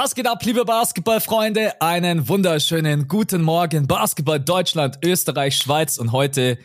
Was 0.00 0.14
geht 0.14 0.28
ab, 0.28 0.44
liebe 0.44 0.64
Basketballfreunde? 0.64 1.82
Einen 1.82 2.28
wunderschönen 2.28 3.08
guten 3.08 3.42
Morgen. 3.42 3.88
Basketball 3.88 4.38
Deutschland, 4.38 5.00
Österreich, 5.04 5.56
Schweiz 5.56 5.98
und 5.98 6.12
heute 6.12 6.56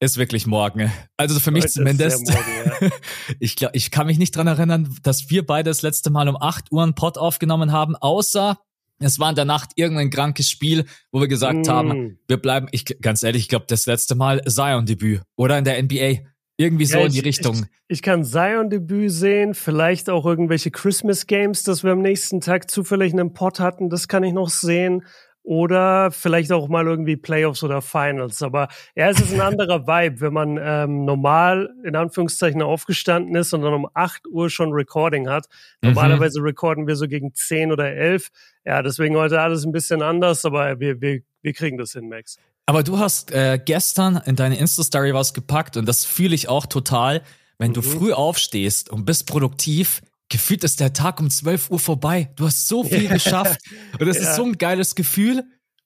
ist 0.00 0.16
wirklich 0.16 0.48
morgen. 0.48 0.90
Also 1.16 1.38
für 1.38 1.52
mich 1.52 1.62
heute 1.62 1.72
zumindest. 1.72 2.28
Morgen, 2.28 2.80
ja. 2.80 2.88
ich 3.38 3.54
glaube, 3.54 3.76
ich 3.76 3.92
kann 3.92 4.08
mich 4.08 4.18
nicht 4.18 4.34
dran 4.34 4.48
erinnern, 4.48 4.92
dass 5.04 5.30
wir 5.30 5.46
beide 5.46 5.70
das 5.70 5.82
letzte 5.82 6.10
Mal 6.10 6.28
um 6.28 6.36
8 6.36 6.72
Uhr 6.72 6.82
einen 6.82 6.96
Pod 6.96 7.16
aufgenommen 7.16 7.70
haben, 7.70 7.94
außer 7.94 8.58
es 8.98 9.20
war 9.20 9.30
in 9.30 9.36
der 9.36 9.44
Nacht 9.44 9.70
irgendein 9.76 10.10
krankes 10.10 10.50
Spiel, 10.50 10.84
wo 11.12 11.20
wir 11.20 11.28
gesagt 11.28 11.68
mm. 11.68 11.70
haben, 11.70 12.18
wir 12.26 12.38
bleiben, 12.38 12.66
ich 12.72 12.86
ganz 13.00 13.22
ehrlich, 13.22 13.42
ich 13.42 13.48
glaube, 13.48 13.66
das 13.68 13.86
letzte 13.86 14.16
Mal 14.16 14.42
Zion-Debüt 14.48 15.22
oder 15.36 15.58
in 15.58 15.64
der 15.64 15.80
NBA. 15.80 16.28
Irgendwie 16.56 16.84
so 16.84 16.98
ja, 16.98 17.06
in 17.06 17.12
die 17.12 17.20
Richtung. 17.20 17.66
Ich, 17.88 17.98
ich 17.98 18.02
kann 18.02 18.24
Zion-Debüt 18.24 19.10
sehen, 19.10 19.54
vielleicht 19.54 20.08
auch 20.08 20.24
irgendwelche 20.24 20.70
Christmas 20.70 21.26
Games, 21.26 21.64
dass 21.64 21.82
wir 21.82 21.92
am 21.92 22.00
nächsten 22.00 22.40
Tag 22.40 22.70
zufällig 22.70 23.12
einen 23.12 23.32
Pot 23.32 23.58
hatten, 23.58 23.90
das 23.90 24.06
kann 24.06 24.22
ich 24.22 24.32
noch 24.32 24.50
sehen. 24.50 25.04
Oder 25.46 26.10
vielleicht 26.10 26.52
auch 26.52 26.68
mal 26.68 26.86
irgendwie 26.86 27.16
Playoffs 27.16 27.62
oder 27.62 27.82
Finals. 27.82 28.40
Aber 28.40 28.68
ja, 28.96 29.10
es 29.10 29.20
ist 29.20 29.34
ein 29.34 29.42
anderer 29.42 29.86
Vibe, 29.86 30.22
wenn 30.22 30.32
man 30.32 30.58
ähm, 30.58 31.04
normal 31.04 31.68
in 31.84 31.96
Anführungszeichen 31.96 32.62
aufgestanden 32.62 33.34
ist 33.36 33.52
und 33.52 33.60
dann 33.60 33.74
um 33.74 33.86
8 33.92 34.26
Uhr 34.26 34.48
schon 34.48 34.72
Recording 34.72 35.28
hat. 35.28 35.46
Mhm. 35.82 35.90
Normalerweise 35.90 36.40
mhm. 36.40 36.46
recorden 36.46 36.86
wir 36.86 36.96
so 36.96 37.06
gegen 37.08 37.34
10 37.34 37.72
oder 37.72 37.92
11. 37.92 38.28
Ja, 38.64 38.80
deswegen 38.80 39.16
heute 39.16 39.38
alles 39.38 39.66
ein 39.66 39.72
bisschen 39.72 40.00
anders, 40.00 40.46
aber 40.46 40.80
wir, 40.80 41.02
wir, 41.02 41.20
wir 41.42 41.52
kriegen 41.52 41.76
das 41.76 41.92
hin, 41.92 42.08
Max. 42.08 42.38
Aber 42.66 42.82
du 42.82 42.98
hast 42.98 43.30
äh, 43.30 43.60
gestern 43.62 44.16
in 44.24 44.36
deine 44.36 44.56
Insta-Story 44.56 45.12
was 45.12 45.34
gepackt 45.34 45.76
und 45.76 45.86
das 45.86 46.04
fühle 46.04 46.34
ich 46.34 46.48
auch 46.48 46.66
total. 46.66 47.22
Wenn 47.58 47.70
mhm. 47.70 47.74
du 47.74 47.82
früh 47.82 48.12
aufstehst 48.12 48.90
und 48.90 49.04
bist 49.04 49.26
produktiv, 49.26 50.02
gefühlt 50.28 50.64
ist 50.64 50.80
der 50.80 50.92
Tag 50.92 51.20
um 51.20 51.30
12 51.30 51.70
Uhr 51.70 51.78
vorbei. 51.78 52.30
Du 52.36 52.46
hast 52.46 52.66
so 52.66 52.82
viel 52.84 53.08
geschafft 53.08 53.60
und 53.98 54.06
das 54.06 54.16
ja. 54.16 54.30
ist 54.30 54.36
so 54.36 54.44
ein 54.44 54.58
geiles 54.58 54.94
Gefühl. 54.94 55.44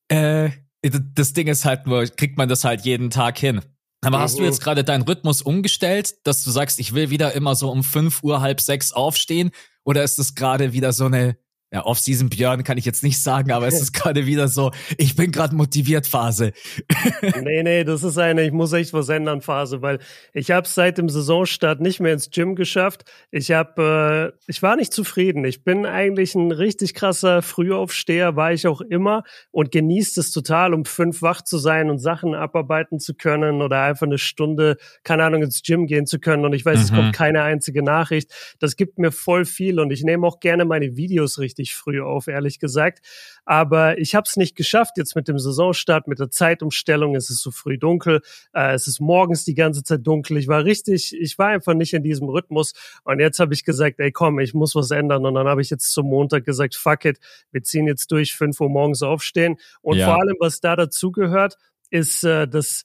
Äh, 0.08 0.50
das 0.82 1.32
Ding 1.32 1.48
ist 1.48 1.64
halt 1.64 1.86
nur, 1.86 2.06
kriegt 2.06 2.38
man 2.38 2.48
das 2.48 2.64
halt 2.64 2.82
jeden 2.84 3.10
Tag 3.10 3.38
hin. 3.38 3.60
Aber 4.00 4.20
hast 4.20 4.38
du 4.38 4.44
jetzt 4.44 4.62
gerade 4.62 4.84
deinen 4.84 5.02
Rhythmus 5.02 5.42
umgestellt, 5.42 6.14
dass 6.24 6.44
du 6.44 6.52
sagst, 6.52 6.78
ich 6.78 6.94
will 6.94 7.10
wieder 7.10 7.34
immer 7.34 7.56
so 7.56 7.68
um 7.68 7.82
5 7.82 8.22
Uhr, 8.22 8.40
halb 8.40 8.60
sechs 8.60 8.92
aufstehen? 8.92 9.50
Oder 9.84 10.04
ist 10.04 10.20
das 10.20 10.36
gerade 10.36 10.72
wieder 10.72 10.92
so 10.92 11.06
eine 11.06 11.36
ja, 11.70 11.84
Off-Season 11.84 12.30
Björn 12.30 12.64
kann 12.64 12.78
ich 12.78 12.86
jetzt 12.86 13.02
nicht 13.02 13.22
sagen, 13.22 13.52
aber 13.52 13.66
es 13.66 13.74
ist 13.82 13.92
gerade 13.92 14.24
wieder 14.24 14.48
so, 14.48 14.70
ich 14.96 15.16
bin 15.16 15.30
gerade 15.30 15.54
motiviert 15.54 16.06
Phase. 16.06 16.52
nee, 17.42 17.62
nee, 17.62 17.84
das 17.84 18.02
ist 18.02 18.16
eine, 18.16 18.44
ich 18.44 18.52
muss 18.52 18.72
echt 18.72 18.94
was 18.94 19.10
ändern 19.10 19.42
Phase, 19.42 19.82
weil 19.82 19.98
ich 20.32 20.50
habe 20.50 20.66
seit 20.66 20.96
dem 20.96 21.10
Saisonstart 21.10 21.80
nicht 21.80 22.00
mehr 22.00 22.14
ins 22.14 22.30
Gym 22.30 22.54
geschafft. 22.54 23.04
Ich 23.30 23.50
habe, 23.50 24.32
äh, 24.34 24.40
ich 24.46 24.62
war 24.62 24.76
nicht 24.76 24.94
zufrieden. 24.94 25.44
Ich 25.44 25.62
bin 25.62 25.84
eigentlich 25.84 26.34
ein 26.34 26.52
richtig 26.52 26.94
krasser 26.94 27.42
Frühaufsteher, 27.42 28.34
war 28.34 28.52
ich 28.52 28.66
auch 28.66 28.80
immer 28.80 29.24
und 29.50 29.70
genießt 29.70 30.16
es 30.16 30.32
total, 30.32 30.72
um 30.72 30.86
fünf 30.86 31.20
wach 31.20 31.42
zu 31.42 31.58
sein 31.58 31.90
und 31.90 31.98
Sachen 31.98 32.34
abarbeiten 32.34 32.98
zu 32.98 33.14
können 33.14 33.60
oder 33.60 33.82
einfach 33.82 34.06
eine 34.06 34.18
Stunde, 34.18 34.78
keine 35.02 35.24
Ahnung, 35.24 35.42
ins 35.42 35.62
Gym 35.62 35.86
gehen 35.86 36.06
zu 36.06 36.18
können. 36.18 36.46
Und 36.46 36.54
ich 36.54 36.64
weiß, 36.64 36.78
mhm. 36.78 36.84
es 36.84 36.92
kommt 36.92 37.08
mhm. 37.08 37.12
keine 37.12 37.42
einzige 37.42 37.82
Nachricht. 37.82 38.32
Das 38.58 38.76
gibt 38.76 38.98
mir 38.98 39.12
voll 39.12 39.44
viel 39.44 39.80
und 39.80 39.90
ich 39.90 40.02
nehme 40.02 40.26
auch 40.26 40.40
gerne 40.40 40.64
meine 40.64 40.96
Videos 40.96 41.38
richtig 41.38 41.57
richtig 41.58 41.74
früh 41.74 42.00
auf, 42.00 42.28
ehrlich 42.28 42.58
gesagt. 42.58 43.00
Aber 43.44 43.98
ich 43.98 44.14
habe 44.14 44.24
es 44.26 44.36
nicht 44.36 44.56
geschafft 44.56 44.96
jetzt 44.96 45.16
mit 45.16 45.28
dem 45.28 45.38
Saisonstart, 45.38 46.06
mit 46.06 46.18
der 46.18 46.30
Zeitumstellung. 46.30 47.16
Es 47.16 47.30
ist 47.30 47.42
so 47.42 47.50
früh 47.50 47.78
dunkel, 47.78 48.20
äh, 48.52 48.74
es 48.74 48.86
ist 48.86 49.00
morgens 49.00 49.44
die 49.44 49.54
ganze 49.54 49.82
Zeit 49.82 50.06
dunkel. 50.06 50.36
Ich 50.36 50.48
war 50.48 50.64
richtig, 50.64 51.14
ich 51.18 51.38
war 51.38 51.48
einfach 51.48 51.74
nicht 51.74 51.94
in 51.94 52.02
diesem 52.02 52.28
Rhythmus. 52.28 52.74
Und 53.04 53.20
jetzt 53.20 53.40
habe 53.40 53.54
ich 53.54 53.64
gesagt, 53.64 54.00
ey 54.00 54.12
komm, 54.12 54.38
ich 54.38 54.54
muss 54.54 54.74
was 54.74 54.90
ändern. 54.90 55.26
Und 55.26 55.34
dann 55.34 55.48
habe 55.48 55.60
ich 55.60 55.70
jetzt 55.70 55.92
zum 55.92 56.06
Montag 56.06 56.44
gesagt, 56.44 56.74
fuck 56.74 57.04
it, 57.04 57.18
wir 57.50 57.62
ziehen 57.62 57.86
jetzt 57.86 58.10
durch, 58.12 58.34
5 58.34 58.60
Uhr 58.60 58.68
morgens 58.68 59.02
aufstehen. 59.02 59.56
Und 59.80 59.98
ja. 59.98 60.06
vor 60.06 60.20
allem, 60.20 60.36
was 60.38 60.60
da 60.60 60.76
dazugehört, 60.76 61.56
ist 61.90 62.24
äh, 62.24 62.46
das 62.46 62.84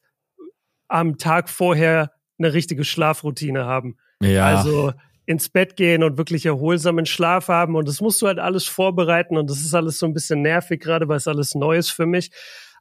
am 0.87 1.17
Tag 1.17 1.49
vorher 1.49 2.11
eine 2.37 2.53
richtige 2.53 2.83
Schlafroutine 2.83 3.65
haben. 3.65 3.97
Ja. 4.21 4.45
Also 4.45 4.93
ins 5.25 5.49
Bett 5.49 5.75
gehen 5.75 6.03
und 6.03 6.17
wirklich 6.17 6.45
erholsamen 6.45 7.05
Schlaf 7.05 7.47
haben. 7.47 7.75
Und 7.75 7.87
das 7.87 8.01
musst 8.01 8.21
du 8.21 8.27
halt 8.27 8.39
alles 8.39 8.65
vorbereiten. 8.65 9.37
Und 9.37 9.49
das 9.49 9.59
ist 9.59 9.73
alles 9.73 9.99
so 9.99 10.05
ein 10.05 10.13
bisschen 10.13 10.41
nervig, 10.41 10.81
gerade 10.81 11.07
weil 11.07 11.17
es 11.17 11.27
alles 11.27 11.55
neu 11.55 11.77
ist 11.77 11.91
für 11.91 12.05
mich. 12.05 12.31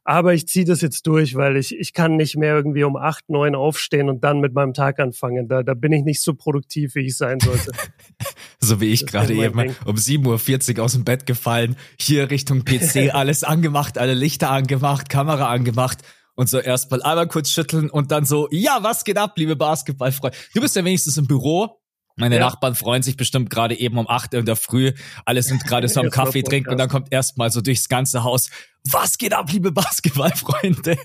Aber 0.05 0.33
ich 0.33 0.47
ziehe 0.49 0.65
das 0.65 0.81
jetzt 0.81 1.07
durch, 1.07 1.35
weil 1.35 1.55
ich, 1.55 1.77
ich 1.77 1.93
kann 1.93 2.17
nicht 2.17 2.35
mehr 2.35 2.55
irgendwie 2.55 2.83
um 2.83 2.97
acht, 2.97 3.29
neun 3.29 3.55
aufstehen 3.55 4.09
und 4.09 4.21
dann 4.23 4.41
mit 4.41 4.53
meinem 4.53 4.73
Tag 4.73 4.99
anfangen. 4.99 5.47
Da, 5.47 5.63
da 5.63 5.73
bin 5.75 5.93
ich 5.93 6.03
nicht 6.03 6.21
so 6.21 6.33
produktiv, 6.33 6.95
wie 6.95 7.05
ich 7.05 7.15
sein 7.15 7.39
sollte. 7.39 7.71
so 8.59 8.81
wie 8.81 8.91
ich 8.91 9.05
gerade 9.05 9.33
eben 9.33 9.57
Ding. 9.57 9.75
um 9.85 9.95
7.40 9.95 10.77
Uhr 10.77 10.83
aus 10.83 10.91
dem 10.91 11.05
Bett 11.05 11.25
gefallen, 11.25 11.77
hier 11.97 12.29
Richtung 12.31 12.65
PC, 12.65 13.11
alles 13.13 13.45
angemacht, 13.45 13.97
alle 13.97 14.13
Lichter 14.13 14.51
angemacht, 14.51 15.07
Kamera 15.07 15.49
angemacht 15.49 15.99
und 16.35 16.49
so 16.49 16.59
erstmal 16.59 17.01
einmal 17.01 17.27
kurz 17.27 17.51
schütteln 17.51 17.89
und 17.89 18.11
dann 18.11 18.25
so, 18.25 18.49
ja, 18.51 18.79
was 18.81 19.05
geht 19.05 19.17
ab, 19.17 19.33
liebe 19.37 19.55
Basketballfreunde? 19.55 20.35
Du 20.53 20.59
bist 20.59 20.75
ja 20.75 20.83
wenigstens 20.83 21.15
im 21.17 21.27
Büro, 21.27 21.79
meine 22.15 22.35
ja. 22.35 22.41
Nachbarn 22.41 22.75
freuen 22.75 23.01
sich 23.01 23.17
bestimmt 23.17 23.49
gerade 23.49 23.77
eben 23.77 23.97
um 23.97 24.07
acht 24.07 24.33
in 24.33 24.45
der 24.45 24.55
Früh. 24.55 24.93
Alle 25.25 25.41
sind 25.41 25.63
gerade 25.65 25.87
so 25.87 25.99
am 25.99 26.09
Kaffee 26.11 26.43
trinken 26.43 26.69
und 26.69 26.77
dann 26.77 26.89
kommt 26.89 27.11
erstmal 27.11 27.51
so 27.51 27.61
durchs 27.61 27.89
ganze 27.89 28.23
Haus. 28.23 28.49
Was 28.91 29.17
geht 29.17 29.33
ab, 29.33 29.51
liebe 29.51 29.71
Basketballfreunde? 29.71 30.97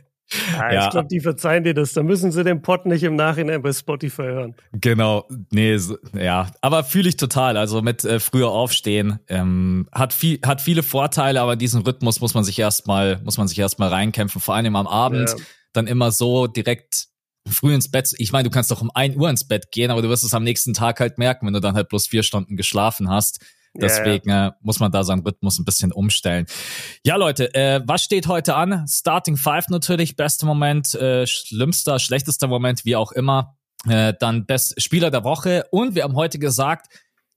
Ja, 0.52 0.72
ja. 0.72 0.84
Ich 0.84 0.90
glaube, 0.90 1.08
die 1.08 1.20
verzeihen 1.20 1.64
dir 1.64 1.72
das. 1.72 1.94
Da 1.94 2.02
müssen 2.02 2.30
sie 2.32 2.44
den 2.44 2.60
Pod 2.60 2.84
nicht 2.84 3.02
im 3.02 3.16
Nachhinein 3.16 3.62
bei 3.62 3.72
Spotify 3.72 4.22
hören. 4.22 4.54
Genau, 4.72 5.26
nee, 5.50 5.78
so, 5.78 5.96
ja, 6.12 6.50
aber 6.60 6.84
fühle 6.84 7.08
ich 7.08 7.16
total. 7.16 7.56
Also 7.56 7.80
mit 7.80 8.04
äh, 8.04 8.20
früher 8.20 8.50
aufstehen 8.50 9.20
ähm, 9.28 9.88
hat 9.90 10.12
viel, 10.12 10.38
hat 10.44 10.60
viele 10.60 10.82
Vorteile, 10.82 11.40
aber 11.40 11.56
diesen 11.56 11.82
Rhythmus 11.82 12.20
muss 12.20 12.34
man 12.34 12.44
sich 12.44 12.58
erstmal, 12.58 13.20
muss 13.24 13.38
man 13.38 13.48
sich 13.48 13.58
erstmal 13.58 13.88
reinkämpfen. 13.88 14.40
Vor 14.40 14.54
allem 14.54 14.76
am 14.76 14.86
Abend 14.86 15.30
ja. 15.30 15.36
dann 15.72 15.86
immer 15.86 16.12
so 16.12 16.46
direkt 16.46 17.08
früh 17.50 17.74
ins 17.74 17.90
Bett. 17.90 18.14
Ich 18.18 18.32
meine, 18.32 18.44
du 18.44 18.50
kannst 18.50 18.70
doch 18.70 18.82
um 18.82 18.90
ein 18.94 19.16
Uhr 19.16 19.28
ins 19.30 19.46
Bett 19.46 19.70
gehen, 19.70 19.90
aber 19.90 20.02
du 20.02 20.08
wirst 20.08 20.24
es 20.24 20.34
am 20.34 20.44
nächsten 20.44 20.74
Tag 20.74 21.00
halt 21.00 21.18
merken, 21.18 21.46
wenn 21.46 21.54
du 21.54 21.60
dann 21.60 21.74
halt 21.74 21.88
bloß 21.88 22.06
vier 22.06 22.22
Stunden 22.22 22.56
geschlafen 22.56 23.10
hast. 23.10 23.40
Deswegen 23.74 24.30
ja, 24.30 24.36
ja. 24.36 24.48
Äh, 24.48 24.52
muss 24.62 24.80
man 24.80 24.90
da 24.90 25.04
seinen 25.04 25.20
Rhythmus 25.20 25.58
ein 25.58 25.64
bisschen 25.64 25.92
umstellen. 25.92 26.46
Ja, 27.04 27.16
Leute, 27.16 27.54
äh, 27.54 27.80
was 27.84 28.02
steht 28.02 28.26
heute 28.26 28.54
an? 28.54 28.86
Starting 28.88 29.36
Five 29.36 29.68
natürlich, 29.68 30.16
bester 30.16 30.46
Moment, 30.46 30.94
äh, 30.94 31.26
schlimmster, 31.26 31.98
schlechtester 31.98 32.48
Moment, 32.48 32.84
wie 32.84 32.96
auch 32.96 33.12
immer. 33.12 33.56
Äh, 33.86 34.14
dann 34.18 34.46
Best 34.46 34.80
Spieler 34.82 35.10
der 35.10 35.24
Woche. 35.24 35.64
Und 35.70 35.94
wir 35.94 36.02
haben 36.02 36.16
heute 36.16 36.38
gesagt, 36.38 36.86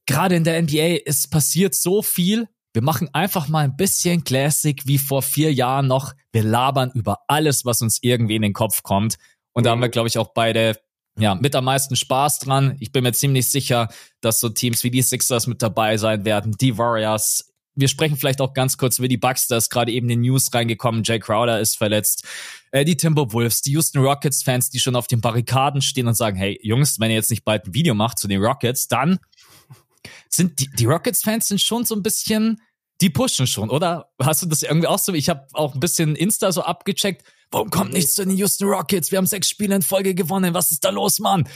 gerade 0.06 0.34
in 0.34 0.44
der 0.44 0.60
NBA 0.60 1.04
ist 1.04 1.30
passiert 1.30 1.74
so 1.74 2.02
viel. 2.02 2.48
Wir 2.72 2.82
machen 2.82 3.10
einfach 3.12 3.48
mal 3.48 3.64
ein 3.64 3.76
bisschen 3.76 4.24
Classic 4.24 4.80
wie 4.86 4.98
vor 4.98 5.22
vier 5.22 5.52
Jahren 5.52 5.86
noch. 5.86 6.14
Wir 6.32 6.42
labern 6.42 6.90
über 6.94 7.18
alles, 7.28 7.64
was 7.64 7.82
uns 7.82 7.98
irgendwie 8.00 8.36
in 8.36 8.42
den 8.42 8.54
Kopf 8.54 8.82
kommt. 8.82 9.16
Und 9.52 9.66
da 9.66 9.70
haben 9.70 9.80
wir, 9.80 9.88
mhm. 9.88 9.92
glaube 9.92 10.08
ich, 10.08 10.18
auch 10.18 10.32
beide 10.34 10.76
ja, 11.18 11.34
mit 11.34 11.54
am 11.54 11.64
meisten 11.64 11.96
Spaß 11.96 12.40
dran. 12.40 12.76
Ich 12.80 12.92
bin 12.92 13.02
mir 13.02 13.12
ziemlich 13.12 13.50
sicher, 13.50 13.88
dass 14.20 14.40
so 14.40 14.48
Teams 14.48 14.82
wie 14.84 14.90
die 14.90 15.02
Sixers 15.02 15.46
mit 15.46 15.62
dabei 15.62 15.96
sein 15.96 16.24
werden, 16.24 16.56
die 16.58 16.78
Warriors. 16.78 17.52
Wir 17.74 17.88
sprechen 17.88 18.16
vielleicht 18.16 18.40
auch 18.40 18.54
ganz 18.54 18.76
kurz 18.76 18.98
über 18.98 19.08
die 19.08 19.16
Bucks, 19.16 19.46
da 19.46 19.56
ist 19.56 19.70
gerade 19.70 19.92
eben 19.92 20.08
in 20.10 20.22
die 20.22 20.28
News 20.28 20.52
reingekommen, 20.52 21.02
Jay 21.04 21.18
Crowder 21.18 21.60
ist 21.60 21.78
verletzt. 21.78 22.26
Äh, 22.70 22.84
die 22.84 22.96
Timberwolves, 22.96 23.62
die 23.62 23.72
Houston 23.72 24.02
Rockets-Fans, 24.02 24.70
die 24.70 24.78
schon 24.78 24.96
auf 24.96 25.06
den 25.06 25.20
Barrikaden 25.20 25.80
stehen 25.80 26.06
und 26.06 26.14
sagen, 26.14 26.36
hey 26.36 26.58
Jungs, 26.62 27.00
wenn 27.00 27.10
ihr 27.10 27.16
jetzt 27.16 27.30
nicht 27.30 27.44
bald 27.44 27.66
ein 27.66 27.74
Video 27.74 27.94
macht 27.94 28.18
zu 28.18 28.28
den 28.28 28.42
Rockets, 28.42 28.88
dann 28.88 29.18
sind 30.28 30.60
die, 30.60 30.68
die 30.70 30.84
Rockets-Fans 30.84 31.48
sind 31.48 31.60
schon 31.60 31.84
so 31.84 31.94
ein 31.94 32.02
bisschen, 32.02 32.60
die 33.00 33.10
pushen 33.10 33.46
schon, 33.46 33.70
oder? 33.70 34.10
Hast 34.22 34.42
du 34.42 34.46
das 34.46 34.62
irgendwie 34.62 34.86
auch 34.86 34.98
so? 34.98 35.12
Ich 35.14 35.28
habe 35.28 35.46
auch 35.52 35.74
ein 35.74 35.80
bisschen 35.80 36.14
Insta 36.14 36.52
so 36.52 36.62
abgecheckt 36.62 37.24
Warum 37.52 37.68
kommt 37.68 37.92
nichts 37.92 38.14
zu 38.14 38.24
den 38.24 38.34
Houston 38.38 38.66
Rockets? 38.66 39.10
Wir 39.10 39.18
haben 39.18 39.26
sechs 39.26 39.50
Spiele 39.50 39.74
in 39.74 39.82
Folge 39.82 40.14
gewonnen. 40.14 40.54
Was 40.54 40.70
ist 40.70 40.84
da 40.84 40.88
los, 40.88 41.18
Mann? 41.18 41.46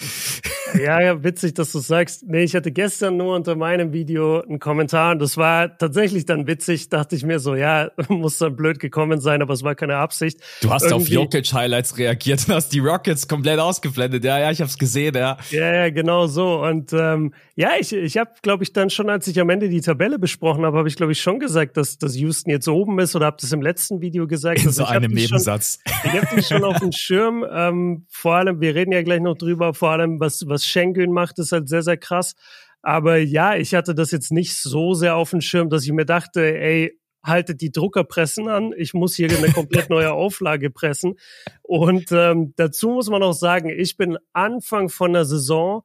Ja, 0.78 1.00
ja, 1.00 1.24
witzig, 1.24 1.54
dass 1.54 1.72
du 1.72 1.78
sagst. 1.78 2.24
Nee, 2.26 2.42
ich 2.42 2.54
hatte 2.54 2.70
gestern 2.70 3.16
nur 3.16 3.34
unter 3.34 3.56
meinem 3.56 3.94
Video 3.94 4.42
einen 4.42 4.58
Kommentar 4.58 5.12
und 5.12 5.20
das 5.20 5.38
war 5.38 5.78
tatsächlich 5.78 6.26
dann 6.26 6.46
witzig. 6.46 6.90
Dachte 6.90 7.16
ich 7.16 7.24
mir 7.24 7.38
so, 7.38 7.54
ja, 7.54 7.90
muss 8.08 8.36
dann 8.36 8.56
blöd 8.56 8.78
gekommen 8.78 9.20
sein, 9.20 9.40
aber 9.40 9.54
es 9.54 9.62
war 9.62 9.74
keine 9.74 9.96
Absicht. 9.96 10.38
Du 10.60 10.70
hast 10.70 10.82
Irgendwie... 10.82 11.16
auf 11.16 11.24
Jokic-Highlights 11.24 11.96
reagiert 11.96 12.46
und 12.46 12.56
hast 12.56 12.74
die 12.74 12.80
Rockets 12.80 13.26
komplett 13.26 13.58
ausgeblendet. 13.58 14.22
Ja, 14.22 14.38
ja, 14.38 14.50
ich 14.50 14.60
hab's 14.60 14.76
gesehen, 14.76 15.14
ja. 15.14 15.38
Ja, 15.50 15.74
ja, 15.74 15.90
genau 15.90 16.26
so. 16.26 16.62
Und 16.62 16.92
ähm, 16.92 17.32
ja, 17.54 17.70
ich, 17.80 17.94
ich 17.94 18.18
habe, 18.18 18.32
glaube 18.42 18.64
ich, 18.64 18.74
dann 18.74 18.90
schon, 18.90 19.08
als 19.08 19.26
ich 19.28 19.40
am 19.40 19.48
Ende 19.48 19.70
die 19.70 19.80
Tabelle 19.80 20.18
besprochen 20.18 20.66
habe, 20.66 20.76
habe 20.76 20.88
ich, 20.88 20.96
glaube 20.96 21.12
ich, 21.12 21.22
schon 21.22 21.38
gesagt, 21.38 21.78
dass, 21.78 21.96
dass 21.96 22.16
Houston 22.16 22.50
jetzt 22.50 22.68
oben 22.68 22.98
ist 22.98 23.16
oder 23.16 23.24
habe 23.24 23.38
das 23.40 23.50
im 23.52 23.62
letzten 23.62 24.02
Video 24.02 24.26
gesagt. 24.26 24.62
In 24.62 24.70
so 24.70 24.84
einem 24.84 25.12
Nebensatz. 25.12 25.78
Ich 26.04 26.12
habe 26.12 26.26
die 26.36 26.42
schon 26.42 26.64
auf 26.64 26.78
dem 26.78 26.92
Schirm. 26.92 27.44
Ähm, 27.50 28.06
vor 28.08 28.34
allem, 28.34 28.60
wir 28.60 28.74
reden 28.74 28.92
ja 28.92 29.02
gleich 29.02 29.20
noch 29.20 29.36
drüber, 29.36 29.74
vor 29.74 29.90
allem, 29.90 30.20
was, 30.20 30.44
was 30.46 30.64
Schengen 30.64 31.12
macht, 31.12 31.38
ist 31.38 31.52
halt 31.52 31.68
sehr, 31.68 31.82
sehr 31.82 31.96
krass. 31.96 32.34
Aber 32.82 33.16
ja, 33.16 33.56
ich 33.56 33.74
hatte 33.74 33.94
das 33.94 34.10
jetzt 34.10 34.30
nicht 34.30 34.56
so 34.56 34.94
sehr 34.94 35.16
auf 35.16 35.30
dem 35.30 35.40
Schirm, 35.40 35.70
dass 35.70 35.84
ich 35.84 35.92
mir 35.92 36.06
dachte, 36.06 36.56
ey, 36.56 36.98
haltet 37.26 37.60
die 37.60 37.72
Druckerpressen 37.72 38.48
an. 38.48 38.72
Ich 38.76 38.94
muss 38.94 39.16
hier 39.16 39.28
eine 39.28 39.50
komplett 39.52 39.90
neue 39.90 40.12
Auflage 40.12 40.70
pressen. 40.70 41.14
Und 41.62 42.12
ähm, 42.12 42.54
dazu 42.56 42.90
muss 42.90 43.10
man 43.10 43.22
auch 43.22 43.32
sagen, 43.32 43.68
ich 43.68 43.96
bin 43.96 44.18
Anfang 44.32 44.88
von 44.88 45.12
der 45.12 45.24
Saison 45.24 45.82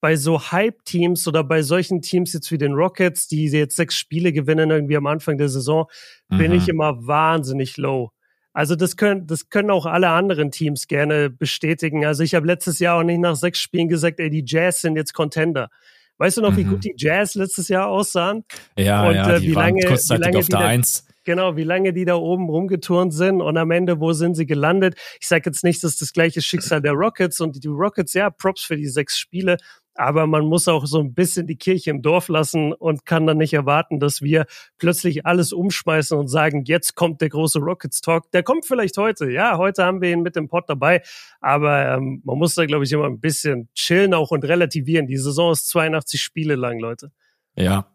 bei 0.00 0.16
so 0.16 0.50
Hype-Teams 0.50 1.26
oder 1.28 1.44
bei 1.44 1.62
solchen 1.62 2.02
Teams 2.02 2.32
jetzt 2.32 2.50
wie 2.50 2.58
den 2.58 2.72
Rockets, 2.72 3.28
die 3.28 3.46
jetzt 3.46 3.76
sechs 3.76 3.96
Spiele 3.96 4.32
gewinnen 4.32 4.70
irgendwie 4.70 4.96
am 4.96 5.06
Anfang 5.06 5.38
der 5.38 5.48
Saison, 5.48 5.86
mhm. 6.28 6.38
bin 6.38 6.52
ich 6.52 6.64
mhm. 6.64 6.74
immer 6.74 7.06
wahnsinnig 7.06 7.76
low. 7.76 8.10
Also 8.52 8.76
das 8.76 8.96
können, 8.96 9.26
das 9.26 9.48
können 9.48 9.70
auch 9.70 9.86
alle 9.86 10.10
anderen 10.10 10.50
Teams 10.50 10.86
gerne 10.86 11.30
bestätigen. 11.30 12.04
Also 12.04 12.22
ich 12.22 12.34
habe 12.34 12.46
letztes 12.46 12.78
Jahr 12.78 12.98
auch 12.98 13.02
nicht 13.02 13.20
nach 13.20 13.36
sechs 13.36 13.58
Spielen 13.58 13.88
gesagt, 13.88 14.20
ey, 14.20 14.30
die 14.30 14.44
Jazz 14.46 14.82
sind 14.82 14.96
jetzt 14.96 15.14
Contender. 15.14 15.70
Weißt 16.18 16.36
du 16.36 16.42
noch, 16.42 16.52
mhm. 16.52 16.56
wie 16.56 16.64
gut 16.64 16.84
die 16.84 16.94
Jazz 16.96 17.34
letztes 17.34 17.68
Jahr 17.68 17.88
aussahen? 17.88 18.44
Ja, 18.76 19.08
und, 19.08 19.14
ja, 19.14 19.36
äh, 19.36 19.40
wie 19.40 19.52
lange, 19.52 19.80
wie 19.82 20.16
lange 20.16 20.38
auf 20.38 20.48
der 20.48 20.58
Eins. 20.60 21.06
Genau, 21.24 21.56
wie 21.56 21.62
lange 21.62 21.92
die 21.92 22.04
da 22.04 22.16
oben 22.16 22.48
rumgeturnt 22.48 23.14
sind 23.14 23.40
und 23.40 23.56
am 23.56 23.70
Ende, 23.70 24.00
wo 24.00 24.12
sind 24.12 24.34
sie 24.34 24.44
gelandet? 24.44 24.96
Ich 25.20 25.28
sage 25.28 25.42
jetzt 25.46 25.62
nicht, 25.62 25.82
dass 25.84 25.96
das 25.96 26.12
gleiche 26.12 26.42
Schicksal 26.42 26.82
der 26.82 26.92
Rockets 26.92 27.40
und 27.40 27.62
die 27.62 27.68
Rockets, 27.68 28.12
ja, 28.14 28.28
Props 28.28 28.62
für 28.62 28.76
die 28.76 28.88
sechs 28.88 29.18
Spiele, 29.18 29.56
aber 29.94 30.26
man 30.26 30.44
muss 30.46 30.68
auch 30.68 30.86
so 30.86 31.00
ein 31.00 31.14
bisschen 31.14 31.46
die 31.46 31.56
Kirche 31.56 31.90
im 31.90 32.02
Dorf 32.02 32.28
lassen 32.28 32.72
und 32.72 33.04
kann 33.04 33.26
dann 33.26 33.38
nicht 33.38 33.52
erwarten, 33.52 34.00
dass 34.00 34.22
wir 34.22 34.46
plötzlich 34.78 35.26
alles 35.26 35.52
umschmeißen 35.52 36.16
und 36.16 36.28
sagen, 36.28 36.64
jetzt 36.64 36.94
kommt 36.94 37.20
der 37.20 37.28
große 37.28 37.58
Rockets 37.58 38.00
Talk. 38.00 38.30
Der 38.32 38.42
kommt 38.42 38.66
vielleicht 38.66 38.96
heute. 38.96 39.30
Ja, 39.30 39.58
heute 39.58 39.84
haben 39.84 40.00
wir 40.00 40.10
ihn 40.10 40.22
mit 40.22 40.36
dem 40.36 40.48
Pod 40.48 40.64
dabei. 40.68 41.02
Aber 41.40 41.96
ähm, 41.96 42.22
man 42.24 42.38
muss 42.38 42.54
da, 42.54 42.64
glaube 42.64 42.84
ich, 42.84 42.92
immer 42.92 43.06
ein 43.06 43.20
bisschen 43.20 43.68
chillen 43.74 44.14
auch 44.14 44.30
und 44.30 44.44
relativieren. 44.44 45.06
Die 45.06 45.18
Saison 45.18 45.52
ist 45.52 45.68
82 45.68 46.20
Spiele 46.20 46.56
lang, 46.56 46.78
Leute. 46.78 47.12
Ja. 47.56 47.86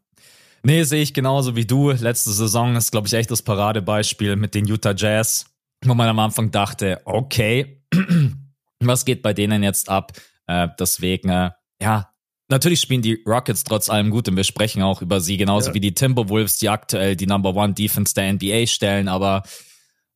Nee, 0.63 0.83
sehe 0.83 1.01
ich 1.01 1.13
genauso 1.13 1.55
wie 1.55 1.65
du. 1.65 1.91
Letzte 1.91 2.31
Saison 2.31 2.75
ist, 2.75 2.91
glaube 2.91 3.07
ich, 3.07 3.13
echt 3.13 3.31
das 3.31 3.41
Paradebeispiel 3.41 4.35
mit 4.35 4.53
den 4.53 4.65
Utah 4.65 4.93
Jazz, 4.95 5.45
wo 5.83 5.93
man 5.93 6.09
am 6.09 6.19
Anfang 6.19 6.51
dachte, 6.51 7.01
okay, 7.05 7.81
was 8.79 9.05
geht 9.05 9.21
bei 9.21 9.33
denen 9.33 9.63
jetzt 9.63 9.89
ab? 9.89 10.11
Äh, 10.47 10.67
deswegen, 10.79 11.29
äh, 11.29 11.51
ja, 11.81 12.13
natürlich 12.49 12.81
spielen 12.81 13.01
die 13.01 13.21
Rockets 13.25 13.63
trotz 13.63 13.89
allem 13.89 14.09
gut 14.09 14.27
und 14.27 14.35
wir 14.35 14.43
sprechen 14.43 14.81
auch 14.81 15.01
über 15.01 15.21
sie, 15.21 15.37
genauso 15.37 15.69
ja. 15.69 15.73
wie 15.73 15.79
die 15.79 15.93
Timberwolves, 15.93 16.57
die 16.57 16.69
aktuell 16.69 17.15
die 17.15 17.27
Number 17.27 17.55
One 17.55 17.73
Defense 17.73 18.13
der 18.13 18.33
NBA 18.33 18.67
stellen, 18.67 19.07
aber 19.07 19.43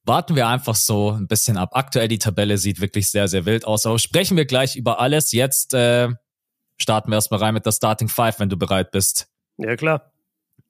warten 0.03 0.35
wir 0.35 0.47
einfach 0.47 0.75
so 0.75 1.11
ein 1.11 1.27
bisschen 1.27 1.57
ab. 1.57 1.71
Aktuell 1.73 2.07
die 2.07 2.19
Tabelle 2.19 2.57
sieht 2.57 2.81
wirklich 2.81 3.09
sehr, 3.09 3.27
sehr 3.27 3.45
wild 3.45 3.65
aus, 3.65 3.85
aber 3.85 3.99
sprechen 3.99 4.37
wir 4.37 4.45
gleich 4.45 4.75
über 4.75 4.99
alles. 4.99 5.31
Jetzt 5.31 5.73
äh, 5.73 6.09
starten 6.77 7.11
wir 7.11 7.15
erstmal 7.15 7.39
rein 7.39 7.53
mit 7.53 7.65
der 7.65 7.71
Starting 7.71 8.09
Five, 8.09 8.39
wenn 8.39 8.49
du 8.49 8.57
bereit 8.57 8.91
bist. 8.91 9.27
Ja, 9.57 9.75
klar. 9.75 10.11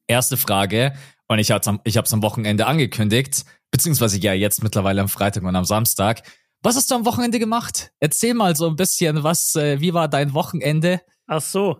Erste 0.07 0.35
Frage, 0.35 0.93
und 1.31 1.39
ich 1.39 1.49
habe 1.49 1.61
es 1.61 1.67
am, 1.69 1.79
ich 1.85 1.95
hab's 1.95 2.11
am 2.11 2.21
Wochenende 2.21 2.67
angekündigt, 2.67 3.45
beziehungsweise 3.71 4.19
ja 4.19 4.33
jetzt 4.33 4.61
mittlerweile 4.63 4.99
am 4.99 5.07
Freitag 5.07 5.43
und 5.43 5.55
am 5.55 5.63
Samstag. 5.63 6.23
Was 6.63 6.75
hast 6.75 6.91
du 6.91 6.95
am 6.95 7.05
Wochenende 7.05 7.39
gemacht? 7.39 7.91
Erzähl 7.99 8.35
mal 8.35 8.55
so 8.55 8.67
ein 8.67 8.75
bisschen, 8.75 9.23
was, 9.23 9.55
äh, 9.55 9.81
wie 9.81 9.95
war 9.95 10.07
dein 10.07 10.33
Wochenende? 10.33 11.01
Ach 11.25 11.41
so. 11.41 11.77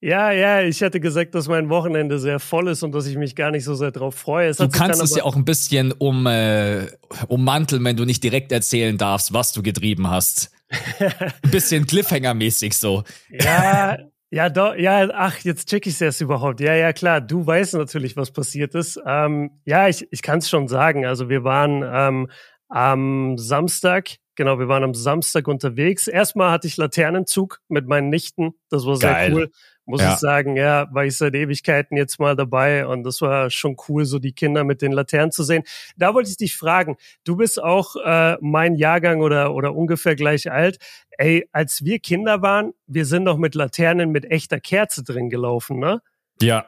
Ja, 0.00 0.30
ja, 0.30 0.60
ich 0.60 0.82
hatte 0.82 1.00
gesagt, 1.00 1.34
dass 1.34 1.48
mein 1.48 1.68
Wochenende 1.68 2.18
sehr 2.18 2.38
voll 2.38 2.68
ist 2.68 2.82
und 2.82 2.92
dass 2.92 3.06
ich 3.06 3.16
mich 3.16 3.34
gar 3.34 3.50
nicht 3.50 3.64
so 3.64 3.74
sehr 3.74 3.90
drauf 3.90 4.14
freue. 4.14 4.48
Es 4.48 4.58
du 4.58 4.68
kannst 4.68 5.02
es 5.02 5.16
ja 5.16 5.24
auch 5.24 5.34
ein 5.34 5.44
bisschen 5.44 5.92
um, 5.92 6.26
äh, 6.26 6.86
ummanteln, 7.26 7.82
wenn 7.84 7.96
du 7.96 8.04
nicht 8.04 8.22
direkt 8.22 8.52
erzählen 8.52 8.98
darfst, 8.98 9.32
was 9.32 9.52
du 9.52 9.62
getrieben 9.62 10.08
hast. 10.08 10.52
ein 11.00 11.50
bisschen 11.50 11.86
Cliffhanger-mäßig 11.88 12.74
so. 12.74 13.02
Ja, 13.30 13.96
ja, 14.30 14.48
do, 14.48 14.74
ja, 14.74 15.08
ach, 15.12 15.38
jetzt 15.38 15.68
check 15.68 15.86
ich 15.86 15.94
es 15.94 16.00
erst 16.00 16.20
überhaupt. 16.20 16.60
Ja, 16.60 16.74
ja, 16.74 16.92
klar, 16.92 17.20
du 17.20 17.46
weißt 17.46 17.74
natürlich, 17.74 18.16
was 18.16 18.30
passiert 18.30 18.74
ist. 18.74 19.00
Ähm, 19.06 19.60
ja, 19.64 19.88
ich, 19.88 20.06
ich 20.10 20.22
kann 20.22 20.40
es 20.40 20.48
schon 20.48 20.68
sagen. 20.68 21.06
Also 21.06 21.28
wir 21.28 21.44
waren 21.44 21.84
ähm, 21.86 22.28
am 22.74 23.38
Samstag, 23.38 24.16
genau, 24.34 24.58
wir 24.58 24.66
waren 24.66 24.82
am 24.82 24.94
Samstag 24.94 25.46
unterwegs. 25.46 26.08
Erstmal 26.08 26.50
hatte 26.50 26.66
ich 26.66 26.76
Laternenzug 26.76 27.60
mit 27.68 27.86
meinen 27.86 28.08
Nichten. 28.08 28.54
Das 28.68 28.84
war 28.84 28.96
sehr 28.96 29.12
Geil. 29.12 29.32
cool. 29.32 29.50
Muss 29.84 30.00
ja. 30.00 30.14
ich 30.14 30.18
sagen, 30.18 30.56
ja, 30.56 30.88
war 30.92 31.04
ich 31.04 31.16
seit 31.16 31.36
Ewigkeiten 31.36 31.96
jetzt 31.96 32.18
mal 32.18 32.34
dabei 32.34 32.84
und 32.86 33.04
das 33.04 33.20
war 33.20 33.48
schon 33.50 33.76
cool, 33.88 34.06
so 34.06 34.18
die 34.18 34.32
Kinder 34.32 34.64
mit 34.64 34.82
den 34.82 34.90
Laternen 34.90 35.30
zu 35.30 35.44
sehen. 35.44 35.62
Da 35.96 36.14
wollte 36.14 36.30
ich 36.30 36.36
dich 36.36 36.56
fragen, 36.56 36.96
du 37.22 37.36
bist 37.36 37.62
auch 37.62 37.94
äh, 38.04 38.38
mein 38.40 38.74
Jahrgang 38.74 39.20
oder, 39.20 39.54
oder 39.54 39.72
ungefähr 39.72 40.16
gleich 40.16 40.50
alt. 40.50 40.78
Ey, 41.10 41.48
als 41.52 41.84
wir 41.84 42.00
Kinder 42.00 42.42
waren, 42.42 42.72
wir 42.88 43.04
sind 43.04 43.26
doch 43.26 43.36
mit 43.36 43.54
Laternen 43.54 44.10
mit 44.10 44.28
echter 44.28 44.58
Kerze 44.58 45.04
drin 45.04 45.30
gelaufen, 45.30 45.78
ne? 45.78 46.02
Ja. 46.40 46.66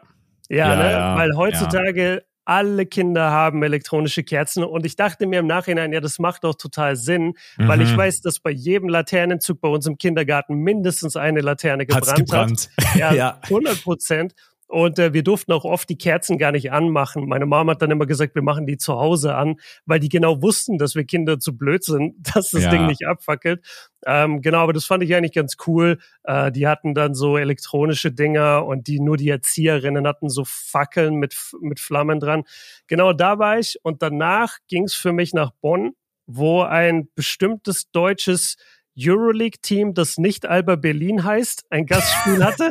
Ja, 0.48 0.68
ja, 0.68 0.76
ne? 0.76 0.92
Ja, 0.92 1.16
Weil 1.16 1.36
heutzutage 1.36 2.22
alle 2.46 2.86
Kinder 2.86 3.30
haben 3.32 3.62
elektronische 3.62 4.22
Kerzen. 4.22 4.64
Und 4.64 4.86
ich 4.86 4.96
dachte 4.96 5.26
mir 5.26 5.40
im 5.40 5.46
Nachhinein, 5.46 5.92
ja, 5.92 6.00
das 6.00 6.18
macht 6.18 6.44
doch 6.44 6.54
total 6.54 6.96
Sinn, 6.96 7.34
mhm. 7.58 7.68
weil 7.68 7.82
ich 7.82 7.92
mhm. 7.92 7.98
weiß, 7.98 8.22
dass 8.22 8.40
bei 8.40 8.50
jedem 8.50 8.88
Laternenzug 8.88 9.60
bei 9.60 9.68
uns 9.68 9.86
im 9.86 9.98
Kindergarten 9.98 10.54
mindestens 10.54 11.16
eine 11.16 11.40
Laterne 11.40 11.86
gebrannt 11.86 12.16
gebrannt. 12.16 12.70
hat. 12.78 12.96
Ja, 12.96 13.12
ja, 13.12 13.38
100 13.42 13.82
Prozent. 13.82 14.34
Und 14.68 14.98
äh, 14.98 15.12
wir 15.12 15.22
durften 15.22 15.52
auch 15.52 15.64
oft 15.64 15.88
die 15.88 15.98
Kerzen 15.98 16.38
gar 16.38 16.50
nicht 16.50 16.72
anmachen. 16.72 17.28
Meine 17.28 17.46
Mama 17.46 17.72
hat 17.72 17.82
dann 17.82 17.92
immer 17.92 18.06
gesagt, 18.06 18.34
wir 18.34 18.42
machen 18.42 18.66
die 18.66 18.76
zu 18.76 18.94
Hause 18.94 19.36
an, 19.36 19.60
weil 19.84 20.00
die 20.00 20.08
genau 20.08 20.42
wussten, 20.42 20.76
dass 20.76 20.96
wir 20.96 21.04
Kinder 21.04 21.38
zu 21.38 21.56
blöd 21.56 21.84
sind, 21.84 22.14
dass 22.34 22.50
das 22.50 22.64
ja. 22.64 22.70
Ding 22.70 22.86
nicht 22.86 23.06
abfackelt. 23.06 23.64
Ähm, 24.04 24.42
genau, 24.42 24.58
aber 24.58 24.72
das 24.72 24.84
fand 24.84 25.04
ich 25.04 25.14
eigentlich 25.14 25.34
ganz 25.34 25.56
cool. 25.66 25.98
Äh, 26.24 26.50
die 26.50 26.66
hatten 26.66 26.94
dann 26.94 27.14
so 27.14 27.36
elektronische 27.36 28.10
Dinger 28.10 28.66
und 28.66 28.88
die 28.88 29.00
nur 29.00 29.16
die 29.16 29.30
Erzieherinnen 29.30 30.06
hatten 30.06 30.28
so 30.28 30.44
Fackeln 30.44 31.14
mit, 31.14 31.36
mit 31.60 31.78
Flammen 31.78 32.18
dran. 32.18 32.42
Genau 32.88 33.12
da 33.12 33.38
war 33.38 33.58
ich 33.58 33.78
und 33.82 34.02
danach 34.02 34.58
ging 34.68 34.84
es 34.84 34.94
für 34.94 35.12
mich 35.12 35.32
nach 35.32 35.52
Bonn, 35.60 35.92
wo 36.26 36.62
ein 36.62 37.08
bestimmtes 37.14 37.90
deutsches 37.92 38.56
Euroleague-Team, 38.98 39.94
das 39.94 40.16
nicht 40.18 40.46
Alba 40.46 40.76
Berlin 40.76 41.24
heißt, 41.24 41.66
ein 41.70 41.86
Gastspiel 41.86 42.42
hatte. 42.42 42.70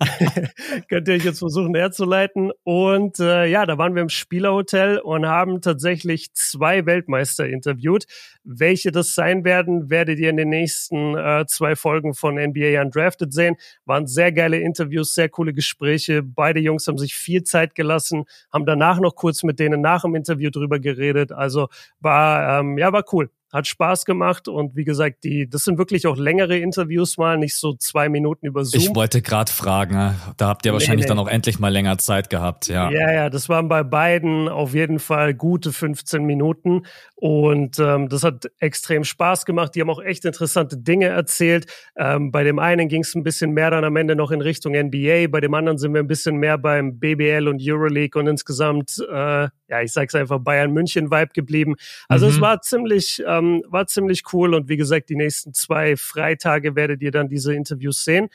Könnt 0.88 1.08
ihr 1.08 1.14
euch 1.14 1.24
jetzt 1.24 1.40
versuchen 1.40 1.74
herzuleiten. 1.74 2.52
Und 2.62 3.18
äh, 3.18 3.46
ja, 3.46 3.66
da 3.66 3.76
waren 3.78 3.94
wir 3.94 4.02
im 4.02 4.08
Spielerhotel 4.08 4.98
und 4.98 5.26
haben 5.26 5.60
tatsächlich 5.60 6.32
zwei 6.34 6.86
Weltmeister 6.86 7.46
interviewt. 7.46 8.06
Welche 8.44 8.92
das 8.92 9.14
sein 9.14 9.44
werden, 9.44 9.90
werdet 9.90 10.18
ihr 10.18 10.30
in 10.30 10.36
den 10.36 10.50
nächsten 10.50 11.16
äh, 11.16 11.44
zwei 11.46 11.76
Folgen 11.76 12.14
von 12.14 12.36
NBA 12.36 12.80
Undrafted 12.80 13.32
sehen. 13.32 13.56
Waren 13.84 14.06
sehr 14.06 14.32
geile 14.32 14.58
Interviews, 14.58 15.14
sehr 15.14 15.28
coole 15.28 15.52
Gespräche. 15.52 16.22
Beide 16.22 16.60
Jungs 16.60 16.86
haben 16.86 16.98
sich 16.98 17.14
viel 17.14 17.42
Zeit 17.42 17.74
gelassen, 17.74 18.24
haben 18.52 18.66
danach 18.66 19.00
noch 19.00 19.14
kurz 19.16 19.42
mit 19.42 19.58
denen 19.58 19.80
nach 19.80 20.02
dem 20.02 20.14
Interview 20.14 20.50
drüber 20.50 20.78
geredet. 20.78 21.32
Also 21.32 21.68
war 22.00 22.60
ähm, 22.60 22.78
ja 22.78 22.92
war 22.92 23.04
cool 23.12 23.30
hat 23.54 23.68
Spaß 23.68 24.04
gemacht 24.04 24.48
und 24.48 24.74
wie 24.74 24.84
gesagt, 24.84 25.22
die, 25.22 25.48
das 25.48 25.62
sind 25.62 25.78
wirklich 25.78 26.08
auch 26.08 26.16
längere 26.16 26.58
Interviews 26.58 27.16
mal, 27.18 27.38
nicht 27.38 27.56
so 27.56 27.74
zwei 27.74 28.08
Minuten 28.08 28.46
über 28.46 28.64
Zoom. 28.64 28.80
Ich 28.82 28.94
wollte 28.96 29.22
gerade 29.22 29.50
fragen, 29.50 29.94
ne? 29.94 30.16
da 30.36 30.48
habt 30.48 30.66
ihr 30.66 30.72
wahrscheinlich 30.72 31.06
nee, 31.06 31.12
nee. 31.12 31.16
dann 31.16 31.24
auch 31.24 31.28
endlich 31.28 31.60
mal 31.60 31.68
länger 31.68 31.96
Zeit 31.98 32.30
gehabt, 32.30 32.66
ja. 32.66 32.90
Ja, 32.90 33.12
ja, 33.12 33.30
das 33.30 33.48
waren 33.48 33.68
bei 33.68 33.84
beiden 33.84 34.48
auf 34.48 34.74
jeden 34.74 34.98
Fall 34.98 35.34
gute 35.34 35.72
15 35.72 36.24
Minuten 36.24 36.82
und 37.14 37.78
ähm, 37.78 38.08
das 38.08 38.24
hat 38.24 38.50
extrem 38.58 39.04
Spaß 39.04 39.46
gemacht. 39.46 39.76
Die 39.76 39.80
haben 39.80 39.90
auch 39.90 40.02
echt 40.02 40.24
interessante 40.24 40.76
Dinge 40.76 41.06
erzählt. 41.06 41.66
Ähm, 41.96 42.32
bei 42.32 42.42
dem 42.42 42.58
einen 42.58 42.88
ging 42.88 43.02
es 43.02 43.14
ein 43.14 43.22
bisschen 43.22 43.52
mehr 43.52 43.70
dann 43.70 43.84
am 43.84 43.94
Ende 43.94 44.16
noch 44.16 44.32
in 44.32 44.40
Richtung 44.40 44.72
NBA, 44.72 45.28
bei 45.28 45.40
dem 45.40 45.54
anderen 45.54 45.78
sind 45.78 45.94
wir 45.94 46.02
ein 46.02 46.08
bisschen 46.08 46.38
mehr 46.38 46.58
beim 46.58 46.98
BBL 46.98 47.46
und 47.46 47.62
Euroleague 47.64 48.20
und 48.20 48.26
insgesamt, 48.26 48.98
äh, 49.08 49.48
ja, 49.68 49.80
ich 49.80 49.92
sag's 49.92 50.16
einfach 50.16 50.40
Bayern 50.40 50.72
München 50.72 51.12
Vibe 51.12 51.30
geblieben. 51.32 51.76
Also 52.08 52.26
mhm. 52.26 52.32
es 52.32 52.40
war 52.40 52.60
ziemlich 52.60 53.22
ähm, 53.24 53.43
ähm, 53.44 53.62
war 53.68 53.86
ziemlich 53.86 54.22
cool 54.32 54.54
und 54.54 54.68
wie 54.68 54.76
gesagt, 54.76 55.08
die 55.08 55.16
nächsten 55.16 55.54
zwei 55.54 55.96
Freitage 55.96 56.74
werdet 56.76 57.02
ihr 57.02 57.10
dann 57.10 57.28
diese 57.28 57.54
Interviews 57.54 58.04
sehen. 58.04 58.28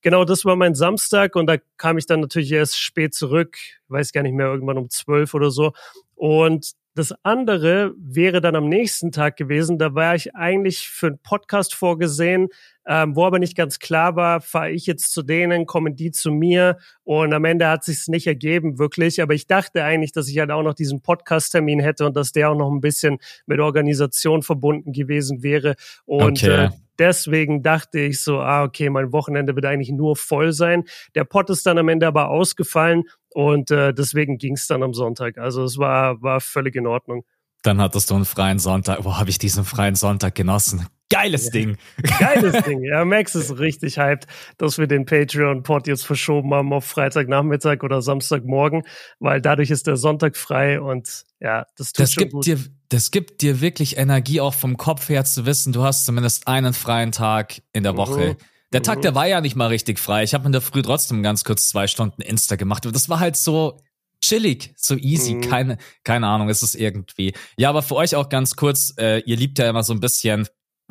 Genau, 0.00 0.24
das 0.24 0.44
war 0.44 0.54
mein 0.54 0.74
Samstag 0.74 1.34
und 1.34 1.46
da 1.46 1.56
kam 1.76 1.98
ich 1.98 2.06
dann 2.06 2.20
natürlich 2.20 2.52
erst 2.52 2.80
spät 2.80 3.14
zurück, 3.14 3.56
weiß 3.88 4.12
gar 4.12 4.22
nicht 4.22 4.34
mehr, 4.34 4.46
irgendwann 4.46 4.78
um 4.78 4.90
zwölf 4.90 5.34
oder 5.34 5.50
so. 5.50 5.72
Und 6.14 6.72
das 6.94 7.14
andere 7.22 7.94
wäre 7.96 8.40
dann 8.40 8.56
am 8.56 8.68
nächsten 8.68 9.12
Tag 9.12 9.36
gewesen. 9.36 9.78
Da 9.78 9.94
war 9.94 10.14
ich 10.14 10.34
eigentlich 10.34 10.88
für 10.88 11.08
einen 11.08 11.18
Podcast 11.18 11.74
vorgesehen, 11.74 12.48
ähm, 12.88 13.14
wo 13.14 13.26
aber 13.26 13.38
nicht 13.38 13.56
ganz 13.56 13.78
klar 13.78 14.16
war, 14.16 14.40
fahre 14.40 14.70
ich 14.70 14.86
jetzt 14.86 15.12
zu 15.12 15.22
denen, 15.22 15.66
kommen 15.66 15.94
die 15.94 16.10
zu 16.10 16.32
mir 16.32 16.78
und 17.04 17.34
am 17.34 17.44
Ende 17.44 17.68
hat 17.68 17.84
sich's 17.84 18.08
nicht 18.08 18.26
ergeben 18.26 18.78
wirklich. 18.78 19.20
Aber 19.20 19.34
ich 19.34 19.46
dachte 19.46 19.84
eigentlich, 19.84 20.12
dass 20.12 20.28
ich 20.28 20.38
halt 20.38 20.50
auch 20.50 20.62
noch 20.62 20.74
diesen 20.74 21.02
Podcast-Termin 21.02 21.80
hätte 21.80 22.06
und 22.06 22.16
dass 22.16 22.32
der 22.32 22.50
auch 22.50 22.56
noch 22.56 22.72
ein 22.72 22.80
bisschen 22.80 23.18
mit 23.46 23.60
Organisation 23.60 24.42
verbunden 24.42 24.92
gewesen 24.92 25.42
wäre 25.42 25.74
und 26.06 26.42
okay. 26.42 26.64
äh, 26.64 26.70
deswegen 26.98 27.62
dachte 27.62 28.00
ich 28.00 28.22
so, 28.22 28.40
ah, 28.40 28.64
okay, 28.64 28.88
mein 28.88 29.12
Wochenende 29.12 29.54
wird 29.54 29.66
eigentlich 29.66 29.92
nur 29.92 30.16
voll 30.16 30.52
sein. 30.52 30.84
Der 31.14 31.24
Pod 31.24 31.50
ist 31.50 31.66
dann 31.66 31.76
am 31.76 31.88
Ende 31.88 32.06
aber 32.06 32.30
ausgefallen 32.30 33.04
und 33.34 33.70
äh, 33.70 33.92
deswegen 33.92 34.38
ging 34.38 34.54
es 34.54 34.66
dann 34.66 34.82
am 34.82 34.94
Sonntag. 34.94 35.36
Also 35.36 35.62
es 35.62 35.76
war, 35.76 36.22
war 36.22 36.40
völlig 36.40 36.74
in 36.74 36.86
Ordnung. 36.86 37.24
Dann 37.62 37.80
hattest 37.80 38.10
du 38.10 38.14
einen 38.14 38.24
freien 38.24 38.58
Sonntag. 38.58 39.04
Wo 39.04 39.18
habe 39.18 39.30
ich 39.30 39.38
diesen 39.38 39.64
freien 39.64 39.94
Sonntag 39.94 40.34
genossen? 40.34 40.86
Geiles 41.10 41.46
ja. 41.46 41.50
Ding. 41.52 41.76
Geiles 42.18 42.62
Ding. 42.66 42.82
Ja, 42.84 43.04
Max 43.04 43.34
ist 43.34 43.58
richtig 43.58 43.98
hyped, 43.98 44.26
dass 44.58 44.78
wir 44.78 44.86
den 44.86 45.06
Patreon-Pod 45.06 45.86
jetzt 45.86 46.04
verschoben 46.06 46.52
haben 46.52 46.72
auf 46.72 46.84
Freitagnachmittag 46.84 47.82
oder 47.82 48.02
Samstagmorgen, 48.02 48.82
weil 49.18 49.40
dadurch 49.40 49.70
ist 49.70 49.86
der 49.86 49.96
Sonntag 49.96 50.36
frei 50.36 50.80
und 50.80 51.24
ja, 51.40 51.66
das 51.76 51.92
tut 51.92 52.02
das 52.02 52.12
schon 52.12 52.22
gibt 52.22 52.32
gut. 52.32 52.46
Dir, 52.46 52.58
das 52.90 53.10
gibt 53.10 53.42
dir 53.42 53.60
wirklich 53.60 53.96
Energie 53.96 54.40
auch 54.40 54.54
vom 54.54 54.76
Kopf 54.76 55.08
her 55.08 55.24
zu 55.24 55.46
wissen, 55.46 55.72
du 55.72 55.82
hast 55.82 56.04
zumindest 56.04 56.46
einen 56.46 56.74
freien 56.74 57.12
Tag 57.12 57.62
in 57.72 57.82
der 57.82 57.96
Woche. 57.96 58.30
Mhm 58.30 58.36
Der 58.72 58.82
Tag, 58.82 59.00
der 59.00 59.14
war 59.14 59.26
ja 59.26 59.40
nicht 59.40 59.56
mal 59.56 59.68
richtig 59.68 59.98
frei. 59.98 60.24
Ich 60.24 60.34
habe 60.34 60.44
in 60.44 60.52
der 60.52 60.60
Früh 60.60 60.82
trotzdem 60.82 61.22
ganz 61.22 61.42
kurz 61.42 61.68
zwei 61.68 61.86
Stunden 61.86 62.20
Insta 62.20 62.56
gemacht. 62.56 62.84
Und 62.84 62.94
das 62.94 63.08
war 63.08 63.18
halt 63.18 63.36
so 63.36 63.80
chillig, 64.20 64.74
so 64.76 64.94
easy. 64.96 65.34
Mhm. 65.34 65.40
Keine, 65.40 65.78
keine 66.04 66.26
Ahnung, 66.26 66.50
es 66.50 66.62
ist 66.62 66.74
irgendwie. 66.74 67.32
Ja, 67.56 67.70
aber 67.70 67.82
für 67.82 67.96
euch 67.96 68.14
auch 68.14 68.28
ganz 68.28 68.56
kurz, 68.56 68.92
äh, 68.98 69.20
ihr 69.20 69.36
liebt 69.36 69.58
ja 69.58 69.70
immer 69.70 69.82
so 69.82 69.94
ein 69.94 70.00
bisschen 70.00 70.46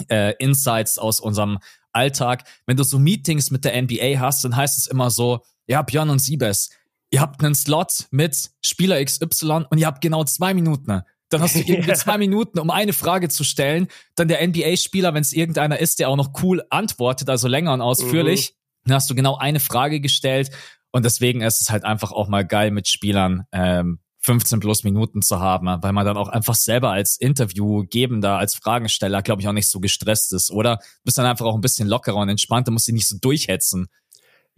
äh, 0.09 0.33
Insights 0.39 0.97
aus 0.97 1.19
unserem 1.19 1.59
Alltag. 1.91 2.43
Wenn 2.65 2.77
du 2.77 2.83
so 2.83 2.99
Meetings 2.99 3.51
mit 3.51 3.65
der 3.65 3.81
NBA 3.81 4.19
hast, 4.19 4.43
dann 4.43 4.55
heißt 4.55 4.77
es 4.77 4.87
immer 4.87 5.09
so, 5.09 5.43
ja, 5.67 5.81
Björn 5.81 6.09
und 6.09 6.19
Siebes, 6.19 6.69
ihr 7.11 7.21
habt 7.21 7.43
einen 7.43 7.55
Slot 7.55 8.07
mit 8.11 8.51
Spieler 8.63 9.03
XY 9.03 9.65
und 9.69 9.77
ihr 9.77 9.87
habt 9.87 10.01
genau 10.01 10.23
zwei 10.23 10.53
Minuten. 10.53 11.01
Dann 11.29 11.41
hast 11.41 11.55
du 11.55 11.59
irgendwie 11.65 11.93
zwei 11.93 12.17
Minuten, 12.17 12.59
um 12.59 12.69
eine 12.69 12.93
Frage 12.93 13.29
zu 13.29 13.43
stellen. 13.43 13.87
Dann 14.15 14.27
der 14.27 14.45
NBA-Spieler, 14.45 15.13
wenn 15.13 15.21
es 15.21 15.33
irgendeiner 15.33 15.79
ist, 15.79 15.99
der 15.99 16.09
auch 16.09 16.15
noch 16.15 16.41
cool 16.41 16.63
antwortet, 16.69 17.29
also 17.29 17.47
länger 17.47 17.73
und 17.73 17.81
ausführlich, 17.81 18.51
mhm. 18.51 18.89
dann 18.89 18.95
hast 18.95 19.09
du 19.09 19.15
genau 19.15 19.37
eine 19.37 19.59
Frage 19.59 19.99
gestellt. 19.99 20.51
Und 20.91 21.03
deswegen 21.03 21.41
ist 21.41 21.61
es 21.61 21.69
halt 21.69 21.83
einfach 21.83 22.11
auch 22.11 22.27
mal 22.27 22.45
geil, 22.45 22.71
mit 22.71 22.87
Spielern 22.87 23.45
ähm, 23.51 23.99
15 24.19 24.59
plus 24.59 24.83
Minuten 24.83 25.21
zu 25.21 25.39
haben, 25.39 25.67
weil 25.81 25.93
man 25.93 26.05
dann 26.05 26.17
auch 26.17 26.27
einfach 26.27 26.55
selber 26.55 26.91
als 26.91 27.17
Interviewgebender, 27.19 28.38
als 28.38 28.55
Fragensteller, 28.55 29.21
glaube 29.21 29.41
ich, 29.41 29.47
auch 29.47 29.53
nicht 29.53 29.69
so 29.69 29.79
gestresst 29.79 30.33
ist, 30.33 30.51
oder? 30.51 30.77
Du 30.77 31.03
bist 31.05 31.17
dann 31.17 31.25
einfach 31.25 31.45
auch 31.45 31.55
ein 31.55 31.62
bisschen 31.62 31.88
lockerer 31.88 32.17
und 32.17 32.29
entspannter, 32.29 32.71
musst 32.71 32.88
dich 32.88 32.95
nicht 32.95 33.07
so 33.07 33.17
durchhetzen. 33.19 33.88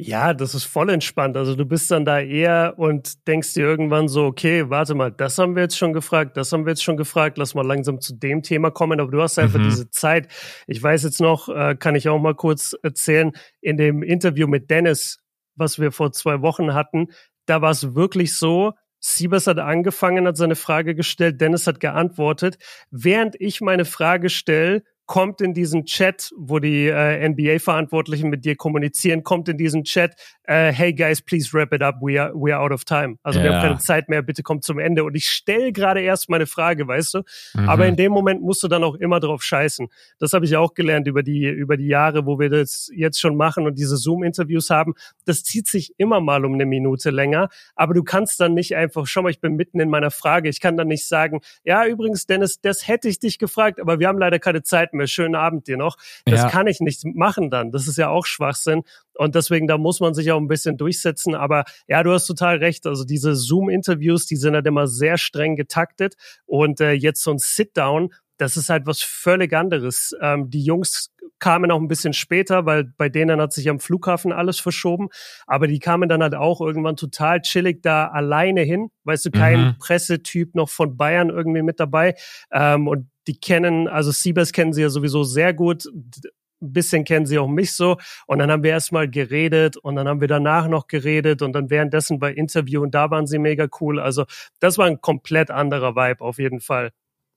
Ja, 0.01 0.33
das 0.33 0.55
ist 0.55 0.63
voll 0.63 0.89
entspannt. 0.91 1.35
Also 1.35 1.55
du 1.55 1.65
bist 1.65 1.91
dann 1.91 2.05
da 2.05 2.21
eher 2.21 2.75
und 2.77 3.27
denkst 3.27 3.53
dir 3.53 3.65
irgendwann 3.65 4.07
so, 4.07 4.27
okay, 4.27 4.69
warte 4.69 4.95
mal, 4.95 5.11
das 5.11 5.37
haben 5.37 5.55
wir 5.55 5.63
jetzt 5.63 5.77
schon 5.77 5.91
gefragt, 5.91 6.37
das 6.37 6.53
haben 6.53 6.65
wir 6.65 6.71
jetzt 6.71 6.85
schon 6.85 6.95
gefragt, 6.95 7.37
lass 7.37 7.53
mal 7.53 7.67
langsam 7.67 7.99
zu 7.99 8.15
dem 8.15 8.41
Thema 8.41 8.71
kommen. 8.71 9.01
Aber 9.01 9.11
du 9.11 9.21
hast 9.21 9.37
einfach 9.37 9.59
mhm. 9.59 9.65
diese 9.65 9.89
Zeit. 9.89 10.29
Ich 10.67 10.81
weiß 10.81 11.03
jetzt 11.03 11.19
noch, 11.19 11.49
äh, 11.49 11.75
kann 11.77 11.95
ich 11.95 12.07
auch 12.07 12.17
mal 12.17 12.33
kurz 12.33 12.77
erzählen, 12.81 13.33
in 13.59 13.75
dem 13.75 14.01
Interview 14.01 14.47
mit 14.47 14.69
Dennis, 14.69 15.19
was 15.55 15.79
wir 15.79 15.91
vor 15.91 16.13
zwei 16.13 16.41
Wochen 16.41 16.73
hatten, 16.73 17.09
da 17.45 17.61
war 17.61 17.71
es 17.71 17.93
wirklich 17.93 18.37
so, 18.37 18.73
Siebers 18.99 19.47
hat 19.47 19.59
angefangen, 19.59 20.27
hat 20.27 20.37
seine 20.37 20.55
Frage 20.55 20.95
gestellt, 20.95 21.39
Dennis 21.41 21.67
hat 21.67 21.79
geantwortet. 21.79 22.57
Während 22.91 23.39
ich 23.39 23.61
meine 23.61 23.85
Frage 23.85 24.29
stelle, 24.29 24.83
kommt 25.09 25.41
in 25.41 25.55
diesen 25.55 25.85
Chat, 25.85 26.31
wo 26.37 26.59
die 26.59 26.85
äh, 26.85 27.27
NBA-Verantwortlichen 27.27 28.29
mit 28.29 28.45
dir 28.45 28.55
kommunizieren, 28.55 29.23
kommt 29.23 29.49
in 29.49 29.57
diesen 29.57 29.83
Chat, 29.83 30.13
äh, 30.43 30.71
hey 30.71 30.93
guys, 30.93 31.19
please 31.19 31.51
wrap 31.51 31.73
it 31.73 31.81
up, 31.81 31.95
we 31.99 32.21
are, 32.21 32.31
we 32.35 32.53
are 32.53 32.63
out 32.63 32.71
of 32.71 32.85
time. 32.85 33.17
Also 33.23 33.39
ja. 33.39 33.45
wir 33.45 33.53
haben 33.55 33.61
keine 33.63 33.77
Zeit 33.79 34.07
mehr, 34.07 34.21
bitte 34.21 34.43
kommt 34.43 34.63
zum 34.63 34.77
Ende. 34.77 35.03
Und 35.03 35.15
ich 35.15 35.27
stelle 35.27 35.71
gerade 35.71 36.01
erst 36.01 36.29
meine 36.29 36.45
Frage, 36.45 36.87
weißt 36.87 37.15
du? 37.15 37.21
Mhm. 37.55 37.69
Aber 37.69 37.87
in 37.87 37.95
dem 37.95 38.11
Moment 38.11 38.43
musst 38.43 38.61
du 38.61 38.67
dann 38.67 38.83
auch 38.83 38.93
immer 38.93 39.19
drauf 39.19 39.41
scheißen. 39.41 39.87
Das 40.19 40.33
habe 40.33 40.45
ich 40.45 40.55
auch 40.55 40.75
gelernt 40.75 41.07
über 41.07 41.23
die, 41.23 41.47
über 41.47 41.75
die 41.75 41.87
Jahre, 41.87 42.27
wo 42.27 42.37
wir 42.37 42.51
das 42.51 42.91
jetzt 42.93 43.19
schon 43.19 43.35
machen 43.35 43.65
und 43.65 43.79
diese 43.79 43.97
Zoom-Interviews 43.97 44.69
haben. 44.69 44.93
Das 45.25 45.41
zieht 45.41 45.65
sich 45.65 45.95
immer 45.97 46.21
mal 46.21 46.45
um 46.45 46.53
eine 46.53 46.67
Minute 46.67 47.09
länger, 47.09 47.49
aber 47.73 47.95
du 47.95 48.03
kannst 48.03 48.39
dann 48.39 48.53
nicht 48.53 48.75
einfach, 48.75 49.07
schau 49.07 49.23
mal, 49.23 49.31
ich 49.31 49.41
bin 49.41 49.55
mitten 49.55 49.79
in 49.79 49.89
meiner 49.89 50.11
Frage, 50.11 50.49
ich 50.49 50.59
kann 50.59 50.77
dann 50.77 50.87
nicht 50.87 51.07
sagen, 51.07 51.41
ja, 51.63 51.87
übrigens, 51.87 52.27
Dennis, 52.27 52.61
das 52.61 52.87
hätte 52.87 53.09
ich 53.09 53.17
dich 53.17 53.39
gefragt, 53.39 53.79
aber 53.81 53.99
wir 53.99 54.07
haben 54.07 54.19
leider 54.19 54.37
keine 54.37 54.61
Zeit 54.61 54.93
mehr 54.93 54.98
mehr, 54.99 55.07
schönen 55.07 55.35
Abend 55.35 55.67
dir 55.67 55.77
noch. 55.77 55.97
Das 56.25 56.41
ja. 56.41 56.49
kann 56.49 56.67
ich 56.67 56.79
nicht 56.79 57.03
machen 57.03 57.49
dann. 57.49 57.71
Das 57.71 57.87
ist 57.87 57.97
ja 57.97 58.09
auch 58.09 58.25
Schwachsinn. 58.25 58.83
Und 59.15 59.35
deswegen, 59.35 59.67
da 59.67 59.77
muss 59.77 59.99
man 59.99 60.13
sich 60.13 60.31
auch 60.31 60.39
ein 60.39 60.47
bisschen 60.47 60.77
durchsetzen. 60.77 61.35
Aber 61.35 61.65
ja, 61.87 62.03
du 62.03 62.13
hast 62.13 62.25
total 62.25 62.57
recht. 62.57 62.85
Also 62.85 63.03
diese 63.03 63.35
Zoom-Interviews, 63.35 64.27
die 64.27 64.35
sind 64.35 64.53
halt 64.53 64.65
immer 64.65 64.87
sehr 64.87 65.17
streng 65.17 65.55
getaktet. 65.55 66.15
Und 66.45 66.79
äh, 66.79 66.91
jetzt 66.91 67.23
so 67.23 67.31
ein 67.31 67.39
Sit-Down, 67.39 68.13
das 68.39 68.55
ist 68.55 68.69
halt 68.69 68.87
was 68.87 69.01
völlig 69.01 69.53
anderes. 69.53 70.15
Ähm, 70.21 70.49
die 70.49 70.63
Jungs 70.63 71.11
kamen 71.39 71.71
auch 71.71 71.79
ein 71.79 71.87
bisschen 71.87 72.13
später, 72.13 72.65
weil 72.65 72.85
bei 72.97 73.09
denen 73.09 73.41
hat 73.41 73.53
sich 73.53 73.69
am 73.69 73.79
Flughafen 73.79 74.31
alles 74.31 74.59
verschoben. 74.59 75.09
Aber 75.45 75.67
die 75.67 75.79
kamen 75.79 76.09
dann 76.09 76.23
halt 76.23 76.35
auch 76.35 76.61
irgendwann 76.61 76.95
total 76.95 77.41
chillig 77.41 77.81
da 77.81 78.07
alleine 78.07 78.61
hin. 78.61 78.91
Weißt 79.03 79.25
du, 79.25 79.31
kein 79.31 79.59
mhm. 79.59 79.75
Pressetyp 79.77 80.55
noch 80.55 80.69
von 80.69 80.95
Bayern 80.97 81.29
irgendwie 81.29 81.61
mit 81.61 81.79
dabei. 81.79 82.15
Ähm, 82.51 82.87
und 82.87 83.09
die 83.27 83.39
kennen, 83.39 83.87
also 83.87 84.11
Siebers 84.11 84.53
kennen 84.53 84.73
sie 84.73 84.81
ja 84.81 84.89
sowieso 84.89 85.23
sehr 85.23 85.53
gut. 85.53 85.85
Ein 85.85 86.73
bisschen 86.73 87.03
kennen 87.03 87.25
sie 87.25 87.39
auch 87.39 87.47
mich 87.47 87.73
so. 87.73 87.97
Und 88.25 88.39
dann 88.39 88.49
haben 88.49 88.63
wir 88.63 88.71
erstmal 88.71 89.09
geredet 89.09 89.75
und 89.75 89.95
dann 89.95 90.07
haben 90.07 90.21
wir 90.21 90.29
danach 90.29 90.69
noch 90.69 90.87
geredet 90.87 91.41
und 91.41 91.53
dann 91.53 91.69
währenddessen 91.69 92.19
bei 92.19 92.33
Interview 92.33 92.81
und 92.81 92.95
da 92.95 93.11
waren 93.11 93.27
sie 93.27 93.39
mega 93.39 93.67
cool. 93.81 93.99
Also 93.99 94.25
das 94.59 94.77
war 94.77 94.85
ein 94.85 95.01
komplett 95.01 95.51
anderer 95.51 95.95
Vibe 95.95 96.21
auf 96.23 96.37
jeden 96.37 96.61
Fall. 96.61 96.91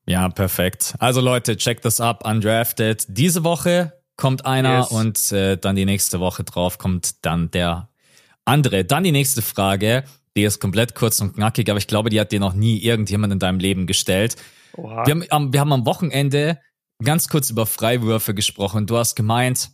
Ja, 0.07 0.29
perfekt. 0.29 0.95
Also 0.99 1.21
Leute, 1.21 1.57
checkt 1.57 1.85
das 1.85 2.01
ab, 2.01 2.27
Undrafted. 2.27 3.05
Diese 3.09 3.45
Woche 3.45 3.93
kommt 4.17 4.45
einer 4.47 4.81
yes. 4.81 4.89
und 4.89 5.33
äh, 5.33 5.57
dann 5.57 5.77
die 5.77 5.85
nächste 5.85 6.21
Woche 6.21 6.45
drauf 6.45 6.79
kommt 6.79 7.25
dann 7.25 7.51
der 7.51 7.89
andere. 8.45 8.85
Dann 8.85 9.05
die 9.05 9.13
nächste 9.13 9.43
Frage, 9.43 10.05
die 10.37 10.43
ist 10.43 10.61
komplett 10.61 10.95
kurz 10.95 11.21
und 11.21 11.35
knackig, 11.35 11.69
aber 11.71 11.79
ich 11.79 11.87
glaube, 11.87 12.11
die 12.11 12.21
hat 12.21 12.33
dir 12.33 12.41
noch 12.41 12.55
nie 12.55 12.79
irgendjemand 12.79 13.33
in 13.33 13.39
deinem 13.39 13.59
Leben 13.59 13.87
gestellt. 13.87 14.37
Oha. 14.77 15.07
Wir, 15.07 15.27
haben, 15.31 15.53
wir 15.53 15.61
haben 15.61 15.73
am 15.73 15.87
Wochenende 15.87 16.59
ganz 17.03 17.29
kurz 17.29 17.51
über 17.51 17.67
Freiwürfe 17.67 18.35
gesprochen. 18.35 18.87
Du 18.87 18.97
hast 18.97 19.15
gemeint, 19.15 19.71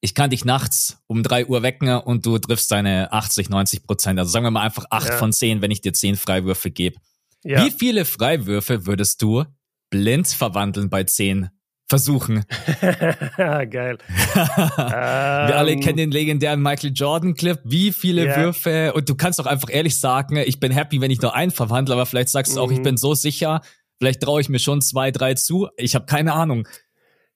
ich 0.00 0.14
kann 0.14 0.30
dich 0.30 0.44
nachts 0.44 0.98
um 1.06 1.22
drei 1.22 1.46
Uhr 1.46 1.62
wecken 1.62 1.88
und 1.88 2.24
du 2.26 2.38
triffst 2.38 2.70
deine 2.70 3.12
80, 3.12 3.48
90 3.48 3.82
Prozent. 3.84 4.18
Also 4.18 4.30
sagen 4.30 4.44
wir 4.44 4.50
mal 4.50 4.62
einfach 4.62 4.84
acht 4.90 5.08
ja. 5.08 5.16
von 5.16 5.32
zehn, 5.32 5.62
wenn 5.62 5.70
ich 5.70 5.80
dir 5.80 5.92
zehn 5.92 6.16
Freiwürfe 6.16 6.70
gebe. 6.70 6.96
Ja. 7.42 7.64
Wie 7.64 7.70
viele 7.70 8.04
Freiwürfe 8.04 8.86
würdest 8.86 9.22
du 9.22 9.44
blind 9.90 10.28
verwandeln 10.28 10.90
bei 10.90 11.04
zehn 11.04 11.50
Versuchen? 11.88 12.44
Geil. 13.36 13.98
Wir 14.34 15.56
alle 15.56 15.72
ähm. 15.72 15.80
kennen 15.80 15.98
den 15.98 16.10
legendären 16.10 16.60
Michael 16.60 16.92
Jordan 16.92 17.34
Clip. 17.34 17.60
Wie 17.64 17.92
viele 17.92 18.24
yeah. 18.24 18.36
Würfe? 18.36 18.92
Und 18.92 19.08
du 19.08 19.14
kannst 19.14 19.40
auch 19.40 19.46
einfach 19.46 19.68
ehrlich 19.70 19.96
sagen, 20.00 20.36
ich 20.36 20.58
bin 20.58 20.72
happy, 20.72 21.00
wenn 21.00 21.12
ich 21.12 21.22
nur 21.22 21.36
einen 21.36 21.52
verwandle, 21.52 21.94
aber 21.94 22.06
vielleicht 22.06 22.30
sagst 22.30 22.56
du 22.56 22.60
auch, 22.60 22.70
mhm. 22.70 22.76
ich 22.76 22.82
bin 22.82 22.96
so 22.96 23.14
sicher, 23.14 23.60
Vielleicht 23.98 24.22
traue 24.22 24.40
ich 24.40 24.48
mir 24.48 24.58
schon 24.58 24.82
zwei, 24.82 25.10
drei 25.10 25.34
zu. 25.34 25.68
Ich 25.76 25.94
habe 25.94 26.06
keine 26.06 26.34
Ahnung. 26.34 26.68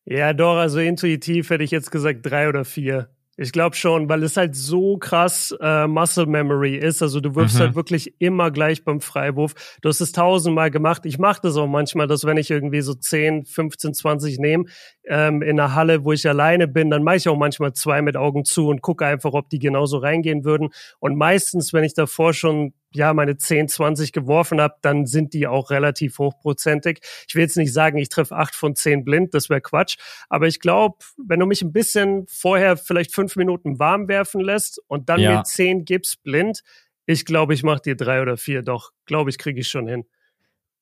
Ja, 0.04 0.32
doch, 0.32 0.56
also 0.56 0.78
intuitiv 0.78 1.50
hätte 1.50 1.64
ich 1.64 1.70
jetzt 1.70 1.90
gesagt 1.90 2.20
drei 2.22 2.48
oder 2.48 2.64
vier. 2.64 3.10
Ich 3.42 3.52
glaube 3.52 3.74
schon, 3.74 4.06
weil 4.10 4.22
es 4.22 4.36
halt 4.36 4.54
so 4.54 4.98
krass 4.98 5.56
äh, 5.62 5.86
Muscle 5.86 6.26
Memory 6.26 6.76
ist. 6.76 7.00
Also 7.00 7.20
du 7.20 7.34
wirfst 7.34 7.56
mhm. 7.56 7.60
halt 7.60 7.74
wirklich 7.74 8.14
immer 8.18 8.50
gleich 8.50 8.84
beim 8.84 9.00
Freiwurf. 9.00 9.78
Du 9.80 9.88
hast 9.88 10.02
es 10.02 10.12
tausendmal 10.12 10.70
gemacht. 10.70 11.06
Ich 11.06 11.18
mache 11.18 11.40
das 11.42 11.56
auch 11.56 11.66
manchmal, 11.66 12.06
dass 12.06 12.26
wenn 12.26 12.36
ich 12.36 12.50
irgendwie 12.50 12.82
so 12.82 12.92
10, 12.92 13.46
15, 13.46 13.94
20 13.94 14.38
nehme 14.40 14.66
ähm, 15.08 15.40
in 15.40 15.58
einer 15.58 15.74
Halle, 15.74 16.04
wo 16.04 16.12
ich 16.12 16.28
alleine 16.28 16.68
bin, 16.68 16.90
dann 16.90 17.02
mache 17.02 17.16
ich 17.16 17.28
auch 17.30 17.38
manchmal 17.38 17.72
zwei 17.72 18.02
mit 18.02 18.14
Augen 18.14 18.44
zu 18.44 18.68
und 18.68 18.82
gucke 18.82 19.06
einfach, 19.06 19.32
ob 19.32 19.48
die 19.48 19.58
genauso 19.58 19.96
reingehen 19.96 20.44
würden. 20.44 20.68
Und 20.98 21.16
meistens, 21.16 21.72
wenn 21.72 21.84
ich 21.84 21.94
davor 21.94 22.34
schon 22.34 22.74
ja, 22.92 23.14
meine 23.14 23.36
10, 23.36 23.68
20 23.68 24.12
geworfen 24.12 24.60
habe, 24.60 24.74
dann 24.82 25.06
sind 25.06 25.32
die 25.32 25.46
auch 25.46 25.70
relativ 25.70 26.18
hochprozentig. 26.18 27.00
Ich 27.28 27.34
will 27.34 27.42
jetzt 27.42 27.56
nicht 27.56 27.72
sagen, 27.72 27.98
ich 27.98 28.08
treffe 28.08 28.36
acht 28.36 28.54
von 28.54 28.74
zehn 28.74 29.04
blind, 29.04 29.34
das 29.34 29.48
wäre 29.48 29.60
Quatsch. 29.60 29.96
Aber 30.28 30.46
ich 30.46 30.60
glaube, 30.60 30.96
wenn 31.16 31.40
du 31.40 31.46
mich 31.46 31.62
ein 31.62 31.72
bisschen 31.72 32.26
vorher 32.28 32.76
vielleicht 32.76 33.14
fünf 33.14 33.36
Minuten 33.36 33.78
warm 33.78 34.08
werfen 34.08 34.40
lässt 34.40 34.80
und 34.88 35.08
dann 35.08 35.20
ja. 35.20 35.36
mir 35.36 35.44
zehn 35.44 35.84
gibst 35.84 36.22
blind, 36.22 36.62
ich 37.06 37.24
glaube, 37.24 37.54
ich 37.54 37.62
mache 37.62 37.82
dir 37.82 37.96
drei 37.96 38.22
oder 38.22 38.36
vier. 38.36 38.62
Doch, 38.62 38.90
glaube 39.04 39.30
ich, 39.30 39.38
kriege 39.38 39.60
ich 39.60 39.68
schon 39.68 39.86
hin. 39.86 40.04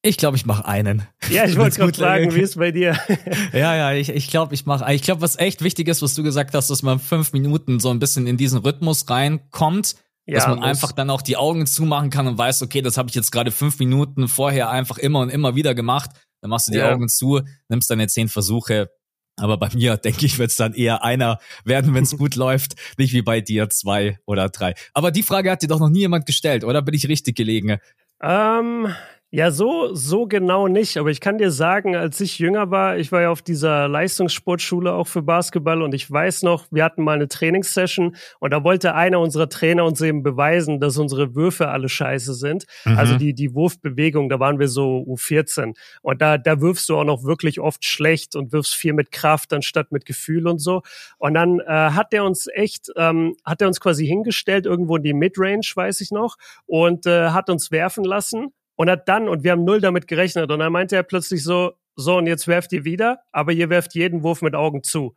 Ich 0.01 0.17
glaube, 0.17 0.37
ich 0.37 0.47
mache 0.47 0.67
einen. 0.67 1.07
Ja, 1.31 1.45
ich 1.45 1.57
wollte 1.59 1.79
gerade 1.79 1.93
fragen, 1.93 2.35
wie 2.35 2.41
ist 2.41 2.59
bei 2.59 2.71
dir? 2.71 2.97
ja, 3.53 3.77
ja, 3.77 3.93
ich, 3.93 4.11
ich 4.11 4.31
glaube, 4.31 4.55
ich 4.55 4.65
mache. 4.65 4.93
Ich 4.95 5.03
glaube, 5.03 5.21
was 5.21 5.39
echt 5.39 5.63
wichtig 5.63 5.89
ist, 5.89 6.03
was 6.03 6.15
du 6.15 6.23
gesagt 6.23 6.55
hast, 6.55 6.71
dass 6.71 6.83
man 6.83 6.99
fünf 6.99 7.33
Minuten 7.33 7.81
so 7.81 7.91
ein 7.91 7.99
bisschen 7.99 8.27
in 8.27 8.37
diesen 8.37 8.61
Rhythmus 8.61 9.11
reinkommt 9.11 9.97
dass 10.31 10.45
ja, 10.45 10.51
man 10.51 10.63
einfach 10.63 10.93
dann 10.93 11.11
auch 11.11 11.23
die 11.23 11.37
Augen 11.37 11.67
zumachen 11.67 12.11
kann 12.11 12.27
und 12.27 12.37
weiß, 12.37 12.63
okay, 12.63 12.83
das 12.83 12.99
habe 12.99 13.09
ich 13.09 13.15
jetzt 13.15 13.33
gerade 13.33 13.51
fünf 13.51 13.79
Minuten 13.79 14.29
vorher 14.29 14.71
einfach 14.71 14.99
immer 14.99 15.21
und 15.21 15.31
immer 15.31 15.55
wieder 15.55 15.75
gemacht. 15.75 16.11
Dann 16.43 16.51
machst 16.51 16.69
du 16.69 16.73
die 16.73 16.79
ja. 16.79 16.93
Augen 16.93 17.09
zu, 17.09 17.41
nimmst 17.69 17.91
deine 17.91 18.07
zehn 18.09 18.29
Versuche. 18.29 18.91
Aber 19.37 19.57
bei 19.57 19.71
mir, 19.73 19.97
denke 20.05 20.27
ich, 20.27 20.39
wird 20.39 20.51
es 20.51 20.57
dann 20.57 20.75
eher 20.75 21.03
einer 21.03 21.39
werden, 21.65 21.95
wenn 21.95 22.05
es 22.05 22.17
gut 22.19 22.35
läuft, 22.35 22.75
nicht 22.99 23.13
wie 23.13 23.23
bei 23.23 23.41
dir 23.41 23.71
zwei 23.71 24.19
oder 24.27 24.51
drei. 24.51 24.75
Aber 24.93 25.11
die 25.11 25.23
Frage 25.23 25.51
hat 25.51 25.63
dir 25.63 25.69
doch 25.69 25.81
noch 25.81 25.89
nie 25.91 26.01
jemand 26.01 26.27
gestellt, 26.27 26.65
oder 26.65 26.83
bin 26.83 26.95
ich 26.95 27.09
richtig 27.09 27.37
gelegen? 27.37 27.79
Ähm, 28.21 28.95
ja, 29.31 29.51
so, 29.51 29.95
so 29.95 30.27
genau 30.27 30.69
nicht. 30.69 30.97
Aber 30.97 31.11
ich 31.11 31.21
kann 31.21 31.37
dir 31.37 31.51
sagen, 31.51 31.95
als 31.95 32.19
ich 32.23 32.39
jünger 32.39 32.71
war, 32.71 32.97
ich 32.97 33.13
war 33.13 33.21
ja 33.21 33.31
auf 33.31 33.43
dieser 33.43 33.87
Leistungssportschule 33.87 34.91
auch 34.95 35.07
für 35.07 35.21
Basketball 35.21 35.83
und 35.83 35.93
ich 35.93 36.11
weiß 36.11 36.45
noch, 36.45 36.65
wir 36.71 36.83
hatten 36.83 37.05
mal 37.05 37.17
eine 37.17 37.29
Trainingssession 37.29 38.17
und 38.41 38.51
da 38.53 38.65
wollte 38.65 38.95
einer 38.95 39.21
unserer 39.21 39.51
Trainer 39.51 39.85
uns 39.85 40.01
eben 40.01 40.23
beweisen, 40.23 40.81
dass 40.81 40.97
unsere 40.97 41.35
Würfe 41.35 41.69
alle 41.69 41.91
scheiße 41.91 42.33
sind. 42.33 42.65
Mhm. 42.87 42.97
Also 42.97 43.19
die, 43.19 43.35
die 43.35 43.53
Wurfbewegung, 43.53 44.31
da 44.31 44.41
waren 44.41 44.59
wir 44.59 44.69
so 44.69 45.05
U14. 45.07 45.77
Und 46.01 46.23
da, 46.23 46.39
da 46.39 46.63
wirfst 46.63 46.89
du 46.89 46.97
auch 46.97 47.05
noch 47.05 47.25
wirklich 47.25 47.61
oft 47.61 47.85
schlecht 47.85 48.35
und 48.35 48.53
wirfst 48.53 48.75
viel 48.75 48.95
mit 48.95 49.13
Kraft 49.13 49.53
anstatt 49.53 49.93
mit 49.93 50.07
Gefühl 50.07 50.49
und 50.49 50.59
so. 50.59 50.81
Und 51.19 51.35
dann 51.35 51.61
äh, 51.61 51.67
hat 51.67 52.15
der 52.15 52.25
uns 52.25 52.47
echt, 52.55 52.89
ähm, 52.97 53.37
hat 53.45 53.61
er 53.61 53.69
uns 53.69 53.79
quasi 53.79 54.07
hingestellt, 54.07 54.65
irgendwo 54.65 54.97
in 54.97 55.03
die 55.03 55.13
Midrange, 55.13 55.69
weiß 55.75 56.01
ich 56.01 56.13
noch, 56.13 56.37
und 56.65 57.05
äh, 57.05 57.29
hat 57.29 57.51
uns 57.51 57.71
werfen 57.71 58.05
lassen 58.05 58.55
und 58.79 58.89
hat 58.89 59.09
dann, 59.09 59.29
und 59.29 59.43
wir 59.43 59.51
haben 59.51 59.65
null 59.65 59.81
damit 59.81 60.07
gerechnet, 60.07 60.51
und 60.51 60.61
dann 60.61 60.73
meinte 60.73 60.95
er 60.95 61.03
plötzlich 61.03 61.43
so, 61.43 61.73
so, 61.97 62.17
und 62.17 62.29
jetzt 62.29 62.47
werft 62.47 62.73
ihr 62.73 62.85
wieder, 62.85 63.19
aber 63.33 63.51
ihr 63.51 63.71
werft 63.71 63.95
jeden 63.95 64.23
Wurf 64.23 64.41
mit 64.41 64.55
Augen 64.55 64.85
zu. 64.85 65.17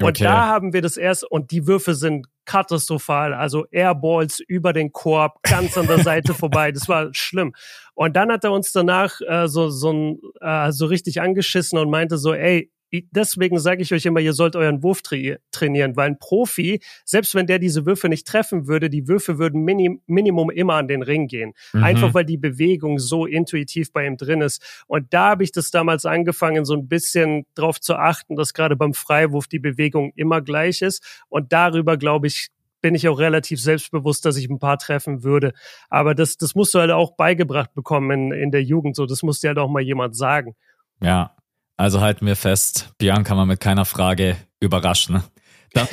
Und 0.00 0.10
okay. 0.10 0.24
da 0.24 0.46
haben 0.46 0.74
wir 0.74 0.82
das 0.82 0.98
erst, 0.98 1.24
und 1.28 1.50
die 1.50 1.66
Würfe 1.66 1.94
sind 1.94 2.26
katastrophal, 2.44 3.32
also 3.32 3.64
Airballs 3.70 4.40
über 4.40 4.74
den 4.74 4.92
Korb, 4.92 5.42
ganz 5.42 5.78
an 5.78 5.86
der 5.86 6.00
Seite 6.00 6.34
vorbei, 6.34 6.70
das 6.70 6.86
war 6.86 7.08
schlimm. 7.12 7.54
Und 7.94 8.14
dann 8.14 8.30
hat 8.30 8.44
er 8.44 8.52
uns 8.52 8.72
danach 8.72 9.18
äh, 9.26 9.48
so, 9.48 9.70
so, 9.70 9.90
ein, 9.90 10.20
äh, 10.42 10.70
so 10.70 10.84
richtig 10.84 11.22
angeschissen 11.22 11.78
und 11.78 11.88
meinte 11.88 12.18
so, 12.18 12.34
ey, 12.34 12.70
deswegen 12.90 13.58
sage 13.58 13.82
ich 13.82 13.92
euch 13.92 14.06
immer, 14.06 14.20
ihr 14.20 14.32
sollt 14.32 14.56
euren 14.56 14.82
Wurf 14.82 15.02
tra 15.02 15.16
trainieren, 15.50 15.96
weil 15.96 16.10
ein 16.10 16.18
Profi, 16.18 16.80
selbst 17.04 17.34
wenn 17.34 17.46
der 17.46 17.58
diese 17.58 17.86
Würfe 17.86 18.08
nicht 18.08 18.26
treffen 18.26 18.66
würde, 18.66 18.88
die 18.88 19.08
Würfe 19.08 19.38
würden 19.38 19.62
minim 19.62 20.00
Minimum 20.06 20.50
immer 20.50 20.74
an 20.74 20.88
den 20.88 21.02
Ring 21.02 21.26
gehen. 21.26 21.52
Mhm. 21.72 21.84
Einfach 21.84 22.14
weil 22.14 22.24
die 22.24 22.38
Bewegung 22.38 22.98
so 22.98 23.26
intuitiv 23.26 23.92
bei 23.92 24.06
ihm 24.06 24.16
drin 24.16 24.40
ist. 24.40 24.84
Und 24.86 25.12
da 25.12 25.30
habe 25.30 25.44
ich 25.44 25.52
das 25.52 25.70
damals 25.70 26.06
angefangen, 26.06 26.64
so 26.64 26.74
ein 26.74 26.88
bisschen 26.88 27.46
drauf 27.54 27.80
zu 27.80 27.96
achten, 27.96 28.36
dass 28.36 28.54
gerade 28.54 28.76
beim 28.76 28.94
Freiwurf 28.94 29.46
die 29.48 29.58
Bewegung 29.58 30.12
immer 30.14 30.40
gleich 30.40 30.82
ist. 30.82 31.24
Und 31.28 31.52
darüber, 31.52 31.96
glaube 31.96 32.26
ich, 32.26 32.48
bin 32.80 32.94
ich 32.94 33.08
auch 33.08 33.18
relativ 33.18 33.60
selbstbewusst, 33.60 34.24
dass 34.24 34.36
ich 34.36 34.48
ein 34.48 34.58
paar 34.58 34.78
treffen 34.78 35.24
würde. 35.24 35.52
Aber 35.88 36.14
das, 36.14 36.36
das 36.36 36.54
musst 36.54 36.74
du 36.74 36.78
halt 36.78 36.90
auch 36.90 37.16
beigebracht 37.16 37.74
bekommen 37.74 38.10
in, 38.10 38.32
in 38.32 38.50
der 38.50 38.62
Jugend. 38.62 38.96
So, 38.96 39.06
das 39.06 39.22
muss 39.22 39.40
dir 39.40 39.48
halt 39.48 39.58
auch 39.58 39.68
mal 39.68 39.82
jemand 39.82 40.16
sagen. 40.16 40.54
Ja, 41.00 41.34
also 41.78 42.00
halten 42.00 42.26
wir 42.26 42.36
fest, 42.36 42.90
Björn 42.98 43.24
kann 43.24 43.36
man 43.36 43.48
mit 43.48 43.60
keiner 43.60 43.84
Frage 43.84 44.36
überraschen. 44.60 45.22
Da, 45.72 45.86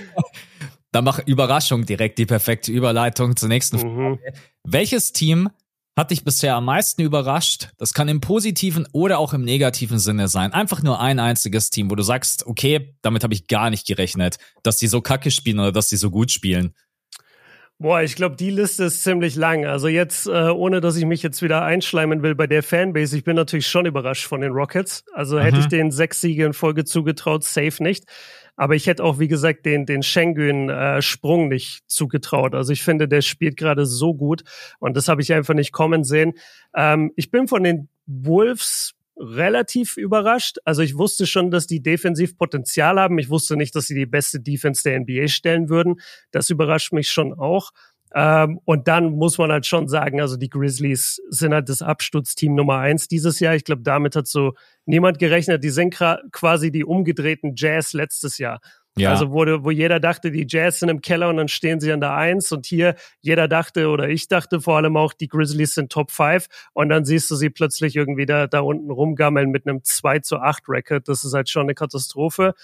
da 0.92 1.02
mach 1.02 1.18
Überraschung 1.26 1.84
direkt 1.84 2.18
die 2.18 2.26
perfekte 2.26 2.72
Überleitung 2.72 3.36
zur 3.36 3.50
nächsten 3.50 3.76
mhm. 3.76 3.96
Frage. 4.16 4.32
Welches 4.64 5.12
Team 5.12 5.50
hat 5.94 6.10
dich 6.10 6.24
bisher 6.24 6.54
am 6.54 6.64
meisten 6.64 7.02
überrascht? 7.02 7.68
Das 7.76 7.92
kann 7.92 8.08
im 8.08 8.22
positiven 8.22 8.88
oder 8.92 9.18
auch 9.18 9.34
im 9.34 9.44
negativen 9.44 9.98
Sinne 9.98 10.28
sein. 10.28 10.54
Einfach 10.54 10.82
nur 10.82 11.00
ein 11.00 11.18
einziges 11.18 11.68
Team, 11.68 11.90
wo 11.90 11.94
du 11.94 12.02
sagst, 12.02 12.46
okay, 12.46 12.96
damit 13.02 13.24
habe 13.24 13.34
ich 13.34 13.46
gar 13.46 13.68
nicht 13.68 13.86
gerechnet, 13.86 14.38
dass 14.62 14.78
die 14.78 14.86
so 14.86 15.02
kacke 15.02 15.30
spielen 15.30 15.58
oder 15.58 15.72
dass 15.72 15.88
die 15.88 15.96
so 15.96 16.10
gut 16.10 16.30
spielen. 16.30 16.72
Boah, 17.80 18.02
ich 18.02 18.16
glaube, 18.16 18.34
die 18.34 18.50
Liste 18.50 18.84
ist 18.84 19.04
ziemlich 19.04 19.36
lang. 19.36 19.64
Also 19.64 19.86
jetzt, 19.86 20.26
äh, 20.26 20.50
ohne 20.50 20.80
dass 20.80 20.96
ich 20.96 21.04
mich 21.04 21.22
jetzt 21.22 21.42
wieder 21.42 21.62
einschleimen 21.62 22.24
will 22.24 22.34
bei 22.34 22.48
der 22.48 22.64
Fanbase, 22.64 23.16
ich 23.16 23.22
bin 23.22 23.36
natürlich 23.36 23.68
schon 23.68 23.86
überrascht 23.86 24.26
von 24.26 24.40
den 24.40 24.50
Rockets. 24.50 25.04
Also 25.12 25.36
mhm. 25.36 25.42
hätte 25.42 25.58
ich 25.60 25.66
den 25.66 25.92
sechs 25.92 26.20
Siege 26.20 26.44
in 26.44 26.54
Folge 26.54 26.84
zugetraut, 26.84 27.44
safe 27.44 27.80
nicht. 27.80 28.04
Aber 28.56 28.74
ich 28.74 28.88
hätte 28.88 29.04
auch, 29.04 29.20
wie 29.20 29.28
gesagt, 29.28 29.64
den, 29.64 29.86
den 29.86 30.02
Schengen-Sprung 30.02 31.44
äh, 31.44 31.48
nicht 31.48 31.88
zugetraut. 31.88 32.56
Also 32.56 32.72
ich 32.72 32.82
finde, 32.82 33.06
der 33.06 33.22
spielt 33.22 33.56
gerade 33.56 33.86
so 33.86 34.12
gut 34.12 34.42
und 34.80 34.96
das 34.96 35.06
habe 35.06 35.22
ich 35.22 35.32
einfach 35.32 35.54
nicht 35.54 35.70
kommen 35.70 36.02
sehen. 36.02 36.32
Ähm, 36.74 37.12
ich 37.14 37.30
bin 37.30 37.46
von 37.46 37.62
den 37.62 37.88
Wolves 38.06 38.97
relativ 39.18 39.96
überrascht. 39.96 40.58
Also 40.64 40.82
ich 40.82 40.96
wusste 40.96 41.26
schon, 41.26 41.50
dass 41.50 41.66
die 41.66 41.82
defensiv 41.82 42.36
Potenzial 42.36 42.98
haben. 42.98 43.18
Ich 43.18 43.30
wusste 43.30 43.56
nicht, 43.56 43.74
dass 43.74 43.86
sie 43.86 43.94
die 43.94 44.06
beste 44.06 44.40
Defense 44.40 44.82
der 44.82 45.00
NBA 45.00 45.28
stellen 45.28 45.68
würden. 45.68 46.00
Das 46.30 46.50
überrascht 46.50 46.92
mich 46.92 47.10
schon 47.10 47.32
auch. 47.34 47.70
Ähm, 48.14 48.58
und 48.64 48.88
dann 48.88 49.10
muss 49.12 49.36
man 49.36 49.52
halt 49.52 49.66
schon 49.66 49.86
sagen, 49.86 50.20
also 50.20 50.36
die 50.36 50.48
Grizzlies 50.48 51.20
sind 51.28 51.52
halt 51.52 51.68
das 51.68 51.82
Absturzteam 51.82 52.54
Nummer 52.54 52.78
eins 52.78 53.08
dieses 53.08 53.38
Jahr. 53.40 53.54
Ich 53.54 53.64
glaube, 53.64 53.82
damit 53.82 54.16
hat 54.16 54.26
so 54.26 54.54
niemand 54.86 55.18
gerechnet. 55.18 55.62
Die 55.62 55.70
sind 55.70 55.94
quasi 56.32 56.70
die 56.70 56.84
umgedrehten 56.84 57.52
Jazz 57.54 57.92
letztes 57.92 58.38
Jahr. 58.38 58.60
Ja. 58.98 59.10
Also 59.10 59.30
wo, 59.30 59.44
wo 59.64 59.70
jeder 59.70 60.00
dachte, 60.00 60.30
die 60.30 60.46
Jazz 60.48 60.80
sind 60.80 60.88
im 60.88 61.00
Keller 61.00 61.28
und 61.28 61.36
dann 61.36 61.48
stehen 61.48 61.80
sie 61.80 61.92
an 61.92 62.00
der 62.00 62.14
Eins 62.14 62.52
und 62.52 62.66
hier 62.66 62.94
jeder 63.20 63.48
dachte 63.48 63.88
oder 63.88 64.08
ich 64.08 64.28
dachte 64.28 64.60
vor 64.60 64.76
allem 64.76 64.96
auch, 64.96 65.12
die 65.12 65.28
Grizzlies 65.28 65.74
sind 65.74 65.92
Top 65.92 66.10
5 66.10 66.46
und 66.72 66.88
dann 66.88 67.04
siehst 67.04 67.30
du 67.30 67.36
sie 67.36 67.50
plötzlich 67.50 67.96
irgendwie 67.96 68.26
da, 68.26 68.46
da 68.46 68.60
unten 68.60 68.90
rumgammeln 68.90 69.50
mit 69.50 69.66
einem 69.66 69.84
2 69.84 70.20
zu 70.20 70.38
8 70.38 70.64
Record. 70.68 71.08
Das 71.08 71.24
ist 71.24 71.34
halt 71.34 71.48
schon 71.48 71.62
eine 71.62 71.74
Katastrophe. 71.74 72.54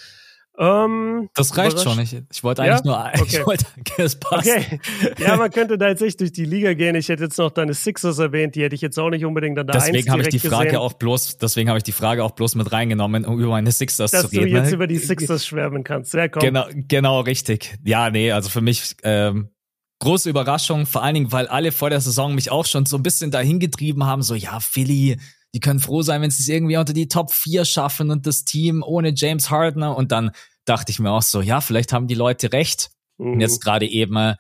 Ähm, 0.57 1.31
das 1.35 1.57
reicht 1.57 1.81
schon. 1.81 1.99
Ich, 1.99 2.17
ich 2.31 2.45
wollte 2.45 2.63
eigentlich 2.63 2.85
ja? 2.85 3.13
nur, 3.13 3.23
okay. 3.23 3.41
ich 3.41 3.47
wollte, 3.47 3.67
es 3.99 4.17
passt. 4.17 4.49
Okay. 4.49 4.79
Ja, 5.19 5.37
man 5.37 5.51
könnte 5.51 5.79
da 5.79 5.89
jetzt 5.89 6.03
echt 6.03 6.21
durch 6.21 6.33
die 6.33 6.45
Liga 6.45 6.75
gehen. 6.75 6.95
Ich 6.95 7.09
hätte 7.09 7.25
jetzt 7.25 7.39
noch 7.39 7.51
deine 7.51 7.75
Sixers 7.75 8.19
erwähnt, 8.19 8.55
die 8.55 8.63
hätte 8.63 8.75
ich 8.75 8.81
jetzt 8.81 8.99
auch 8.99 9.11
nicht 9.11 9.25
unbedingt 9.25 9.59
an 9.59 9.67
der 9.67 9.75
Deswegen 9.75 10.11
habe 10.11 10.23
ich 10.23 10.29
die 10.29 10.39
Frage 10.39 10.67
gesehen. 10.67 10.79
auch 10.79 10.93
bloß, 10.93 11.39
deswegen 11.39 11.69
habe 11.69 11.79
ich 11.79 11.83
die 11.83 11.93
Frage 11.93 12.23
auch 12.23 12.33
bloß 12.33 12.55
mit 12.55 12.71
reingenommen, 12.71 13.25
um 13.25 13.41
über 13.41 13.51
meine 13.51 13.73
Sixers 13.73 14.13
Dass 14.13 14.23
zu 14.23 14.29
reden. 14.29 14.43
Dass 14.43 14.51
du 14.51 14.59
jetzt 14.59 14.73
über 14.73 14.87
die 14.87 14.99
Sixers 14.99 15.45
schwärmen 15.45 15.83
kannst. 15.83 16.15
Ja, 16.15 16.29
komm. 16.29 16.43
Genau, 16.43 16.67
genau, 16.73 17.21
richtig. 17.21 17.75
Ja, 17.85 18.11
nee, 18.11 18.31
also 18.31 18.49
für 18.49 18.61
mich, 18.61 18.95
ähm, 19.03 19.51
große 19.99 20.31
Überraschung, 20.31 20.87
vor 20.87 21.03
allen 21.03 21.15
Dingen, 21.15 21.33
weil 21.33 21.49
alle 21.49 21.73
vor 21.73 21.91
der 21.91 22.01
Saison 22.01 22.35
mich 22.35 22.51
auch 22.51 22.67
schon 22.67 22.87
so 22.87 22.97
ein 22.97 23.03
bisschen 23.03 23.31
dahin 23.31 23.59
getrieben 23.59 24.05
haben, 24.05 24.23
so, 24.23 24.35
ja, 24.35 24.61
Philly, 24.61 25.17
die 25.55 25.61
können 25.61 25.81
froh 25.81 26.03
sein, 26.03 26.21
wenn 26.21 26.31
sie 26.31 26.43
es 26.43 26.49
irgendwie 26.49 26.77
unter 26.77 26.93
die 26.93 27.09
Top 27.09 27.33
4 27.33 27.65
schaffen 27.65 28.11
und 28.11 28.27
das 28.27 28.45
Team 28.45 28.83
ohne 28.85 29.13
James 29.15 29.51
Hardener 29.51 29.97
und 29.97 30.11
dann 30.11 30.33
dachte 30.65 30.91
ich 30.91 30.99
mir 30.99 31.13
auch 31.13 31.23
so, 31.23 31.41
ja, 31.41 31.61
vielleicht 31.61 31.93
haben 31.93 32.09
die 32.09 32.15
Leute 32.15 32.53
recht. 32.53 32.91
Mhm. 33.19 33.35
Und 33.35 33.41
jetzt 33.41 33.63
gerade 33.63 33.87
eben, 33.87 34.17
äh, 34.17 34.37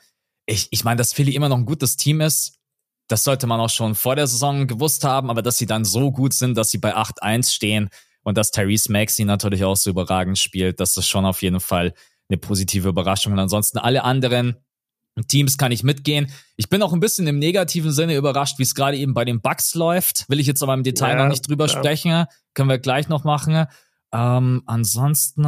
ich, 0.46 0.68
ich 0.70 0.84
meine, 0.84 0.98
dass 0.98 1.12
Philly 1.12 1.34
immer 1.34 1.48
noch 1.48 1.56
ein 1.56 1.66
gutes 1.66 1.96
Team 1.96 2.20
ist, 2.20 2.58
das 3.08 3.22
sollte 3.22 3.46
man 3.46 3.60
auch 3.60 3.70
schon 3.70 3.94
vor 3.94 4.16
der 4.16 4.26
Saison 4.26 4.66
gewusst 4.66 5.04
haben, 5.04 5.30
aber 5.30 5.42
dass 5.42 5.56
sie 5.56 5.66
dann 5.66 5.84
so 5.84 6.10
gut 6.10 6.32
sind, 6.32 6.56
dass 6.56 6.70
sie 6.70 6.78
bei 6.78 6.96
8-1 6.96 7.52
stehen 7.52 7.90
und 8.22 8.36
dass 8.36 8.50
Tyrese 8.50 8.90
Maxey 8.90 9.24
natürlich 9.24 9.62
auch 9.62 9.76
so 9.76 9.90
überragend 9.90 10.38
spielt, 10.38 10.80
das 10.80 10.96
ist 10.96 11.06
schon 11.06 11.26
auf 11.26 11.42
jeden 11.42 11.60
Fall 11.60 11.94
eine 12.28 12.38
positive 12.38 12.88
Überraschung. 12.88 13.34
Und 13.34 13.38
ansonsten 13.38 13.78
alle 13.78 14.02
anderen 14.02 14.56
Teams 15.28 15.56
kann 15.58 15.70
ich 15.70 15.84
mitgehen. 15.84 16.32
Ich 16.56 16.68
bin 16.68 16.82
auch 16.82 16.92
ein 16.92 17.00
bisschen 17.00 17.26
im 17.26 17.38
negativen 17.38 17.92
Sinne 17.92 18.16
überrascht, 18.16 18.58
wie 18.58 18.64
es 18.64 18.74
gerade 18.74 18.96
eben 18.96 19.14
bei 19.14 19.24
den 19.24 19.40
Bucks 19.40 19.74
läuft. 19.74 20.28
Will 20.28 20.40
ich 20.40 20.46
jetzt 20.46 20.62
aber 20.62 20.74
im 20.74 20.82
Detail 20.82 21.16
ja, 21.16 21.22
noch 21.22 21.28
nicht 21.28 21.48
drüber 21.48 21.66
ja. 21.66 21.68
sprechen. 21.68 22.24
Können 22.54 22.68
wir 22.68 22.78
gleich 22.78 23.08
noch 23.08 23.22
machen. 23.24 23.66
Ähm, 24.12 24.62
ansonsten, 24.66 25.44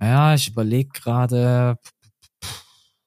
ja, 0.00 0.34
ich 0.34 0.48
überlege 0.48 0.90
gerade. 0.94 1.78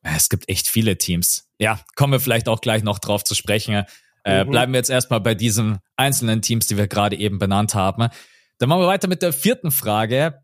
Es 0.03 0.29
gibt 0.29 0.49
echt 0.49 0.67
viele 0.67 0.97
Teams. 0.97 1.47
Ja, 1.59 1.79
kommen 1.95 2.13
wir 2.13 2.19
vielleicht 2.19 2.49
auch 2.49 2.59
gleich 2.59 2.83
noch 2.83 2.99
drauf 2.99 3.23
zu 3.23 3.35
sprechen. 3.35 3.85
Äh, 4.23 4.43
mhm. 4.43 4.49
Bleiben 4.49 4.73
wir 4.73 4.79
jetzt 4.79 4.89
erstmal 4.89 5.21
bei 5.21 5.35
diesen 5.35 5.79
einzelnen 5.95 6.41
Teams, 6.41 6.67
die 6.67 6.77
wir 6.77 6.87
gerade 6.87 7.15
eben 7.15 7.39
benannt 7.39 7.75
haben. 7.75 8.09
Dann 8.57 8.69
machen 8.69 8.81
wir 8.81 8.87
weiter 8.87 9.07
mit 9.07 9.21
der 9.21 9.33
vierten 9.33 9.71
Frage. 9.71 10.43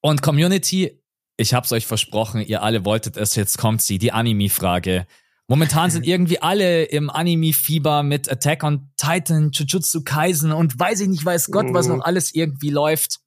Und 0.00 0.22
Community, 0.22 0.97
ich 1.38 1.54
hab's 1.54 1.72
euch 1.72 1.86
versprochen, 1.86 2.42
ihr 2.42 2.62
alle 2.62 2.84
wolltet 2.84 3.16
es, 3.16 3.36
jetzt 3.36 3.56
kommt 3.56 3.80
sie, 3.80 3.98
die 3.98 4.12
Anime-Frage. 4.12 5.06
Momentan 5.46 5.90
sind 5.90 6.06
irgendwie 6.06 6.42
alle 6.42 6.84
im 6.84 7.08
Anime-Fieber 7.08 8.02
mit 8.02 8.30
Attack 8.30 8.64
on 8.64 8.90
Titan, 8.96 9.50
Jujutsu 9.52 10.02
Kaisen 10.04 10.52
und 10.52 10.78
weiß 10.78 11.00
ich 11.00 11.08
nicht, 11.08 11.24
weiß 11.24 11.50
Gott, 11.50 11.66
was 11.70 11.88
mhm. 11.88 11.96
noch 11.96 12.04
alles 12.04 12.34
irgendwie 12.34 12.70
läuft. 12.70 13.20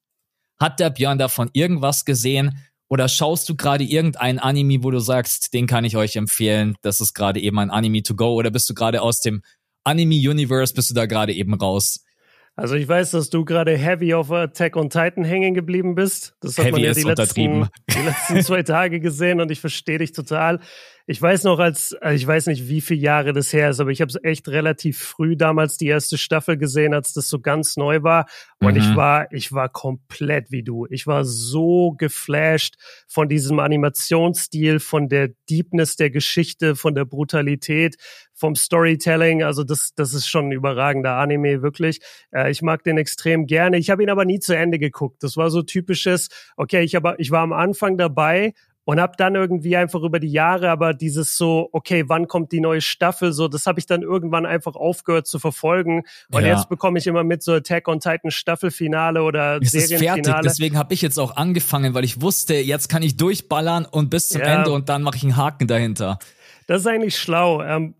Hat 0.60 0.78
der 0.78 0.90
Björn 0.90 1.18
davon 1.18 1.50
irgendwas 1.54 2.04
gesehen? 2.04 2.58
Oder 2.88 3.08
schaust 3.08 3.48
du 3.48 3.56
gerade 3.56 3.84
irgendein 3.84 4.38
Anime, 4.38 4.84
wo 4.84 4.90
du 4.90 5.00
sagst, 5.00 5.54
den 5.54 5.66
kann 5.66 5.84
ich 5.84 5.96
euch 5.96 6.14
empfehlen, 6.14 6.76
das 6.82 7.00
ist 7.00 7.14
gerade 7.14 7.40
eben 7.40 7.58
ein 7.58 7.70
Anime 7.70 8.02
to 8.02 8.14
go? 8.14 8.34
Oder 8.34 8.50
bist 8.50 8.68
du 8.68 8.74
gerade 8.74 9.00
aus 9.00 9.20
dem 9.20 9.42
Anime-Universe, 9.84 10.74
bist 10.74 10.90
du 10.90 10.94
da 10.94 11.06
gerade 11.06 11.32
eben 11.32 11.54
raus? 11.54 12.04
Also 12.54 12.74
ich 12.74 12.86
weiß, 12.86 13.12
dass 13.12 13.30
du 13.30 13.44
gerade 13.44 13.76
heavy 13.76 14.12
auf 14.14 14.30
Attack 14.30 14.76
on 14.76 14.90
Titan 14.90 15.24
hängen 15.24 15.54
geblieben 15.54 15.94
bist. 15.94 16.36
Das 16.40 16.58
hat 16.58 16.66
heavy 16.66 16.72
man 16.72 16.82
ja 16.82 16.92
die 16.92 17.02
letzten, 17.02 17.68
die 17.90 18.02
letzten 18.02 18.42
zwei 18.42 18.62
Tage 18.62 19.00
gesehen 19.00 19.40
und 19.40 19.50
ich 19.50 19.60
verstehe 19.60 19.98
dich 19.98 20.12
total 20.12 20.60
ich 21.06 21.20
weiß 21.20 21.44
noch, 21.44 21.58
als 21.58 21.96
äh, 22.02 22.14
ich 22.14 22.26
weiß 22.26 22.46
nicht, 22.46 22.68
wie 22.68 22.80
viele 22.80 23.00
Jahre 23.00 23.32
das 23.32 23.52
her 23.52 23.70
ist, 23.70 23.80
aber 23.80 23.90
ich 23.90 24.00
habe 24.00 24.10
es 24.10 24.18
echt 24.22 24.48
relativ 24.48 24.98
früh 24.98 25.36
damals 25.36 25.76
die 25.76 25.86
erste 25.86 26.18
Staffel 26.18 26.56
gesehen, 26.56 26.94
als 26.94 27.12
das 27.12 27.28
so 27.28 27.40
ganz 27.40 27.76
neu 27.76 28.02
war. 28.02 28.26
Und 28.60 28.74
mhm. 28.74 28.80
ich 28.80 28.96
war, 28.96 29.32
ich 29.32 29.52
war 29.52 29.68
komplett 29.68 30.50
wie 30.50 30.62
du. 30.62 30.86
Ich 30.90 31.06
war 31.06 31.24
so 31.24 31.92
geflasht 31.92 32.76
von 33.08 33.28
diesem 33.28 33.58
Animationsstil, 33.58 34.78
von 34.80 35.08
der 35.08 35.30
Deepness 35.50 35.96
der 35.96 36.10
Geschichte, 36.10 36.76
von 36.76 36.94
der 36.94 37.04
Brutalität, 37.04 37.96
vom 38.34 38.54
Storytelling. 38.54 39.42
Also 39.42 39.64
das, 39.64 39.94
das 39.94 40.14
ist 40.14 40.28
schon 40.28 40.48
ein 40.48 40.52
überragender 40.52 41.16
Anime, 41.16 41.62
wirklich. 41.62 42.00
Äh, 42.32 42.50
ich 42.50 42.62
mag 42.62 42.84
den 42.84 42.98
extrem 42.98 43.46
gerne. 43.46 43.78
Ich 43.78 43.90
habe 43.90 44.02
ihn 44.02 44.10
aber 44.10 44.24
nie 44.24 44.38
zu 44.38 44.56
Ende 44.56 44.78
geguckt. 44.78 45.22
Das 45.22 45.36
war 45.36 45.50
so 45.50 45.62
typisches, 45.62 46.28
okay, 46.56 46.82
ich, 46.82 46.94
hab, 46.94 47.18
ich 47.18 47.30
war 47.30 47.42
am 47.42 47.52
Anfang 47.52 47.98
dabei 47.98 48.54
und 48.84 49.00
habe 49.00 49.14
dann 49.16 49.34
irgendwie 49.34 49.76
einfach 49.76 50.02
über 50.02 50.18
die 50.18 50.30
Jahre 50.30 50.70
aber 50.70 50.94
dieses 50.94 51.36
so 51.36 51.68
okay 51.72 52.04
wann 52.08 52.28
kommt 52.28 52.52
die 52.52 52.60
neue 52.60 52.80
Staffel? 52.80 53.32
So 53.32 53.48
das 53.48 53.66
habe 53.66 53.78
ich 53.78 53.86
dann 53.86 54.02
irgendwann 54.02 54.46
einfach 54.46 54.74
aufgehört 54.74 55.26
zu 55.26 55.38
verfolgen. 55.38 56.02
Und 56.30 56.42
ja. 56.42 56.54
jetzt 56.54 56.68
bekomme 56.68 56.98
ich 56.98 57.06
immer 57.06 57.24
mit 57.24 57.42
so 57.42 57.52
Attack 57.52 57.88
on 57.88 58.00
Titan 58.00 58.30
Staffelfinale 58.30 59.22
oder 59.22 59.60
es 59.62 59.72
Serienfinale 59.72 60.20
ist 60.20 60.26
fertig. 60.26 60.42
Deswegen 60.42 60.78
habe 60.78 60.94
ich 60.94 61.02
jetzt 61.02 61.18
auch 61.18 61.36
angefangen 61.36 61.94
weil 61.94 62.04
ich 62.04 62.20
wusste 62.20 62.54
jetzt 62.54 62.88
kann 62.88 63.02
ich 63.02 63.16
durchballern 63.16 63.86
und 63.86 64.10
bis 64.10 64.28
zum 64.28 64.40
ja. 64.40 64.58
Ende 64.58 64.72
und 64.72 64.88
dann 64.88 65.02
mache 65.02 65.16
ich 65.16 65.22
einen 65.22 65.36
Haken 65.36 65.66
dahinter. 65.66 66.18
Das 66.66 66.80
ist 66.80 66.86
eigentlich 66.86 67.18
schlau. 67.18 67.62
Ähm, 67.62 67.94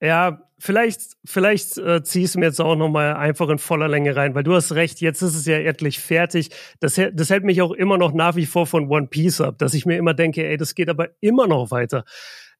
ja 0.00 0.45
vielleicht, 0.58 1.16
vielleicht 1.24 1.78
äh, 1.78 2.02
zieh 2.02 2.24
es 2.24 2.36
mir 2.36 2.46
jetzt 2.46 2.60
auch 2.60 2.76
nochmal 2.76 3.14
einfach 3.14 3.48
in 3.48 3.58
voller 3.58 3.88
Länge 3.88 4.16
rein, 4.16 4.34
weil 4.34 4.44
du 4.44 4.54
hast 4.54 4.72
recht, 4.72 5.00
jetzt 5.00 5.22
ist 5.22 5.34
es 5.34 5.46
ja 5.46 5.58
endlich 5.58 6.00
fertig. 6.00 6.50
Das, 6.80 7.00
das 7.12 7.30
hält 7.30 7.44
mich 7.44 7.62
auch 7.62 7.72
immer 7.72 7.98
noch 7.98 8.12
nach 8.12 8.36
wie 8.36 8.46
vor 8.46 8.66
von 8.66 8.88
One 8.88 9.08
Piece 9.08 9.40
ab, 9.40 9.58
dass 9.58 9.74
ich 9.74 9.86
mir 9.86 9.96
immer 9.96 10.14
denke, 10.14 10.46
ey, 10.46 10.56
das 10.56 10.74
geht 10.74 10.88
aber 10.88 11.08
immer 11.20 11.46
noch 11.46 11.70
weiter. 11.70 12.04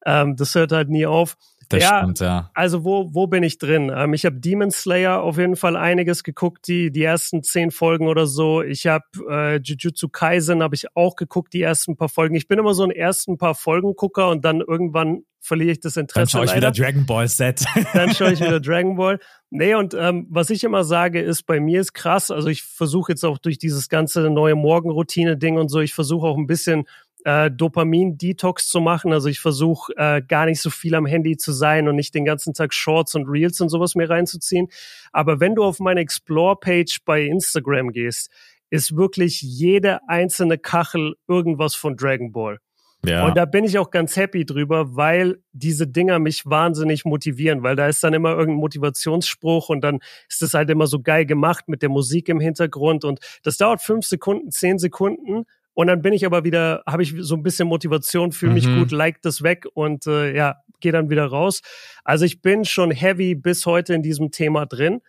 Ähm, 0.05 0.37
das 0.37 0.55
hört 0.55 0.73
halt 0.73 0.89
nie 0.89 1.07
auf. 1.07 1.37
Das 1.69 1.83
ja, 1.83 1.99
stimmt, 1.99 2.21
ja. 2.21 2.51
Also 2.55 2.85
wo, 2.85 3.13
wo 3.13 3.27
bin 3.27 3.43
ich 3.43 3.59
drin? 3.59 3.91
Ähm, 3.95 4.15
ich 4.15 4.25
habe 4.25 4.37
Demon 4.37 4.71
Slayer 4.71 5.21
auf 5.21 5.37
jeden 5.37 5.57
Fall 5.57 5.77
einiges 5.77 6.23
geguckt, 6.23 6.69
die, 6.69 6.93
die 6.93 7.03
ersten 7.03 7.43
zehn 7.43 7.73
Folgen 7.73 8.07
oder 8.07 8.27
so. 8.27 8.63
Ich 8.63 8.87
habe 8.87 9.05
äh, 9.29 9.57
Jujutsu 9.57 10.09
Kaisen 10.09 10.63
habe 10.63 10.77
ich 10.77 10.95
auch 10.95 11.17
geguckt, 11.17 11.53
die 11.55 11.63
ersten 11.63 11.97
paar 11.97 12.09
Folgen. 12.09 12.37
Ich 12.37 12.47
bin 12.47 12.59
immer 12.59 12.75
so 12.75 12.85
ein 12.85 12.93
ersten 12.93 13.37
paar 13.37 13.57
Folgen 13.57 13.95
Gucker 13.97 14.31
und 14.31 14.45
dann 14.45 14.61
irgendwann 14.61 15.25
verliere 15.47 15.73
ich 15.73 15.81
das 15.81 15.97
Interesse. 15.97 16.21
Dann 16.21 16.29
schaue 16.29 16.45
ich 16.45 16.51
leider. 16.61 16.75
wieder 16.75 16.85
Dragon 16.85 17.07
Ball 17.07 17.29
Set. 17.29 17.65
dann 17.95 18.13
schaue 18.15 18.33
ich 18.33 18.41
wieder 18.41 18.61
Dragon 18.61 18.97
Ball. 18.97 19.19
Nee, 19.51 19.75
und 19.75 19.95
ähm, 19.95 20.27
was 20.29 20.51
ich 20.51 20.65
immer 20.65 20.85
sage, 20.85 21.21
ist, 21.21 21.45
bei 21.45 21.61
mir 21.61 21.81
ist 21.81 21.93
krass, 21.93 22.31
also 22.31 22.49
ich 22.49 22.63
versuche 22.63 23.13
jetzt 23.13 23.25
auch 23.25 23.39
durch 23.39 23.59
dieses 23.59 23.89
ganze 23.89 24.29
neue 24.29 24.57
Morgenroutine-Ding 24.57 25.57
und 25.57 25.69
so, 25.69 25.81
ich 25.81 25.95
versuche 25.95 26.27
auch 26.27 26.37
ein 26.37 26.47
bisschen 26.47 26.85
äh, 27.25 27.51
Dopamin-Detox 27.51 28.69
zu 28.69 28.81
machen. 28.81 29.13
Also 29.13 29.29
ich 29.29 29.41
versuche 29.41 29.93
äh, 29.97 30.23
gar 30.23 30.47
nicht 30.47 30.61
so 30.61 30.71
viel 30.71 30.95
am 30.95 31.07
Handy 31.07 31.37
zu 31.37 31.53
sein 31.53 31.89
und 31.89 31.97
nicht 31.97 32.15
den 32.15 32.25
ganzen 32.25 32.55
Tag 32.55 32.73
Shorts 32.73 33.15
und 33.15 33.29
Reels 33.29 33.61
und 33.61 33.69
sowas 33.69 33.95
mir 33.95 34.09
reinzuziehen. 34.09 34.69
Aber 35.13 35.41
wenn 35.41 35.55
du 35.55 35.65
auf 35.65 35.81
meine 35.81 36.01
Explore-Page 36.01 37.01
bei 37.05 37.23
Instagram 37.23 37.91
gehst, 37.91 38.31
ist 38.71 38.97
wirklich 38.97 39.43
jede 39.43 40.09
einzelne 40.09 40.59
Kachel 40.59 41.15
irgendwas 41.29 41.75
von 41.75 41.97
Dragon 41.97 42.33
Ball. 42.33 42.59
Ja. 43.07 43.27
Und 43.27 43.37
da 43.37 43.45
bin 43.45 43.65
ich 43.65 43.79
auch 43.79 43.91
ganz 43.91 44.17
happy 44.17 44.45
drüber, 44.45 44.97
weil 44.97 45.39
diese 45.53 45.87
Dinger 45.87 46.19
mich 46.19 46.45
wahnsinnig 46.47 47.05
motivieren, 47.05 47.63
weil 47.63 47.77
da 47.77 47.87
ist 47.87 48.03
dann 48.03 48.15
immer 48.15 48.31
irgendein 48.31 48.61
Motivationsspruch 48.61 49.69
und 49.69 49.83
dann 49.83 50.01
ist 50.29 50.43
es 50.43 50.55
halt 50.55 50.71
immer 50.71 50.87
so 50.87 51.01
geil 51.01 51.27
gemacht 51.27 51.69
mit 51.69 51.83
der 51.83 51.89
Musik 51.89 52.29
im 52.29 52.41
Hintergrund 52.41 53.05
und 53.05 53.21
das 53.43 53.57
dauert 53.57 53.81
fünf 53.81 54.07
Sekunden, 54.07 54.51
zehn 54.51 54.79
Sekunden 54.79 55.45
und 55.77 55.89
dann 55.89 56.01
bin 56.01 56.15
ich 56.15 56.25
aber 56.25 56.43
wieder, 56.43 56.83
habe 56.87 57.03
ich 57.03 57.15
so 57.19 57.35
ein 57.35 57.43
bisschen 57.43 57.69
Motivation, 57.69 58.33
fühle 58.33 58.55
mich 58.55 58.67
mhm. 58.67 58.79
gut, 58.79 58.93
like 58.93 59.21
das 59.21 59.43
weg 59.43 59.67
und 59.75 60.07
äh, 60.07 60.35
ja, 60.35 60.57
gehe 60.81 60.91
dann 60.91 61.11
wieder 61.11 61.27
raus. 61.27 61.61
Also 62.03 62.25
ich 62.25 62.41
bin 62.41 62.65
schon 62.65 62.91
heavy 62.91 63.35
bis 63.35 63.67
heute 63.67 63.93
in 63.93 64.03
diesem 64.03 64.31
Thema 64.31 64.65
drin. 64.65 65.03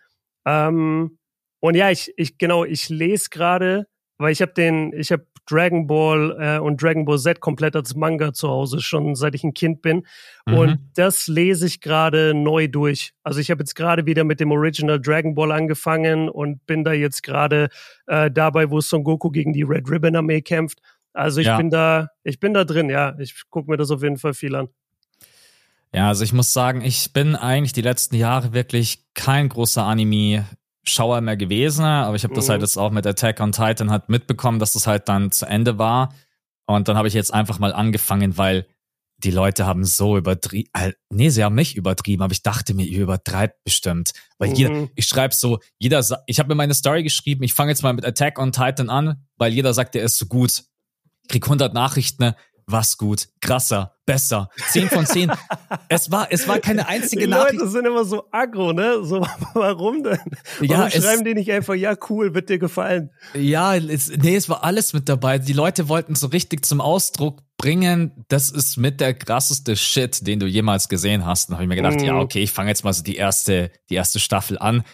Ähm, 0.44 1.18
und 1.60 1.74
ja, 1.74 1.90
ich, 1.90 2.12
ich 2.18 2.36
genau, 2.36 2.66
ich 2.66 2.90
lese 2.90 3.30
gerade, 3.30 3.86
weil 4.18 4.30
ich 4.30 4.42
habe 4.42 4.52
den, 4.52 4.92
ich 4.92 5.10
habe 5.10 5.26
Dragon 5.50 5.86
Ball 5.86 6.36
äh, 6.38 6.58
und 6.58 6.82
Dragon 6.82 7.04
Ball 7.04 7.18
Z 7.18 7.40
komplett 7.40 7.74
als 7.76 7.94
Manga 7.94 8.32
zu 8.32 8.48
Hause, 8.48 8.80
schon 8.80 9.14
seit 9.14 9.34
ich 9.34 9.44
ein 9.44 9.54
Kind 9.54 9.82
bin. 9.82 10.06
Mhm. 10.46 10.54
Und 10.54 10.78
das 10.94 11.26
lese 11.26 11.66
ich 11.66 11.80
gerade 11.80 12.34
neu 12.34 12.68
durch. 12.68 13.12
Also 13.22 13.40
ich 13.40 13.50
habe 13.50 13.60
jetzt 13.62 13.74
gerade 13.74 14.06
wieder 14.06 14.24
mit 14.24 14.40
dem 14.40 14.50
Original 14.52 15.00
Dragon 15.00 15.34
Ball 15.34 15.52
angefangen 15.52 16.28
und 16.28 16.66
bin 16.66 16.84
da 16.84 16.92
jetzt 16.92 17.22
gerade 17.22 17.68
äh, 18.06 18.30
dabei, 18.30 18.70
wo 18.70 18.80
Son 18.80 19.04
Goku 19.04 19.30
gegen 19.30 19.52
die 19.52 19.62
Red 19.62 19.90
Ribbon 19.90 20.16
Armee 20.16 20.42
kämpft. 20.42 20.80
Also 21.12 21.40
ich 21.40 21.46
ja. 21.46 21.56
bin 21.56 21.70
da, 21.70 22.10
ich 22.22 22.38
bin 22.38 22.54
da 22.54 22.64
drin, 22.64 22.90
ja. 22.90 23.16
Ich 23.18 23.34
gucke 23.50 23.70
mir 23.70 23.76
das 23.76 23.90
auf 23.90 24.02
jeden 24.02 24.18
Fall 24.18 24.34
viel 24.34 24.54
an. 24.54 24.68
Ja, 25.92 26.08
also 26.08 26.22
ich 26.22 26.32
muss 26.32 26.52
sagen, 26.52 26.82
ich 26.82 27.12
bin 27.12 27.34
eigentlich 27.34 27.72
die 27.72 27.82
letzten 27.82 28.16
Jahre 28.16 28.52
wirklich 28.52 29.04
kein 29.14 29.48
großer 29.48 29.84
Anime 29.84 30.44
Schauer 30.84 31.20
mehr 31.20 31.36
gewesen, 31.36 31.84
aber 31.84 32.16
ich 32.16 32.24
habe 32.24 32.34
das 32.34 32.48
halt 32.48 32.60
mhm. 32.60 32.64
jetzt 32.64 32.76
auch 32.76 32.90
mit 32.90 33.06
Attack 33.06 33.40
on 33.40 33.52
Titan 33.52 33.90
halt 33.90 34.08
mitbekommen, 34.08 34.58
dass 34.58 34.72
das 34.72 34.86
halt 34.86 35.08
dann 35.08 35.30
zu 35.30 35.46
Ende 35.46 35.78
war. 35.78 36.14
Und 36.66 36.88
dann 36.88 36.96
habe 36.96 37.08
ich 37.08 37.14
jetzt 37.14 37.32
einfach 37.32 37.58
mal 37.58 37.72
angefangen, 37.72 38.36
weil 38.36 38.66
die 39.18 39.30
Leute 39.32 39.66
haben 39.66 39.84
so 39.84 40.16
übertrieben, 40.16 40.70
nee, 41.10 41.30
sie 41.30 41.42
haben 41.42 41.56
nicht 41.56 41.76
übertrieben, 41.76 42.22
aber 42.22 42.32
ich 42.32 42.42
dachte 42.42 42.74
mir, 42.74 42.86
ihr 42.86 43.02
übertreibt 43.02 43.64
bestimmt. 43.64 44.12
Weil 44.38 44.52
jeder, 44.52 44.70
mhm. 44.70 44.90
ich 44.94 45.06
schreibe 45.06 45.34
so, 45.34 45.58
jeder, 45.78 46.04
ich 46.26 46.38
habe 46.38 46.48
mir 46.48 46.54
meine 46.54 46.74
Story 46.74 47.02
geschrieben, 47.02 47.42
ich 47.42 47.54
fange 47.54 47.72
jetzt 47.72 47.82
mal 47.82 47.92
mit 47.92 48.04
Attack 48.04 48.38
on 48.38 48.52
Titan 48.52 48.90
an, 48.90 49.26
weil 49.36 49.52
jeder 49.52 49.74
sagt, 49.74 49.94
der 49.94 50.02
ist 50.04 50.18
so 50.18 50.26
gut. 50.26 50.62
Ich 51.22 51.28
krieg 51.30 51.44
100 51.44 51.74
Nachrichten, 51.74 52.34
was 52.70 52.98
gut, 52.98 53.28
krasser, 53.40 53.94
besser, 54.04 54.50
10 54.70 54.88
von 54.88 55.06
10. 55.06 55.32
es 55.88 56.10
war, 56.10 56.28
es 56.30 56.46
war 56.46 56.58
keine 56.58 56.86
einzige 56.86 57.22
die 57.22 57.28
Nachricht. 57.28 57.54
Die 57.54 57.56
Leute 57.58 57.70
sind 57.70 57.86
immer 57.86 58.04
so 58.04 58.24
aggro, 58.30 58.72
ne? 58.72 59.04
So, 59.04 59.26
warum 59.54 60.02
denn? 60.02 60.18
Warum 60.60 60.68
ja, 60.68 60.90
schreiben 60.90 61.24
die 61.24 61.34
nicht 61.34 61.50
einfach, 61.50 61.74
ja, 61.74 61.96
cool, 62.08 62.34
wird 62.34 62.50
dir 62.50 62.58
gefallen? 62.58 63.10
Ja, 63.34 63.74
es, 63.74 64.10
nee, 64.10 64.36
es 64.36 64.48
war 64.48 64.64
alles 64.64 64.92
mit 64.92 65.08
dabei. 65.08 65.38
Die 65.38 65.52
Leute 65.52 65.88
wollten 65.88 66.14
so 66.14 66.28
richtig 66.28 66.64
zum 66.64 66.80
Ausdruck 66.80 67.42
bringen, 67.56 68.24
das 68.28 68.50
ist 68.50 68.76
mit 68.76 69.00
der 69.00 69.14
krasseste 69.14 69.76
Shit, 69.76 70.26
den 70.26 70.38
du 70.38 70.46
jemals 70.46 70.88
gesehen 70.88 71.26
hast. 71.26 71.48
Und 71.48 71.56
habe 71.56 71.64
ich 71.64 71.68
mir 71.68 71.76
gedacht, 71.76 72.00
mm. 72.00 72.04
ja, 72.04 72.12
mhm. 72.14 72.20
okay, 72.20 72.42
ich 72.42 72.52
fange 72.52 72.68
jetzt 72.68 72.84
mal 72.84 72.92
so 72.92 73.02
die 73.02 73.16
erste, 73.16 73.72
die 73.90 73.94
erste 73.94 74.20
Staffel 74.20 74.58
an 74.58 74.84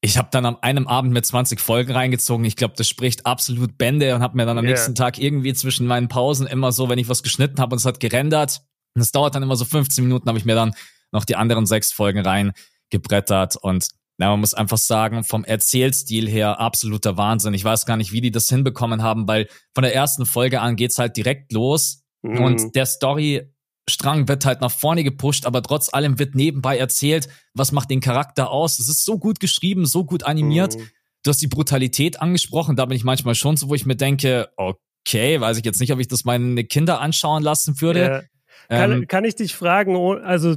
ich 0.00 0.16
habe 0.16 0.28
dann 0.30 0.46
am 0.46 0.58
einem 0.60 0.86
Abend 0.86 1.12
mit 1.12 1.26
20 1.26 1.60
Folgen 1.60 1.92
reingezogen. 1.92 2.44
Ich 2.44 2.56
glaube, 2.56 2.74
das 2.76 2.88
spricht 2.88 3.26
absolut 3.26 3.78
Bände 3.78 4.14
und 4.14 4.22
habe 4.22 4.36
mir 4.36 4.46
dann 4.46 4.58
am 4.58 4.64
yeah. 4.64 4.74
nächsten 4.74 4.94
Tag 4.94 5.18
irgendwie 5.18 5.54
zwischen 5.54 5.86
meinen 5.86 6.08
Pausen 6.08 6.46
immer 6.46 6.70
so, 6.70 6.88
wenn 6.88 6.98
ich 6.98 7.08
was 7.08 7.22
geschnitten 7.22 7.60
habe 7.60 7.74
und 7.74 7.78
es 7.78 7.84
hat 7.84 8.00
gerendert, 8.00 8.62
und 8.94 9.02
es 9.02 9.12
dauert 9.12 9.34
dann 9.34 9.42
immer 9.42 9.56
so 9.56 9.64
15 9.64 10.02
Minuten, 10.04 10.28
habe 10.28 10.38
ich 10.38 10.44
mir 10.44 10.56
dann 10.56 10.74
noch 11.12 11.24
die 11.24 11.36
anderen 11.36 11.66
sechs 11.66 11.92
Folgen 11.92 12.20
reingebrettert 12.20 13.56
und 13.56 13.88
na, 14.20 14.30
man 14.30 14.40
muss 14.40 14.54
einfach 14.54 14.78
sagen, 14.78 15.22
vom 15.22 15.44
Erzählstil 15.44 16.28
her 16.28 16.58
absoluter 16.58 17.16
Wahnsinn. 17.16 17.54
Ich 17.54 17.62
weiß 17.62 17.86
gar 17.86 17.96
nicht, 17.96 18.10
wie 18.10 18.20
die 18.20 18.32
das 18.32 18.48
hinbekommen 18.48 19.00
haben, 19.00 19.28
weil 19.28 19.46
von 19.74 19.84
der 19.84 19.94
ersten 19.94 20.26
Folge 20.26 20.60
an 20.60 20.74
geht's 20.74 20.98
halt 20.98 21.16
direkt 21.16 21.52
los 21.52 22.02
mhm. 22.22 22.40
und 22.40 22.74
der 22.74 22.86
Story 22.86 23.48
Strang 23.88 24.28
wird 24.28 24.44
halt 24.44 24.60
nach 24.60 24.70
vorne 24.70 25.04
gepusht, 25.04 25.46
aber 25.46 25.62
trotz 25.62 25.92
allem 25.92 26.18
wird 26.18 26.34
nebenbei 26.34 26.78
erzählt, 26.78 27.28
was 27.54 27.72
macht 27.72 27.90
den 27.90 28.00
Charakter 28.00 28.50
aus. 28.50 28.78
Es 28.78 28.88
ist 28.88 29.04
so 29.04 29.18
gut 29.18 29.40
geschrieben, 29.40 29.86
so 29.86 30.04
gut 30.04 30.24
animiert. 30.24 30.76
Mhm. 30.76 30.88
Du 31.24 31.30
hast 31.30 31.42
die 31.42 31.48
Brutalität 31.48 32.22
angesprochen, 32.22 32.76
da 32.76 32.86
bin 32.86 32.96
ich 32.96 33.04
manchmal 33.04 33.34
schon 33.34 33.56
so, 33.56 33.68
wo 33.68 33.74
ich 33.74 33.86
mir 33.86 33.96
denke, 33.96 34.48
okay, 34.56 35.40
weiß 35.40 35.58
ich 35.58 35.64
jetzt 35.64 35.80
nicht, 35.80 35.92
ob 35.92 35.98
ich 35.98 36.08
das 36.08 36.24
meine 36.24 36.64
Kinder 36.64 37.00
anschauen 37.00 37.42
lassen 37.42 37.80
würde. 37.80 38.00
Ja. 38.00 38.22
Kann, 38.68 38.92
ähm, 38.92 39.06
kann 39.08 39.24
ich 39.24 39.34
dich 39.34 39.54
fragen, 39.54 39.96
oh, 39.96 40.12
also 40.14 40.56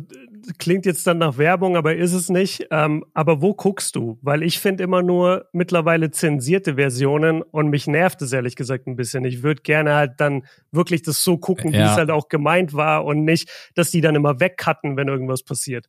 klingt 0.58 0.86
jetzt 0.86 1.06
dann 1.08 1.18
nach 1.18 1.38
Werbung, 1.38 1.76
aber 1.76 1.96
ist 1.96 2.14
es 2.14 2.30
nicht. 2.30 2.68
Ähm, 2.72 3.06
aber 3.14 3.42
wo 3.42 3.54
guckst 3.54 3.96
du? 3.96 4.18
Weil 4.22 4.44
ich 4.44 4.60
finde 4.60 4.84
immer 4.84 5.02
nur 5.02 5.48
mittlerweile 5.54 6.12
zensierte 6.12 6.76
Versionen 6.76 7.42
und 7.42 7.70
mich 7.70 7.88
nervt 7.88 8.22
es 8.22 8.34
ehrlich 8.34 8.56
gesagt 8.56 8.88
ein 8.88 8.96
bisschen. 8.96 9.26
Ich 9.26 9.44
würde 9.44 9.62
gerne 9.62 9.96
halt 9.96 10.14
dann 10.18 10.44
wirklich 10.72 11.02
das 11.04 11.24
so 11.24 11.38
gucken, 11.38 11.72
wie 11.72 11.78
ja. 11.78 11.92
es 11.92 11.98
halt 11.98 12.12
auch 12.12 12.30
gemeint 12.30 12.74
war 12.74 13.06
und 13.06 13.24
nicht, 13.24 13.50
dass 13.76 13.92
die 13.92 14.02
dann 14.02 14.16
immer 14.16 14.40
wegcutten, 14.40 14.98
wenn 14.98 15.08
irgendwas 15.08 15.44
passiert. 15.44 15.88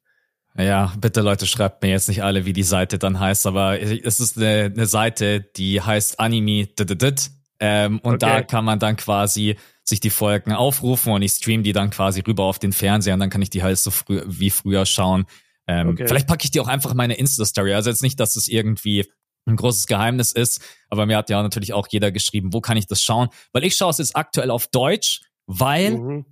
Ja, 0.56 0.92
bitte 0.98 1.22
Leute, 1.22 1.46
schreibt 1.46 1.82
mir 1.82 1.90
jetzt 1.90 2.08
nicht 2.08 2.22
alle, 2.22 2.44
wie 2.44 2.52
die 2.52 2.62
Seite 2.62 2.98
dann 2.98 3.18
heißt, 3.18 3.46
aber 3.46 3.80
es 3.80 4.20
ist 4.20 4.36
eine, 4.36 4.70
eine 4.74 4.86
Seite, 4.86 5.40
die 5.40 5.80
heißt 5.80 6.20
Anime 6.20 6.68
ähm, 7.58 8.00
und 8.00 8.14
okay. 8.14 8.18
da 8.18 8.42
kann 8.42 8.64
man 8.64 8.78
dann 8.78 8.96
quasi 8.96 9.56
sich 9.92 10.00
die 10.00 10.10
Folgen 10.10 10.52
aufrufen 10.52 11.12
und 11.12 11.20
ich 11.20 11.32
stream 11.32 11.62
die 11.62 11.74
dann 11.74 11.90
quasi 11.90 12.20
rüber 12.20 12.44
auf 12.44 12.58
den 12.58 12.72
Fernseher 12.72 13.14
und 13.14 13.20
dann 13.20 13.28
kann 13.28 13.42
ich 13.42 13.50
die 13.50 13.62
halt 13.62 13.78
so 13.78 13.90
früh, 13.90 14.22
wie 14.26 14.48
früher 14.48 14.86
schauen. 14.86 15.26
Ähm, 15.66 15.90
okay. 15.90 16.06
Vielleicht 16.06 16.26
packe 16.26 16.44
ich 16.44 16.50
die 16.50 16.60
auch 16.60 16.66
einfach 16.66 16.92
in 16.92 16.96
meine 16.96 17.14
Insta-Story. 17.14 17.74
Also 17.74 17.90
jetzt 17.90 18.02
nicht, 18.02 18.18
dass 18.18 18.34
es 18.36 18.48
irgendwie 18.48 19.06
ein 19.46 19.56
großes 19.56 19.86
Geheimnis 19.86 20.32
ist, 20.32 20.62
aber 20.88 21.04
mir 21.04 21.18
hat 21.18 21.28
ja 21.28 21.42
natürlich 21.42 21.74
auch 21.74 21.88
jeder 21.90 22.10
geschrieben, 22.10 22.54
wo 22.54 22.60
kann 22.60 22.78
ich 22.78 22.86
das 22.86 23.02
schauen? 23.02 23.28
Weil 23.52 23.64
ich 23.64 23.76
schaue 23.76 23.90
es 23.90 23.98
jetzt 23.98 24.16
aktuell 24.16 24.50
auf 24.50 24.66
Deutsch, 24.68 25.20
weil, 25.46 25.98
mhm. 25.98 26.26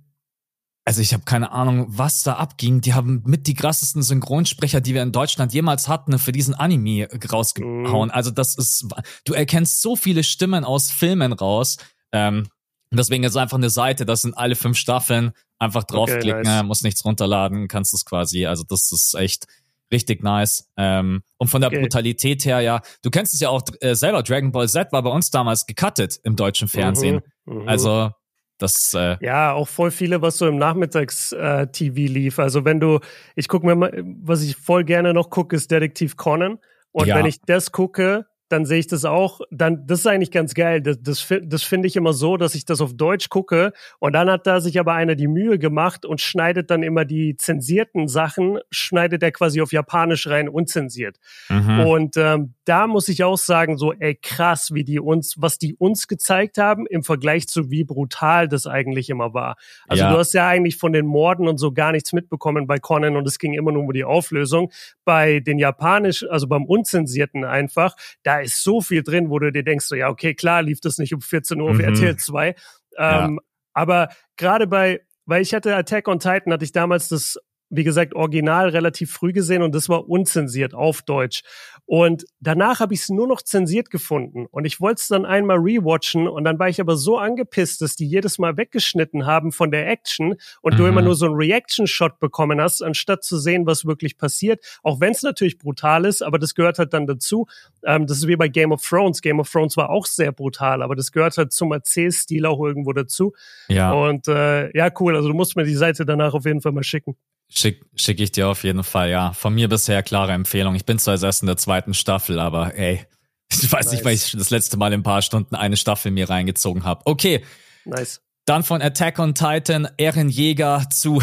also 0.83 1.01
ich 1.01 1.13
habe 1.13 1.23
keine 1.23 1.51
Ahnung, 1.51 1.85
was 1.89 2.23
da 2.23 2.35
abging. 2.35 2.81
Die 2.81 2.95
haben 2.95 3.21
mit 3.25 3.45
die 3.45 3.53
krassesten 3.53 4.01
Synchronsprecher, 4.01 4.81
die 4.81 4.95
wir 4.95 5.03
in 5.03 5.11
Deutschland 5.11 5.53
jemals 5.53 5.87
hatten, 5.87 6.17
für 6.17 6.31
diesen 6.31 6.55
Anime 6.55 7.09
rausgehauen. 7.31 8.09
Mhm. 8.09 8.13
Also 8.13 8.31
das 8.31 8.55
ist, 8.55 8.87
du 9.25 9.33
erkennst 9.33 9.81
so 9.83 9.95
viele 9.95 10.23
Stimmen 10.23 10.63
aus 10.63 10.89
Filmen 10.89 11.31
raus. 11.31 11.77
Ähm, 12.11 12.47
und 12.91 12.97
deswegen 12.97 13.23
ist 13.23 13.31
es 13.31 13.37
einfach 13.37 13.57
eine 13.57 13.69
Seite, 13.69 14.05
das 14.05 14.21
sind 14.21 14.37
alle 14.37 14.55
fünf 14.55 14.77
Staffeln. 14.77 15.31
Einfach 15.59 15.83
draufklicken, 15.83 16.41
okay, 16.41 16.43
nice. 16.43 16.63
muss 16.63 16.81
nichts 16.81 17.05
runterladen, 17.05 17.67
kannst 17.67 17.93
es 17.93 18.03
quasi. 18.03 18.47
Also 18.47 18.63
das 18.67 18.91
ist 18.91 19.13
echt 19.13 19.45
richtig 19.91 20.23
nice. 20.23 20.67
Ähm, 20.75 21.21
und 21.37 21.47
von 21.47 21.61
der 21.61 21.69
okay. 21.69 21.81
Brutalität 21.81 22.45
her, 22.45 22.61
ja, 22.61 22.81
du 23.01 23.09
kennst 23.09 23.33
es 23.33 23.39
ja 23.39 23.49
auch 23.49 23.61
äh, 23.79 23.93
selber, 23.93 24.23
Dragon 24.23 24.51
Ball 24.51 24.67
Z 24.67 24.91
war 24.91 25.03
bei 25.03 25.09
uns 25.09 25.29
damals 25.29 25.65
gecuttet 25.65 26.19
im 26.23 26.35
deutschen 26.35 26.67
Fernsehen. 26.67 27.21
Mhm, 27.45 27.63
mh. 27.63 27.71
Also 27.71 28.11
das, 28.57 28.93
äh, 28.93 29.17
ja, 29.21 29.53
auch 29.53 29.67
voll 29.67 29.91
viele, 29.91 30.21
was 30.21 30.37
so 30.37 30.47
im 30.47 30.57
Nachmittags-TV 30.57 31.95
äh, 31.95 32.07
lief. 32.07 32.39
Also 32.39 32.65
wenn 32.65 32.79
du, 32.79 32.99
ich 33.35 33.47
gucke 33.47 33.65
mir 33.65 33.75
mal, 33.75 34.03
was 34.21 34.43
ich 34.43 34.55
voll 34.55 34.83
gerne 34.83 35.13
noch 35.13 35.29
gucke, 35.29 35.55
ist 35.55 35.71
Detektiv 35.71 36.17
Conan. 36.17 36.59
Und 36.91 37.07
ja. 37.07 37.15
wenn 37.15 37.25
ich 37.25 37.41
das 37.41 37.71
gucke, 37.71 38.25
dann 38.51 38.65
sehe 38.65 38.79
ich 38.79 38.87
das 38.87 39.05
auch. 39.05 39.41
Dann, 39.51 39.85
das 39.87 39.99
ist 39.99 40.07
eigentlich 40.07 40.31
ganz 40.31 40.53
geil. 40.53 40.81
Das, 40.81 41.01
das, 41.01 41.27
das 41.43 41.63
finde 41.63 41.87
ich 41.87 41.95
immer 41.95 42.13
so, 42.13 42.37
dass 42.37 42.55
ich 42.55 42.65
das 42.65 42.81
auf 42.81 42.93
Deutsch 42.93 43.29
gucke 43.29 43.73
und 43.99 44.13
dann 44.13 44.29
hat 44.29 44.47
da 44.47 44.59
sich 44.59 44.79
aber 44.79 44.93
einer 44.93 45.15
die 45.15 45.27
Mühe 45.27 45.57
gemacht 45.59 46.05
und 46.05 46.21
schneidet 46.21 46.69
dann 46.69 46.83
immer 46.83 47.05
die 47.05 47.35
zensierten 47.37 48.07
Sachen, 48.07 48.59
schneidet 48.69 49.23
er 49.23 49.31
quasi 49.31 49.61
auf 49.61 49.71
Japanisch 49.71 50.27
rein, 50.27 50.49
unzensiert. 50.49 51.17
Mhm. 51.49 51.79
Und 51.81 52.17
ähm, 52.17 52.53
da 52.65 52.87
muss 52.87 53.07
ich 53.07 53.23
auch 53.23 53.37
sagen, 53.37 53.77
so, 53.77 53.93
ey, 53.93 54.15
krass, 54.21 54.73
wie 54.73 54.83
die 54.83 54.99
uns, 54.99 55.35
was 55.37 55.57
die 55.57 55.75
uns 55.75 56.07
gezeigt 56.07 56.57
haben 56.57 56.85
im 56.87 57.03
Vergleich 57.03 57.47
zu 57.47 57.71
wie 57.71 57.83
brutal 57.83 58.47
das 58.47 58.67
eigentlich 58.67 59.09
immer 59.09 59.33
war. 59.33 59.55
Also 59.87 60.03
ja. 60.03 60.11
du 60.11 60.17
hast 60.17 60.33
ja 60.33 60.47
eigentlich 60.47 60.77
von 60.77 60.93
den 60.93 61.05
Morden 61.05 61.47
und 61.47 61.57
so 61.57 61.71
gar 61.71 61.91
nichts 61.91 62.13
mitbekommen 62.13 62.67
bei 62.67 62.79
Conan 62.79 63.15
und 63.15 63.27
es 63.27 63.39
ging 63.39 63.53
immer 63.53 63.71
nur 63.71 63.83
um 63.83 63.93
die 63.93 64.03
Auflösung. 64.03 64.71
Bei 65.05 65.39
den 65.39 65.57
Japanisch, 65.57 66.25
also 66.29 66.47
beim 66.47 66.65
Unzensierten 66.65 67.45
einfach, 67.45 67.95
da 68.23 68.40
ist 68.41 68.63
so 68.63 68.81
viel 68.81 69.03
drin, 69.03 69.29
wo 69.29 69.39
du 69.39 69.51
dir 69.51 69.63
denkst, 69.63 69.85
so, 69.85 69.95
ja, 69.95 70.09
okay, 70.09 70.33
klar 70.33 70.61
lief 70.61 70.79
das 70.81 70.97
nicht 70.97 71.13
um 71.13 71.21
14 71.21 71.59
Uhr 71.59 71.71
auf 71.71 71.77
mhm. 71.77 71.83
RTL 71.85 72.15
2. 72.17 72.47
Ähm, 72.47 72.55
ja. 72.97 73.29
Aber 73.73 74.09
gerade 74.37 74.67
bei, 74.67 75.01
weil 75.25 75.41
ich 75.41 75.53
hatte 75.53 75.75
Attack 75.75 76.07
on 76.07 76.19
Titan, 76.19 76.53
hatte 76.53 76.65
ich 76.65 76.71
damals 76.71 77.07
das 77.07 77.37
wie 77.71 77.83
gesagt, 77.83 78.13
original 78.13 78.69
relativ 78.69 79.11
früh 79.11 79.31
gesehen 79.31 79.63
und 79.63 79.73
das 79.73 79.89
war 79.89 80.07
unzensiert 80.09 80.73
auf 80.73 81.01
Deutsch. 81.01 81.41
Und 81.85 82.25
danach 82.39 82.81
habe 82.81 82.93
ich 82.93 83.01
es 83.01 83.09
nur 83.09 83.27
noch 83.27 83.41
zensiert 83.41 83.89
gefunden. 83.89 84.45
Und 84.51 84.65
ich 84.65 84.79
wollte 84.81 84.99
es 85.01 85.07
dann 85.07 85.25
einmal 85.25 85.57
rewatchen 85.57 86.27
und 86.27 86.43
dann 86.43 86.59
war 86.59 86.69
ich 86.69 86.81
aber 86.81 86.97
so 86.97 87.17
angepisst, 87.17 87.81
dass 87.81 87.95
die 87.95 88.05
jedes 88.05 88.39
Mal 88.39 88.57
weggeschnitten 88.57 89.25
haben 89.25 89.51
von 89.51 89.71
der 89.71 89.89
Action 89.89 90.35
und 90.61 90.73
mhm. 90.73 90.77
du 90.77 90.85
immer 90.85 91.01
nur 91.01 91.15
so 91.15 91.25
einen 91.25 91.35
Reaction-Shot 91.35 92.19
bekommen 92.19 92.61
hast, 92.61 92.83
anstatt 92.83 93.23
zu 93.23 93.37
sehen, 93.37 93.65
was 93.65 93.85
wirklich 93.85 94.17
passiert. 94.17 94.79
Auch 94.83 94.99
wenn 94.99 95.11
es 95.11 95.21
natürlich 95.21 95.57
brutal 95.57 96.05
ist, 96.05 96.21
aber 96.21 96.39
das 96.39 96.55
gehört 96.55 96.77
halt 96.77 96.93
dann 96.93 97.07
dazu. 97.07 97.47
Ähm, 97.85 98.05
das 98.05 98.17
ist 98.17 98.27
wie 98.27 98.35
bei 98.35 98.49
Game 98.49 98.73
of 98.73 98.81
Thrones. 98.85 99.21
Game 99.21 99.39
of 99.39 99.49
Thrones 99.49 99.77
war 99.77 99.89
auch 99.89 100.05
sehr 100.05 100.33
brutal, 100.33 100.81
aber 100.81 100.95
das 100.95 101.11
gehört 101.11 101.37
halt 101.37 101.53
zum 101.53 101.71
Erzählstil 101.71 102.45
auch 102.45 102.59
irgendwo 102.61 102.91
dazu. 102.91 103.33
Ja. 103.69 103.93
Und 103.93 104.27
äh, 104.27 104.75
ja, 104.77 104.89
cool. 104.99 105.15
Also 105.15 105.29
du 105.29 105.33
musst 105.33 105.55
mir 105.55 105.63
die 105.63 105.75
Seite 105.75 106.05
danach 106.05 106.33
auf 106.33 106.45
jeden 106.45 106.61
Fall 106.61 106.73
mal 106.73 106.83
schicken. 106.83 107.15
Schick, 107.53 107.83
schick 107.95 108.19
ich 108.21 108.31
dir 108.31 108.47
auf 108.47 108.63
jeden 108.63 108.83
Fall, 108.83 109.09
ja. 109.09 109.33
Von 109.33 109.53
mir 109.53 109.67
bisher 109.67 110.03
klare 110.03 110.31
Empfehlung. 110.31 110.73
Ich 110.75 110.85
bin 110.85 110.99
zwar 110.99 111.21
erst 111.21 111.43
in 111.43 111.47
der 111.47 111.57
zweiten 111.57 111.93
Staffel, 111.93 112.39
aber 112.39 112.75
ey, 112.75 113.05
ich 113.51 113.71
weiß 113.71 113.85
nice. 113.85 113.91
nicht, 113.93 114.05
weil 114.05 114.13
ich 114.13 114.31
das 114.31 114.49
letzte 114.49 114.77
Mal 114.77 114.93
in 114.93 115.01
ein 115.01 115.03
paar 115.03 115.21
Stunden 115.21 115.55
eine 115.55 115.75
Staffel 115.75 116.11
mir 116.11 116.29
reingezogen 116.29 116.85
habe. 116.85 117.01
Okay. 117.05 117.43
Nice. 117.83 118.21
Dann 118.45 118.63
von 118.63 118.81
Attack 118.81 119.19
on 119.19 119.35
Titan, 119.35 119.87
Ehrenjäger 119.97 120.85
zu 120.89 121.21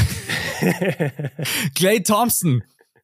Clay 1.75 2.03
Thompson. 2.03 2.63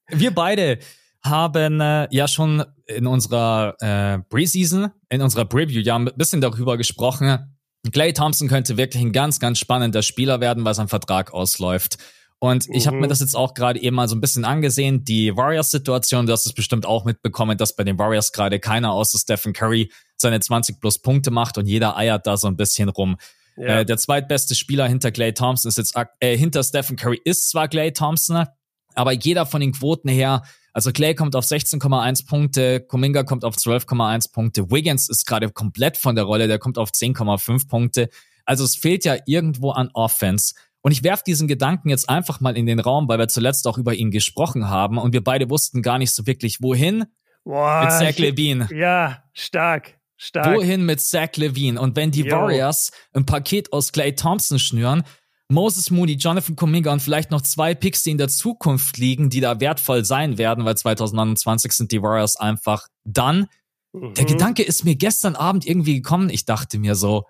Wir 0.09 0.33
beide 0.33 0.79
haben 1.23 1.81
äh, 1.81 2.07
ja 2.11 2.29
schon 2.29 2.65
in 2.87 3.07
unserer 3.07 3.75
äh, 3.81 4.19
Preseason, 4.29 4.91
in 5.09 5.23
unserer 5.23 5.47
Preview 5.47 5.81
ja 5.81 5.97
ein 5.97 6.11
bisschen 6.17 6.41
darüber 6.41 6.77
gesprochen. 6.77 7.55
Clay 7.93 8.13
Thompson 8.13 8.49
könnte 8.49 8.77
wirklich 8.77 9.03
ein 9.03 9.13
ganz, 9.13 9.41
ganz 9.41 9.59
spannender 9.59 10.03
Spieler 10.03 10.41
werden, 10.41 10.65
weil 10.65 10.75
sein 10.75 10.89
Vertrag 10.89 11.33
ausläuft. 11.33 11.99
Und 12.39 12.67
ich 12.71 12.87
habe 12.87 12.97
mir 12.97 13.07
mhm. 13.07 13.09
das 13.09 13.21
jetzt 13.21 13.35
auch 13.35 13.55
gerade 13.55 13.81
eben 13.81 13.97
mal 13.97 14.09
so 14.09 14.15
ein 14.15 14.21
bisschen 14.21 14.45
angesehen. 14.45 15.05
Die 15.05 15.35
Warriors-Situation, 15.35 16.27
du 16.27 16.33
hast 16.33 16.45
es 16.45 16.53
bestimmt 16.53 16.85
auch 16.85 17.05
mitbekommen, 17.05 17.57
dass 17.57 17.75
bei 17.75 17.85
den 17.85 17.99
Warriors 17.99 18.33
gerade 18.33 18.61
keiner 18.61 18.93
außer 18.93 19.19
Stephen 19.19 19.53
Curry 19.53 19.91
seine 20.17 20.41
20 20.41 20.81
plus 20.81 20.99
Punkte 20.99 21.31
macht 21.31 21.57
und 21.57 21.67
jeder 21.67 21.97
eiert 21.97 22.27
da 22.27 22.37
so 22.37 22.47
ein 22.47 22.57
bisschen 22.57 22.91
rum. 22.91 23.17
Ja. 23.57 23.81
Äh, 23.81 23.87
der 23.87 23.97
zweitbeste 23.97 24.55
Spieler 24.55 24.89
hinter 24.89 25.11
Clay 25.11 25.33
Thompson 25.33 25.69
ist 25.69 25.79
jetzt, 25.79 25.95
äh, 26.21 26.37
hinter 26.37 26.63
Stephen 26.63 26.97
Curry 26.97 27.21
ist 27.25 27.49
zwar 27.51 27.69
Clay 27.69 27.93
Thompson, 27.93 28.47
aber 28.95 29.13
jeder 29.13 29.47
von 29.47 29.61
den 29.61 29.73
Quoten 29.73 30.09
her, 30.09 30.43
also 30.73 30.91
Clay 30.91 31.15
kommt 31.15 31.37
auf 31.37 31.45
16,1 31.45 32.27
Punkte, 32.27 32.81
Kuminga 32.81 33.23
kommt 33.23 33.45
auf 33.45 33.55
12,1 33.55 34.33
Punkte, 34.33 34.71
Wiggins 34.71 35.09
ist 35.09 35.25
gerade 35.25 35.51
komplett 35.51 35.97
von 35.97 36.17
der 36.17 36.25
Rolle, 36.25 36.49
der 36.49 36.59
kommt 36.59 36.79
auf 36.79 36.91
10,5 36.91 37.69
Punkte. 37.69 38.09
Also 38.45 38.65
es 38.65 38.77
fehlt 38.77 39.05
ja 39.05 39.17
irgendwo 39.27 39.71
an 39.71 39.89
Offense. 39.95 40.55
Und 40.85 40.93
ich 40.93 41.03
werfe 41.03 41.23
diesen 41.27 41.49
Gedanken 41.49 41.89
jetzt 41.89 42.11
einfach 42.11 42.41
mal 42.41 42.59
in 42.59 42.67
den 42.67 42.79
Raum, 42.79 43.09
weil 43.09 43.19
wir 43.19 43.29
zuletzt 43.29 43.67
auch 43.67 43.79
über 43.79 43.95
ihn 43.95 44.11
gesprochen 44.11 44.69
haben 44.69 44.99
und 44.99 45.15
wir 45.15 45.25
beide 45.25 45.49
wussten 45.49 45.81
gar 45.81 45.97
nicht 45.97 46.13
so 46.13 46.27
wirklich, 46.27 46.61
wohin 46.61 47.07
Boah, 47.43 47.85
mit 47.85 47.93
Zach 47.93 48.19
Levine. 48.19 48.69
Ja, 48.71 49.25
stark. 49.33 49.99
Stark. 50.19 50.55
Wohin 50.55 50.85
mit 50.85 51.01
Zach 51.01 51.31
Levine? 51.37 51.81
Und 51.81 51.97
wenn 51.97 52.11
die 52.11 52.25
Yo. 52.25 52.37
Warriors 52.37 52.93
ein 53.15 53.25
Paket 53.25 53.73
aus 53.73 53.93
Clay 53.93 54.15
Thompson 54.15 54.59
schnüren, 54.59 55.05
Moses 55.49 55.91
Moody, 55.91 56.17
Jonathan 56.17 56.55
Kuminga 56.55 56.93
und 56.93 57.01
vielleicht 57.01 57.31
noch 57.31 57.41
zwei 57.41 57.75
Picks, 57.75 58.03
die 58.03 58.11
in 58.11 58.19
der 58.19 58.29
Zukunft 58.29 58.99
liegen, 58.99 59.31
die 59.31 59.41
da 59.41 59.61
wertvoll 59.61 60.05
sein 60.05 60.37
werden, 60.37 60.67
weil 60.67 60.77
2029 60.77 61.73
sind 61.73 61.93
die 61.93 62.03
Warriors 62.03 62.37
einfach 62.37 62.89
dann. 63.05 63.47
Mhm. 63.95 64.13
Der 64.15 64.27
Gedanke 64.27 64.63
ist 64.63 64.85
mir 64.85 64.97
gestern 64.97 65.35
Abend 65.35 65.67
irgendwie 65.67 65.95
gekommen. 65.95 66.29
Ich 66.29 66.45
dachte 66.45 66.79
mir 66.79 66.95
so, 66.95 67.25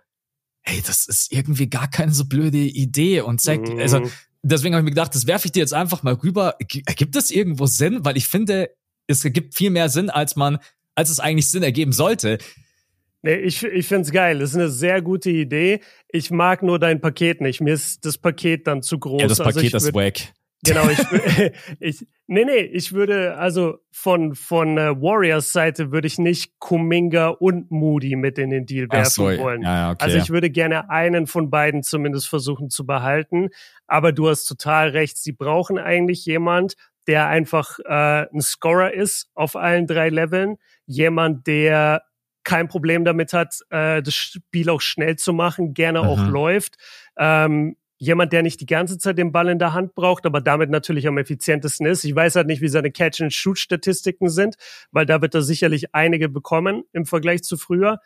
hey, 0.64 0.82
das 0.84 1.06
ist 1.06 1.32
irgendwie 1.32 1.68
gar 1.68 1.88
keine 1.88 2.12
so 2.12 2.24
blöde 2.24 2.58
Idee. 2.58 3.20
Und 3.20 3.40
Zack, 3.40 3.68
mhm. 3.68 3.78
also 3.78 4.10
deswegen 4.42 4.74
habe 4.74 4.82
ich 4.82 4.84
mir 4.84 4.90
gedacht, 4.90 5.14
das 5.14 5.26
werfe 5.26 5.46
ich 5.46 5.52
dir 5.52 5.60
jetzt 5.60 5.74
einfach 5.74 6.02
mal 6.02 6.14
rüber. 6.14 6.56
Ergibt 6.86 7.14
das 7.14 7.30
irgendwo 7.30 7.66
Sinn? 7.66 8.04
Weil 8.04 8.16
ich 8.16 8.28
finde, 8.28 8.70
es 9.06 9.24
ergibt 9.24 9.54
viel 9.54 9.70
mehr 9.70 9.88
Sinn, 9.88 10.10
als 10.10 10.36
man, 10.36 10.58
als 10.94 11.10
es 11.10 11.20
eigentlich 11.20 11.50
Sinn 11.50 11.62
ergeben 11.62 11.92
sollte. 11.92 12.38
Nee, 13.22 13.36
ich, 13.36 13.62
ich 13.62 13.86
finde 13.86 14.02
es 14.02 14.12
geil. 14.12 14.38
Das 14.38 14.50
ist 14.50 14.56
eine 14.56 14.68
sehr 14.68 15.00
gute 15.00 15.30
Idee. 15.30 15.80
Ich 16.08 16.30
mag 16.30 16.62
nur 16.62 16.78
dein 16.78 17.00
Paket 17.00 17.40
nicht. 17.40 17.60
Mir 17.60 17.74
ist 17.74 18.04
das 18.04 18.18
Paket 18.18 18.66
dann 18.66 18.82
zu 18.82 18.98
groß. 18.98 19.22
Ja, 19.22 19.28
das 19.28 19.40
also 19.40 19.50
Paket 19.50 19.74
also 19.74 19.88
ist 19.88 19.94
wack. 19.94 20.34
Genau, 20.64 20.88
ich, 20.88 20.98
ich 21.80 22.06
nee, 22.26 22.44
nee, 22.44 22.60
ich 22.60 22.92
würde 22.92 23.36
also 23.36 23.78
von 23.90 24.34
von 24.34 24.78
äh, 24.78 25.00
Warriors 25.00 25.52
Seite 25.52 25.92
würde 25.92 26.06
ich 26.06 26.18
nicht 26.18 26.58
Kuminga 26.58 27.28
und 27.28 27.70
Moody 27.70 28.16
mit 28.16 28.38
in 28.38 28.50
den 28.50 28.66
Deal 28.66 28.88
werfen 28.90 29.10
so, 29.10 29.38
wollen. 29.38 29.62
Ja, 29.62 29.92
okay. 29.92 30.04
Also 30.04 30.18
ich 30.18 30.30
würde 30.30 30.50
gerne 30.50 30.90
einen 30.90 31.26
von 31.26 31.50
beiden 31.50 31.82
zumindest 31.82 32.28
versuchen 32.28 32.70
zu 32.70 32.86
behalten, 32.86 33.50
aber 33.86 34.12
du 34.12 34.28
hast 34.28 34.46
total 34.46 34.88
recht, 34.90 35.18
sie 35.18 35.32
brauchen 35.32 35.78
eigentlich 35.78 36.24
jemand, 36.24 36.74
der 37.06 37.28
einfach 37.28 37.78
äh, 37.84 38.26
ein 38.32 38.40
Scorer 38.40 38.92
ist 38.94 39.28
auf 39.34 39.56
allen 39.56 39.86
drei 39.86 40.08
Leveln, 40.08 40.56
jemand, 40.86 41.46
der 41.46 42.02
kein 42.44 42.68
Problem 42.68 43.04
damit 43.04 43.32
hat, 43.32 43.56
äh, 43.70 44.02
das 44.02 44.14
Spiel 44.14 44.68
auch 44.70 44.80
schnell 44.80 45.16
zu 45.16 45.32
machen, 45.32 45.74
gerne 45.74 46.02
mhm. 46.02 46.08
auch 46.08 46.26
läuft. 46.26 46.76
Ähm, 47.16 47.76
jemand, 48.04 48.32
der 48.32 48.42
nicht 48.42 48.60
die 48.60 48.66
ganze 48.66 48.98
Zeit 48.98 49.18
den 49.18 49.32
Ball 49.32 49.48
in 49.48 49.58
der 49.58 49.72
Hand 49.72 49.94
braucht, 49.94 50.26
aber 50.26 50.40
damit 50.40 50.70
natürlich 50.70 51.06
am 51.06 51.18
effizientesten 51.18 51.86
ist. 51.86 52.04
Ich 52.04 52.14
weiß 52.14 52.36
halt 52.36 52.46
nicht, 52.46 52.60
wie 52.60 52.68
seine 52.68 52.90
Catch-and-Shoot-Statistiken 52.90 54.28
sind, 54.28 54.56
weil 54.92 55.06
da 55.06 55.22
wird 55.22 55.34
er 55.34 55.42
sicherlich 55.42 55.94
einige 55.94 56.28
bekommen 56.28 56.84
im 56.92 57.06
Vergleich 57.06 57.42
zu 57.42 57.56
früher. 57.56 58.00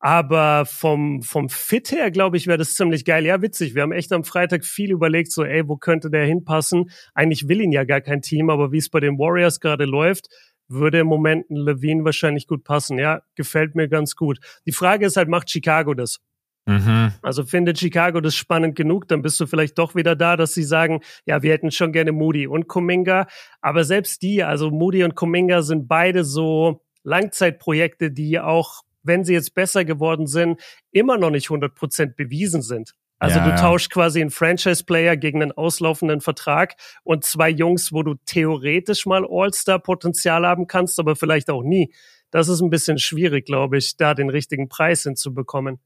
Aber 0.00 0.64
vom, 0.64 1.22
vom 1.22 1.48
Fit 1.48 1.90
her, 1.90 2.10
glaube 2.10 2.36
ich, 2.36 2.46
wäre 2.46 2.58
das 2.58 2.74
ziemlich 2.74 3.04
geil. 3.04 3.26
Ja, 3.26 3.42
witzig. 3.42 3.74
Wir 3.74 3.82
haben 3.82 3.92
echt 3.92 4.12
am 4.12 4.22
Freitag 4.22 4.64
viel 4.64 4.92
überlegt, 4.92 5.32
so, 5.32 5.44
ey, 5.44 5.66
wo 5.66 5.76
könnte 5.76 6.08
der 6.08 6.24
hinpassen? 6.24 6.90
Eigentlich 7.14 7.48
will 7.48 7.60
ihn 7.60 7.72
ja 7.72 7.84
gar 7.84 8.00
kein 8.00 8.22
Team, 8.22 8.48
aber 8.48 8.70
wie 8.70 8.78
es 8.78 8.90
bei 8.90 9.00
den 9.00 9.18
Warriors 9.18 9.58
gerade 9.58 9.86
läuft, 9.86 10.28
würde 10.68 11.00
im 11.00 11.08
Moment 11.08 11.50
ein 11.50 11.56
Levine 11.56 12.04
wahrscheinlich 12.04 12.46
gut 12.46 12.62
passen. 12.62 12.98
Ja, 12.98 13.22
gefällt 13.34 13.74
mir 13.74 13.88
ganz 13.88 14.14
gut. 14.14 14.38
Die 14.66 14.72
Frage 14.72 15.06
ist 15.06 15.16
halt, 15.16 15.28
macht 15.28 15.50
Chicago 15.50 15.94
das? 15.94 16.20
Mhm. 16.68 17.14
Also 17.22 17.44
findet 17.44 17.78
Chicago 17.78 18.20
das 18.20 18.34
spannend 18.34 18.76
genug, 18.76 19.08
dann 19.08 19.22
bist 19.22 19.40
du 19.40 19.46
vielleicht 19.46 19.78
doch 19.78 19.94
wieder 19.94 20.14
da, 20.14 20.36
dass 20.36 20.52
sie 20.52 20.64
sagen, 20.64 21.00
ja, 21.24 21.42
wir 21.42 21.50
hätten 21.50 21.70
schon 21.70 21.92
gerne 21.92 22.12
Moody 22.12 22.46
und 22.46 22.68
Kuminga. 22.68 23.26
Aber 23.62 23.84
selbst 23.84 24.20
die, 24.20 24.42
also 24.42 24.70
Moody 24.70 25.02
und 25.02 25.14
Kuminga 25.14 25.62
sind 25.62 25.88
beide 25.88 26.24
so 26.24 26.82
Langzeitprojekte, 27.04 28.10
die 28.10 28.38
auch, 28.38 28.82
wenn 29.02 29.24
sie 29.24 29.32
jetzt 29.32 29.54
besser 29.54 29.86
geworden 29.86 30.26
sind, 30.26 30.60
immer 30.92 31.16
noch 31.16 31.30
nicht 31.30 31.46
100 31.46 31.74
Prozent 31.74 32.16
bewiesen 32.16 32.60
sind. 32.60 32.92
Also 33.18 33.38
ja, 33.38 33.48
du 33.48 33.56
tauschst 33.56 33.90
quasi 33.90 34.20
einen 34.20 34.30
Franchise-Player 34.30 35.16
gegen 35.16 35.40
einen 35.40 35.52
auslaufenden 35.52 36.20
Vertrag 36.20 36.74
und 37.02 37.24
zwei 37.24 37.48
Jungs, 37.48 37.94
wo 37.94 38.02
du 38.02 38.16
theoretisch 38.26 39.06
mal 39.06 39.26
All-Star-Potenzial 39.28 40.46
haben 40.46 40.66
kannst, 40.66 41.00
aber 41.00 41.16
vielleicht 41.16 41.48
auch 41.48 41.62
nie. 41.62 41.94
Das 42.30 42.48
ist 42.48 42.60
ein 42.60 42.68
bisschen 42.68 42.98
schwierig, 42.98 43.46
glaube 43.46 43.78
ich, 43.78 43.96
da 43.96 44.12
den 44.12 44.28
richtigen 44.28 44.68
Preis 44.68 45.02
hinzubekommen 45.02 45.80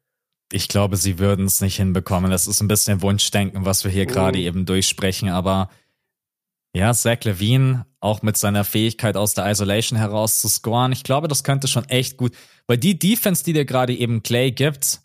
ich 0.52 0.68
glaube, 0.68 0.96
sie 0.96 1.18
würden 1.18 1.46
es 1.46 1.60
nicht 1.60 1.76
hinbekommen. 1.76 2.30
Das 2.30 2.46
ist 2.46 2.60
ein 2.60 2.68
bisschen 2.68 3.02
Wunschdenken, 3.02 3.64
was 3.64 3.84
wir 3.84 3.90
hier 3.90 4.06
oh. 4.08 4.12
gerade 4.12 4.38
eben 4.38 4.66
durchsprechen. 4.66 5.28
Aber 5.28 5.70
ja, 6.74 6.92
Zach 6.92 7.22
Levine, 7.24 7.86
auch 8.00 8.22
mit 8.22 8.36
seiner 8.36 8.64
Fähigkeit 8.64 9.16
aus 9.16 9.34
der 9.34 9.50
Isolation 9.50 9.98
heraus 9.98 10.40
zu 10.40 10.48
scoren, 10.48 10.92
ich 10.92 11.04
glaube, 11.04 11.28
das 11.28 11.44
könnte 11.44 11.68
schon 11.68 11.84
echt 11.88 12.16
gut. 12.16 12.34
Weil 12.66 12.78
die 12.78 12.98
Defense, 12.98 13.44
die 13.44 13.52
dir 13.52 13.64
gerade 13.64 13.94
eben 13.94 14.22
Clay 14.22 14.52
gibt, 14.52 15.00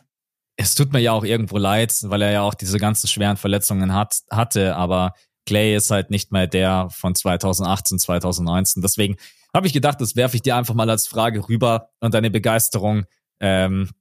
es 0.55 0.75
tut 0.75 0.91
mir 0.91 0.99
ja 0.99 1.11
auch 1.11 1.23
irgendwo 1.23 1.57
leid, 1.57 1.93
weil 2.03 2.21
er 2.21 2.31
ja 2.31 2.41
auch 2.41 2.55
diese 2.55 2.79
ganzen 2.79 3.07
schweren 3.07 3.37
Verletzungen 3.37 3.93
hat, 3.93 4.21
hatte. 4.31 4.75
Aber 4.75 5.13
Clay 5.45 5.75
ist 5.75 5.91
halt 5.91 6.09
nicht 6.09 6.31
mehr 6.31 6.47
der 6.47 6.89
von 6.89 7.15
2018, 7.15 7.99
2019. 7.99 8.81
Deswegen 8.81 9.17
habe 9.53 9.67
ich 9.67 9.73
gedacht, 9.73 10.01
das 10.01 10.15
werfe 10.15 10.35
ich 10.35 10.41
dir 10.41 10.55
einfach 10.55 10.73
mal 10.73 10.89
als 10.89 11.07
Frage 11.07 11.47
rüber 11.47 11.89
und 11.99 12.13
deine 12.13 12.31
Begeisterung 12.31 13.05
ähm, 13.39 13.91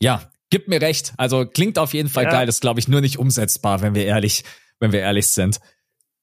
ja, 0.00 0.22
Gib 0.50 0.68
mir 0.68 0.80
recht. 0.80 1.12
Also 1.16 1.44
klingt 1.46 1.78
auf 1.78 1.94
jeden 1.94 2.08
Fall 2.08 2.24
ja. 2.24 2.30
geil. 2.30 2.46
Das 2.46 2.56
ist, 2.56 2.60
glaube 2.60 2.80
ich, 2.80 2.88
nur 2.88 3.00
nicht 3.00 3.18
umsetzbar, 3.18 3.82
wenn 3.82 3.94
wir 3.94 4.04
ehrlich, 4.04 4.44
wenn 4.78 4.92
wir 4.92 5.00
ehrlich 5.00 5.28
sind. 5.28 5.60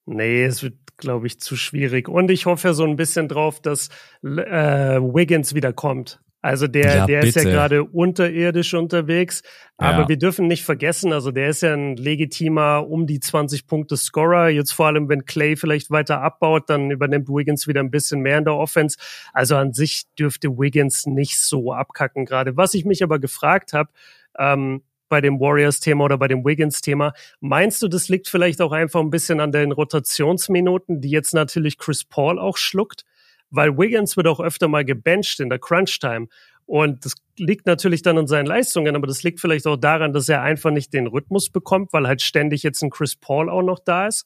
Nee, 0.05 0.43
es 0.43 0.63
wird, 0.63 0.75
glaube 0.97 1.27
ich, 1.27 1.39
zu 1.39 1.55
schwierig. 1.55 2.07
Und 2.07 2.31
ich 2.31 2.45
hoffe 2.45 2.73
so 2.73 2.83
ein 2.83 2.95
bisschen 2.95 3.27
drauf, 3.27 3.61
dass 3.61 3.89
äh, 4.23 4.99
Wiggins 4.99 5.53
wiederkommt. 5.53 6.19
Also 6.43 6.67
der, 6.67 6.95
ja, 6.95 7.05
der 7.05 7.23
ist 7.23 7.35
ja 7.37 7.43
gerade 7.43 7.85
unterirdisch 7.85 8.73
unterwegs. 8.73 9.43
Aber 9.77 10.01
ja. 10.01 10.09
wir 10.09 10.17
dürfen 10.17 10.47
nicht 10.47 10.65
vergessen, 10.65 11.13
also 11.13 11.31
der 11.31 11.47
ist 11.47 11.61
ja 11.61 11.73
ein 11.73 11.95
legitimer 11.95 12.85
um 12.85 13.07
die 13.07 13.21
20 13.21 13.65
Punkte 13.65 13.95
Scorer. 13.95 14.49
Jetzt 14.49 14.73
vor 14.73 14.87
allem, 14.87 15.07
wenn 15.07 15.23
Clay 15.23 15.55
vielleicht 15.55 15.89
weiter 15.89 16.21
abbaut, 16.21 16.69
dann 16.69 16.91
übernimmt 16.91 17.29
Wiggins 17.29 17.65
wieder 17.65 17.79
ein 17.79 17.91
bisschen 17.91 18.19
mehr 18.19 18.39
in 18.39 18.43
der 18.43 18.55
Offense. 18.55 18.97
Also 19.31 19.55
an 19.55 19.71
sich 19.71 20.03
dürfte 20.19 20.49
Wiggins 20.49 21.05
nicht 21.05 21.39
so 21.39 21.71
abkacken 21.71 22.25
gerade. 22.25 22.57
Was 22.57 22.73
ich 22.73 22.83
mich 22.83 23.03
aber 23.03 23.19
gefragt 23.19 23.71
habe, 23.71 23.89
ähm, 24.37 24.81
bei 25.07 25.21
dem 25.21 25.39
Warriors-Thema 25.39 26.05
oder 26.05 26.17
bei 26.17 26.27
dem 26.27 26.43
Wiggins-Thema. 26.43 27.13
Meinst 27.39 27.83
du, 27.83 27.87
das 27.87 28.09
liegt 28.09 28.27
vielleicht 28.27 28.59
auch 28.61 28.71
einfach 28.71 28.99
ein 28.99 29.11
bisschen 29.11 29.39
an 29.39 29.51
den 29.51 29.71
Rotationsminuten, 29.71 31.01
die 31.01 31.11
jetzt 31.11 31.35
natürlich 31.35 31.77
Chris 31.77 32.03
Paul 32.03 32.39
auch 32.39 32.57
schluckt? 32.57 33.05
Weil 33.53 33.77
Wiggins 33.77 34.17
wird 34.17 34.27
auch 34.27 34.39
öfter 34.39 34.67
mal 34.67 34.83
gebencht 34.83 35.39
in 35.39 35.49
der 35.49 35.59
Crunch-Time. 35.59 36.27
Und 36.65 37.05
das 37.05 37.15
liegt 37.37 37.65
natürlich 37.65 38.01
dann 38.01 38.17
an 38.17 38.27
seinen 38.27 38.45
Leistungen, 38.45 38.95
aber 38.95 39.07
das 39.07 39.23
liegt 39.23 39.39
vielleicht 39.39 39.67
auch 39.67 39.75
daran, 39.77 40.13
dass 40.13 40.29
er 40.29 40.41
einfach 40.41 40.71
nicht 40.71 40.93
den 40.93 41.07
Rhythmus 41.07 41.49
bekommt, 41.49 41.93
weil 41.93 42.07
halt 42.07 42.21
ständig 42.21 42.63
jetzt 42.63 42.81
ein 42.81 42.89
Chris 42.89 43.15
Paul 43.15 43.49
auch 43.49 43.61
noch 43.61 43.79
da 43.79 44.07
ist. 44.07 44.25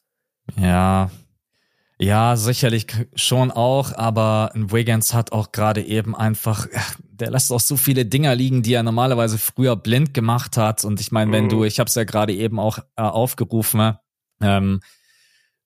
Ja, 0.56 1.10
Ja, 2.00 2.36
sicherlich 2.36 2.86
schon 3.16 3.50
auch, 3.50 3.92
aber 3.92 4.52
ein 4.54 4.70
Wiggins 4.70 5.14
hat 5.14 5.32
auch 5.32 5.50
gerade 5.50 5.82
eben 5.82 6.14
einfach, 6.14 6.68
der 7.10 7.32
lässt 7.32 7.50
auch 7.50 7.60
so 7.60 7.76
viele 7.76 8.06
Dinger 8.06 8.36
liegen, 8.36 8.62
die 8.62 8.74
er 8.74 8.84
normalerweise 8.84 9.36
früher 9.36 9.74
blind 9.74 10.14
gemacht 10.14 10.56
hat. 10.56 10.84
Und 10.84 11.00
ich 11.00 11.10
meine, 11.10 11.32
wenn 11.32 11.44
mhm. 11.44 11.48
du, 11.48 11.64
ich 11.64 11.80
habe 11.80 11.88
es 11.88 11.96
ja 11.96 12.04
gerade 12.04 12.32
eben 12.32 12.60
auch 12.60 12.78
äh, 12.96 13.02
aufgerufen, 13.02 13.96
ähm, 14.40 14.80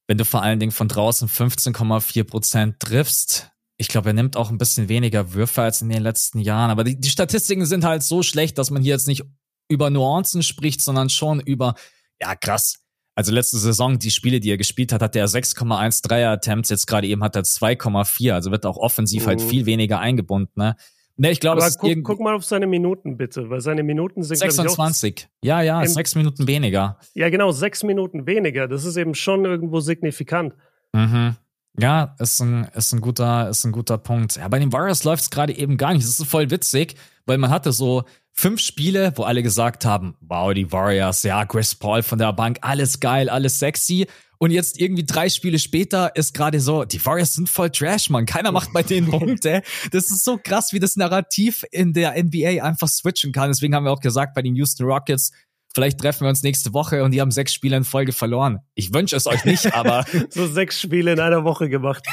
wenn 0.07 0.19
du 0.19 0.25
vor 0.25 0.43
allen 0.43 0.59
Dingen 0.59 0.73
von 0.73 0.89
draußen 0.89 1.29
15,4 1.29 2.25
Prozent 2.25 2.81
triffst, 2.81 3.52
ich 3.77 3.89
glaube, 3.89 4.11
er 4.11 4.13
nimmt 4.13 4.37
auch 4.37 4.51
ein 4.51 4.59
bisschen 4.59 4.89
weniger 4.89 5.35
Würfe 5.35 5.63
als 5.63 5.83
in 5.83 5.89
den 5.89 6.03
letzten 6.03 6.39
Jahren. 6.39 6.71
Aber 6.71 6.85
die, 6.85 7.01
die 7.01 7.09
Statistiken 7.09 7.67
sind 7.67 7.85
halt 7.85 8.03
so 8.03 8.23
schlecht, 8.23 8.59
dass 8.59 8.71
man 8.71 8.83
hier 8.83 8.93
jetzt 8.93 9.09
nicht 9.09 9.25
über 9.69 9.91
Nuancen 9.91 10.43
spricht, 10.43 10.81
sondern 10.83 11.09
schon 11.09 11.41
über, 11.41 11.75
ja 12.21 12.35
krass, 12.37 12.83
also 13.15 13.33
letzte 13.33 13.59
Saison, 13.59 13.99
die 13.99 14.11
Spiele, 14.11 14.41
die 14.41 14.51
er 14.51 14.57
gespielt 14.57 14.93
hat, 14.93 15.03
hat 15.03 15.15
er 15.17 15.27
6,1 15.27 16.07
Dreier-Attempts, 16.07 16.71
jetzt 16.71 16.87
gerade 16.87 17.07
eben 17.07 17.23
hat 17.23 17.37
er 17.37 17.43
2,4, 17.43 18.33
also 18.33 18.51
wird 18.51 18.65
auch 18.65 18.79
offensiv 18.79 19.27
halt 19.27 19.39
mhm. 19.39 19.43
halt 19.43 19.51
viel 19.51 19.67
weniger 19.67 19.99
eingebunden. 19.99 20.53
Ne? 20.57 20.77
Ne, 21.17 21.31
ich 21.31 21.41
glaube, 21.41 21.63
guck, 21.79 22.03
guck, 22.05 22.21
mal 22.21 22.35
auf 22.35 22.45
seine 22.45 22.67
Minuten 22.67 23.19
bitte, 23.19 23.51
weil 23.51 23.61
seine 23.61 23.83
Minuten 23.83 24.23
sind 24.23 24.39
26. 24.39 25.29
ja, 25.45 25.61
ja, 25.61 25.87
sechs 25.87 26.15
Minuten 26.15 26.47
weniger. 26.47 26.99
Ja, 27.15 27.29
genau, 27.29 27.53
sechs 27.53 27.83
Minuten 27.83 28.27
weniger. 28.27 28.67
Das 28.67 28.87
ist 28.87 28.97
eben 28.97 29.15
schon 29.15 29.45
irgendwo 29.45 29.81
signifikant. 29.81 30.55
Mhm. 30.95 31.37
Ja, 31.79 32.15
ist 32.19 32.41
ein, 32.41 32.65
ist 32.75 32.93
ein 32.93 33.01
guter, 33.01 33.49
ist 33.49 33.65
ein 33.65 33.73
guter 33.73 33.97
Punkt. 33.97 34.37
Ja, 34.37 34.49
bei 34.49 34.59
den 34.59 34.73
Warriors 34.73 35.05
läuft 35.05 35.23
es 35.23 35.31
gerade 35.31 35.57
eben 35.57 35.77
gar 35.77 35.95
nicht. 35.95 36.05
Das 36.05 36.21
ist 36.21 36.27
voll 36.27 36.51
witzig, 36.51 36.97
weil 37.25 37.39
man 37.39 37.51
hatte 37.51 37.73
so 37.73 38.05
fünf 38.33 38.61
Spiele, 38.61 39.13
wo 39.17 39.23
alle 39.23 39.43
gesagt 39.43 39.85
haben, 39.85 40.15
wow, 40.21 40.53
die 40.53 40.71
Warriors, 40.71 41.23
ja, 41.23 41.45
Chris 41.47 41.75
Paul 41.75 42.03
von 42.03 42.19
der 42.19 42.33
Bank, 42.33 42.59
alles 42.61 43.01
geil, 43.01 43.29
alles 43.29 43.59
sexy. 43.59 44.07
Und 44.39 44.51
jetzt 44.51 44.81
irgendwie 44.81 45.05
drei 45.05 45.29
Spiele 45.29 45.59
später 45.59 46.17
ist 46.17 46.35
gerade 46.35 46.59
so, 46.59 46.85
die 46.85 47.05
Warriors 47.07 47.35
sind 47.35 47.49
voll 47.49 47.71
Trash, 47.71 48.11
man. 48.11 48.27
Keiner 48.27 48.51
macht 48.51 48.73
bei 48.73 48.83
denen 48.83 49.09
Punkte. 49.11 49.63
Das 49.93 50.11
ist 50.11 50.25
so 50.25 50.37
krass, 50.37 50.73
wie 50.73 50.81
das 50.81 50.97
Narrativ 50.97 51.65
in 51.71 51.93
der 51.93 52.21
NBA 52.21 52.63
einfach 52.63 52.89
switchen 52.89 53.33
kann. 53.33 53.51
Deswegen 53.51 53.75
haben 53.75 53.85
wir 53.85 53.93
auch 53.93 54.01
gesagt, 54.01 54.35
bei 54.35 54.43
den 54.43 54.57
Houston 54.57 54.85
Rockets, 54.85 55.31
Vielleicht 55.75 55.99
treffen 55.99 56.25
wir 56.25 56.29
uns 56.29 56.43
nächste 56.43 56.75
Woche 56.75 57.03
und 57.03 57.13
die 57.13 57.21
haben 57.21 57.31
sechs 57.31 57.55
Spiele 57.55 57.77
in 57.77 57.85
Folge 57.85 58.13
verloren. 58.13 58.61
Ich 58.75 58.93
wünsche 58.93 59.17
es 59.17 59.27
euch 59.27 59.45
nicht, 59.45 59.75
aber. 59.75 60.05
so 60.31 60.47
sechs 60.47 60.81
Spiele 60.81 61.13
in 61.13 61.21
einer 61.21 61.45
Woche 61.45 61.69
gemacht. 61.69 62.05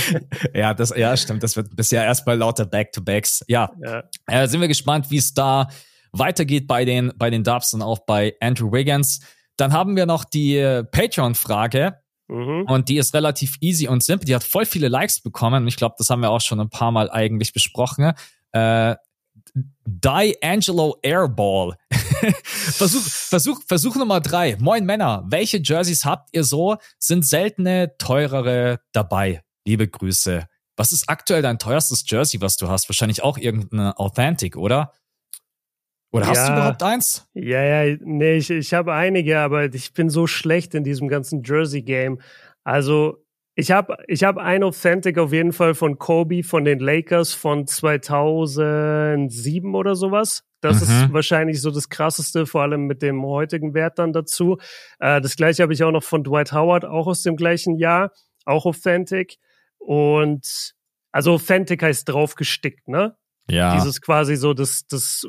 ja, 0.54 0.74
das, 0.74 0.92
ja, 0.96 1.16
stimmt. 1.16 1.42
Das 1.42 1.56
wird 1.56 1.76
bisher 1.76 2.04
erstmal 2.04 2.36
lauter 2.36 2.66
Back-to-Backs. 2.66 3.44
Ja. 3.46 3.70
ja. 3.82 4.02
Äh, 4.26 4.48
sind 4.48 4.60
wir 4.60 4.68
gespannt, 4.68 5.10
wie 5.10 5.18
es 5.18 5.32
da 5.32 5.68
weitergeht 6.12 6.66
bei 6.66 6.84
den, 6.84 7.12
bei 7.16 7.30
den 7.30 7.44
Dubs 7.44 7.72
und 7.72 7.82
auch 7.82 8.00
bei 8.00 8.34
Andrew 8.40 8.72
Wiggins. 8.72 9.20
Dann 9.56 9.72
haben 9.72 9.94
wir 9.96 10.06
noch 10.06 10.24
die 10.24 10.56
äh, 10.56 10.82
Patreon-Frage. 10.82 11.98
Mhm. 12.28 12.64
Und 12.68 12.88
die 12.88 12.96
ist 12.96 13.14
relativ 13.14 13.56
easy 13.60 13.86
und 13.86 14.02
simpel. 14.02 14.24
Die 14.24 14.34
hat 14.34 14.44
voll 14.44 14.66
viele 14.66 14.88
Likes 14.88 15.20
bekommen. 15.20 15.68
Ich 15.68 15.76
glaube, 15.76 15.94
das 15.98 16.10
haben 16.10 16.22
wir 16.22 16.30
auch 16.30 16.40
schon 16.40 16.60
ein 16.60 16.70
paar 16.70 16.90
Mal 16.90 17.10
eigentlich 17.10 17.52
besprochen. 17.52 18.12
Äh, 18.52 18.96
D'Angelo 19.86 20.96
Airball. 21.02 21.76
versuch, 21.90 23.02
Versuch, 23.02 23.62
Versuch 23.66 23.96
Nummer 23.96 24.20
drei. 24.20 24.56
Moin 24.58 24.84
Männer, 24.84 25.24
welche 25.28 25.58
Jerseys 25.58 26.04
habt 26.04 26.30
ihr 26.32 26.44
so? 26.44 26.76
Sind 26.98 27.24
seltene, 27.24 27.96
teurere 27.98 28.80
dabei? 28.92 29.42
Liebe 29.64 29.88
Grüße. 29.88 30.46
Was 30.76 30.92
ist 30.92 31.08
aktuell 31.08 31.42
dein 31.42 31.58
teuerstes 31.58 32.04
Jersey, 32.06 32.40
was 32.40 32.56
du 32.56 32.68
hast? 32.68 32.88
Wahrscheinlich 32.88 33.22
auch 33.22 33.38
irgendeine 33.38 33.96
Authentic, 33.98 34.56
oder? 34.56 34.92
Oder 36.10 36.26
hast 36.26 36.36
ja, 36.36 36.48
du 36.48 36.52
überhaupt 36.52 36.82
eins? 36.82 37.28
Ja, 37.34 37.62
ja, 37.62 37.96
nee, 38.00 38.36
ich, 38.36 38.50
ich 38.50 38.72
habe 38.72 38.92
einige, 38.92 39.40
aber 39.40 39.72
ich 39.72 39.92
bin 39.92 40.10
so 40.10 40.26
schlecht 40.26 40.74
in 40.74 40.84
diesem 40.84 41.08
ganzen 41.08 41.42
Jersey-Game. 41.42 42.20
Also 42.62 43.23
ich 43.54 43.70
habe 43.70 43.96
ich 44.08 44.24
hab 44.24 44.36
ein 44.36 44.64
Authentic 44.64 45.18
auf 45.18 45.32
jeden 45.32 45.52
Fall 45.52 45.74
von 45.74 45.98
Kobe 45.98 46.42
von 46.42 46.64
den 46.64 46.80
Lakers 46.80 47.34
von 47.34 47.66
2007 47.66 49.74
oder 49.74 49.94
sowas. 49.94 50.44
Das 50.60 50.76
mhm. 50.76 50.82
ist 50.82 51.12
wahrscheinlich 51.12 51.60
so 51.60 51.70
das 51.70 51.88
krasseste, 51.88 52.46
vor 52.46 52.62
allem 52.62 52.86
mit 52.86 53.02
dem 53.02 53.24
heutigen 53.24 53.74
Wert 53.74 53.98
dann 53.98 54.12
dazu. 54.12 54.58
Äh, 54.98 55.20
das 55.20 55.36
gleiche 55.36 55.62
habe 55.62 55.72
ich 55.72 55.84
auch 55.84 55.92
noch 55.92 56.02
von 56.02 56.24
Dwight 56.24 56.52
Howard, 56.52 56.84
auch 56.84 57.06
aus 57.06 57.22
dem 57.22 57.36
gleichen 57.36 57.76
Jahr, 57.76 58.10
auch 58.44 58.66
Authentic. 58.66 59.36
Und 59.78 60.74
also 61.12 61.34
Authentic 61.34 61.82
heißt 61.82 62.08
draufgestickt, 62.08 62.88
ne? 62.88 63.16
Ja. 63.48 63.74
Dieses 63.74 64.00
quasi 64.00 64.36
so 64.36 64.54
das, 64.54 64.86
das 64.88 65.26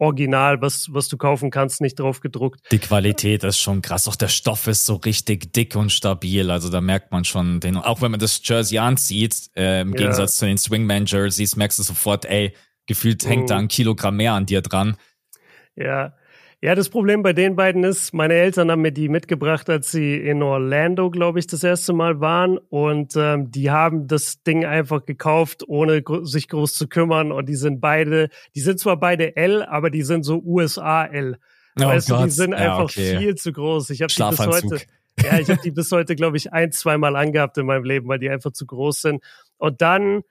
Original, 0.00 0.60
was, 0.62 0.88
was 0.92 1.08
du 1.08 1.16
kaufen 1.16 1.50
kannst, 1.50 1.80
nicht 1.80 1.98
drauf 1.98 2.20
gedruckt. 2.20 2.60
Die 2.72 2.78
Qualität 2.78 3.44
ist 3.44 3.58
schon 3.58 3.82
krass. 3.82 4.08
Auch 4.08 4.16
der 4.16 4.28
Stoff 4.28 4.66
ist 4.66 4.86
so 4.86 4.94
richtig 4.96 5.52
dick 5.52 5.76
und 5.76 5.92
stabil. 5.92 6.50
Also 6.50 6.70
da 6.70 6.80
merkt 6.80 7.12
man 7.12 7.24
schon 7.24 7.60
den, 7.60 7.76
auch 7.76 8.00
wenn 8.00 8.10
man 8.10 8.20
das 8.20 8.40
Jersey 8.42 8.78
anzieht, 8.78 9.50
äh, 9.56 9.82
im 9.82 9.92
Gegensatz 9.92 10.36
zu 10.36 10.46
den 10.46 10.58
Swingman-Jerseys, 10.58 11.56
merkst 11.56 11.78
du 11.78 11.82
sofort, 11.82 12.24
ey, 12.24 12.54
gefühlt 12.86 13.24
hängt 13.26 13.44
mhm. 13.44 13.46
da 13.48 13.58
ein 13.58 13.68
Kilogramm 13.68 14.16
mehr 14.16 14.32
an 14.32 14.46
dir 14.46 14.62
dran. 14.62 14.96
Ja, 15.76 16.14
ja, 16.62 16.74
das 16.74 16.90
Problem 16.90 17.22
bei 17.22 17.32
den 17.32 17.56
beiden 17.56 17.84
ist, 17.84 18.12
meine 18.12 18.34
Eltern 18.34 18.70
haben 18.70 18.82
mir 18.82 18.92
die 18.92 19.08
mitgebracht, 19.08 19.70
als 19.70 19.90
sie 19.90 20.16
in 20.16 20.42
Orlando, 20.42 21.10
glaube 21.10 21.38
ich, 21.38 21.46
das 21.46 21.64
erste 21.64 21.94
Mal 21.94 22.20
waren. 22.20 22.58
Und 22.58 23.14
ähm, 23.16 23.50
die 23.50 23.70
haben 23.70 24.06
das 24.08 24.42
Ding 24.42 24.66
einfach 24.66 25.06
gekauft, 25.06 25.64
ohne 25.66 26.02
gr 26.02 26.26
sich 26.26 26.48
groß 26.48 26.74
zu 26.74 26.86
kümmern. 26.86 27.32
Und 27.32 27.48
die 27.48 27.54
sind 27.54 27.80
beide, 27.80 28.28
die 28.54 28.60
sind 28.60 28.78
zwar 28.78 29.00
beide 29.00 29.36
L, 29.36 29.62
aber 29.62 29.88
die 29.88 30.02
sind 30.02 30.22
so 30.22 30.42
USA 30.44 31.06
L. 31.06 31.38
Oh 31.78 31.84
weißt 31.84 32.10
Gott. 32.10 32.20
du, 32.20 32.24
die 32.24 32.30
sind 32.30 32.52
einfach 32.52 32.84
okay. 32.84 33.16
viel 33.16 33.34
zu 33.36 33.52
groß. 33.52 33.88
Ich 33.88 34.02
habe 34.02 34.12
die 34.12 34.22
bis 34.22 34.46
heute. 34.46 34.82
Ja, 35.22 35.38
ich 35.38 35.48
habe 35.48 35.60
die 35.62 35.70
bis 35.70 35.90
heute, 35.92 36.14
glaube 36.14 36.36
ich, 36.36 36.52
ein, 36.52 36.72
zweimal 36.72 37.16
angehabt 37.16 37.56
in 37.56 37.64
meinem 37.64 37.84
Leben, 37.84 38.06
weil 38.08 38.18
die 38.18 38.28
einfach 38.28 38.52
zu 38.52 38.66
groß 38.66 39.00
sind. 39.00 39.24
Und 39.56 39.80
dann, 39.80 40.22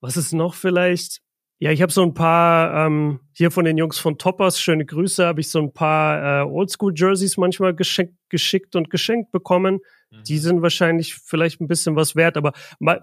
was 0.00 0.18
ist 0.18 0.34
noch 0.34 0.54
vielleicht? 0.54 1.23
Ja, 1.58 1.70
ich 1.70 1.82
habe 1.82 1.92
so 1.92 2.02
ein 2.02 2.14
paar, 2.14 2.86
ähm, 2.86 3.20
hier 3.32 3.50
von 3.50 3.64
den 3.64 3.78
Jungs 3.78 3.98
von 3.98 4.18
Toppers, 4.18 4.60
schöne 4.60 4.84
Grüße, 4.84 5.24
habe 5.24 5.40
ich 5.40 5.50
so 5.50 5.60
ein 5.60 5.72
paar 5.72 6.42
äh, 6.42 6.44
Oldschool-Jerseys 6.44 7.36
manchmal 7.36 7.74
geschenkt, 7.74 8.14
geschickt 8.28 8.74
und 8.74 8.90
geschenkt 8.90 9.30
bekommen. 9.30 9.78
Mhm. 10.10 10.24
Die 10.24 10.38
sind 10.38 10.62
wahrscheinlich 10.62 11.14
vielleicht 11.14 11.60
ein 11.60 11.68
bisschen 11.68 11.96
was 11.96 12.16
wert, 12.16 12.36
aber 12.36 12.52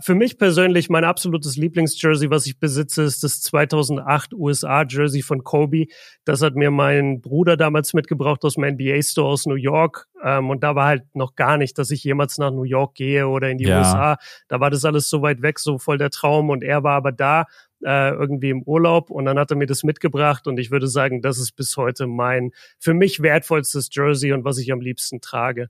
für 0.02 0.16
mich 0.16 0.38
persönlich 0.38 0.90
mein 0.90 1.06
absolutes 1.06 1.56
Lieblingsjersey, 1.56 2.30
was 2.30 2.46
ich 2.46 2.60
besitze, 2.60 3.04
ist 3.04 3.24
das 3.24 3.42
2008 3.42 4.34
USA-Jersey 4.34 5.22
von 5.22 5.44
Kobe. 5.44 5.86
Das 6.26 6.42
hat 6.42 6.56
mir 6.56 6.72
mein 6.72 7.22
Bruder 7.22 7.58
damals 7.58 7.94
mitgebracht 7.94 8.44
aus 8.44 8.56
dem 8.56 8.66
NBA-Store 8.66 9.28
aus 9.30 9.46
New 9.46 9.56
York. 9.56 10.08
Ähm, 10.24 10.50
und 10.50 10.62
da 10.64 10.76
war 10.76 10.88
halt 10.88 11.04
noch 11.16 11.36
gar 11.36 11.58
nicht, 11.58 11.78
dass 11.78 11.92
ich 11.92 12.04
jemals 12.04 12.38
nach 12.38 12.52
New 12.52 12.64
York 12.64 12.96
gehe 12.96 13.28
oder 13.28 13.50
in 13.50 13.58
die 13.58 13.66
ja. 13.66 13.80
USA. 13.80 14.18
Da 14.50 14.60
war 14.60 14.70
das 14.70 14.86
alles 14.86 15.10
so 15.10 15.22
weit 15.22 15.42
weg, 15.42 15.60
so 15.60 15.78
voll 15.78 15.98
der 15.98 16.10
Traum. 16.10 16.50
Und 16.50 16.64
er 16.64 16.84
war 16.84 16.96
aber 16.96 17.12
da 17.12 17.46
äh, 17.84 18.12
irgendwie 18.12 18.50
im 18.50 18.62
Urlaub 18.64 19.10
und 19.10 19.26
dann 19.26 19.40
hat 19.40 19.52
er 19.52 19.58
mir 19.58 19.68
das 19.68 19.84
mitgebracht 19.84 20.48
und 20.48 20.58
ich 20.60 20.72
würde 20.72 20.88
sagen, 20.88 21.22
das 21.22 21.38
ist 21.38 21.54
bis 21.54 21.78
heute 21.78 22.08
mein 22.08 22.52
für 22.80 22.94
mich 22.94 23.22
wertvollstes 23.22 23.90
Jersey 23.92 24.34
und 24.34 24.44
was 24.44 24.58
ich 24.58 24.72
am 24.72 24.82
liebsten 24.82 25.22
trage. 25.22 25.70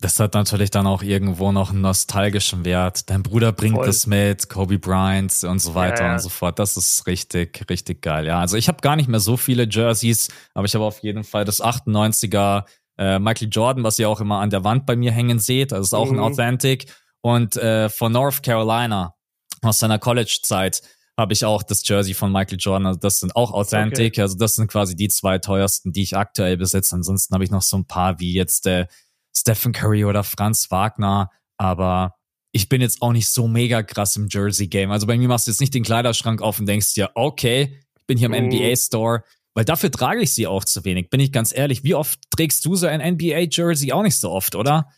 Das 0.00 0.18
hat 0.18 0.34
natürlich 0.34 0.70
dann 0.70 0.86
auch 0.86 1.02
irgendwo 1.02 1.52
noch 1.52 1.70
einen 1.70 1.80
nostalgischen 1.80 2.64
Wert. 2.64 3.08
Dein 3.08 3.22
Bruder 3.22 3.52
bringt 3.52 3.76
Voll. 3.76 3.86
das 3.86 4.06
mit, 4.06 4.48
Kobe 4.48 4.78
Bryant 4.78 5.44
und 5.44 5.60
so 5.60 5.76
weiter 5.76 6.02
ja, 6.02 6.08
ja. 6.08 6.12
und 6.14 6.18
so 6.18 6.28
fort. 6.28 6.58
Das 6.58 6.76
ist 6.76 7.06
richtig, 7.06 7.64
richtig 7.70 8.02
geil. 8.02 8.26
Ja, 8.26 8.40
also 8.40 8.56
ich 8.56 8.66
habe 8.66 8.80
gar 8.80 8.96
nicht 8.96 9.08
mehr 9.08 9.20
so 9.20 9.36
viele 9.36 9.66
Jerseys, 9.68 10.28
aber 10.54 10.66
ich 10.66 10.74
habe 10.74 10.84
auf 10.84 10.98
jeden 11.04 11.22
Fall 11.22 11.44
das 11.44 11.62
98er 11.62 12.64
äh, 12.98 13.20
Michael 13.20 13.48
Jordan, 13.50 13.84
was 13.84 13.98
ihr 13.98 14.08
auch 14.08 14.20
immer 14.20 14.40
an 14.40 14.50
der 14.50 14.64
Wand 14.64 14.86
bei 14.86 14.96
mir 14.96 15.12
hängen 15.12 15.38
seht. 15.38 15.70
Das 15.70 15.86
ist 15.86 15.94
auch 15.94 16.10
mhm. 16.10 16.18
ein 16.18 16.24
Authentic. 16.24 16.86
Und 17.20 17.56
äh, 17.56 17.88
von 17.88 18.10
North 18.10 18.42
Carolina 18.42 19.14
aus 19.62 19.78
seiner 19.78 20.00
College-Zeit 20.00 20.82
habe 21.18 21.32
ich 21.32 21.44
auch 21.44 21.62
das 21.62 21.86
Jersey 21.86 22.14
von 22.14 22.32
Michael 22.32 22.58
Jordan. 22.58 22.86
Also 22.86 23.00
das 23.00 23.18
sind 23.18 23.36
auch 23.36 23.52
Authentic. 23.52 24.14
Okay. 24.14 24.22
Also 24.22 24.36
das 24.36 24.54
sind 24.54 24.68
quasi 24.68 24.96
die 24.96 25.08
zwei 25.08 25.38
teuersten, 25.38 25.92
die 25.92 26.02
ich 26.02 26.16
aktuell 26.16 26.56
besitze. 26.56 26.94
Ansonsten 26.94 27.34
habe 27.34 27.44
ich 27.44 27.50
noch 27.50 27.62
so 27.62 27.76
ein 27.76 27.86
paar 27.86 28.18
wie 28.18 28.32
jetzt 28.32 28.66
äh, 28.66 28.86
Stephen 29.34 29.72
Curry 29.72 30.04
oder 30.04 30.24
Franz 30.24 30.70
Wagner. 30.70 31.30
Aber 31.58 32.14
ich 32.52 32.68
bin 32.68 32.80
jetzt 32.80 33.02
auch 33.02 33.12
nicht 33.12 33.28
so 33.28 33.46
mega 33.46 33.82
krass 33.82 34.16
im 34.16 34.28
Jersey-Game. 34.30 34.90
Also 34.90 35.06
bei 35.06 35.16
mir 35.16 35.28
machst 35.28 35.46
du 35.46 35.50
jetzt 35.50 35.60
nicht 35.60 35.74
den 35.74 35.84
Kleiderschrank 35.84 36.40
auf 36.40 36.58
und 36.58 36.66
denkst 36.66 36.94
dir, 36.94 37.10
okay, 37.14 37.78
ich 37.98 38.06
bin 38.06 38.18
hier 38.18 38.32
im 38.32 38.44
mhm. 38.44 38.48
NBA-Store. 38.48 39.22
Weil 39.54 39.66
dafür 39.66 39.90
trage 39.90 40.22
ich 40.22 40.32
sie 40.32 40.46
auch 40.46 40.64
zu 40.64 40.82
wenig, 40.84 41.10
bin 41.10 41.20
ich 41.20 41.30
ganz 41.30 41.54
ehrlich. 41.54 41.84
Wie 41.84 41.94
oft 41.94 42.18
trägst 42.30 42.64
du 42.64 42.74
so 42.74 42.86
ein 42.86 43.00
NBA-Jersey? 43.16 43.92
Auch 43.92 44.02
nicht 44.02 44.18
so 44.18 44.30
oft, 44.30 44.54
oder? 44.54 44.88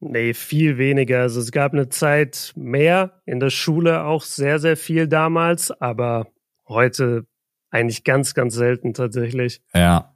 Nee, 0.00 0.34
viel 0.34 0.78
weniger. 0.78 1.22
Also 1.22 1.40
es 1.40 1.52
gab 1.52 1.72
eine 1.72 1.88
Zeit 1.88 2.52
mehr, 2.54 3.20
in 3.24 3.40
der 3.40 3.50
Schule 3.50 4.04
auch 4.04 4.22
sehr, 4.22 4.58
sehr 4.58 4.76
viel 4.76 5.08
damals, 5.08 5.70
aber 5.70 6.28
heute 6.68 7.26
eigentlich 7.70 8.04
ganz, 8.04 8.34
ganz 8.34 8.54
selten 8.54 8.94
tatsächlich. 8.94 9.60
Ja. 9.74 10.14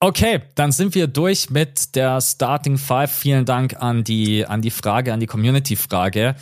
Okay, 0.00 0.40
dann 0.56 0.72
sind 0.72 0.94
wir 0.94 1.06
durch 1.06 1.50
mit 1.50 1.94
der 1.94 2.20
Starting 2.20 2.76
Five. 2.76 3.12
Vielen 3.12 3.44
Dank 3.44 3.80
an 3.80 4.02
die, 4.02 4.44
an 4.46 4.60
die 4.60 4.70
Frage, 4.70 5.12
an 5.12 5.20
die 5.20 5.26
Community-Frage. 5.26 6.34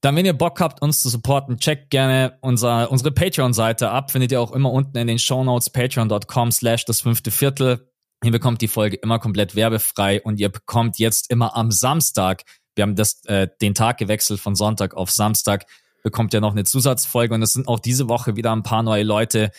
Dann, 0.00 0.14
wenn 0.14 0.24
ihr 0.24 0.34
Bock 0.34 0.60
habt, 0.60 0.80
uns 0.80 1.02
zu 1.02 1.08
supporten, 1.08 1.58
checkt 1.58 1.90
gerne 1.90 2.38
unser, 2.40 2.92
unsere 2.92 3.10
Patreon-Seite 3.10 3.90
ab. 3.90 4.12
Findet 4.12 4.30
ihr 4.30 4.40
auch 4.40 4.52
immer 4.52 4.70
unten 4.70 4.96
in 4.96 5.08
den 5.08 5.18
Show 5.18 5.42
Notes 5.42 5.70
patreon.com 5.70 6.52
slash 6.52 6.84
das 6.84 7.00
fünfte 7.00 7.32
Viertel. 7.32 7.90
Ihr 8.24 8.32
bekommt 8.32 8.60
die 8.62 8.68
Folge 8.68 8.96
immer 8.96 9.18
komplett 9.18 9.54
werbefrei 9.54 10.20
und 10.22 10.40
ihr 10.40 10.48
bekommt 10.48 10.98
jetzt 10.98 11.30
immer 11.30 11.56
am 11.56 11.70
Samstag 11.70 12.42
wir 12.78 12.82
haben 12.82 12.94
das, 12.94 13.22
äh, 13.24 13.48
den 13.60 13.74
Tag 13.74 13.98
gewechselt 13.98 14.40
von 14.40 14.54
Sonntag 14.54 14.94
auf 14.94 15.10
Samstag, 15.10 15.66
bekommt 16.04 16.32
ja 16.32 16.40
noch 16.40 16.52
eine 16.52 16.62
Zusatzfolge 16.64 17.34
und 17.34 17.42
es 17.42 17.52
sind 17.52 17.66
auch 17.66 17.80
diese 17.80 18.08
Woche 18.08 18.36
wieder 18.36 18.52
ein 18.52 18.62
paar 18.62 18.84
neue 18.84 19.02
Leute 19.02 19.50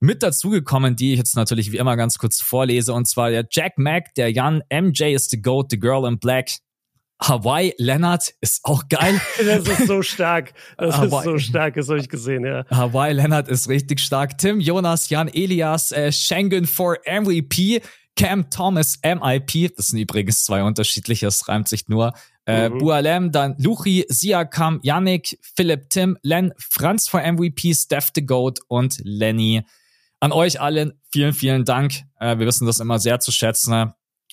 mit 0.00 0.24
dazugekommen, 0.24 0.96
die 0.96 1.12
ich 1.12 1.18
jetzt 1.18 1.36
natürlich 1.36 1.70
wie 1.70 1.76
immer 1.76 1.96
ganz 1.96 2.18
kurz 2.18 2.42
vorlese. 2.42 2.92
Und 2.92 3.08
zwar 3.08 3.30
der 3.30 3.46
Jack 3.48 3.78
Mack, 3.78 4.12
der 4.16 4.32
Jan, 4.32 4.62
MJ 4.70 5.14
is 5.14 5.30
the 5.30 5.40
GOAT, 5.40 5.70
the 5.70 5.78
Girl 5.78 6.04
in 6.06 6.18
Black, 6.18 6.50
Hawaii 7.22 7.72
Leonard 7.78 8.34
ist 8.40 8.64
auch 8.64 8.88
geil. 8.88 9.20
das 9.38 9.68
ist 9.68 9.86
so 9.86 10.02
stark. 10.02 10.52
Das 10.76 10.96
Hawaii. 10.96 11.18
ist 11.18 11.24
so 11.24 11.38
stark, 11.38 11.74
das 11.74 11.88
habe 11.88 12.00
ich 12.00 12.08
gesehen, 12.08 12.44
ja. 12.44 12.64
Hawaii 12.70 13.14
Leonard 13.14 13.48
ist 13.48 13.68
richtig 13.68 14.00
stark. 14.00 14.36
Tim, 14.36 14.58
Jonas, 14.58 15.08
Jan, 15.10 15.28
Elias, 15.28 15.92
äh, 15.92 16.10
Schengen 16.10 16.66
for 16.66 16.98
MVP, 17.06 17.80
Cam 18.16 18.50
Thomas, 18.50 18.98
MIP. 19.02 19.74
Das 19.76 19.86
sind 19.86 19.98
übrigens 19.98 20.44
zwei 20.44 20.62
unterschiedliche, 20.62 21.26
es 21.26 21.48
reimt 21.48 21.68
sich 21.68 21.88
nur. 21.88 22.12
Äh, 22.46 22.68
mhm. 22.68 22.78
Bualem, 22.78 23.32
dann 23.32 23.56
Luchi, 23.58 24.04
Siakam, 24.08 24.80
Yannick, 24.82 25.38
Philipp, 25.40 25.88
Tim, 25.90 26.18
Len, 26.22 26.52
Franz 26.58 27.08
for 27.08 27.20
MVP, 27.20 27.74
Steph 27.74 28.10
the 28.14 28.24
Goat 28.24 28.60
und 28.68 29.00
Lenny. 29.02 29.62
An 30.20 30.32
euch 30.32 30.60
allen 30.60 30.92
vielen, 31.10 31.32
vielen 31.32 31.64
Dank. 31.64 32.02
Äh, 32.20 32.38
wir 32.38 32.46
wissen 32.46 32.66
das 32.66 32.80
immer 32.80 32.98
sehr 32.98 33.20
zu 33.20 33.32
schätzen. 33.32 33.92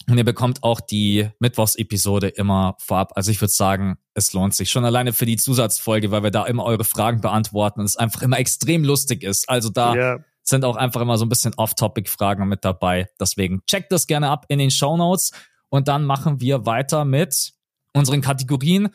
Und 0.10 0.18
ihr 0.18 0.26
bekommt 0.26 0.64
auch 0.64 0.82
die 0.82 1.30
Mittwochsepisode 1.40 2.28
immer 2.28 2.76
vorab. 2.80 3.12
Also 3.16 3.32
ich 3.32 3.40
würde 3.40 3.52
sagen, 3.52 3.98
es 4.14 4.34
lohnt 4.34 4.56
sich 4.56 4.72
schon 4.72 4.84
alleine 4.84 5.14
für 5.14 5.26
die 5.26 5.38
Zusatzfolge, 5.38 6.12
weil 6.12 6.24
wir 6.24 6.32
da 6.32 6.46
immer 6.46 6.66
eure 6.66 6.84
Fragen 6.84 7.22
beantworten 7.22 7.80
und 7.80 7.86
es 7.86 7.98
einfach 7.98 8.24
immer 8.24 8.40
extrem 8.40 8.84
lustig 8.84 9.24
ist. 9.24 9.48
Also 9.48 9.70
da 9.70 9.94
yeah. 9.94 10.26
Sind 10.52 10.64
auch 10.64 10.76
einfach 10.76 11.02
immer 11.02 11.18
so 11.18 11.26
ein 11.26 11.30
bisschen 11.30 11.56
Off-Topic-Fragen 11.56 12.48
mit 12.48 12.64
dabei. 12.64 13.10
Deswegen 13.20 13.64
checkt 13.66 13.92
das 13.92 14.06
gerne 14.06 14.30
ab 14.30 14.46
in 14.50 14.60
den 14.60 14.70
Show 14.70 14.96
Notes 14.96 15.32
und 15.70 15.88
dann 15.88 16.06
machen 16.06 16.40
wir 16.40 16.68
weiter 16.68 17.06
mit 17.06 17.54
unseren 17.94 18.22
Kategorien. 18.22 18.90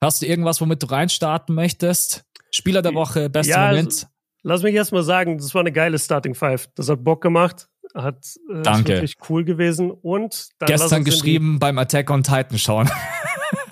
Hast 0.00 0.22
du 0.22 0.26
irgendwas, 0.26 0.60
womit 0.60 0.82
du 0.82 0.86
reinstarten 0.86 1.54
möchtest? 1.54 2.24
Spieler 2.52 2.82
der 2.82 2.94
Woche, 2.94 3.28
beste 3.28 3.52
ja, 3.52 3.66
Moment? 3.66 3.88
Also, 3.88 4.06
lass 4.42 4.62
mich 4.62 4.74
erst 4.74 4.92
mal 4.92 5.02
sagen, 5.02 5.38
das 5.38 5.52
war 5.54 5.60
eine 5.60 5.72
geile 5.72 5.98
Starting 5.98 6.36
Five. 6.36 6.68
Das 6.76 6.88
hat 6.88 7.02
Bock 7.02 7.20
gemacht. 7.20 7.68
Hat 7.94 8.24
äh, 8.54 8.62
Danke. 8.62 8.92
wirklich 8.92 9.16
cool 9.28 9.44
gewesen. 9.44 9.90
Und 9.90 10.50
gestern 10.60 11.02
geschrieben 11.04 11.58
beim 11.58 11.78
Attack 11.78 12.10
on 12.10 12.22
Titan 12.22 12.58
schauen. 12.58 12.88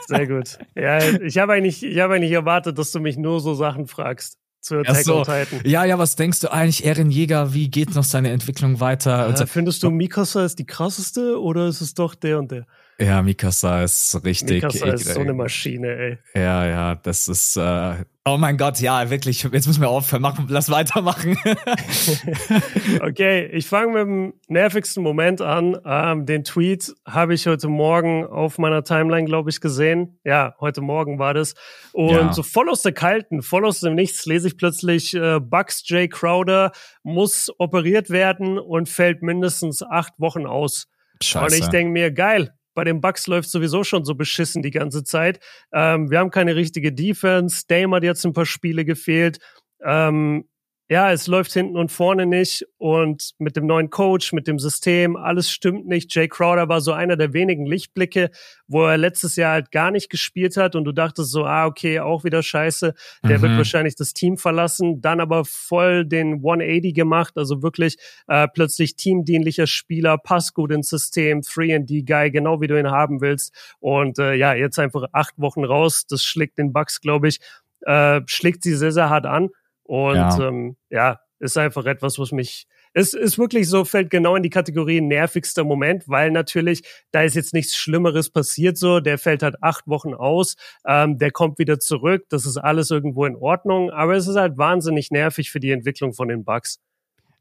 Sehr 0.07 0.26
gut. 0.26 0.59
Ja, 0.74 0.99
ich 0.99 1.39
habe 1.39 1.53
eigentlich, 1.53 1.82
ich 1.82 1.99
habe 2.01 2.14
eigentlich 2.14 2.32
erwartet, 2.32 2.78
dass 2.78 2.93
du 2.93 3.01
mich 3.01 3.16
nur 3.16 3.41
so 3.41 3.55
Sachen 3.55 3.87
fragst 3.87 4.39
zu 4.66 4.78
Attack 4.80 5.04
so. 5.04 5.18
on 5.18 5.24
Titan. 5.24 5.60
Ja, 5.64 5.84
ja, 5.84 5.98
was 5.98 6.16
denkst 6.16 6.40
du 6.40 6.52
eigentlich, 6.52 6.84
Eren 6.84 7.10
Jäger, 7.10 7.54
wie 7.54 7.70
geht 7.70 7.94
noch 7.94 8.04
seine 8.04 8.30
Entwicklung 8.30 8.80
weiter? 8.80 9.28
Äh, 9.28 9.46
findest 9.46 9.82
du 9.82 9.90
Mikasa 9.90 10.44
ist 10.44 10.58
die 10.58 10.66
krasseste 10.66 11.40
oder 11.40 11.68
ist 11.68 11.80
es 11.80 11.94
doch 11.94 12.14
der 12.14 12.38
und 12.38 12.50
der? 12.50 12.66
Ja, 12.99 13.20
Mikasa 13.20 13.82
ist 13.82 14.24
richtig. 14.24 14.62
Mikasa 14.62 14.86
ist 14.86 15.12
so 15.12 15.20
eine 15.20 15.34
Maschine, 15.34 15.97
ey. 15.97 16.18
Ja, 16.34 16.66
ja, 16.66 16.94
das 16.94 17.28
ist. 17.28 17.57
Äh, 17.57 18.05
oh 18.24 18.38
mein 18.38 18.57
Gott, 18.57 18.80
ja, 18.80 19.11
wirklich. 19.11 19.42
Jetzt 19.42 19.66
müssen 19.66 19.82
wir 19.82 19.90
aufhören. 19.90 20.22
Machen, 20.22 20.47
lass 20.49 20.70
weitermachen. 20.70 21.36
okay, 23.03 23.51
ich 23.53 23.66
fange 23.66 23.92
mit 23.92 24.01
dem 24.01 24.34
nervigsten 24.49 25.03
Moment 25.03 25.42
an. 25.42 25.76
Ähm, 25.84 26.24
den 26.24 26.42
Tweet 26.44 26.94
habe 27.07 27.34
ich 27.34 27.47
heute 27.47 27.68
Morgen 27.68 28.24
auf 28.24 28.57
meiner 28.57 28.82
Timeline, 28.82 29.26
glaube 29.26 29.51
ich, 29.51 29.61
gesehen. 29.61 30.18
Ja, 30.24 30.55
heute 30.59 30.80
Morgen 30.80 31.18
war 31.18 31.34
das. 31.34 31.55
Und 31.92 32.12
ja. 32.12 32.32
so 32.32 32.42
voll 32.42 32.70
aus 32.70 32.80
der 32.80 32.92
Kalten, 32.92 33.42
voll 33.42 33.66
aus 33.66 33.80
dem 33.80 33.94
Nichts 33.94 34.24
lese 34.24 34.49
ich 34.49 34.57
plötzlich, 34.57 35.12
äh, 35.12 35.38
Bucks 35.38 35.86
J. 35.88 36.11
Crowder 36.11 36.72
muss 37.03 37.51
operiert 37.59 38.09
werden 38.09 38.59
und 38.59 38.88
fällt 38.88 39.20
mindestens 39.22 39.82
acht 39.82 40.14
Wochen 40.16 40.47
aus. 40.47 40.88
Scheiße. 41.22 41.44
Und 41.44 41.62
ich 41.62 41.68
denke 41.68 41.92
mir, 41.92 42.11
geil, 42.11 42.53
bei 42.77 42.85
den 42.85 43.01
Bucks 43.01 43.27
läuft 43.27 43.51
sowieso 43.51 43.83
schon 43.83 44.05
so 44.05 44.14
beschissen 44.14 44.62
die 44.62 44.70
ganze 44.70 45.03
Zeit. 45.03 45.41
Ähm, 45.72 46.11
wir 46.11 46.20
haben 46.20 46.31
keine 46.31 46.55
richtige 46.55 46.93
Defense. 46.93 47.64
Dame 47.66 47.97
hat 47.97 48.05
jetzt 48.05 48.24
ein 48.24 48.35
paar 48.35 48.47
Spiele 48.47 48.85
gefehlt. 48.85 49.39
Ähm, 49.83 50.45
ja, 50.89 51.11
es 51.11 51.26
läuft 51.26 51.53
hinten 51.53 51.76
und 51.76 51.91
vorne 51.91 52.26
nicht 52.26 52.64
und 52.78 53.32
mit 53.39 53.57
dem 53.57 53.66
neuen 53.66 53.91
Coach, 53.91 54.32
mit 54.32 54.47
dem 54.47 54.61
System, 54.61 55.16
alles 55.16 55.51
stimmt 55.51 55.89
nicht. 55.89 56.14
Jay 56.14 56.28
Crowder 56.28 56.68
war 56.68 56.80
so 56.80 56.93
einer 56.93 57.16
der 57.16 57.32
wenigen 57.32 57.66
Lichtblicke, 57.66 58.30
wo 58.68 58.84
er 58.87 58.97
letztes 58.97 59.34
Jahr 59.34 59.55
halt 59.55 59.72
gar 59.72 59.91
nicht 59.91 60.11
gespielt 60.11 60.57
hat 60.57 60.76
und 60.76 60.84
du 60.84 60.93
dachtest 60.93 61.32
so, 61.32 61.45
ah, 61.45 61.66
okay, 61.66 61.99
auch 61.99 62.22
wieder 62.22 62.41
scheiße, 62.41 62.95
der 63.24 63.39
mhm. 63.39 63.43
wird 63.43 63.57
wahrscheinlich 63.57 63.97
das 63.97 64.14
Team 64.14 64.37
verlassen, 64.37 65.01
dann 65.01 65.20
aber 65.20 65.45
voll 65.45 66.07
den 66.07 66.34
180 66.34 66.95
gemacht, 66.95 67.37
also 67.37 67.62
wirklich 67.62 67.97
äh, 68.28 68.47
plötzlich 68.47 68.95
teamdienlicher 68.95 69.66
Spieler, 69.66 70.18
passt 70.18 70.55
gut 70.55 70.70
ins 70.70 70.89
System, 70.89 71.41
3D-Guy, 71.41 72.30
genau 72.30 72.61
wie 72.61 72.68
du 72.68 72.78
ihn 72.78 72.93
haben 72.93 73.20
willst 73.20 73.53
und 73.80 74.20
äh, 74.20 74.34
ja, 74.34 74.55
jetzt 74.55 74.78
einfach 74.78 75.03
acht 75.11 75.34
Wochen 75.37 75.64
raus, 75.64 76.07
das 76.09 76.22
schlägt 76.22 76.59
den 76.59 76.72
Bucks, 76.72 77.01
glaube 77.01 77.26
ich, 77.26 77.41
äh, 77.80 78.20
schlägt 78.26 78.62
sie 78.62 78.74
sehr, 78.74 78.93
sehr 78.93 79.11
hart 79.11 79.26
an 79.26 79.51
und 79.87 80.16
ja, 80.16 80.49
ähm, 80.49 80.76
ja 80.91 81.20
ist 81.39 81.59
einfach 81.59 81.84
etwas, 81.84 82.18
was 82.18 82.32
mich 82.32 82.66
es 82.99 83.12
ist 83.12 83.37
wirklich 83.37 83.68
so, 83.68 83.84
fällt 83.84 84.09
genau 84.09 84.37
in 84.37 84.43
die 84.43 84.49
Kategorie 84.49 85.03
nervigster 85.03 85.64
Moment, 85.64 86.09
weil 86.09 86.30
natürlich, 86.30 86.82
da 87.11 87.20
ist 87.20 87.37
jetzt 87.37 87.53
nichts 87.53 87.76
Schlimmeres 87.76 88.30
passiert 88.30 88.78
so, 88.78 89.01
der 89.01 89.18
fällt 89.18 89.43
halt 89.43 89.62
acht 89.62 89.87
Wochen 89.87 90.14
aus, 90.14 90.57
ähm, 90.87 91.18
der 91.18 91.30
kommt 91.30 91.59
wieder 91.59 91.78
zurück, 91.78 92.24
das 92.30 92.47
ist 92.47 92.57
alles 92.57 92.91
irgendwo 92.91 93.26
in 93.26 93.37
Ordnung, 93.37 93.91
aber 93.91 94.16
es 94.16 94.26
ist 94.26 94.37
halt 94.37 94.57
wahnsinnig 94.57 95.11
nervig 95.11 95.51
für 95.51 95.61
die 95.61 95.72
Entwicklung 95.72 96.14
von 96.14 96.28
den 96.28 96.43
Bugs. 96.43 96.80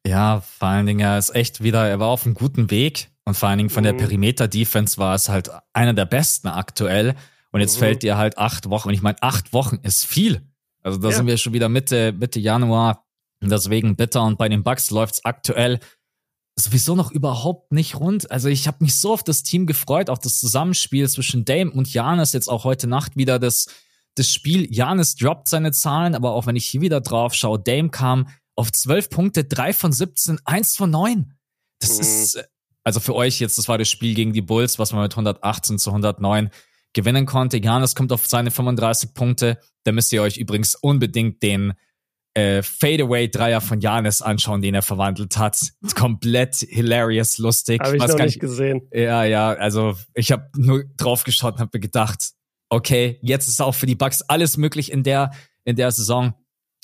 Ja, 0.05 0.41
vor 0.41 0.67
allen 0.67 0.87
Dingen, 0.87 0.99
er 0.99 1.17
ist 1.17 1.33
echt 1.33 1.63
wieder, 1.63 1.87
er 1.87 2.01
war 2.01 2.09
auf 2.09 2.25
einem 2.25 2.35
guten 2.35 2.69
Weg 2.69 3.07
und 3.23 3.37
vor 3.37 3.47
allen 3.47 3.59
Dingen 3.59 3.69
von 3.69 3.83
mhm. 3.83 3.85
der 3.85 3.93
Perimeter-Defense 3.93 4.97
war 4.97 5.15
es 5.15 5.29
halt 5.29 5.51
einer 5.71 5.93
der 5.93 6.05
besten 6.05 6.49
aktuell 6.49 7.15
und 7.53 7.61
jetzt 7.61 7.77
mhm. 7.77 7.79
fällt 7.79 8.03
dir 8.03 8.17
halt 8.17 8.37
acht 8.37 8.69
Wochen 8.69 8.89
und 8.89 8.93
ich 8.93 9.01
meine, 9.01 9.21
acht 9.21 9.53
Wochen 9.53 9.77
ist 9.83 10.05
viel. 10.05 10.41
Also 10.85 10.99
da 10.99 11.09
ja. 11.09 11.15
sind 11.15 11.25
wir 11.25 11.37
schon 11.37 11.53
wieder 11.53 11.67
Mitte, 11.67 12.13
Mitte 12.13 12.39
Januar. 12.39 13.05
Deswegen 13.41 13.95
bitter. 13.95 14.23
Und 14.23 14.37
bei 14.37 14.47
den 14.49 14.63
Bucks 14.63 14.91
läuft's 14.91 15.25
aktuell 15.25 15.79
sowieso 16.55 16.95
noch 16.95 17.11
überhaupt 17.11 17.71
nicht 17.71 17.95
rund. 17.95 18.29
Also 18.31 18.49
ich 18.49 18.67
habe 18.67 18.77
mich 18.81 18.95
so 18.95 19.11
auf 19.11 19.23
das 19.23 19.41
Team 19.41 19.65
gefreut, 19.65 20.09
auf 20.11 20.19
das 20.19 20.39
Zusammenspiel 20.39 21.09
zwischen 21.09 21.43
Dame 21.43 21.71
und 21.71 21.91
Janis. 21.91 22.33
Jetzt 22.33 22.47
auch 22.47 22.65
heute 22.65 22.85
Nacht 22.85 23.17
wieder 23.17 23.39
das, 23.39 23.65
das 24.13 24.31
Spiel. 24.31 24.71
Janis 24.71 25.15
droppt 25.15 25.47
seine 25.47 25.71
Zahlen, 25.71 26.13
aber 26.13 26.33
auch 26.33 26.45
wenn 26.45 26.55
ich 26.55 26.65
hier 26.67 26.81
wieder 26.81 27.01
drauf 27.01 27.33
schaue, 27.33 27.59
Dame 27.59 27.89
kam 27.89 28.29
auf 28.55 28.71
12 28.71 29.09
Punkte, 29.09 29.43
3 29.43 29.73
von 29.73 29.91
17, 29.91 30.39
1 30.45 30.75
von 30.75 30.91
9. 30.91 31.33
Das 31.79 31.95
mhm. 31.95 32.01
ist, 32.01 32.49
also 32.83 32.99
für 32.99 33.15
euch 33.15 33.39
jetzt, 33.39 33.57
das 33.57 33.67
war 33.67 33.79
das 33.79 33.89
Spiel 33.89 34.13
gegen 34.13 34.33
die 34.33 34.41
Bulls, 34.41 34.77
was 34.77 34.93
man 34.93 35.01
mit 35.01 35.13
118 35.13 35.79
zu 35.79 35.89
109 35.89 36.51
gewinnen 36.95 37.27
konnte. 37.27 37.57
Janis 37.57 37.93
kommt 37.93 38.11
auf 38.11 38.25
seine 38.25 38.49
35 38.49 39.13
Punkte. 39.13 39.59
Da 39.83 39.91
müsst 39.91 40.11
ihr 40.11 40.23
euch 40.23 40.37
übrigens 40.37 40.73
unbedingt 40.73 41.43
den 41.43 41.73
äh, 42.33 42.63
Fadeaway-Dreier 42.63 43.61
von 43.61 43.79
Janis 43.79 44.21
anschauen, 44.21 44.61
den 44.61 44.73
er 44.73 44.81
verwandelt 44.81 45.37
hat. 45.37 45.59
Komplett 45.95 46.55
hilarious, 46.55 47.37
lustig. 47.37 47.81
Habe 47.81 47.97
ich 47.97 48.03
noch 48.03 48.17
nicht 48.17 48.35
ich, 48.35 48.39
gesehen. 48.39 48.81
Ja, 48.91 49.23
ja, 49.23 49.53
also 49.53 49.95
ich 50.15 50.31
habe 50.31 50.49
nur 50.57 50.85
drauf 50.97 51.23
geschaut 51.23 51.53
und 51.53 51.59
habe 51.59 51.71
mir 51.73 51.81
gedacht, 51.81 52.31
okay, 52.69 53.19
jetzt 53.21 53.47
ist 53.47 53.61
auch 53.61 53.75
für 53.75 53.85
die 53.85 53.95
Bucks 53.95 54.21
alles 54.23 54.57
möglich 54.57 54.91
in 54.91 55.03
der 55.03 55.31
in 55.63 55.75
der 55.75 55.91
Saison. 55.91 56.33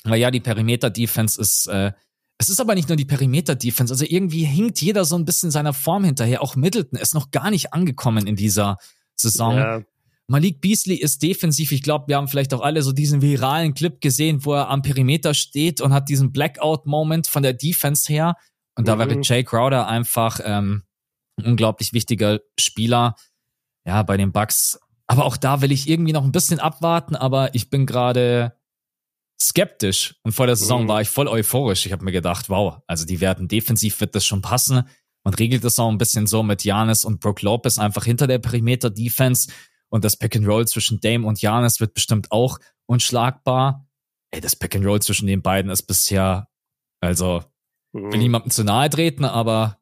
Weil 0.04 0.20
ja, 0.20 0.30
die 0.30 0.40
Perimeter-Defense 0.40 1.40
ist 1.40 1.66
äh, 1.66 1.92
es 2.38 2.48
ist 2.48 2.60
aber 2.60 2.74
nicht 2.74 2.88
nur 2.88 2.96
die 2.96 3.04
Perimeter-Defense, 3.04 3.92
also 3.92 4.04
irgendwie 4.08 4.44
hinkt 4.44 4.80
jeder 4.80 5.04
so 5.04 5.16
ein 5.16 5.24
bisschen 5.24 5.52
seiner 5.52 5.72
Form 5.72 6.02
hinterher. 6.02 6.42
Auch 6.42 6.56
Middleton 6.56 6.98
ist 6.98 7.14
noch 7.14 7.30
gar 7.30 7.50
nicht 7.50 7.72
angekommen 7.72 8.26
in 8.26 8.34
dieser 8.34 8.78
Saison. 9.14 9.56
Ja. 9.56 9.82
Malik 10.32 10.62
Beasley 10.62 10.94
ist 10.94 11.22
defensiv. 11.22 11.72
Ich 11.72 11.82
glaube, 11.82 12.08
wir 12.08 12.16
haben 12.16 12.26
vielleicht 12.26 12.54
auch 12.54 12.62
alle 12.62 12.80
so 12.80 12.92
diesen 12.92 13.20
viralen 13.20 13.74
Clip 13.74 14.00
gesehen, 14.00 14.46
wo 14.46 14.54
er 14.54 14.70
am 14.70 14.80
Perimeter 14.80 15.34
steht 15.34 15.82
und 15.82 15.92
hat 15.92 16.08
diesen 16.08 16.32
Blackout-Moment 16.32 17.26
von 17.26 17.42
der 17.42 17.52
Defense 17.52 18.10
her. 18.10 18.36
Und 18.74 18.88
da 18.88 18.94
mhm. 18.94 19.00
wäre 19.00 19.20
Jay 19.20 19.44
Crowder 19.44 19.86
einfach 19.86 20.40
ähm, 20.42 20.84
ein 21.36 21.44
unglaublich 21.44 21.92
wichtiger 21.92 22.40
Spieler. 22.58 23.14
Ja, 23.86 24.02
bei 24.04 24.16
den 24.16 24.32
Bucks. 24.32 24.80
Aber 25.06 25.26
auch 25.26 25.36
da 25.36 25.60
will 25.60 25.70
ich 25.70 25.86
irgendwie 25.86 26.14
noch 26.14 26.24
ein 26.24 26.32
bisschen 26.32 26.60
abwarten, 26.60 27.14
aber 27.14 27.54
ich 27.54 27.68
bin 27.68 27.84
gerade 27.84 28.56
skeptisch. 29.38 30.14
Und 30.22 30.32
vor 30.32 30.46
der 30.46 30.56
Saison 30.56 30.84
mhm. 30.84 30.88
war 30.88 31.02
ich 31.02 31.10
voll 31.10 31.28
euphorisch. 31.28 31.84
Ich 31.84 31.92
habe 31.92 32.06
mir 32.06 32.12
gedacht, 32.12 32.48
wow, 32.48 32.78
also 32.86 33.04
die 33.04 33.20
werden 33.20 33.48
defensiv 33.48 34.00
wird 34.00 34.14
das 34.14 34.24
schon 34.24 34.40
passen. 34.40 34.88
Man 35.24 35.34
regelt 35.34 35.62
das 35.62 35.78
auch 35.78 35.90
ein 35.90 35.98
bisschen 35.98 36.26
so 36.26 36.42
mit 36.42 36.64
Janis 36.64 37.04
und 37.04 37.20
Brook 37.20 37.42
Lopez 37.42 37.76
einfach 37.76 38.06
hinter 38.06 38.26
der 38.26 38.38
Perimeter-Defense. 38.38 39.52
Und 39.92 40.04
das 40.04 40.16
Pack 40.16 40.36
and 40.36 40.48
Roll 40.48 40.66
zwischen 40.66 41.00
Dame 41.00 41.26
und 41.26 41.42
Janis 41.42 41.78
wird 41.78 41.92
bestimmt 41.92 42.32
auch 42.32 42.58
unschlagbar. 42.86 43.86
Ey, 44.30 44.40
das 44.40 44.56
Pack 44.56 44.74
and 44.74 44.86
Roll 44.86 45.02
zwischen 45.02 45.26
den 45.26 45.42
beiden 45.42 45.70
ist 45.70 45.82
bisher, 45.82 46.48
also, 47.00 47.44
mhm. 47.92 48.10
will 48.10 48.18
niemandem 48.18 48.50
zu 48.50 48.64
nahe 48.64 48.88
treten, 48.88 49.26
aber 49.26 49.81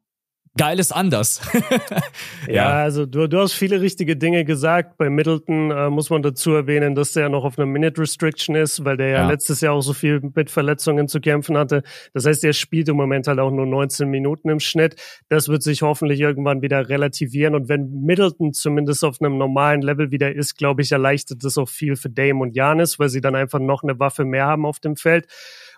geil 0.57 0.79
ist 0.79 0.91
anders. 0.91 1.41
ja. 2.47 2.53
ja, 2.53 2.69
also 2.69 3.05
du, 3.05 3.27
du 3.27 3.39
hast 3.39 3.53
viele 3.53 3.81
richtige 3.81 4.17
Dinge 4.17 4.43
gesagt. 4.43 4.97
Bei 4.97 5.09
Middleton 5.09 5.71
äh, 5.71 5.89
muss 5.89 6.09
man 6.09 6.21
dazu 6.21 6.51
erwähnen, 6.51 6.93
dass 6.93 7.13
der 7.13 7.29
noch 7.29 7.45
auf 7.45 7.57
einer 7.57 7.65
Minute 7.65 8.01
Restriction 8.01 8.55
ist, 8.55 8.83
weil 8.83 8.97
der 8.97 9.07
ja, 9.07 9.17
ja, 9.19 9.27
letztes 9.29 9.61
Jahr 9.61 9.73
auch 9.73 9.81
so 9.81 9.93
viel 9.93 10.19
mit 10.35 10.49
Verletzungen 10.49 11.07
zu 11.07 11.21
kämpfen 11.21 11.57
hatte. 11.57 11.83
Das 12.13 12.25
heißt, 12.25 12.43
er 12.43 12.53
spielt 12.53 12.89
im 12.89 12.97
Moment 12.97 13.27
halt 13.27 13.39
auch 13.39 13.51
nur 13.51 13.65
19 13.65 14.09
Minuten 14.09 14.49
im 14.49 14.59
Schnitt. 14.59 14.95
Das 15.29 15.47
wird 15.47 15.63
sich 15.63 15.81
hoffentlich 15.81 16.19
irgendwann 16.19 16.61
wieder 16.61 16.89
relativieren. 16.89 17.55
Und 17.55 17.69
wenn 17.69 18.01
Middleton 18.01 18.53
zumindest 18.53 19.05
auf 19.05 19.21
einem 19.21 19.37
normalen 19.37 19.81
Level 19.81 20.11
wieder 20.11 20.35
ist, 20.35 20.57
glaube 20.57 20.81
ich, 20.81 20.91
erleichtert 20.91 21.43
das 21.43 21.57
auch 21.57 21.69
viel 21.69 21.95
für 21.95 22.09
Dame 22.09 22.41
und 22.41 22.55
Janis, 22.55 22.99
weil 22.99 23.09
sie 23.09 23.21
dann 23.21 23.35
einfach 23.35 23.59
noch 23.59 23.83
eine 23.83 23.99
Waffe 23.99 24.25
mehr 24.25 24.47
haben 24.47 24.65
auf 24.65 24.79
dem 24.79 24.97
Feld. 24.97 25.27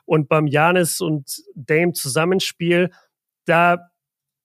Und 0.06 0.28
beim 0.28 0.48
Janis 0.48 1.00
und 1.00 1.44
Dame 1.56 1.94
Zusammenspiel, 1.94 2.90
da 3.46 3.93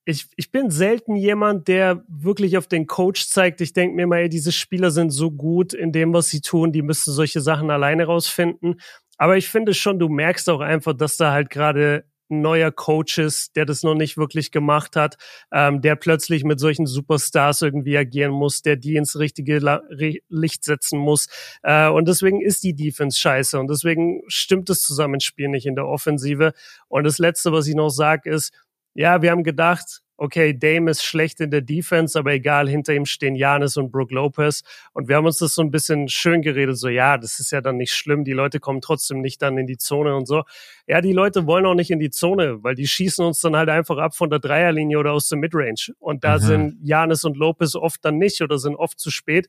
ich, 0.08 0.26
ich 0.36 0.50
bin 0.50 0.70
selten 0.70 1.16
jemand, 1.16 1.68
der 1.68 2.02
wirklich 2.08 2.56
auf 2.56 2.66
den 2.66 2.86
Coach 2.86 3.26
zeigt. 3.26 3.60
Ich 3.60 3.74
denke 3.74 3.94
mir 3.94 4.06
mal, 4.06 4.20
ey, 4.20 4.30
diese 4.30 4.52
Spieler 4.52 4.90
sind 4.90 5.10
so 5.10 5.30
gut 5.30 5.74
in 5.74 5.92
dem, 5.92 6.14
was 6.14 6.30
sie 6.30 6.40
tun, 6.40 6.72
die 6.72 6.80
müssen 6.80 7.12
solche 7.12 7.42
Sachen 7.42 7.70
alleine 7.70 8.06
rausfinden. 8.06 8.80
Aber 9.18 9.36
ich 9.36 9.50
finde 9.50 9.74
schon, 9.74 9.98
du 9.98 10.08
merkst 10.08 10.48
auch 10.48 10.60
einfach, 10.60 10.94
dass 10.94 11.18
da 11.18 11.32
halt 11.32 11.50
gerade 11.50 12.06
ein 12.30 12.40
neuer 12.40 12.70
Coach 12.70 13.18
ist, 13.18 13.54
der 13.56 13.66
das 13.66 13.82
noch 13.82 13.94
nicht 13.94 14.16
wirklich 14.16 14.50
gemacht 14.50 14.96
hat, 14.96 15.16
ähm, 15.52 15.82
der 15.82 15.94
plötzlich 15.96 16.42
mit 16.42 16.58
solchen 16.58 16.86
Superstars 16.86 17.60
irgendwie 17.60 17.96
agieren 17.96 18.32
muss, 18.32 18.62
der 18.62 18.76
die 18.76 18.96
ins 18.96 19.18
richtige 19.18 19.58
La 19.58 19.82
Licht 20.28 20.64
setzen 20.64 20.98
muss. 20.98 21.28
Äh, 21.62 21.88
und 21.88 22.08
deswegen 22.08 22.40
ist 22.40 22.64
die 22.64 22.74
Defense 22.74 23.18
scheiße 23.18 23.58
und 23.58 23.68
deswegen 23.68 24.22
stimmt 24.28 24.70
das 24.70 24.80
Zusammenspiel 24.80 25.48
nicht 25.48 25.66
in 25.66 25.74
der 25.74 25.86
Offensive. 25.86 26.52
Und 26.88 27.04
das 27.04 27.18
Letzte, 27.18 27.52
was 27.52 27.66
ich 27.66 27.74
noch 27.74 27.90
sage, 27.90 28.30
ist, 28.30 28.52
ja, 28.94 29.22
wir 29.22 29.30
haben 29.30 29.44
gedacht, 29.44 30.02
okay, 30.18 30.52
Dame 30.52 30.90
ist 30.90 31.04
schlecht 31.04 31.40
in 31.40 31.50
der 31.52 31.60
Defense, 31.60 32.18
aber 32.18 32.32
egal, 32.32 32.68
hinter 32.68 32.92
ihm 32.92 33.06
stehen 33.06 33.36
Janis 33.36 33.76
und 33.76 33.92
Brooke 33.92 34.12
Lopez. 34.12 34.64
Und 34.92 35.08
wir 35.08 35.14
haben 35.14 35.26
uns 35.26 35.38
das 35.38 35.54
so 35.54 35.62
ein 35.62 35.70
bisschen 35.70 36.08
schön 36.08 36.42
geredet, 36.42 36.76
so, 36.76 36.88
ja, 36.88 37.16
das 37.16 37.38
ist 37.38 37.52
ja 37.52 37.60
dann 37.60 37.76
nicht 37.76 37.94
schlimm, 37.94 38.24
die 38.24 38.32
Leute 38.32 38.58
kommen 38.58 38.80
trotzdem 38.80 39.20
nicht 39.20 39.40
dann 39.40 39.56
in 39.56 39.68
die 39.68 39.78
Zone 39.78 40.16
und 40.16 40.26
so. 40.26 40.42
Ja, 40.88 41.00
die 41.00 41.12
Leute 41.12 41.46
wollen 41.46 41.64
auch 41.66 41.74
nicht 41.74 41.92
in 41.92 42.00
die 42.00 42.10
Zone, 42.10 42.64
weil 42.64 42.74
die 42.74 42.88
schießen 42.88 43.24
uns 43.24 43.40
dann 43.40 43.54
halt 43.54 43.68
einfach 43.68 43.98
ab 43.98 44.16
von 44.16 44.28
der 44.28 44.40
Dreierlinie 44.40 44.98
oder 44.98 45.12
aus 45.12 45.28
der 45.28 45.38
Midrange. 45.38 45.94
Und 46.00 46.24
da 46.24 46.38
mhm. 46.38 46.42
sind 46.42 46.78
Janis 46.82 47.22
und 47.24 47.36
Lopez 47.36 47.76
oft 47.76 48.04
dann 48.04 48.18
nicht 48.18 48.42
oder 48.42 48.58
sind 48.58 48.74
oft 48.74 48.98
zu 48.98 49.12
spät. 49.12 49.48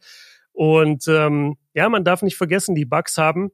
Und 0.51 1.07
ähm, 1.07 1.57
ja, 1.73 1.89
man 1.89 2.03
darf 2.03 2.21
nicht 2.21 2.37
vergessen, 2.37 2.75
die 2.75 2.85
Bucks 2.85 3.17
haben 3.17 3.51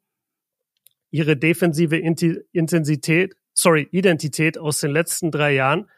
ihre 1.12 1.38
defensive 1.38 1.96
Intensität 1.96 3.36
sorry, 3.56 3.88
Identität 3.92 4.60
aus 4.60 4.80
den 4.80 4.92
letzten 4.92 5.32
drei 5.32 5.54
Jahren, 5.54 5.90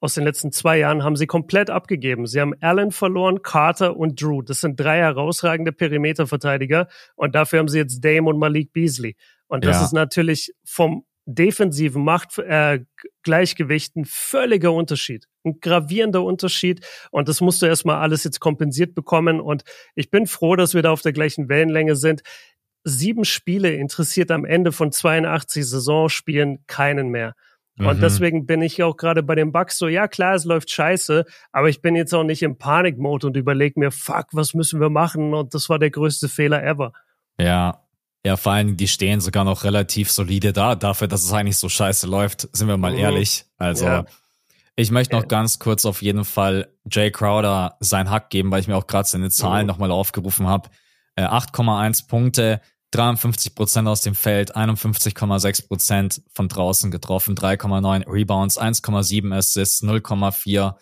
aus 0.00 0.14
den 0.14 0.24
letzten 0.24 0.52
zwei 0.52 0.78
Jahren 0.78 1.02
haben 1.02 1.16
sie 1.16 1.26
komplett 1.26 1.70
abgegeben. 1.70 2.26
Sie 2.26 2.40
haben 2.40 2.54
Allen 2.60 2.92
verloren, 2.92 3.42
Carter 3.42 3.96
und 3.96 4.20
Drew. 4.20 4.42
Das 4.42 4.60
sind 4.60 4.78
drei 4.78 4.98
herausragende 4.98 5.72
Perimeterverteidiger 5.72 6.88
und 7.16 7.34
dafür 7.34 7.58
haben 7.58 7.68
sie 7.68 7.78
jetzt 7.78 8.04
Dame 8.04 8.28
und 8.28 8.38
Malik 8.38 8.72
Beasley. 8.72 9.16
Und 9.48 9.64
das 9.64 9.78
ja. 9.78 9.84
ist 9.84 9.92
natürlich 9.92 10.52
vom 10.64 11.04
defensiven 11.26 12.04
Machtgleichgewicht 12.04 13.96
äh, 13.96 14.00
ein 14.00 14.04
völliger 14.04 14.72
Unterschied, 14.72 15.26
ein 15.44 15.58
gravierender 15.60 16.22
Unterschied. 16.22 16.86
Und 17.10 17.28
das 17.28 17.40
musst 17.40 17.60
du 17.60 17.66
erstmal 17.66 17.96
alles 17.96 18.22
jetzt 18.22 18.38
kompensiert 18.38 18.94
bekommen. 18.94 19.40
Und 19.40 19.64
ich 19.96 20.10
bin 20.10 20.28
froh, 20.28 20.54
dass 20.54 20.74
wir 20.74 20.82
da 20.82 20.92
auf 20.92 21.02
der 21.02 21.12
gleichen 21.12 21.48
Wellenlänge 21.48 21.96
sind 21.96 22.22
sieben 22.86 23.24
Spiele 23.24 23.72
interessiert 23.72 24.30
am 24.30 24.44
Ende 24.44 24.72
von 24.72 24.92
82 24.92 25.66
Saisonspielen 25.66 26.60
keinen 26.66 27.08
mehr. 27.08 27.34
Und 27.78 27.98
mhm. 27.98 28.00
deswegen 28.00 28.46
bin 28.46 28.62
ich 28.62 28.82
auch 28.82 28.96
gerade 28.96 29.22
bei 29.22 29.34
den 29.34 29.52
Bugs 29.52 29.76
so, 29.76 29.86
ja 29.86 30.08
klar, 30.08 30.34
es 30.34 30.46
läuft 30.46 30.70
scheiße, 30.70 31.26
aber 31.52 31.68
ich 31.68 31.82
bin 31.82 31.94
jetzt 31.94 32.14
auch 32.14 32.24
nicht 32.24 32.42
im 32.42 32.56
Panikmode 32.56 33.26
und 33.26 33.36
überlege 33.36 33.78
mir, 33.78 33.90
fuck, 33.90 34.28
was 34.32 34.54
müssen 34.54 34.80
wir 34.80 34.88
machen? 34.88 35.34
Und 35.34 35.52
das 35.52 35.68
war 35.68 35.78
der 35.78 35.90
größte 35.90 36.28
Fehler 36.28 36.64
ever. 36.64 36.92
Ja, 37.38 37.82
ja, 38.24 38.36
vor 38.36 38.52
allem, 38.52 38.76
die 38.76 38.88
stehen 38.88 39.20
sogar 39.20 39.44
noch 39.44 39.62
relativ 39.62 40.10
solide 40.10 40.52
da, 40.52 40.74
dafür, 40.74 41.06
dass 41.06 41.22
es 41.22 41.32
eigentlich 41.32 41.58
so 41.58 41.68
scheiße 41.68 42.06
läuft, 42.06 42.48
sind 42.56 42.66
wir 42.66 42.78
mal 42.78 42.92
mhm. 42.92 42.98
ehrlich. 42.98 43.44
Also, 43.58 43.84
ja. 43.84 44.04
ich 44.74 44.90
möchte 44.90 45.14
noch 45.14 45.28
ganz 45.28 45.58
kurz 45.58 45.84
auf 45.84 46.00
jeden 46.00 46.24
Fall 46.24 46.68
Jay 46.90 47.10
Crowder 47.10 47.76
sein 47.80 48.10
Hack 48.10 48.30
geben, 48.30 48.50
weil 48.50 48.60
ich 48.60 48.68
mir 48.68 48.76
auch 48.76 48.86
gerade 48.86 49.06
seine 49.06 49.30
Zahlen 49.30 49.66
mhm. 49.66 49.68
nochmal 49.68 49.90
aufgerufen 49.90 50.46
habe. 50.48 50.70
Äh, 51.14 51.24
8,1 51.24 52.08
Punkte, 52.08 52.62
53 52.96 53.54
Prozent 53.54 53.88
aus 53.88 54.00
dem 54.00 54.14
Feld, 54.14 54.56
51,6 54.56 55.68
Prozent 55.68 56.22
von 56.32 56.48
draußen 56.48 56.90
getroffen, 56.90 57.34
3,9 57.34 58.10
Rebounds, 58.10 58.58
1,7 58.58 59.34
Assists, 59.34 59.82
0,4 59.82 60.74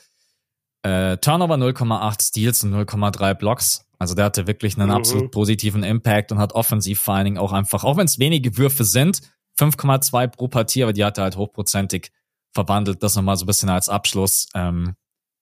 äh, 0.82 1.16
Turnover, 1.18 1.54
0,8 1.54 2.22
Steals 2.22 2.62
und 2.62 2.74
0,3 2.74 3.34
Blocks. 3.34 3.86
Also 3.98 4.14
der 4.14 4.26
hatte 4.26 4.46
wirklich 4.46 4.76
einen 4.76 4.88
mhm. 4.88 4.94
absolut 4.94 5.30
positiven 5.30 5.82
Impact 5.82 6.30
und 6.30 6.38
hat 6.38 6.52
offensiv 6.52 7.00
vor 7.00 7.14
allen 7.14 7.24
Dingen 7.24 7.38
auch 7.38 7.52
einfach, 7.52 7.84
auch 7.84 7.96
wenn 7.96 8.06
es 8.06 8.18
wenige 8.18 8.56
Würfe 8.56 8.84
sind, 8.84 9.20
5,2 9.58 10.28
pro 10.28 10.48
Partie, 10.48 10.82
aber 10.82 10.92
die 10.92 11.04
hat 11.04 11.18
er 11.18 11.24
halt 11.24 11.36
hochprozentig 11.36 12.12
verwandelt. 12.52 13.02
Das 13.02 13.16
nochmal 13.16 13.36
so 13.36 13.44
ein 13.44 13.46
bisschen 13.46 13.68
als 13.68 13.88
Abschluss. 13.88 14.48
Ähm, 14.54 14.94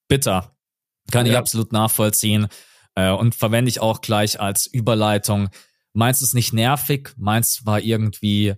bitter. 0.09 0.57
Kann 1.11 1.27
ja. 1.27 1.33
ich 1.33 1.39
absolut 1.39 1.73
nachvollziehen. 1.73 2.49
Äh, 2.95 3.11
und 3.11 3.35
verwende 3.35 3.69
ich 3.69 3.81
auch 3.81 4.01
gleich 4.01 4.41
als 4.41 4.67
Überleitung 4.67 5.49
Meins 5.95 6.23
ist 6.23 6.35
nicht 6.35 6.53
nervig, 6.53 7.11
meins 7.17 7.67
war 7.67 7.81
irgendwie 7.81 8.55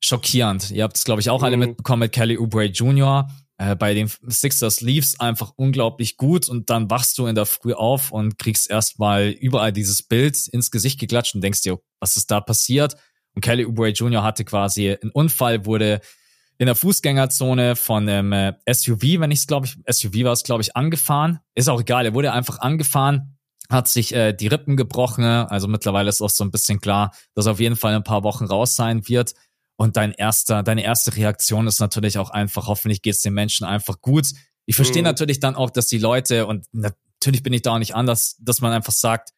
schockierend. 0.00 0.70
Ihr 0.70 0.84
habt 0.84 0.96
es, 0.96 1.04
glaube 1.04 1.20
ich, 1.20 1.30
auch 1.30 1.40
mhm. 1.40 1.44
alle 1.44 1.56
mitbekommen 1.56 2.00
mit 2.00 2.12
Kelly 2.12 2.38
Oubre 2.38 2.64
Jr. 2.64 3.28
Äh, 3.58 3.74
bei 3.74 3.94
den 3.94 4.08
Sixers 4.28 4.80
lief's 4.80 5.18
einfach 5.18 5.52
unglaublich 5.56 6.16
gut 6.16 6.48
und 6.48 6.70
dann 6.70 6.90
wachst 6.90 7.18
du 7.18 7.26
in 7.26 7.34
der 7.34 7.46
Früh 7.46 7.74
auf 7.74 8.12
und 8.12 8.38
kriegst 8.38 8.70
erstmal 8.70 9.28
überall 9.28 9.72
dieses 9.72 10.02
Bild 10.02 10.46
ins 10.48 10.70
Gesicht 10.70 11.00
geklatscht 11.00 11.34
und 11.34 11.42
denkst 11.42 11.62
dir, 11.62 11.78
was 12.00 12.16
ist 12.16 12.30
da 12.30 12.40
passiert? 12.40 12.96
Und 13.34 13.42
Kelly 13.42 13.66
Oubre 13.66 13.88
Jr. 13.88 14.22
hatte 14.22 14.44
quasi 14.44 14.90
einen 14.90 15.10
Unfall, 15.10 15.66
wurde 15.66 16.00
in 16.58 16.66
der 16.66 16.74
Fußgängerzone 16.74 17.76
von 17.76 18.08
einem 18.08 18.32
äh, 18.32 18.52
SUV, 18.72 19.20
wenn 19.20 19.30
ich 19.30 19.40
es 19.40 19.46
glaube 19.46 19.66
ich, 19.66 19.76
SUV 19.88 20.24
war 20.24 20.32
es 20.32 20.44
glaube 20.44 20.62
ich, 20.62 20.76
angefahren. 20.76 21.40
Ist 21.54 21.68
auch 21.68 21.80
egal, 21.80 22.04
er 22.04 22.14
wurde 22.14 22.32
einfach 22.32 22.60
angefahren, 22.60 23.37
hat 23.70 23.88
sich 23.88 24.14
äh, 24.14 24.32
die 24.32 24.46
Rippen 24.46 24.76
gebrochen. 24.76 25.24
Also 25.24 25.68
mittlerweile 25.68 26.08
ist 26.08 26.22
auch 26.22 26.30
so 26.30 26.44
ein 26.44 26.50
bisschen 26.50 26.80
klar, 26.80 27.12
dass 27.34 27.46
er 27.46 27.52
auf 27.52 27.60
jeden 27.60 27.76
Fall 27.76 27.94
ein 27.94 28.04
paar 28.04 28.22
Wochen 28.22 28.46
raus 28.46 28.76
sein 28.76 29.06
wird. 29.08 29.34
Und 29.76 29.96
dein 29.96 30.12
erster, 30.12 30.62
deine 30.62 30.82
erste 30.82 31.14
Reaktion 31.14 31.66
ist 31.66 31.78
natürlich 31.78 32.18
auch 32.18 32.30
einfach, 32.30 32.66
hoffentlich 32.66 33.02
geht 33.02 33.14
es 33.14 33.20
den 33.20 33.34
Menschen 33.34 33.64
einfach 33.64 34.00
gut. 34.00 34.32
Ich 34.66 34.74
verstehe 34.74 35.02
mhm. 35.02 35.08
natürlich 35.08 35.38
dann 35.38 35.54
auch, 35.54 35.70
dass 35.70 35.86
die 35.86 35.98
Leute, 35.98 36.46
und 36.46 36.66
natürlich 36.72 37.42
bin 37.42 37.52
ich 37.52 37.62
da 37.62 37.74
auch 37.74 37.78
nicht 37.78 37.94
anders, 37.94 38.36
dass 38.40 38.60
man 38.60 38.72
einfach 38.72 38.92
sagt, 38.92 39.30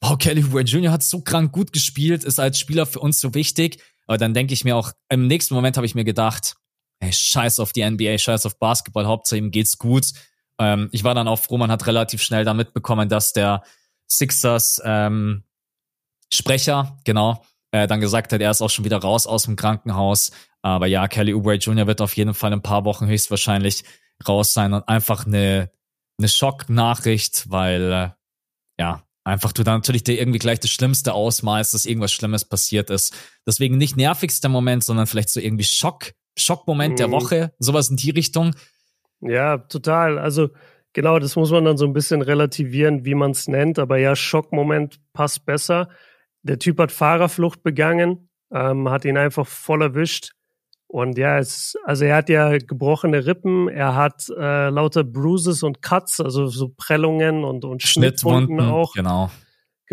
wow, 0.00 0.16
Kelly 0.18 0.44
Oubre 0.44 0.62
Jr. 0.62 0.92
hat 0.92 1.02
so 1.02 1.20
krank 1.20 1.52
gut 1.52 1.72
gespielt, 1.72 2.24
ist 2.24 2.38
als 2.38 2.58
Spieler 2.58 2.86
für 2.86 3.00
uns 3.00 3.20
so 3.20 3.34
wichtig. 3.34 3.82
Aber 4.06 4.18
dann 4.18 4.34
denke 4.34 4.54
ich 4.54 4.64
mir 4.64 4.76
auch, 4.76 4.92
im 5.08 5.26
nächsten 5.26 5.54
Moment 5.54 5.76
habe 5.76 5.86
ich 5.86 5.94
mir 5.94 6.04
gedacht, 6.04 6.56
ey, 7.00 7.12
scheiß 7.12 7.58
auf 7.60 7.72
die 7.72 7.88
NBA, 7.88 8.18
scheiß 8.18 8.46
auf 8.46 8.58
Basketball, 8.58 9.06
Hauptsache 9.06 9.38
ihm 9.38 9.50
geht's 9.50 9.78
gut. 9.78 10.06
Ähm, 10.62 10.88
ich 10.92 11.04
war 11.04 11.14
dann 11.14 11.28
auch 11.28 11.38
froh, 11.38 11.58
man 11.58 11.70
hat 11.70 11.86
relativ 11.86 12.22
schnell 12.22 12.44
da 12.44 12.54
mitbekommen, 12.54 13.08
dass 13.08 13.32
der 13.32 13.62
Sixers 14.08 14.80
ähm, 14.84 15.44
Sprecher, 16.32 16.98
genau, 17.04 17.44
äh, 17.72 17.86
dann 17.86 18.00
gesagt 18.00 18.32
hat, 18.32 18.40
er 18.40 18.50
ist 18.50 18.62
auch 18.62 18.70
schon 18.70 18.84
wieder 18.84 18.98
raus 18.98 19.26
aus 19.26 19.44
dem 19.44 19.56
Krankenhaus. 19.56 20.30
Aber 20.62 20.86
ja, 20.86 21.08
Kelly 21.08 21.34
Oubre 21.34 21.54
Jr. 21.54 21.86
wird 21.86 22.00
auf 22.00 22.16
jeden 22.16 22.34
Fall 22.34 22.52
ein 22.52 22.62
paar 22.62 22.84
Wochen 22.84 23.06
höchstwahrscheinlich 23.06 23.84
raus 24.26 24.52
sein 24.52 24.72
und 24.72 24.88
einfach 24.88 25.26
eine, 25.26 25.70
eine 26.18 26.28
Schocknachricht, 26.28 27.50
weil 27.50 27.92
äh, 27.92 28.10
ja, 28.78 29.02
einfach 29.24 29.52
du 29.52 29.62
dann 29.62 29.76
natürlich 29.76 30.04
dir 30.04 30.18
irgendwie 30.18 30.38
gleich 30.38 30.60
das 30.60 30.70
Schlimmste 30.70 31.14
ausmalst, 31.14 31.74
dass 31.74 31.86
irgendwas 31.86 32.12
Schlimmes 32.12 32.44
passiert 32.44 32.90
ist. 32.90 33.14
Deswegen 33.46 33.78
nicht 33.78 33.96
nervigster 33.96 34.48
Moment, 34.48 34.84
sondern 34.84 35.06
vielleicht 35.06 35.30
so 35.30 35.40
irgendwie 35.40 35.64
Schock, 35.64 36.12
Schockmoment 36.36 36.92
mhm. 36.92 36.96
der 36.96 37.10
Woche, 37.10 37.54
sowas 37.58 37.90
in 37.90 37.96
die 37.96 38.10
Richtung. 38.10 38.54
Ja, 39.22 39.58
total. 39.58 40.18
Also 40.18 40.50
genau, 40.92 41.18
das 41.18 41.36
muss 41.36 41.50
man 41.50 41.64
dann 41.64 41.76
so 41.76 41.86
ein 41.86 41.92
bisschen 41.92 42.22
relativieren, 42.22 43.04
wie 43.04 43.14
man 43.14 43.30
es 43.30 43.48
nennt. 43.48 43.78
Aber 43.78 43.98
ja, 43.98 44.14
Schockmoment 44.14 45.00
passt 45.12 45.46
besser. 45.46 45.88
Der 46.42 46.58
Typ 46.58 46.78
hat 46.78 46.92
Fahrerflucht 46.92 47.62
begangen, 47.62 48.28
ähm, 48.52 48.90
hat 48.90 49.04
ihn 49.04 49.16
einfach 49.16 49.46
voll 49.46 49.82
erwischt. 49.82 50.32
Und 50.88 51.16
ja, 51.16 51.38
es, 51.38 51.74
also 51.84 52.04
er 52.04 52.16
hat 52.16 52.28
ja 52.28 52.58
gebrochene 52.58 53.24
Rippen, 53.24 53.68
er 53.68 53.94
hat 53.94 54.28
äh, 54.28 54.68
lauter 54.68 55.04
Bruises 55.04 55.62
und 55.62 55.80
Cuts, 55.80 56.20
also 56.20 56.48
so 56.48 56.68
Prellungen 56.68 57.44
und, 57.44 57.64
und 57.64 57.82
Schnittwunden 57.82 58.60
auch. 58.60 58.92
Genau. 58.92 59.30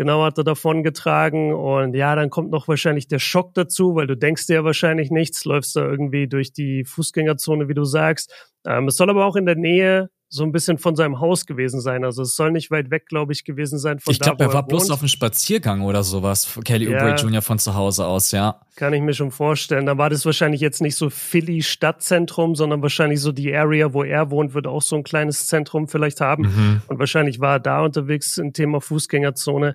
Genau 0.00 0.24
hat 0.24 0.38
er 0.38 0.44
davon 0.44 0.82
getragen. 0.82 1.52
Und 1.52 1.92
ja, 1.92 2.16
dann 2.16 2.30
kommt 2.30 2.50
noch 2.50 2.68
wahrscheinlich 2.68 3.06
der 3.06 3.18
Schock 3.18 3.52
dazu, 3.52 3.96
weil 3.96 4.06
du 4.06 4.16
denkst 4.16 4.46
dir 4.46 4.54
ja 4.54 4.64
wahrscheinlich 4.64 5.10
nichts, 5.10 5.44
läufst 5.44 5.76
da 5.76 5.82
irgendwie 5.82 6.26
durch 6.26 6.54
die 6.54 6.86
Fußgängerzone, 6.86 7.68
wie 7.68 7.74
du 7.74 7.84
sagst. 7.84 8.32
Ähm, 8.66 8.88
es 8.88 8.96
soll 8.96 9.10
aber 9.10 9.26
auch 9.26 9.36
in 9.36 9.44
der 9.44 9.56
Nähe 9.56 10.08
so 10.32 10.44
ein 10.44 10.52
bisschen 10.52 10.78
von 10.78 10.94
seinem 10.94 11.18
Haus 11.18 11.44
gewesen 11.44 11.80
sein. 11.80 12.04
Also 12.04 12.22
es 12.22 12.36
soll 12.36 12.52
nicht 12.52 12.70
weit 12.70 12.90
weg, 12.92 13.06
glaube 13.06 13.32
ich, 13.32 13.44
gewesen 13.44 13.80
sein 13.80 13.98
von 13.98 14.12
ich 14.12 14.20
glaube, 14.20 14.44
er 14.44 14.52
war 14.52 14.64
bloß 14.64 14.90
auf 14.92 15.00
einem 15.00 15.08
Spaziergang 15.08 15.82
oder 15.82 16.04
sowas. 16.04 16.56
Kelly 16.64 16.88
ja, 16.88 16.98
Oubre 16.98 17.16
Jr. 17.16 17.42
von 17.42 17.58
zu 17.58 17.74
Hause 17.74 18.06
aus, 18.06 18.30
ja. 18.30 18.60
Kann 18.76 18.92
ich 18.92 19.02
mir 19.02 19.12
schon 19.12 19.32
vorstellen. 19.32 19.86
Da 19.86 19.98
war 19.98 20.08
das 20.08 20.24
wahrscheinlich 20.24 20.60
jetzt 20.60 20.80
nicht 20.80 20.94
so 20.94 21.10
Philly 21.10 21.62
Stadtzentrum, 21.62 22.54
sondern 22.54 22.80
wahrscheinlich 22.80 23.20
so 23.20 23.32
die 23.32 23.52
Area, 23.52 23.92
wo 23.92 24.04
er 24.04 24.30
wohnt, 24.30 24.54
wird 24.54 24.68
auch 24.68 24.82
so 24.82 24.94
ein 24.94 25.02
kleines 25.02 25.48
Zentrum 25.48 25.88
vielleicht 25.88 26.20
haben. 26.20 26.44
Mhm. 26.44 26.82
Und 26.86 27.00
wahrscheinlich 27.00 27.40
war 27.40 27.56
er 27.56 27.60
da 27.60 27.84
unterwegs 27.84 28.38
im 28.38 28.52
Thema 28.52 28.80
Fußgängerzone. 28.80 29.74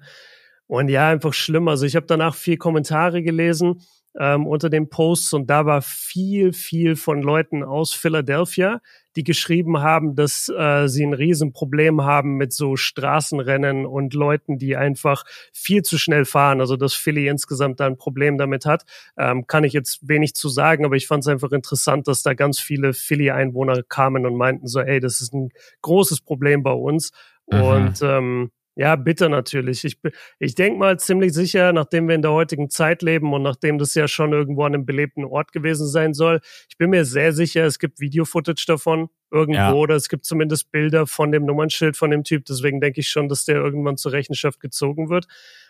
Und 0.68 0.88
ja, 0.88 1.10
einfach 1.10 1.34
schlimm. 1.34 1.68
Also 1.68 1.86
ich 1.86 1.98
habe 1.98 2.06
danach 2.06 2.34
vier 2.34 2.58
Kommentare 2.58 3.22
gelesen 3.22 3.82
ähm, 4.18 4.48
unter 4.48 4.70
den 4.70 4.90
Posts 4.90 5.34
und 5.34 5.50
da 5.50 5.66
war 5.66 5.82
viel, 5.82 6.54
viel 6.54 6.96
von 6.96 7.22
Leuten 7.22 7.64
aus 7.64 7.94
Philadelphia, 7.94 8.82
die 9.16 9.24
geschrieben 9.24 9.80
haben, 9.80 10.16
dass 10.16 10.50
äh, 10.50 10.88
sie 10.88 11.06
ein 11.06 11.14
Riesenproblem 11.14 12.04
haben 12.04 12.36
mit 12.36 12.54
so 12.54 12.76
Straßenrennen 12.76 13.86
und 13.86 14.14
Leuten, 14.14 14.58
die 14.58 14.76
einfach 14.76 15.24
viel 15.54 15.84
zu 15.84 15.98
schnell 15.98 16.26
fahren. 16.26 16.60
Also 16.60 16.76
dass 16.76 16.94
Philly 16.94 17.28
insgesamt 17.28 17.80
da 17.80 17.86
ein 17.86 17.98
Problem 17.98 18.38
damit 18.38 18.66
hat, 18.66 18.84
ähm, 19.18 19.48
kann 19.48 19.64
ich 19.64 19.74
jetzt 19.74 20.08
wenig 20.08 20.34
zu 20.34 20.50
sagen, 20.50 20.86
aber 20.86 20.96
ich 20.96 21.08
fand 21.08 21.24
es 21.24 21.28
einfach 21.28 21.52
interessant, 21.52 22.08
dass 22.08 22.24
da 22.24 22.34
ganz 22.34 22.60
viele 22.60 22.94
Philly-Einwohner 22.94 23.84
kamen 23.84 24.26
und 24.26 24.36
meinten 24.36 24.68
so, 24.68 24.80
ey, 24.82 25.00
das 25.00 25.22
ist 25.22 25.34
ein 25.34 25.50
großes 25.82 26.22
Problem 26.22 26.64
bei 26.64 26.74
uns. 26.74 27.12
Mhm. 27.52 27.62
Und 27.62 28.02
ähm, 28.02 28.52
ja, 28.76 28.96
bitter 28.98 29.30
natürlich. 29.30 29.86
Ich, 29.86 29.98
ich 30.38 30.56
denke 30.56 30.78
mal 30.78 31.00
ziemlich 31.00 31.34
sicher, 31.34 31.72
nachdem 31.72 32.10
wir 32.10 32.16
in 32.16 32.22
der 32.22 32.32
heutigen 32.32 32.70
Zeit 32.70 33.02
leben 33.02 33.34
und 33.34 33.42
nachdem 33.42 33.78
das 33.78 33.96
ja 33.96 34.08
schon 34.08 34.34
irgendwo 34.34 34.64
an 34.64 34.74
einem 34.74 34.86
belebten 34.86 35.24
Ort 35.24 35.54
gewesen 35.54 35.88
sein 35.88 36.14
soll, 36.14 36.42
ich 36.70 36.78
bin 36.78 36.90
mir 36.90 37.06
sehr 37.06 37.32
sicher, 37.32 37.66
es 37.66 37.80
gibt 37.80 38.02
Video-Footage 38.02 38.66
davon 38.68 39.10
irgendwo 39.32 39.58
ja. 39.58 39.74
oder 39.74 39.96
es 39.96 40.10
gibt 40.10 40.26
zumindest 40.26 40.72
Bilder 40.72 41.08
von 41.08 41.32
dem 41.32 41.46
Nummernschild 41.46 41.96
von 41.96 42.12
dem 42.12 42.24
Typ. 42.24 42.46
Deswegen 42.46 42.82
denke 42.82 43.00
ich 43.00 43.08
schon, 43.08 43.30
dass 43.30 43.46
der 43.46 43.56
irgendwann 43.56 43.96
zur 43.96 44.12
Rechenschaft 44.12 44.60
gezogen 44.60 45.10
wird. 45.10 45.26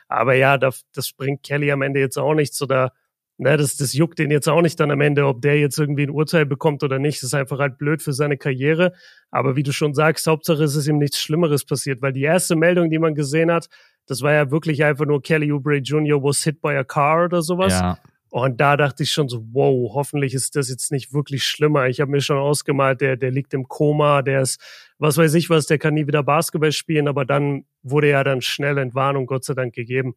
Aber 0.07 0.33
ja, 0.33 0.57
das, 0.57 0.85
das 0.93 1.13
bringt 1.13 1.43
Kelly 1.43 1.71
am 1.71 1.83
Ende 1.83 1.99
jetzt 1.99 2.17
auch 2.17 2.33
nichts 2.33 2.61
oder 2.61 2.91
Ne, 3.37 3.57
das, 3.57 3.75
das 3.75 3.93
juckt 3.93 4.17
den 4.17 4.31
jetzt 4.31 4.47
auch 4.47 4.61
nicht 4.61 4.79
dann 4.79 4.91
am 4.91 5.01
Ende, 5.01 5.25
ob 5.25 5.41
der 5.41 5.59
jetzt 5.59 5.77
irgendwie 5.77 6.03
ein 6.03 6.09
Urteil 6.09 6.45
bekommt 6.45 6.83
oder 6.83 6.99
nicht. 6.99 7.17
Das 7.17 7.23
ist 7.23 7.33
einfach 7.33 7.59
halt 7.59 7.77
blöd 7.77 8.01
für 8.01 8.13
seine 8.13 8.37
Karriere. 8.37 8.93
Aber 9.29 9.57
wie 9.57 9.63
du 9.63 9.73
schon 9.73 9.93
sagst, 9.93 10.25
Hauptsache 10.27 10.63
ist 10.63 10.75
es 10.75 10.87
ihm 10.87 10.99
nichts 10.99 11.19
Schlimmeres 11.19 11.65
passiert, 11.65 12.01
weil 12.01 12.13
die 12.13 12.23
erste 12.23 12.55
Meldung, 12.55 12.89
die 12.89 12.99
man 12.99 13.13
gesehen 13.13 13.51
hat, 13.51 13.67
das 14.07 14.21
war 14.21 14.31
ja 14.31 14.51
wirklich 14.51 14.85
einfach 14.85 15.05
nur 15.05 15.21
Kelly 15.21 15.51
Oubre 15.51 15.77
Jr. 15.77 16.23
was 16.23 16.43
hit 16.43 16.61
by 16.61 16.69
a 16.69 16.85
car 16.85 17.25
oder 17.25 17.41
sowas. 17.41 17.73
Ja. 17.73 17.97
Und 18.29 18.59
da 18.59 18.75
dachte 18.77 19.03
ich 19.03 19.11
schon 19.11 19.29
so, 19.29 19.45
wow, 19.51 19.93
hoffentlich 19.93 20.33
ist 20.33 20.55
das 20.55 20.69
jetzt 20.69 20.91
nicht 20.91 21.13
wirklich 21.13 21.43
schlimmer. 21.45 21.87
Ich 21.87 22.01
habe 22.01 22.11
mir 22.11 22.21
schon 22.21 22.37
ausgemalt, 22.37 23.01
der, 23.01 23.15
der 23.15 23.31
liegt 23.31 23.53
im 23.53 23.67
Koma, 23.67 24.21
der 24.21 24.41
ist, 24.41 24.61
was 24.97 25.17
weiß 25.17 25.33
ich 25.35 25.49
was, 25.49 25.67
der 25.67 25.77
kann 25.77 25.93
nie 25.93 26.07
wieder 26.07 26.23
Basketball 26.23 26.71
spielen, 26.71 27.07
aber 27.07 27.25
dann 27.25 27.65
wurde 27.81 28.09
ja 28.09 28.23
dann 28.23 28.41
schnell 28.41 28.77
Entwarnung 28.77 29.25
Gott 29.25 29.45
sei 29.45 29.53
Dank 29.53 29.73
gegeben. 29.73 30.15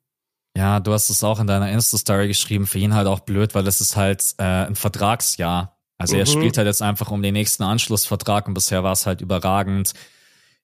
Ja, 0.59 0.80
du 0.80 0.92
hast 0.92 1.09
es 1.09 1.22
auch 1.22 1.38
in 1.38 1.46
deiner 1.46 1.70
Insta-Story 1.70 2.26
geschrieben, 2.26 2.66
für 2.66 2.80
ihn 2.80 2.92
halt 2.92 3.06
auch 3.06 3.20
blöd, 3.20 3.54
weil 3.54 3.64
es 3.68 3.80
ist 3.80 3.94
halt 3.94 4.34
äh, 4.38 4.42
ein 4.42 4.74
Vertragsjahr. 4.74 5.78
Also 5.98 6.14
mhm. 6.14 6.20
er 6.20 6.26
spielt 6.26 6.59
halt 6.59 6.66
jetzt 6.66 6.82
einfach 6.82 7.12
um 7.12 7.22
den 7.22 7.34
nächsten 7.34 7.62
Anschlussvertrag 7.62 8.48
und 8.48 8.54
bisher 8.54 8.82
war 8.82 8.90
es 8.90 9.06
halt 9.06 9.20
überragend. 9.20 9.92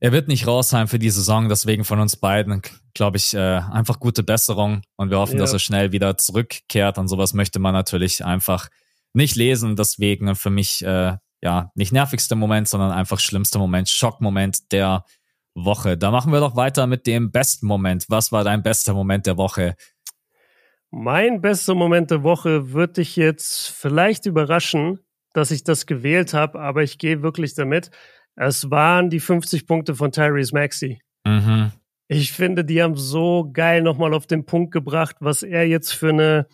Er 0.01 0.11
wird 0.11 0.26
nicht 0.26 0.49
raus 0.49 0.68
sein 0.70 0.88
für 0.88 0.99
die 0.99 1.11
Saison, 1.11 1.49
deswegen 1.49 1.84
von 1.84 2.01
uns 2.01 2.16
beiden, 2.16 2.61
glaube 2.92 3.18
ich, 3.18 3.34
äh, 3.34 3.38
einfach 3.38 4.01
gute 4.01 4.24
Besserung 4.24 4.82
und 4.97 5.11
wir 5.11 5.18
hoffen, 5.18 5.36
ja. 5.36 5.42
dass 5.42 5.53
er 5.53 5.61
schnell 5.61 5.92
wieder 5.92 6.18
zurückkehrt. 6.18 6.99
Und 6.99 7.07
sowas 7.07 7.32
möchte 7.32 7.61
man 7.61 7.72
natürlich 7.72 8.24
einfach 8.24 8.70
nicht 9.12 9.36
lesen. 9.36 9.76
Deswegen 9.76 10.34
für 10.34 10.51
mich, 10.51 10.84
äh, 10.84 11.16
ja, 11.40 11.70
nicht 11.76 11.92
nervigster 11.92 12.34
Moment, 12.34 12.66
sondern 12.66 12.90
einfach 12.90 13.20
schlimmster 13.20 13.61
Moment, 13.61 13.88
Schockmoment 13.88 14.72
der 14.72 15.05
Woche. 15.55 15.96
Da 15.96 16.11
machen 16.11 16.32
wir 16.32 16.40
doch 16.40 16.57
weiter 16.57 16.86
mit 16.86 17.07
dem 17.07 17.30
besten 17.30 17.66
Moment. 17.66 18.07
Was 18.09 18.32
war 18.32 18.44
dein 18.44 18.62
bester 18.62 18.94
Moment 18.94 19.26
der 19.26 19.36
Woche? 19.36 19.76
Mein 20.90 21.40
bester 21.40 21.74
Moment 21.74 22.11
der 22.11 22.22
Woche 22.22 22.72
wird 22.72 22.98
dich 22.98 23.16
jetzt 23.16 23.70
vielleicht 23.70 24.26
überraschen, 24.26 25.00
dass 25.32 25.50
ich 25.50 25.64
das 25.64 25.86
gewählt 25.86 26.34
habe, 26.34 26.61
aber 26.61 26.82
ich 26.82 26.98
gehe 26.98 27.22
wirklich 27.22 27.55
damit. 27.55 27.90
Es 28.36 28.70
waren 28.70 29.11
die 29.11 29.20
50 29.20 29.66
Punkte 29.66 29.94
von 29.94 30.12
Tyrese 30.12 30.55
Maxey. 30.55 31.00
Mhm. 31.24 31.72
Ich 32.09 32.32
finde, 32.32 32.64
die 32.64 32.82
haben 32.82 32.96
so 32.96 33.50
geil 33.52 33.82
nochmal 33.82 34.14
auf 34.14 34.26
den 34.26 34.44
Punkt 34.44 34.72
gebracht, 34.72 35.16
was 35.20 35.42
er 35.42 35.66
jetzt 35.66 35.92
für 35.92 36.11
eine, 36.11 36.46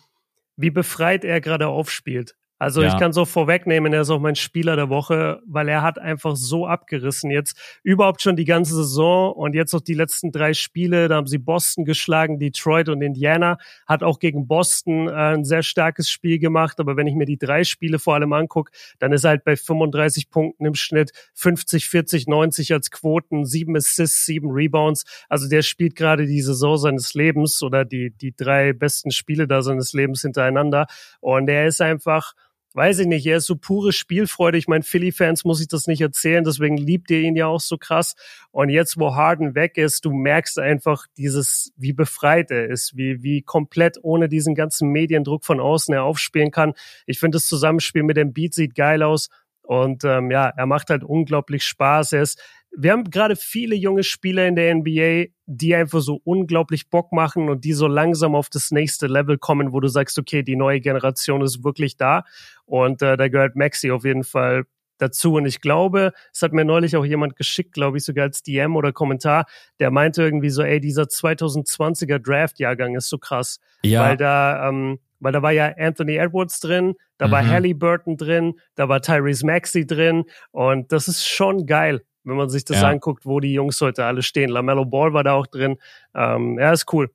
wie 0.55 0.71
befreit 0.71 1.23
er 1.23 1.41
gerade 1.41 1.67
aufspielt. 1.67 2.35
Also 2.61 2.83
ja. 2.83 2.89
ich 2.89 2.97
kann 2.99 3.11
so 3.11 3.25
vorwegnehmen, 3.25 3.91
er 3.91 4.01
ist 4.01 4.11
auch 4.11 4.19
mein 4.19 4.35
Spieler 4.35 4.75
der 4.75 4.87
Woche, 4.89 5.41
weil 5.47 5.67
er 5.67 5.81
hat 5.81 5.97
einfach 5.97 6.35
so 6.35 6.67
abgerissen 6.67 7.31
jetzt. 7.31 7.57
Überhaupt 7.81 8.21
schon 8.21 8.35
die 8.35 8.45
ganze 8.45 8.75
Saison 8.75 9.33
und 9.33 9.55
jetzt 9.55 9.73
auch 9.73 9.81
die 9.81 9.95
letzten 9.95 10.31
drei 10.31 10.53
Spiele, 10.53 11.07
da 11.07 11.15
haben 11.15 11.25
sie 11.25 11.39
Boston 11.39 11.85
geschlagen, 11.85 12.37
Detroit 12.37 12.87
und 12.89 13.01
Indiana, 13.01 13.57
hat 13.87 14.03
auch 14.03 14.19
gegen 14.19 14.45
Boston 14.45 15.07
äh, 15.07 15.11
ein 15.11 15.43
sehr 15.43 15.63
starkes 15.63 16.11
Spiel 16.11 16.37
gemacht, 16.37 16.79
aber 16.79 16.97
wenn 16.97 17.07
ich 17.07 17.15
mir 17.15 17.25
die 17.25 17.39
drei 17.39 17.63
Spiele 17.63 17.97
vor 17.97 18.13
allem 18.13 18.31
angucke, 18.31 18.71
dann 18.99 19.11
ist 19.11 19.23
er 19.23 19.31
halt 19.31 19.43
bei 19.43 19.55
35 19.55 20.29
Punkten 20.29 20.63
im 20.63 20.75
Schnitt, 20.75 21.13
50, 21.33 21.89
40, 21.89 22.27
90 22.27 22.73
als 22.73 22.91
Quoten, 22.91 23.43
sieben 23.43 23.75
Assists, 23.75 24.27
sieben 24.27 24.51
Rebounds, 24.51 25.05
also 25.29 25.49
der 25.49 25.63
spielt 25.63 25.95
gerade 25.95 26.27
die 26.27 26.43
Saison 26.43 26.77
seines 26.77 27.15
Lebens 27.15 27.63
oder 27.63 27.85
die, 27.85 28.11
die 28.11 28.35
drei 28.35 28.73
besten 28.73 29.09
Spiele 29.09 29.47
da 29.47 29.63
seines 29.63 29.93
Lebens 29.93 30.21
hintereinander. 30.21 30.85
Und 31.21 31.49
er 31.49 31.65
ist 31.65 31.81
einfach 31.81 32.33
weiß 32.73 32.99
ich 32.99 33.07
nicht, 33.07 33.25
er 33.25 33.37
ist 33.37 33.47
so 33.47 33.55
pure 33.55 33.91
Spielfreude. 33.91 34.57
Ich 34.57 34.67
meine, 34.67 34.83
Philly-Fans 34.83 35.43
muss 35.43 35.61
ich 35.61 35.67
das 35.67 35.87
nicht 35.87 36.01
erzählen, 36.01 36.43
deswegen 36.43 36.77
liebt 36.77 37.11
ihr 37.11 37.19
ihn 37.19 37.35
ja 37.35 37.47
auch 37.47 37.59
so 37.59 37.77
krass. 37.77 38.15
Und 38.51 38.69
jetzt, 38.69 38.97
wo 38.97 39.15
Harden 39.15 39.55
weg 39.55 39.77
ist, 39.77 40.05
du 40.05 40.11
merkst 40.11 40.59
einfach 40.59 41.05
dieses, 41.17 41.73
wie 41.75 41.93
befreit 41.93 42.51
er 42.51 42.67
ist, 42.67 42.95
wie, 42.95 43.21
wie 43.23 43.41
komplett 43.41 43.97
ohne 44.01 44.29
diesen 44.29 44.55
ganzen 44.55 44.89
Mediendruck 44.89 45.45
von 45.45 45.59
außen 45.59 45.93
er 45.93 46.03
aufspielen 46.03 46.51
kann. 46.51 46.73
Ich 47.05 47.19
finde, 47.19 47.37
das 47.37 47.47
Zusammenspiel 47.47 48.03
mit 48.03 48.17
dem 48.17 48.33
Beat 48.33 48.53
sieht 48.53 48.75
geil 48.75 49.03
aus. 49.03 49.29
Und 49.63 50.03
ähm, 50.03 50.31
ja, 50.31 50.47
er 50.47 50.65
macht 50.65 50.89
halt 50.89 51.03
unglaublich 51.03 51.63
Spaß. 51.63 52.13
Er 52.13 52.23
ist, 52.23 52.41
wir 52.75 52.91
haben 52.91 53.09
gerade 53.09 53.35
viele 53.35 53.75
junge 53.75 54.03
Spieler 54.03 54.47
in 54.47 54.55
der 54.55 54.73
NBA, 54.75 55.31
die 55.45 55.75
einfach 55.75 55.99
so 55.99 56.21
unglaublich 56.23 56.89
Bock 56.89 57.11
machen 57.11 57.49
und 57.49 57.65
die 57.65 57.73
so 57.73 57.87
langsam 57.87 58.33
auf 58.33 58.49
das 58.49 58.71
nächste 58.71 59.07
Level 59.07 59.37
kommen, 59.37 59.73
wo 59.73 59.79
du 59.79 59.87
sagst, 59.87 60.17
okay, 60.17 60.41
die 60.41 60.55
neue 60.55 60.79
Generation 60.79 61.41
ist 61.41 61.63
wirklich 61.63 61.97
da. 61.97 62.23
Und 62.65 63.01
äh, 63.01 63.17
da 63.17 63.27
gehört 63.27 63.55
Maxi 63.55 63.91
auf 63.91 64.05
jeden 64.05 64.23
Fall 64.23 64.63
dazu. 64.97 65.33
Und 65.33 65.45
ich 65.45 65.59
glaube, 65.59 66.13
es 66.33 66.41
hat 66.41 66.53
mir 66.53 66.63
neulich 66.63 66.95
auch 66.95 67.03
jemand 67.03 67.35
geschickt, 67.35 67.73
glaube 67.73 67.97
ich, 67.97 68.05
sogar 68.05 68.25
als 68.25 68.43
DM 68.43 68.75
oder 68.75 68.93
Kommentar, 68.93 69.45
der 69.79 69.91
meinte 69.91 70.23
irgendwie 70.23 70.49
so, 70.49 70.61
ey, 70.61 70.79
dieser 70.79 71.03
2020er 71.03 72.19
Draft-Jahrgang 72.19 72.95
ist 72.95 73.09
so 73.09 73.17
krass. 73.17 73.59
Ja. 73.83 74.03
Weil 74.03 74.17
da, 74.17 74.69
ähm, 74.69 74.99
weil 75.19 75.33
da 75.33 75.41
war 75.41 75.51
ja 75.51 75.73
Anthony 75.77 76.15
Edwards 76.15 76.59
drin, 76.61 76.95
da 77.17 77.27
mhm. 77.27 77.31
war 77.31 77.47
Halliburton 77.47 78.15
drin, 78.15 78.53
da 78.75 78.87
war 78.87 79.01
Tyrese 79.01 79.45
Maxey 79.45 79.85
drin 79.85 80.23
und 80.51 80.91
das 80.91 81.07
ist 81.07 81.27
schon 81.27 81.65
geil 81.65 82.01
wenn 82.23 82.35
man 82.35 82.49
sich 82.49 82.65
das 82.65 82.81
ja. 82.81 82.89
anguckt, 82.89 83.25
wo 83.25 83.39
die 83.39 83.53
Jungs 83.53 83.79
heute 83.81 84.05
alle 84.05 84.23
stehen. 84.23 84.49
LaMelo 84.49 84.85
Ball 84.85 85.13
war 85.13 85.23
da 85.23 85.33
auch 85.33 85.47
drin. 85.47 85.77
Ähm, 86.15 86.57
ja, 86.59 86.71
ist 86.71 86.91
cool. 86.93 87.09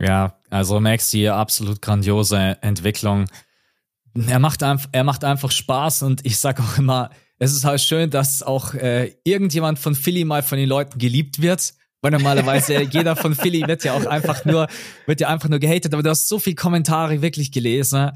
Ja, 0.00 0.38
also 0.50 0.80
Maxi, 0.80 1.28
absolut 1.28 1.82
grandiose 1.82 2.58
Entwicklung. 2.60 3.26
Er 4.26 4.38
macht, 4.38 4.62
einfach, 4.62 4.88
er 4.92 5.04
macht 5.04 5.24
einfach 5.24 5.50
Spaß 5.50 6.02
und 6.02 6.24
ich 6.24 6.38
sag 6.38 6.60
auch 6.60 6.78
immer, 6.78 7.10
es 7.38 7.52
ist 7.52 7.64
halt 7.64 7.80
schön, 7.80 8.10
dass 8.10 8.42
auch 8.42 8.74
äh, 8.74 9.14
irgendjemand 9.24 9.78
von 9.78 9.94
Philly 9.94 10.24
mal 10.24 10.42
von 10.42 10.58
den 10.58 10.68
Leuten 10.68 10.98
geliebt 10.98 11.40
wird. 11.40 11.74
Weil 12.00 12.12
normalerweise 12.12 12.82
jeder 12.90 13.16
von 13.16 13.34
Philly 13.34 13.66
wird 13.66 13.84
ja 13.84 13.94
auch 13.94 14.06
einfach 14.06 14.44
nur, 14.44 14.68
wird 15.06 15.20
ja 15.20 15.28
einfach 15.28 15.48
nur 15.48 15.58
gehatet, 15.58 15.92
aber 15.92 16.02
du 16.02 16.10
hast 16.10 16.28
so 16.28 16.38
viel 16.38 16.54
Kommentare 16.54 17.22
wirklich 17.22 17.50
gelesen. 17.50 18.12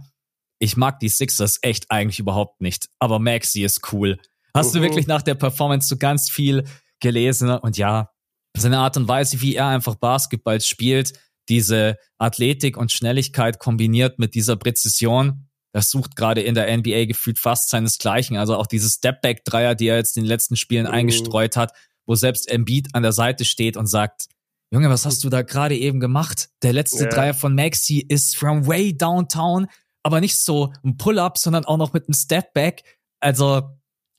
Ich 0.60 0.76
mag 0.76 1.00
die 1.00 1.08
Sixers 1.08 1.58
echt 1.62 1.90
eigentlich 1.90 2.20
überhaupt 2.20 2.60
nicht, 2.60 2.88
aber 3.00 3.18
Maxi 3.18 3.64
ist 3.64 3.92
cool. 3.92 4.18
Hast 4.54 4.74
du 4.74 4.78
mhm. 4.78 4.84
wirklich 4.84 5.06
nach 5.06 5.22
der 5.22 5.34
Performance 5.34 5.88
so 5.88 5.96
ganz 5.96 6.30
viel 6.30 6.64
gelesen? 7.00 7.50
Und 7.50 7.78
ja, 7.78 8.10
seine 8.56 8.78
Art 8.78 8.96
und 8.96 9.08
Weise, 9.08 9.40
wie 9.40 9.56
er 9.56 9.68
einfach 9.68 9.94
Basketball 9.94 10.60
spielt, 10.60 11.12
diese 11.48 11.96
Athletik 12.18 12.76
und 12.76 12.92
Schnelligkeit 12.92 13.58
kombiniert 13.58 14.18
mit 14.18 14.34
dieser 14.34 14.56
Präzision, 14.56 15.48
das 15.72 15.90
sucht 15.90 16.16
gerade 16.16 16.42
in 16.42 16.54
der 16.54 16.76
NBA 16.76 17.06
gefühlt 17.06 17.38
fast 17.38 17.70
seinesgleichen. 17.70 18.36
Also 18.36 18.56
auch 18.56 18.66
diese 18.66 18.90
Stepback-Dreier, 18.90 19.74
die 19.74 19.88
er 19.88 19.96
jetzt 19.96 20.16
in 20.16 20.24
den 20.24 20.28
letzten 20.28 20.56
Spielen 20.56 20.86
mhm. 20.86 20.92
eingestreut 20.92 21.56
hat, 21.56 21.72
wo 22.06 22.14
selbst 22.14 22.50
Embiid 22.50 22.94
an 22.94 23.02
der 23.02 23.12
Seite 23.12 23.44
steht 23.44 23.76
und 23.76 23.86
sagt, 23.86 24.26
Junge, 24.70 24.88
was 24.90 25.04
hast 25.04 25.22
du 25.24 25.28
da 25.28 25.42
gerade 25.42 25.76
eben 25.76 26.00
gemacht? 26.00 26.48
Der 26.62 26.72
letzte 26.72 27.04
yeah. 27.04 27.10
Dreier 27.10 27.34
von 27.34 27.54
Maxi 27.54 28.04
ist 28.06 28.36
from 28.36 28.66
way 28.66 28.96
downtown, 28.96 29.66
aber 30.02 30.20
nicht 30.20 30.36
so 30.36 30.72
ein 30.82 30.96
Pull-up, 30.96 31.36
sondern 31.36 31.64
auch 31.66 31.76
noch 31.76 31.92
mit 31.92 32.08
einem 32.08 32.14
Stepback. 32.14 32.82
Also 33.20 33.76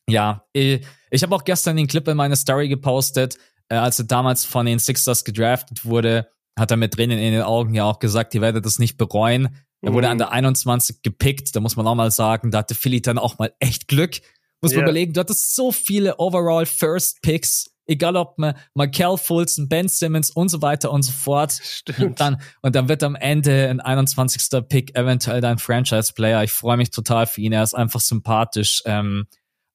ja, 0.10 0.46
äh, 0.54 0.80
ich 1.12 1.24
habe 1.24 1.36
auch 1.36 1.44
gestern 1.44 1.78
den 1.78 1.88
Clip 1.88 2.08
in 2.08 2.18
meine 2.18 2.36
Story 2.36 2.68
gepostet, 2.68 3.38
äh, 3.70 3.76
als 3.76 4.00
er 4.00 4.06
damals 4.06 4.46
von 4.46 4.66
den 4.66 4.80
Sixers 4.80 5.24
gedraftet 5.24 5.86
wurde, 5.86 6.28
hat 6.58 6.72
er 6.72 6.78
mit 6.78 6.94
Tränen 6.94 7.20
in 7.20 7.34
den 7.34 7.42
Augen 7.42 7.74
ja 7.74 7.86
auch 7.86 8.00
gesagt, 8.00 8.36
ihr 8.36 8.42
werdet 8.42 8.66
das 8.66 8.80
nicht 8.80 8.98
bereuen. 8.98 9.56
Er 9.82 9.94
wurde 9.94 10.08
mhm. 10.08 10.14
an 10.14 10.18
der 10.20 10.32
21 10.32 11.02
gepickt, 11.02 11.56
da 11.56 11.60
muss 11.60 11.76
man 11.76 11.86
auch 11.88 11.96
mal 11.96 12.12
sagen, 12.12 12.52
da 12.52 12.60
hatte 12.60 12.76
Philly 12.76 13.02
dann 13.02 13.18
auch 13.18 13.38
mal 13.38 13.54
echt 13.60 13.88
Glück, 13.88 14.22
Muss 14.62 14.72
yeah. 14.72 14.80
man 14.80 14.86
überlegen, 14.86 15.14
du 15.14 15.20
hattest 15.20 15.56
so 15.56 15.72
viele 15.72 16.20
overall 16.20 16.66
First 16.66 17.22
Picks 17.22 17.74
egal 17.86 18.16
ob 18.16 18.38
man 18.38 18.56
Michael 18.74 19.18
Fulton, 19.18 19.68
Ben 19.68 19.88
Simmons 19.88 20.30
und 20.32 20.50
so 20.50 20.62
weiter 20.62 20.92
und 20.92 21.04
so 21.04 21.12
fort. 21.12 21.54
Stimmt. 21.62 22.00
Und 22.00 22.20
dann, 22.20 22.42
und 22.62 22.76
dann 22.76 22.88
wird 22.88 23.04
am 23.04 23.16
Ende 23.16 23.70
ein 23.70 23.80
21. 23.80 24.68
Pick 24.70 24.96
eventuell 24.96 25.42
dein 25.42 25.58
Franchise-Player. 25.58 26.44
Ich 26.44 26.52
freue 26.52 26.78
mich 26.78 26.92
total 26.92 27.28
für 27.28 27.42
ihn. 27.42 27.54
Er 27.54 27.64
ist 27.64 27.74
einfach 27.74 28.00
sympathisch. 28.00 28.82
Ähm, 28.86 29.28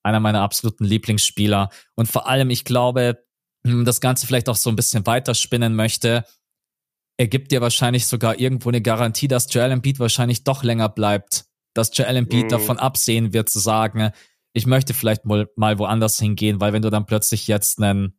einer 0.03 0.21
meiner 0.21 0.43
absoluten 0.43 0.85
Lieblingsspieler. 0.85 1.71
Und 1.95 2.07
vor 2.07 2.29
allem, 2.29 2.51
ich 2.51 2.65
glaube, 2.65 3.25
hm, 3.67 3.85
das 3.85 4.01
Ganze 4.01 4.27
vielleicht 4.27 4.49
auch 4.49 4.57
so 4.57 4.71
ein 4.71 4.77
bisschen 4.77 5.07
weiterspinnen 5.07 5.75
möchte, 5.75 6.25
er 7.19 7.27
gibt 7.27 7.51
dir 7.51 7.61
wahrscheinlich 7.61 8.07
sogar 8.07 8.39
irgendwo 8.39 8.69
eine 8.69 8.81
Garantie, 8.81 9.29
dass 9.29 9.53
Joel 9.53 9.73
Embiid 9.73 9.99
wahrscheinlich 9.99 10.45
doch 10.45 10.63
länger 10.63 10.89
bleibt. 10.89 11.47
Dass 11.75 11.97
Joel 11.97 12.17
Embiid 12.17 12.47
mm. 12.47 12.49
davon 12.49 12.79
absehen 12.79 13.33
wird 13.33 13.49
zu 13.49 13.59
sagen, 13.59 14.13
ich 14.53 14.67
möchte 14.67 14.95
vielleicht 14.95 15.25
mal, 15.25 15.49
mal 15.57 15.79
woanders 15.79 16.19
hingehen, 16.19 16.61
weil 16.61 16.73
wenn 16.73 16.83
du 16.83 16.91
dann 16.91 17.07
plötzlich 17.07 17.49
jetzt 17.49 17.83
einen, 17.83 18.19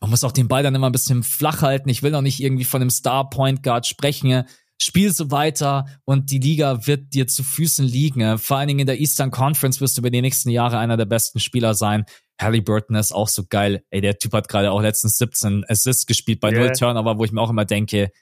man 0.00 0.10
muss 0.10 0.24
auch 0.24 0.32
den 0.32 0.48
Ball 0.48 0.62
dann 0.62 0.74
immer 0.74 0.88
ein 0.88 0.92
bisschen 0.92 1.24
flach 1.24 1.62
halten. 1.62 1.88
Ich 1.88 2.02
will 2.02 2.12
noch 2.12 2.22
nicht 2.22 2.40
irgendwie 2.40 2.64
von 2.64 2.80
einem 2.80 2.90
Star 2.90 3.28
Point 3.28 3.64
Guard 3.64 3.86
sprechen. 3.86 4.44
Spiel 4.80 5.12
so 5.12 5.30
weiter 5.30 5.86
und 6.04 6.30
die 6.30 6.38
Liga 6.38 6.86
wird 6.86 7.12
dir 7.12 7.26
zu 7.26 7.42
Füßen 7.42 7.84
liegen. 7.84 8.38
Vor 8.38 8.58
allen 8.58 8.68
Dingen 8.68 8.80
in 8.80 8.86
der 8.86 9.00
Eastern 9.00 9.30
Conference 9.30 9.80
wirst 9.80 9.96
du 9.96 10.02
über 10.02 10.10
die 10.10 10.22
nächsten 10.22 10.50
Jahre 10.50 10.78
einer 10.78 10.96
der 10.96 11.04
besten 11.04 11.40
Spieler 11.40 11.74
sein. 11.74 12.04
Halliburton 12.40 12.96
ist 12.96 13.12
auch 13.12 13.28
so 13.28 13.44
geil. 13.48 13.82
Ey, 13.90 14.00
der 14.00 14.18
Typ 14.18 14.32
hat 14.32 14.48
gerade 14.48 14.70
auch 14.70 14.80
letztens 14.80 15.18
17 15.18 15.64
Assists 15.68 16.06
gespielt 16.06 16.38
bei 16.38 16.50
yeah. 16.50 16.60
null 16.60 16.72
Turnover, 16.72 17.18
wo 17.18 17.24
ich 17.24 17.32
mir 17.32 17.40
auch 17.40 17.50
immer 17.50 17.64
denke. 17.64 18.12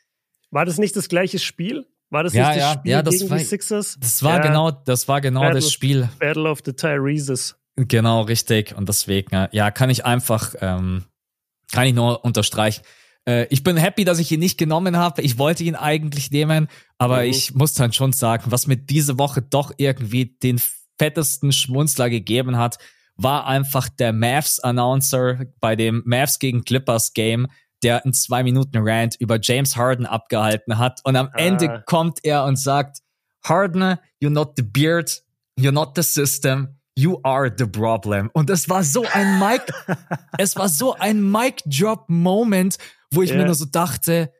War 0.50 0.64
das 0.64 0.78
nicht 0.78 0.96
das 0.96 1.08
gleiche 1.08 1.38
Spiel? 1.38 1.86
War 2.08 2.22
das 2.22 2.32
ja, 2.32 2.48
nicht 2.48 2.60
das 2.60 2.64
ja, 2.64 2.78
Spiel 2.78 2.90
ja, 2.92 3.02
das 3.02 3.18
gegen 3.18 3.30
war, 3.30 3.38
die 3.38 3.44
Sixers? 3.44 3.98
Das 4.00 4.22
war 4.22 4.36
ja. 4.36 4.42
genau, 4.46 4.70
das 4.70 5.08
war 5.08 5.20
genau 5.20 5.40
Battle, 5.40 5.56
das 5.56 5.72
Spiel. 5.72 6.08
Battle 6.18 6.48
of 6.48 6.60
the 6.64 6.72
Tyreses. 6.72 7.56
Genau, 7.76 8.22
richtig. 8.22 8.74
Und 8.74 8.88
deswegen, 8.88 9.48
ja, 9.52 9.70
kann 9.70 9.90
ich 9.90 10.06
einfach, 10.06 10.54
ähm, 10.60 11.04
kann 11.72 11.86
ich 11.86 11.94
nur 11.94 12.24
unterstreichen. 12.24 12.82
Äh, 13.28 13.46
ich 13.50 13.62
bin 13.62 13.76
happy, 13.76 14.04
dass 14.04 14.18
ich 14.18 14.30
ihn 14.32 14.40
nicht 14.40 14.58
genommen 14.58 14.96
habe. 14.96 15.22
Ich 15.22 15.38
wollte 15.38 15.64
ihn 15.64 15.74
eigentlich 15.74 16.30
nehmen, 16.30 16.68
aber 16.98 17.18
mhm. 17.18 17.30
ich 17.30 17.54
muss 17.54 17.74
dann 17.74 17.92
schon 17.92 18.12
sagen, 18.12 18.50
was 18.50 18.66
mir 18.66 18.76
diese 18.76 19.18
Woche 19.18 19.42
doch 19.42 19.72
irgendwie 19.76 20.36
den 20.42 20.60
fettesten 20.98 21.52
Schmunzler 21.52 22.08
gegeben 22.08 22.56
hat, 22.56 22.78
war 23.16 23.46
einfach 23.46 23.88
der 23.88 24.12
Mavs-Announcer 24.12 25.46
bei 25.60 25.76
dem 25.76 26.02
Mavs 26.04 26.38
gegen 26.38 26.64
Clippers 26.64 27.12
Game, 27.12 27.48
der 27.82 28.04
einen 28.04 28.14
zwei 28.14 28.42
Minuten 28.42 28.78
Rant 28.78 29.16
über 29.18 29.38
James 29.40 29.76
Harden 29.76 30.06
abgehalten 30.06 30.78
hat. 30.78 31.00
Und 31.04 31.16
am 31.16 31.28
ah. 31.32 31.38
Ende 31.38 31.82
kommt 31.86 32.20
er 32.22 32.44
und 32.44 32.56
sagt, 32.56 32.98
Harden, 33.44 33.98
you're 34.22 34.30
not 34.30 34.52
the 34.56 34.62
beard, 34.62 35.22
you're 35.58 35.72
not 35.72 35.92
the 35.94 36.02
system, 36.02 36.76
you 36.96 37.20
are 37.22 37.52
the 37.56 37.66
problem. 37.66 38.30
Und 38.32 38.50
es 38.50 38.68
war 38.68 38.82
so 38.82 39.04
ein 39.12 39.38
Mic, 39.38 39.62
es 40.38 40.56
war 40.56 40.68
so 40.68 40.94
ein 40.94 41.30
Mic 41.30 41.62
Drop 41.66 42.04
Moment, 42.08 42.78
wo 43.10 43.22
ich 43.22 43.30
yeah. 43.30 43.38
mir 43.38 43.46
nur 43.46 43.54
so 43.54 43.64
dachte, 43.64 44.32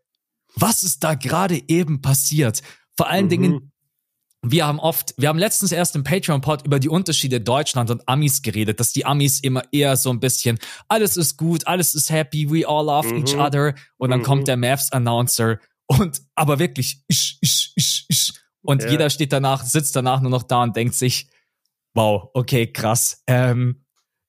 was 0.55 0.83
ist 0.83 1.05
da 1.05 1.15
gerade 1.15 1.61
eben 1.69 2.01
passiert? 2.01 2.63
Vor 2.97 3.09
allen 3.09 3.27
mhm. 3.27 3.31
Dingen, 3.31 3.73
wir 4.43 4.67
haben 4.67 4.79
oft, 4.79 5.15
wir 5.17 5.29
haben 5.29 5.39
letztens 5.39 5.73
erst 5.73 5.97
im 5.97 6.05
Patreon-Pod 6.05 6.67
über 6.67 6.79
die 6.79 6.89
Unterschiede 6.89 7.41
Deutschland 7.41 7.91
und 7.91 8.09
Amis 8.09 8.43
geredet, 8.43 8.81
dass 8.81 8.93
die 8.93 9.05
Amis 9.05 9.41
immer 9.41 9.63
eher 9.73 9.97
so 9.97 10.11
ein 10.11 10.21
bisschen, 10.21 10.59
alles 10.89 11.17
ist 11.17 11.37
gut, 11.37 11.67
alles 11.67 11.95
ist 11.95 12.11
happy, 12.11 12.51
we 12.51 12.67
all 12.67 12.87
love 12.87 13.09
mhm. 13.09 13.25
each 13.25 13.37
other. 13.37 13.75
Und 13.97 14.11
dann 14.11 14.21
mhm. 14.21 14.25
kommt 14.25 14.49
der 14.49 14.57
Mavs-Announcer 14.57 15.59
und 15.87 16.23
aber 16.35 16.59
wirklich, 16.59 17.03
isch, 17.09 17.39
isch, 17.41 17.73
isch, 17.77 18.07
isch. 18.09 18.33
Und 18.63 18.83
ja. 18.83 18.91
jeder 18.91 19.11
steht 19.11 19.33
danach, 19.33 19.65
sitzt 19.65 19.95
danach 19.95 20.21
nur 20.21 20.31
noch 20.31 20.43
da 20.43 20.63
und 20.63 20.77
denkt 20.77 20.95
sich, 20.95 21.29
wow, 21.95 22.31
okay, 22.35 22.67
krass. 22.73 23.23
Ähm, 23.27 23.85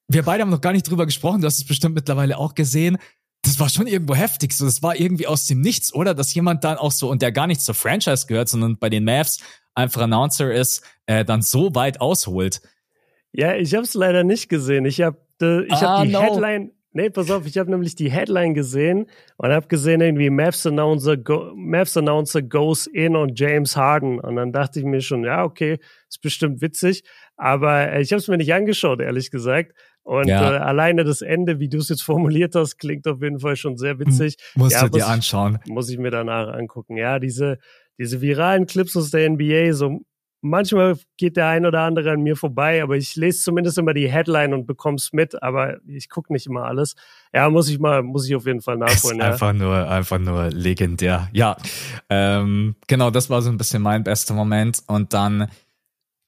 wir 0.08 0.24
beide 0.24 0.42
haben 0.42 0.50
noch 0.50 0.62
gar 0.62 0.74
nicht 0.74 0.90
drüber 0.90 1.06
gesprochen, 1.06 1.42
du 1.42 1.48
hast 1.48 1.58
es 1.58 1.66
bestimmt 1.66 1.96
mittlerweile 1.96 2.38
auch 2.38 2.56
gesehen. 2.56 2.98
Das 3.48 3.62
war 3.62 3.70
schon 3.70 3.88
irgendwo 3.88 4.14
heftig. 4.14 4.52
So, 4.52 4.66
das 4.66 4.84
war 4.84 5.00
irgendwie 5.00 5.26
aus 5.26 5.48
dem 5.48 5.62
Nichts, 5.62 5.94
oder? 5.94 6.14
Dass 6.14 6.34
jemand 6.34 6.66
dann 6.66 6.78
auch 6.78 6.92
so, 6.92 7.10
und 7.10 7.22
der 7.22 7.32
gar 7.32 7.48
nicht 7.48 7.62
zur 7.62 7.76
Franchise 7.76 8.28
gehört, 8.28 8.50
sondern 8.50 8.78
bei 8.78 8.90
den 8.90 9.06
Mavs 9.06 9.40
einfach 9.74 10.02
Announcer 10.02 10.54
ist, 10.54 10.84
äh, 11.06 11.24
dann 11.24 11.42
so 11.42 11.74
weit 11.74 12.02
ausholt. 12.02 12.62
Ja, 13.32 13.56
ich 13.56 13.74
habe 13.74 13.86
es 13.86 13.94
leider 13.94 14.26
nicht 14.26 14.50
gesehen. 14.50 14.84
Ich 14.86 15.02
habe 15.02 15.18
äh, 15.42 15.64
ich 15.64 15.72
ah, 15.72 16.00
hab 16.00 16.04
die 16.04 16.12
no. 16.12 16.22
Headline. 16.22 16.72
Nee, 16.98 17.12
pass 17.12 17.30
auf, 17.30 17.46
ich 17.46 17.60
habe 17.60 17.70
nämlich 17.70 17.94
die 17.94 18.10
Headline 18.10 18.56
gesehen 18.56 19.06
und 19.38 19.52
habe 19.52 19.68
gesehen, 19.68 20.02
irgendwie 20.02 20.32
Mavs 20.32 20.66
Announcer, 20.66 21.16
go, 21.16 21.54
Mavs 21.56 21.96
Announcer 21.96 22.42
goes 22.42 22.88
in 22.88 23.16
on 23.16 23.36
James 23.36 23.78
Harden. 23.78 24.20
Und 24.20 24.36
dann 24.36 24.52
dachte 24.52 24.80
ich 24.80 24.86
mir 24.86 25.02
schon, 25.02 25.24
ja, 25.24 25.44
okay, 25.44 25.78
ist 26.10 26.24
bestimmt 26.24 26.60
witzig. 26.60 27.04
Aber 27.36 27.92
äh, 27.92 28.02
ich 28.02 28.14
habe 28.14 28.20
es 28.20 28.28
mir 28.28 28.38
nicht 28.38 28.52
angeschaut, 28.52 29.00
ehrlich 29.00 29.30
gesagt. 29.30 29.74
Und 30.02 30.28
ja. 30.28 30.56
äh, 30.56 30.58
alleine 30.58 31.04
das 31.04 31.22
Ende, 31.22 31.60
wie 31.60 31.70
du 31.70 31.78
es 31.78 31.90
jetzt 31.90 32.02
formuliert 32.02 32.56
hast, 32.56 32.80
klingt 32.80 33.08
auf 33.08 33.22
jeden 33.22 33.42
Fall 33.42 33.58
schon 33.58 33.78
sehr 33.78 34.00
witzig. 34.00 34.38
Musst 34.56 34.74
ja, 34.74 34.88
du 34.88 34.98
dir 34.98 35.06
anschauen. 35.06 35.60
Muss 35.68 35.92
ich 35.92 36.00
mir 36.00 36.10
danach 36.10 36.52
angucken. 36.52 36.98
Ja, 36.98 37.20
diese, 37.20 37.60
diese 38.00 38.22
viralen 38.22 38.66
Clips 38.66 38.98
aus 38.98 39.12
der 39.12 39.30
NBA, 39.30 39.74
so 39.74 40.02
manchmal 40.42 40.98
geht 41.18 41.38
der 41.38 41.48
ein 41.48 41.66
oder 41.66 41.82
andere 41.82 42.12
an 42.12 42.22
mir 42.22 42.36
vorbei, 42.36 42.84
aber 42.84 42.96
ich 42.96 43.16
lese 43.16 43.42
zumindest 43.44 43.78
immer 43.78 43.94
die 43.94 44.10
Headline 44.10 44.54
und 44.54 44.66
bekomm's 44.66 45.14
mit, 45.14 45.42
aber 45.42 45.78
ich 45.88 46.10
gucke 46.10 46.32
nicht 46.32 46.48
immer 46.48 46.66
alles. 46.66 46.96
Ja, 47.34 47.50
muss 47.50 47.70
ich 47.70 47.80
mal, 47.80 48.04
muss 48.04 48.28
ich 48.28 48.36
auf 48.36 48.46
jeden 48.46 48.62
Fall 48.62 48.78
nachholen. 48.78 49.20
Ist 49.20 49.24
ja. 49.24 49.32
Einfach 49.32 49.54
nur, 49.54 49.90
einfach 49.90 50.20
nur 50.20 50.50
legendär. 50.50 51.30
Ja, 51.34 51.58
ähm, 52.10 52.76
genau, 52.88 53.10
das 53.10 53.30
war 53.30 53.42
so 53.42 53.50
ein 53.50 53.58
bisschen 53.58 53.82
mein 53.82 54.04
bester 54.04 54.34
Moment 54.34 54.82
und 54.88 55.14
dann 55.14 55.50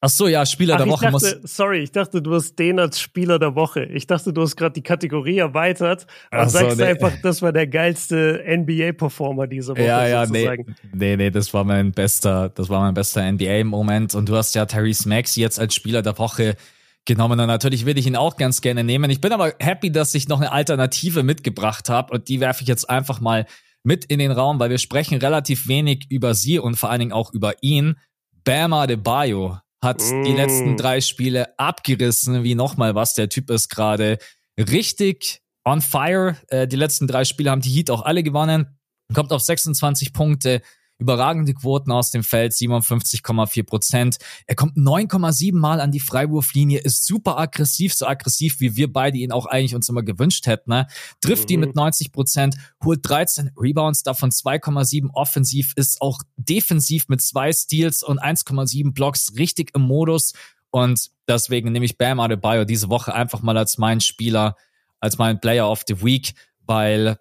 Ach 0.02 0.10
so, 0.10 0.30
ja, 0.30 0.46
Spieler 0.46 0.76
Ach, 0.76 0.78
der 0.80 0.88
Woche 0.88 1.12
dachte, 1.12 1.40
muss. 1.42 1.56
Sorry, 1.56 1.80
ich 1.80 1.92
dachte, 1.92 2.22
du 2.22 2.34
hast 2.34 2.58
den 2.58 2.80
als 2.80 3.02
Spieler 3.02 3.38
der 3.38 3.56
Woche. 3.56 3.84
Ich 3.84 4.08
dachte, 4.08 4.32
du 4.32 4.42
hast 4.42 4.56
gerade 4.56 4.72
die 4.72 4.82
Kategorie 4.82 5.40
erweitert 5.40 6.04
und 6.32 6.40
Ach 6.40 6.50
sagst 6.50 6.78
nee. 6.78 6.86
einfach, 6.86 7.12
das 7.22 7.42
war 7.42 7.52
der 7.52 7.68
geilste 7.68 8.42
NBA-Performer 8.48 9.48
dieser 9.48 9.74
Woche. 9.74 9.84
Ja, 9.84 10.08
ja, 10.08 10.26
sozusagen. 10.26 10.76
nee, 10.94 10.94
nee, 10.94 11.18
nee, 11.18 11.32
das 11.32 11.54
war 11.54 11.66
mein 11.66 11.92
bester, 11.92 12.48
das 12.48 12.70
war 12.70 12.80
mein 12.80 12.94
bester 12.94 13.30
NBA-Moment. 13.30 14.16
Und 14.16 14.30
du 14.30 14.38
hast 14.38 14.56
ja 14.56 14.66
Therese 14.66 15.10
Max 15.10 15.36
jetzt 15.36 15.60
als 15.60 15.76
Spieler 15.76 16.02
der 16.02 16.18
Woche 16.18 16.56
genommen. 17.04 17.38
Und 17.38 17.48
natürlich 17.48 17.86
würde 17.86 18.00
ich 18.00 18.08
ihn 18.08 18.16
auch 18.16 18.38
ganz 18.38 18.62
gerne 18.62 18.86
nehmen. 18.86 19.10
Ich 19.12 19.20
bin 19.20 19.34
aber 19.34 19.54
happy, 19.60 19.92
dass 19.92 20.16
ich 20.16 20.30
noch 20.30 20.40
eine 20.40 20.54
Alternative 20.54 21.24
mitgebracht 21.24 21.90
habe 21.90 22.14
und 22.14 22.30
die 22.30 22.40
werfe 22.40 22.62
ich 22.62 22.70
jetzt 22.70 22.90
einfach 22.90 23.20
mal 23.20 23.46
mit 23.84 24.06
in 24.06 24.20
den 24.20 24.32
Raum, 24.32 24.60
weil 24.60 24.70
wir 24.70 24.78
sprechen 24.78 25.18
relativ 25.18 25.68
wenig 25.68 26.06
über 26.10 26.36
sie 26.36 26.58
und 26.60 26.76
vor 26.76 26.90
allen 26.90 27.00
Dingen 27.00 27.12
auch 27.12 27.34
über 27.34 27.54
ihn. 27.62 27.98
Bama 28.46 28.88
de 28.88 28.96
Bayo 28.96 29.58
hat 29.82 30.02
mm. 30.02 30.24
die 30.24 30.34
letzten 30.34 30.74
mm. 30.74 30.78
drei 30.78 31.02
Spiele 31.02 31.58
abgerissen, 31.58 32.44
wie 32.44 32.56
nochmal 32.56 32.96
was. 32.96 33.14
Der 33.14 33.30
Typ 33.30 33.50
ist 33.50 33.70
gerade 33.70 34.18
richtig 34.58 35.42
on 35.64 35.82
fire. 35.82 36.36
Äh, 36.48 36.68
die 36.68 36.76
letzten 36.76 37.08
drei 37.08 37.26
Spiele 37.26 37.52
haben 37.52 37.62
die 37.62 37.70
Heat 37.70 37.90
auch 37.90 38.04
alle 38.04 38.24
gewonnen. 38.24 38.78
Kommt 39.14 39.32
auf 39.32 39.42
26 39.42 40.14
Punkte, 40.14 40.62
Überragende 41.00 41.54
Quoten 41.54 41.94
aus 41.94 42.12
dem 42.12 42.24
Feld, 42.24 42.52
57,4 42.52 43.64
Prozent. 43.64 44.18
Er 44.48 44.56
kommt 44.56 44.76
9,7 44.76 45.56
Mal 45.56 45.80
an 45.80 45.92
die 45.92 46.02
Freiwurflinie, 46.02 46.80
ist 46.80 47.06
super 47.06 47.40
aggressiv, 47.40 47.94
so 47.94 48.06
aggressiv, 48.06 48.60
wie 48.60 48.76
wir 48.76 48.92
beide 48.92 49.18
ihn 49.18 49.32
auch 49.32 49.46
eigentlich 49.46 49.76
uns 49.76 49.88
immer 49.88 50.04
gewünscht 50.04 50.46
hätten. 50.46 50.72
Ne? 50.72 50.88
Trifft 51.22 51.44
mhm. 51.44 51.48
die 51.48 51.58
mit 51.58 51.76
90 51.76 52.12
Prozent, 52.12 52.58
holt 52.84 53.00
13 53.04 53.52
Rebounds, 53.56 54.04
davon 54.04 54.30
2,7 54.30 55.10
offensiv, 55.14 55.72
ist 55.78 56.02
auch 56.02 56.20
defensiv 56.36 57.08
mit 57.08 57.22
zwei 57.22 57.54
Steals 57.54 58.04
und 58.04 58.22
1,7 58.22 58.94
Blocks 58.94 59.36
richtig 59.38 59.74
im 59.76 59.84
Modus. 59.84 60.34
Und 60.70 61.12
deswegen 61.30 61.72
nehme 61.72 61.86
ich 61.86 61.98
Bam 61.98 62.20
Adebayo 62.20 62.66
diese 62.66 62.90
Woche 62.90 63.14
einfach 63.14 63.42
mal 63.42 63.58
als 63.58 63.78
meinen 63.78 64.02
Spieler, 64.02 64.58
als 65.00 65.18
meinen 65.18 65.40
Player 65.40 65.72
of 65.72 65.84
the 65.88 66.04
Week, 66.04 66.34
weil 66.66 67.18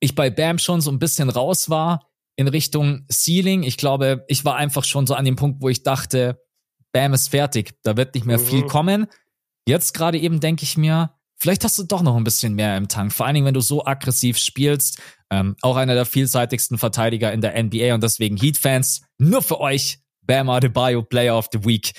ich 0.00 0.16
bei 0.16 0.30
Bam 0.30 0.58
schon 0.58 0.80
so 0.80 0.90
ein 0.90 0.98
bisschen 0.98 1.30
raus 1.30 1.70
war 1.70 2.10
in 2.36 2.48
Richtung 2.48 3.06
Ceiling. 3.10 3.62
Ich 3.62 3.76
glaube, 3.76 4.24
ich 4.28 4.44
war 4.44 4.56
einfach 4.56 4.84
schon 4.84 5.06
so 5.06 5.14
an 5.14 5.24
dem 5.24 5.36
Punkt, 5.36 5.62
wo 5.62 5.68
ich 5.68 5.82
dachte, 5.82 6.40
Bam 6.92 7.12
ist 7.12 7.28
fertig, 7.28 7.74
da 7.82 7.96
wird 7.96 8.14
nicht 8.14 8.26
mehr 8.26 8.38
mhm. 8.38 8.44
viel 8.44 8.62
kommen. 8.66 9.06
Jetzt 9.66 9.94
gerade 9.94 10.18
eben 10.18 10.40
denke 10.40 10.62
ich 10.62 10.76
mir, 10.76 11.14
vielleicht 11.36 11.64
hast 11.64 11.78
du 11.78 11.84
doch 11.84 12.02
noch 12.02 12.16
ein 12.16 12.24
bisschen 12.24 12.54
mehr 12.54 12.76
im 12.76 12.88
Tank. 12.88 13.12
Vor 13.12 13.26
allen 13.26 13.34
Dingen, 13.34 13.46
wenn 13.46 13.54
du 13.54 13.60
so 13.60 13.84
aggressiv 13.84 14.38
spielst. 14.38 15.00
Ähm, 15.30 15.56
auch 15.62 15.76
einer 15.76 15.94
der 15.94 16.04
vielseitigsten 16.04 16.78
Verteidiger 16.78 17.32
in 17.32 17.40
der 17.40 17.60
NBA 17.60 17.94
und 17.94 18.02
deswegen 18.02 18.36
Heat-Fans, 18.36 19.02
nur 19.18 19.42
für 19.42 19.60
euch, 19.60 19.98
Bam 20.22 20.48
Adebayo, 20.48 21.02
Player 21.02 21.36
of 21.36 21.48
the 21.52 21.64
Week. 21.64 21.92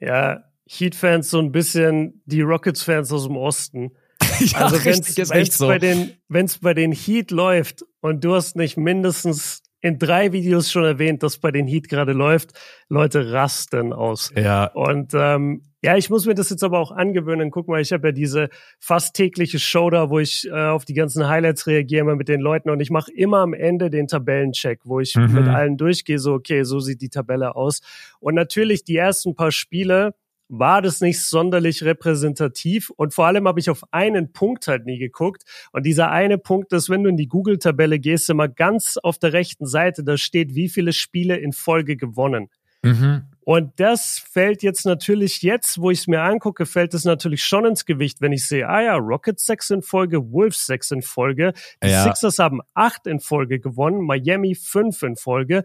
Ja, 0.00 0.42
Heat-Fans 0.68 1.30
so 1.30 1.38
ein 1.38 1.52
bisschen 1.52 2.22
die 2.24 2.40
Rockets-Fans 2.40 3.12
aus 3.12 3.24
dem 3.24 3.36
Osten. 3.36 3.92
ja, 4.52 4.58
also 4.58 4.84
wenn's, 4.84 5.18
ist 5.18 5.30
wenn's 5.30 5.58
so. 5.58 5.66
bei 5.66 5.78
den, 5.78 6.12
wenn's 6.28 6.58
bei 6.58 6.74
den 6.74 6.92
Heat 6.92 7.30
läuft 7.30 7.84
und 8.00 8.24
du 8.24 8.34
hast 8.34 8.56
nicht 8.56 8.76
mindestens 8.76 9.62
in 9.80 9.98
drei 9.98 10.32
Videos 10.32 10.70
schon 10.70 10.84
erwähnt, 10.84 11.22
dass 11.22 11.38
bei 11.38 11.50
den 11.50 11.66
Heat 11.66 11.88
gerade 11.88 12.12
läuft, 12.12 12.52
Leute 12.88 13.32
rasten 13.32 13.92
aus. 13.92 14.32
Ja. 14.34 14.66
Und 14.66 15.12
ähm, 15.14 15.62
ja, 15.82 15.96
ich 15.96 16.10
muss 16.10 16.26
mir 16.26 16.34
das 16.34 16.50
jetzt 16.50 16.64
aber 16.64 16.80
auch 16.80 16.90
angewöhnen. 16.90 17.52
Guck 17.52 17.68
mal, 17.68 17.80
ich 17.80 17.92
habe 17.92 18.08
ja 18.08 18.12
diese 18.12 18.48
fast 18.80 19.14
tägliche 19.14 19.60
Show 19.60 19.88
da, 19.90 20.10
wo 20.10 20.18
ich 20.18 20.48
äh, 20.48 20.50
auf 20.50 20.84
die 20.84 20.94
ganzen 20.94 21.28
Highlights 21.28 21.68
reagiere 21.68 22.16
mit 22.16 22.26
den 22.26 22.40
Leuten 22.40 22.70
und 22.70 22.80
ich 22.80 22.90
mache 22.90 23.12
immer 23.12 23.38
am 23.38 23.54
Ende 23.54 23.88
den 23.88 24.08
Tabellencheck, 24.08 24.80
wo 24.84 24.98
ich 24.98 25.14
mhm. 25.14 25.32
mit 25.32 25.46
allen 25.46 25.76
durchgehe, 25.76 26.18
so 26.18 26.32
okay, 26.34 26.64
so 26.64 26.80
sieht 26.80 27.02
die 27.02 27.10
Tabelle 27.10 27.54
aus. 27.54 27.82
Und 28.18 28.34
natürlich 28.34 28.82
die 28.82 28.96
ersten 28.96 29.36
paar 29.36 29.52
Spiele 29.52 30.14
war 30.48 30.82
das 30.82 31.00
nicht 31.00 31.22
sonderlich 31.22 31.82
repräsentativ 31.82 32.90
und 32.90 33.14
vor 33.14 33.26
allem 33.26 33.48
habe 33.48 33.60
ich 33.60 33.70
auf 33.70 33.82
einen 33.90 34.32
Punkt 34.32 34.68
halt 34.68 34.86
nie 34.86 34.98
geguckt 34.98 35.42
und 35.72 35.84
dieser 35.84 36.10
eine 36.10 36.38
Punkt 36.38 36.72
ist, 36.72 36.88
wenn 36.88 37.02
du 37.02 37.10
in 37.10 37.16
die 37.16 37.28
Google-Tabelle 37.28 37.98
gehst, 37.98 38.30
immer 38.30 38.48
ganz 38.48 38.96
auf 38.96 39.18
der 39.18 39.32
rechten 39.32 39.66
Seite, 39.66 40.04
da 40.04 40.16
steht, 40.16 40.54
wie 40.54 40.68
viele 40.68 40.92
Spiele 40.92 41.36
in 41.36 41.52
Folge 41.52 41.96
gewonnen. 41.96 42.48
Mhm. 42.82 43.24
Und 43.40 43.78
das 43.78 44.18
fällt 44.18 44.62
jetzt 44.62 44.86
natürlich 44.86 45.42
jetzt, 45.42 45.80
wo 45.80 45.90
ich 45.90 46.00
es 46.00 46.06
mir 46.08 46.22
angucke, 46.22 46.66
fällt 46.66 46.94
es 46.94 47.04
natürlich 47.04 47.44
schon 47.44 47.64
ins 47.64 47.84
Gewicht, 47.84 48.20
wenn 48.20 48.32
ich 48.32 48.46
sehe, 48.46 48.68
ah 48.68 48.82
ja, 48.82 48.96
Rockets 48.96 49.46
sechs 49.46 49.70
in 49.70 49.82
Folge, 49.82 50.32
Wolves 50.32 50.66
sechs 50.66 50.90
in 50.90 51.02
Folge, 51.02 51.52
die 51.82 51.88
ja. 51.88 52.02
Sixers 52.02 52.38
haben 52.38 52.60
acht 52.74 53.06
in 53.06 53.20
Folge 53.20 53.60
gewonnen, 53.60 54.04
Miami 54.04 54.56
fünf 54.56 55.02
in 55.02 55.14
Folge 55.16 55.62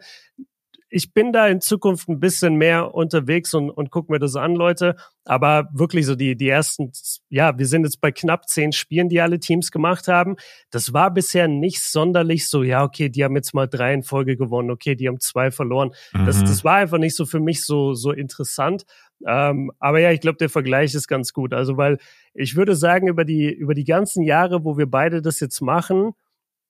ich 0.93 1.13
bin 1.13 1.31
da 1.31 1.47
in 1.47 1.61
Zukunft 1.61 2.09
ein 2.09 2.19
bisschen 2.19 2.55
mehr 2.55 2.93
unterwegs 2.93 3.53
und, 3.53 3.69
und 3.69 3.91
guck 3.91 4.09
mir 4.09 4.19
das 4.19 4.35
an, 4.35 4.55
Leute. 4.55 4.97
Aber 5.23 5.69
wirklich 5.71 6.05
so 6.05 6.15
die, 6.15 6.35
die 6.35 6.49
ersten, 6.49 6.91
ja, 7.29 7.57
wir 7.57 7.65
sind 7.65 7.83
jetzt 7.83 8.01
bei 8.01 8.11
knapp 8.11 8.49
zehn 8.49 8.73
Spielen, 8.73 9.07
die 9.07 9.21
alle 9.21 9.39
Teams 9.39 9.71
gemacht 9.71 10.09
haben. 10.09 10.35
Das 10.69 10.91
war 10.91 11.13
bisher 11.13 11.47
nicht 11.47 11.81
sonderlich 11.81 12.49
so, 12.49 12.61
ja, 12.61 12.83
okay, 12.83 13.07
die 13.07 13.23
haben 13.23 13.37
jetzt 13.37 13.53
mal 13.53 13.67
drei 13.67 13.93
in 13.93 14.03
Folge 14.03 14.35
gewonnen, 14.35 14.69
okay, 14.69 14.95
die 14.95 15.07
haben 15.07 15.21
zwei 15.21 15.49
verloren. 15.49 15.91
Mhm. 16.13 16.25
Das, 16.25 16.41
das 16.41 16.65
war 16.65 16.75
einfach 16.75 16.97
nicht 16.97 17.15
so 17.15 17.25
für 17.25 17.39
mich 17.39 17.63
so, 17.63 17.93
so 17.93 18.11
interessant. 18.11 18.83
Ähm, 19.25 19.71
aber 19.79 19.99
ja, 19.99 20.11
ich 20.11 20.19
glaube, 20.19 20.39
der 20.39 20.49
Vergleich 20.49 20.93
ist 20.93 21.07
ganz 21.07 21.31
gut. 21.31 21.53
Also, 21.53 21.77
weil 21.77 21.99
ich 22.33 22.57
würde 22.57 22.75
sagen, 22.75 23.07
über 23.07 23.23
die, 23.23 23.49
über 23.49 23.75
die 23.75 23.85
ganzen 23.85 24.23
Jahre, 24.23 24.65
wo 24.65 24.77
wir 24.77 24.91
beide 24.91 25.21
das 25.21 25.39
jetzt 25.39 25.61
machen, 25.61 26.13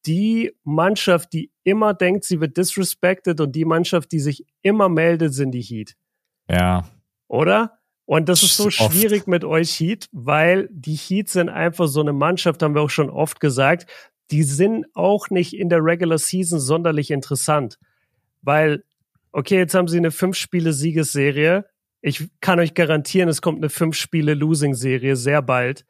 die 0.05 0.51
Mannschaft, 0.63 1.33
die 1.33 1.51
immer 1.63 1.93
denkt, 1.93 2.25
sie 2.25 2.41
wird 2.41 2.57
disrespected 2.57 3.39
und 3.39 3.55
die 3.55 3.65
Mannschaft, 3.65 4.11
die 4.11 4.19
sich 4.19 4.45
immer 4.61 4.89
meldet, 4.89 5.33
sind 5.33 5.51
die 5.51 5.61
Heat. 5.61 5.95
Ja. 6.49 6.87
Oder? 7.27 7.77
Und 8.05 8.27
das 8.27 8.43
ist 8.43 8.57
so 8.57 8.65
oft. 8.65 8.73
schwierig 8.73 9.27
mit 9.27 9.45
euch 9.45 9.79
Heat, 9.79 10.09
weil 10.11 10.67
die 10.71 10.95
Heat 10.95 11.29
sind 11.29 11.49
einfach 11.49 11.87
so 11.87 12.01
eine 12.01 12.13
Mannschaft, 12.13 12.61
haben 12.61 12.75
wir 12.75 12.81
auch 12.81 12.89
schon 12.89 13.09
oft 13.09 13.39
gesagt, 13.39 13.89
die 14.31 14.43
sind 14.43 14.85
auch 14.93 15.29
nicht 15.29 15.53
in 15.53 15.69
der 15.69 15.83
Regular 15.83 16.17
Season 16.17 16.59
sonderlich 16.59 17.11
interessant. 17.11 17.77
Weil, 18.41 18.83
okay, 19.31 19.57
jetzt 19.57 19.75
haben 19.75 19.87
sie 19.87 19.97
eine 19.97 20.11
Fünf-Spiele-Siegesserie. 20.11 21.65
Ich 22.01 22.27
kann 22.41 22.59
euch 22.59 22.73
garantieren, 22.73 23.29
es 23.29 23.41
kommt 23.41 23.59
eine 23.59 23.69
Fünf-Spiele-Losing-Serie 23.69 25.15
sehr 25.15 25.41
bald. 25.41 25.85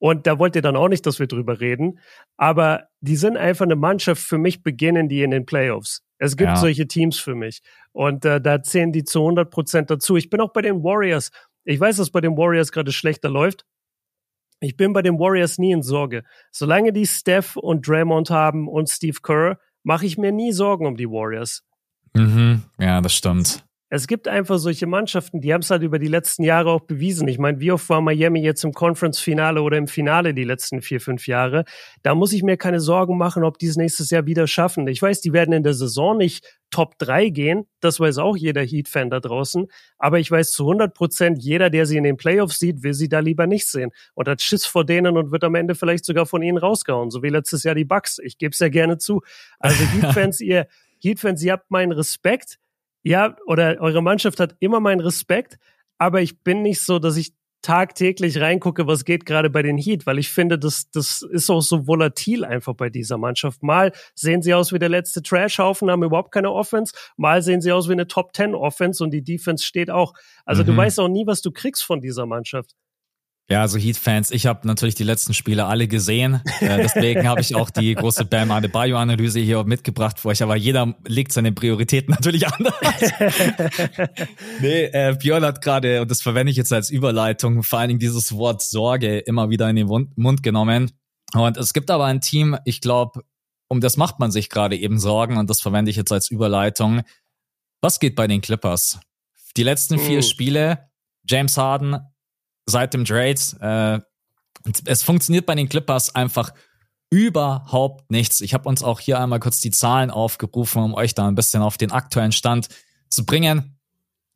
Und 0.00 0.26
da 0.26 0.38
wollt 0.38 0.56
ihr 0.56 0.62
dann 0.62 0.76
auch 0.76 0.88
nicht, 0.88 1.04
dass 1.06 1.18
wir 1.18 1.26
drüber 1.26 1.60
reden. 1.60 2.00
Aber 2.38 2.88
die 3.00 3.16
sind 3.16 3.36
einfach 3.36 3.66
eine 3.66 3.76
Mannschaft, 3.76 4.22
für 4.22 4.38
mich 4.38 4.62
beginnen 4.62 5.08
die 5.08 5.22
in 5.22 5.30
den 5.30 5.44
Playoffs. 5.44 6.02
Es 6.18 6.36
gibt 6.36 6.50
ja. 6.50 6.56
solche 6.56 6.88
Teams 6.88 7.18
für 7.18 7.34
mich. 7.34 7.60
Und 7.92 8.24
äh, 8.24 8.40
da 8.40 8.62
zählen 8.62 8.92
die 8.92 9.04
zu 9.04 9.20
100 9.20 9.50
Prozent 9.50 9.90
dazu. 9.90 10.16
Ich 10.16 10.30
bin 10.30 10.40
auch 10.40 10.52
bei 10.52 10.62
den 10.62 10.82
Warriors. 10.82 11.30
Ich 11.64 11.78
weiß, 11.78 11.98
dass 11.98 12.10
bei 12.10 12.22
den 12.22 12.36
Warriors 12.36 12.72
gerade 12.72 12.92
schlechter 12.92 13.28
läuft. 13.28 13.66
Ich 14.60 14.76
bin 14.76 14.94
bei 14.94 15.02
den 15.02 15.18
Warriors 15.18 15.58
nie 15.58 15.72
in 15.72 15.82
Sorge. 15.82 16.24
Solange 16.50 16.92
die 16.92 17.06
Steph 17.06 17.56
und 17.56 17.86
Draymond 17.86 18.30
haben 18.30 18.68
und 18.68 18.88
Steve 18.88 19.18
Kerr, 19.22 19.58
mache 19.82 20.06
ich 20.06 20.16
mir 20.16 20.32
nie 20.32 20.52
Sorgen 20.52 20.86
um 20.86 20.96
die 20.96 21.08
Warriors. 21.08 21.62
Mhm. 22.14 22.62
Ja, 22.78 23.00
das 23.02 23.14
stimmt 23.14 23.64
es 23.92 24.06
gibt 24.06 24.28
einfach 24.28 24.58
solche 24.58 24.86
Mannschaften, 24.86 25.40
die 25.40 25.52
haben 25.52 25.62
es 25.62 25.70
halt 25.70 25.82
über 25.82 25.98
die 25.98 26.06
letzten 26.06 26.44
Jahre 26.44 26.70
auch 26.70 26.82
bewiesen. 26.82 27.26
Ich 27.26 27.38
meine, 27.38 27.58
wie 27.58 27.72
oft 27.72 27.88
war 27.88 28.00
Miami 28.00 28.40
jetzt 28.40 28.62
im 28.62 28.72
Conference-Finale 28.72 29.60
oder 29.62 29.78
im 29.78 29.88
Finale 29.88 30.32
die 30.32 30.44
letzten 30.44 30.80
vier, 30.80 31.00
fünf 31.00 31.26
Jahre? 31.26 31.64
Da 32.04 32.14
muss 32.14 32.32
ich 32.32 32.44
mir 32.44 32.56
keine 32.56 32.78
Sorgen 32.78 33.18
machen, 33.18 33.42
ob 33.42 33.58
die 33.58 33.66
es 33.66 33.76
nächstes 33.76 34.10
Jahr 34.10 34.26
wieder 34.26 34.46
schaffen. 34.46 34.86
Ich 34.86 35.02
weiß, 35.02 35.20
die 35.22 35.32
werden 35.32 35.52
in 35.52 35.64
der 35.64 35.74
Saison 35.74 36.16
nicht 36.16 36.46
Top 36.70 36.98
3 36.98 37.30
gehen. 37.30 37.66
Das 37.80 37.98
weiß 37.98 38.18
auch 38.18 38.36
jeder 38.36 38.62
Heat-Fan 38.62 39.10
da 39.10 39.18
draußen. 39.18 39.66
Aber 39.98 40.20
ich 40.20 40.30
weiß 40.30 40.52
zu 40.52 40.62
100 40.62 40.94
Prozent, 40.94 41.42
jeder, 41.42 41.68
der 41.68 41.84
sie 41.84 41.96
in 41.96 42.04
den 42.04 42.16
Playoffs 42.16 42.60
sieht, 42.60 42.84
will 42.84 42.94
sie 42.94 43.08
da 43.08 43.18
lieber 43.18 43.48
nicht 43.48 43.66
sehen. 43.66 43.90
Und 44.14 44.28
hat 44.28 44.40
Schiss 44.40 44.66
vor 44.66 44.84
denen 44.84 45.16
und 45.16 45.32
wird 45.32 45.42
am 45.42 45.56
Ende 45.56 45.74
vielleicht 45.74 46.04
sogar 46.04 46.26
von 46.26 46.42
ihnen 46.42 46.58
rausgehauen. 46.58 47.10
So 47.10 47.24
wie 47.24 47.28
letztes 47.28 47.64
Jahr 47.64 47.74
die 47.74 47.84
Bucks. 47.84 48.20
Ich 48.22 48.38
gebe 48.38 48.52
es 48.52 48.60
ja 48.60 48.68
gerne 48.68 48.98
zu. 48.98 49.22
Also 49.58 49.82
Heat-Fans, 49.94 50.40
ihr 50.40 50.68
Heat-Fans, 51.02 51.42
ihr 51.42 51.52
habt 51.52 51.72
meinen 51.72 51.90
Respekt 51.90 52.60
ja, 53.02 53.36
oder 53.46 53.80
eure 53.80 54.02
Mannschaft 54.02 54.40
hat 54.40 54.56
immer 54.60 54.80
meinen 54.80 55.00
Respekt, 55.00 55.58
aber 55.98 56.22
ich 56.22 56.42
bin 56.42 56.62
nicht 56.62 56.82
so, 56.82 56.98
dass 56.98 57.16
ich 57.16 57.32
tagtäglich 57.62 58.40
reingucke, 58.40 58.86
was 58.86 59.04
geht 59.04 59.26
gerade 59.26 59.50
bei 59.50 59.62
den 59.62 59.76
Heat, 59.76 60.06
weil 60.06 60.18
ich 60.18 60.30
finde, 60.30 60.58
das, 60.58 60.90
das 60.90 61.22
ist 61.22 61.50
auch 61.50 61.60
so 61.60 61.86
volatil 61.86 62.44
einfach 62.44 62.74
bei 62.74 62.88
dieser 62.88 63.18
Mannschaft. 63.18 63.62
Mal 63.62 63.92
sehen 64.14 64.40
sie 64.40 64.54
aus 64.54 64.72
wie 64.72 64.78
der 64.78 64.88
letzte 64.88 65.22
Trashhaufen, 65.22 65.90
haben 65.90 66.02
überhaupt 66.02 66.32
keine 66.32 66.52
Offense, 66.52 66.94
mal 67.16 67.42
sehen 67.42 67.60
sie 67.60 67.72
aus 67.72 67.88
wie 67.88 67.92
eine 67.92 68.06
Top 68.06 68.32
Ten 68.32 68.54
Offense 68.54 69.04
und 69.04 69.10
die 69.10 69.22
Defense 69.22 69.64
steht 69.64 69.90
auch. 69.90 70.14
Also 70.44 70.62
mhm. 70.62 70.68
du 70.68 70.76
weißt 70.78 71.00
auch 71.00 71.08
nie, 71.08 71.26
was 71.26 71.42
du 71.42 71.50
kriegst 71.50 71.84
von 71.84 72.00
dieser 72.00 72.24
Mannschaft. 72.24 72.74
Ja, 73.50 73.62
also 73.62 73.78
Heat-Fans, 73.78 74.30
ich 74.30 74.46
habe 74.46 74.64
natürlich 74.64 74.94
die 74.94 75.02
letzten 75.02 75.34
Spiele 75.34 75.66
alle 75.66 75.88
gesehen. 75.88 76.40
Äh, 76.60 76.82
deswegen 76.82 77.26
habe 77.26 77.40
ich 77.40 77.56
auch 77.56 77.68
die 77.68 77.96
große 77.96 78.24
Bam 78.24 78.52
Adebayo-Analyse 78.52 79.40
hier 79.40 79.64
mitgebracht 79.64 80.20
für 80.20 80.28
euch. 80.28 80.40
Aber 80.44 80.54
jeder 80.54 80.94
legt 81.04 81.32
seine 81.32 81.50
Prioritäten 81.50 82.14
natürlich 82.14 82.46
anders. 82.52 82.74
nee, 84.60 84.84
äh, 84.84 85.16
Björn 85.18 85.44
hat 85.44 85.62
gerade, 85.62 86.00
und 86.00 86.12
das 86.12 86.22
verwende 86.22 86.52
ich 86.52 86.56
jetzt 86.56 86.72
als 86.72 86.90
Überleitung, 86.90 87.64
vor 87.64 87.80
allen 87.80 87.88
Dingen 87.88 87.98
dieses 87.98 88.36
Wort 88.36 88.62
Sorge 88.62 89.18
immer 89.18 89.50
wieder 89.50 89.68
in 89.68 89.74
den 89.74 89.88
Mund 90.14 90.44
genommen. 90.44 90.92
Und 91.34 91.56
es 91.56 91.72
gibt 91.72 91.90
aber 91.90 92.04
ein 92.04 92.20
Team, 92.20 92.56
ich 92.64 92.80
glaube, 92.80 93.22
um 93.66 93.80
das 93.80 93.96
macht 93.96 94.20
man 94.20 94.30
sich 94.30 94.48
gerade 94.48 94.76
eben 94.76 95.00
Sorgen 95.00 95.38
und 95.38 95.50
das 95.50 95.60
verwende 95.60 95.90
ich 95.90 95.96
jetzt 95.96 96.12
als 96.12 96.30
Überleitung. 96.30 97.02
Was 97.80 97.98
geht 97.98 98.14
bei 98.14 98.28
den 98.28 98.42
Clippers? 98.42 99.00
Die 99.56 99.64
letzten 99.64 99.98
vier 99.98 100.20
uh. 100.20 100.22
Spiele, 100.22 100.90
James 101.24 101.56
Harden 101.56 101.98
seit 102.70 102.94
dem 102.94 103.04
Trade. 103.04 103.34
Äh, 103.60 104.00
es 104.84 105.02
funktioniert 105.02 105.46
bei 105.46 105.54
den 105.54 105.68
Clippers 105.68 106.14
einfach 106.14 106.52
überhaupt 107.10 108.10
nichts. 108.10 108.40
Ich 108.40 108.54
habe 108.54 108.68
uns 108.68 108.82
auch 108.82 109.00
hier 109.00 109.20
einmal 109.20 109.40
kurz 109.40 109.60
die 109.60 109.70
Zahlen 109.70 110.10
aufgerufen, 110.10 110.82
um 110.82 110.94
euch 110.94 111.14
da 111.14 111.26
ein 111.26 111.34
bisschen 111.34 111.62
auf 111.62 111.76
den 111.76 111.90
aktuellen 111.90 112.32
Stand 112.32 112.68
zu 113.08 113.26
bringen. 113.26 113.76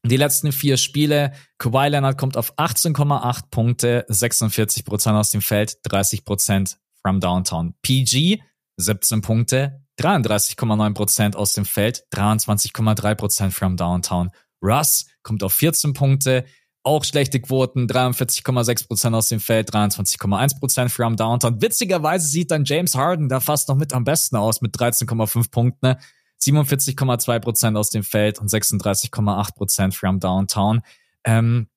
Die 0.04 0.16
letzten 0.16 0.52
vier 0.52 0.76
Spiele, 0.76 1.32
Kawhi 1.56 1.88
Leonard 1.88 2.18
kommt 2.18 2.36
auf 2.36 2.58
18,8 2.58 3.44
Punkte, 3.50 4.04
46 4.08 4.84
Prozent 4.84 5.16
aus 5.16 5.30
dem 5.30 5.40
Feld, 5.40 5.78
30 5.84 6.24
Prozent 6.24 6.78
from 7.00 7.20
Downtown. 7.20 7.74
PG 7.80 8.42
17 8.76 9.22
Punkte, 9.22 9.80
33,9 9.98 10.94
Prozent 10.94 11.36
aus 11.36 11.54
dem 11.54 11.64
Feld, 11.64 12.04
23,3 12.12 13.14
Prozent 13.14 13.54
from 13.54 13.76
Downtown. 13.76 14.30
Russ 14.60 15.06
kommt 15.22 15.42
auf 15.42 15.54
14 15.54 15.94
Punkte, 15.94 16.44
auch 16.84 17.02
schlechte 17.04 17.40
Quoten, 17.40 17.86
43,6% 17.86 19.14
aus 19.14 19.28
dem 19.28 19.40
Feld, 19.40 19.70
23,1% 19.70 20.90
from 20.90 21.16
Downtown. 21.16 21.60
Witzigerweise 21.60 22.28
sieht 22.28 22.50
dann 22.50 22.64
James 22.64 22.94
Harden 22.94 23.28
da 23.28 23.40
fast 23.40 23.68
noch 23.68 23.76
mit 23.76 23.94
am 23.94 24.04
besten 24.04 24.36
aus 24.36 24.60
mit 24.60 24.76
13,5 24.76 25.50
Punkten, 25.50 25.96
47,2% 26.42 27.78
aus 27.78 27.88
dem 27.90 28.04
Feld 28.04 28.38
und 28.38 28.50
36,8% 28.50 29.92
from 29.92 30.20
Downtown. 30.20 30.82
Ähm, 31.24 31.68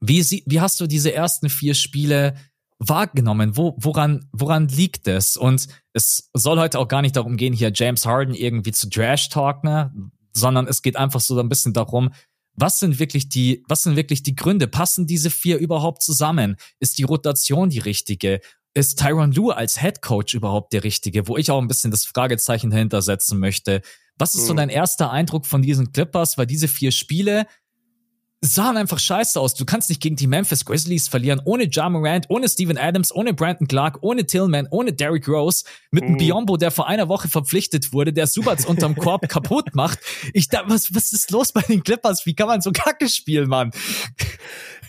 wie, 0.00 0.20
wie 0.46 0.60
hast 0.60 0.80
du 0.80 0.86
diese 0.86 1.14
ersten 1.14 1.48
vier 1.48 1.74
Spiele 1.74 2.34
wahrgenommen? 2.78 3.56
Wo, 3.56 3.74
woran, 3.78 4.28
woran 4.32 4.68
liegt 4.68 5.08
es? 5.08 5.38
Und 5.38 5.66
es 5.94 6.30
soll 6.34 6.58
heute 6.58 6.78
auch 6.78 6.88
gar 6.88 7.00
nicht 7.00 7.16
darum 7.16 7.38
gehen, 7.38 7.54
hier 7.54 7.72
James 7.74 8.04
Harden 8.04 8.34
irgendwie 8.34 8.72
zu 8.72 8.90
Trash 8.90 9.30
talk, 9.30 9.64
ne? 9.64 9.94
sondern 10.34 10.66
es 10.66 10.82
geht 10.82 10.96
einfach 10.96 11.20
so 11.20 11.38
ein 11.38 11.48
bisschen 11.48 11.72
darum, 11.72 12.10
was 12.54 12.78
sind 12.78 12.98
wirklich 12.98 13.28
die, 13.28 13.62
was 13.68 13.82
sind 13.82 13.96
wirklich 13.96 14.22
die 14.22 14.34
Gründe? 14.34 14.68
Passen 14.68 15.06
diese 15.06 15.30
vier 15.30 15.58
überhaupt 15.58 16.02
zusammen? 16.02 16.56
Ist 16.80 16.98
die 16.98 17.04
Rotation 17.04 17.70
die 17.70 17.78
richtige? 17.78 18.40
Ist 18.74 18.98
Tyron 18.98 19.32
Lue 19.32 19.54
als 19.54 19.80
Head 19.80 20.02
Coach 20.02 20.34
überhaupt 20.34 20.72
der 20.72 20.84
richtige? 20.84 21.28
Wo 21.28 21.36
ich 21.36 21.50
auch 21.50 21.60
ein 21.60 21.68
bisschen 21.68 21.90
das 21.90 22.04
Fragezeichen 22.04 22.70
dahinter 22.70 23.02
setzen 23.02 23.38
möchte. 23.38 23.82
Was 24.18 24.34
ist 24.34 24.46
so 24.46 24.52
mhm. 24.52 24.58
dein 24.58 24.68
erster 24.68 25.10
Eindruck 25.10 25.46
von 25.46 25.62
diesen 25.62 25.92
Clippers? 25.92 26.38
Weil 26.38 26.46
diese 26.46 26.68
vier 26.68 26.92
Spiele, 26.92 27.46
sahen 28.44 28.76
einfach 28.76 28.98
scheiße 28.98 29.40
aus. 29.40 29.54
Du 29.54 29.64
kannst 29.64 29.88
nicht 29.88 30.02
gegen 30.02 30.16
die 30.16 30.26
Memphis 30.26 30.64
Grizzlies 30.64 31.08
verlieren, 31.08 31.40
ohne 31.44 31.68
Ja 31.70 31.88
Morant, 31.88 32.26
ohne 32.28 32.48
Steven 32.48 32.76
Adams, 32.76 33.14
ohne 33.14 33.32
Brandon 33.32 33.68
Clark, 33.68 33.98
ohne 34.02 34.26
Tillman, 34.26 34.66
ohne 34.70 34.92
Derrick 34.92 35.28
Rose, 35.28 35.64
mit 35.92 36.02
einem 36.02 36.14
mhm. 36.14 36.18
Biombo, 36.18 36.56
der 36.56 36.72
vor 36.72 36.88
einer 36.88 37.08
Woche 37.08 37.28
verpflichtet 37.28 37.92
wurde, 37.92 38.12
der 38.12 38.26
Subats 38.26 38.66
unterm 38.66 38.96
Korb 38.96 39.28
kaputt 39.28 39.74
macht. 39.74 40.00
Ich 40.34 40.48
da, 40.48 40.64
was, 40.66 40.92
was 40.92 41.12
ist 41.12 41.30
los 41.30 41.52
bei 41.52 41.60
den 41.62 41.84
Clippers? 41.84 42.26
Wie 42.26 42.34
kann 42.34 42.48
man 42.48 42.60
so 42.60 42.72
Kacke 42.72 43.08
spielen, 43.08 43.48
Mann? 43.48 43.70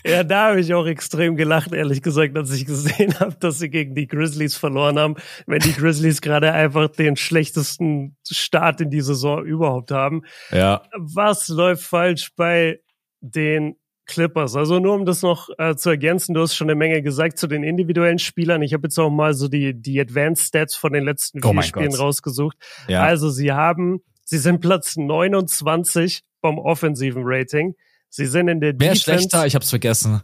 Ja, 0.04 0.22
da 0.22 0.48
habe 0.48 0.60
ich 0.60 0.74
auch 0.74 0.84
extrem 0.84 1.36
gelacht, 1.36 1.72
ehrlich 1.72 2.02
gesagt, 2.02 2.36
als 2.36 2.50
ich 2.50 2.66
gesehen 2.66 3.14
habe, 3.20 3.36
dass 3.38 3.60
sie 3.60 3.70
gegen 3.70 3.94
die 3.94 4.08
Grizzlies 4.08 4.56
verloren 4.56 4.98
haben, 4.98 5.14
wenn 5.46 5.60
die 5.60 5.72
Grizzlies 5.72 6.20
gerade 6.20 6.52
einfach 6.52 6.88
den 6.88 7.16
schlechtesten 7.16 8.16
Start 8.28 8.80
in 8.80 8.90
die 8.90 9.00
Saison 9.00 9.44
überhaupt 9.44 9.92
haben. 9.92 10.22
Ja. 10.50 10.82
Was 10.96 11.48
läuft 11.48 11.84
falsch 11.84 12.32
bei 12.36 12.80
den 13.24 13.76
Clippers. 14.06 14.54
Also 14.54 14.78
nur 14.78 14.94
um 14.94 15.06
das 15.06 15.22
noch 15.22 15.48
äh, 15.58 15.76
zu 15.76 15.90
ergänzen, 15.90 16.34
du 16.34 16.42
hast 16.42 16.54
schon 16.54 16.68
eine 16.68 16.74
Menge 16.74 17.02
gesagt 17.02 17.38
zu 17.38 17.46
den 17.46 17.62
individuellen 17.62 18.18
Spielern. 18.18 18.62
Ich 18.62 18.74
habe 18.74 18.86
jetzt 18.86 18.98
auch 18.98 19.10
mal 19.10 19.34
so 19.34 19.48
die, 19.48 19.74
die 19.74 19.98
Advanced 20.00 20.46
Stats 20.46 20.76
von 20.76 20.92
den 20.92 21.04
letzten 21.04 21.40
oh 21.42 21.52
vier 21.52 21.62
Spielen 21.62 21.90
Gott. 21.90 22.00
rausgesucht. 22.00 22.56
Ja. 22.86 23.02
Also 23.02 23.30
sie 23.30 23.52
haben, 23.52 24.02
sie 24.24 24.38
sind 24.38 24.60
Platz 24.60 24.96
29 24.96 26.22
vom 26.40 26.58
offensiven 26.58 27.22
Rating. 27.24 27.74
Sie 28.10 28.26
sind 28.26 28.48
in 28.48 28.60
der 28.60 28.72
Wer 28.72 28.92
Defense. 28.92 29.06
Wer 29.06 29.18
schlechter? 29.18 29.46
Ich 29.46 29.54
hab's 29.54 29.70
vergessen. 29.70 30.20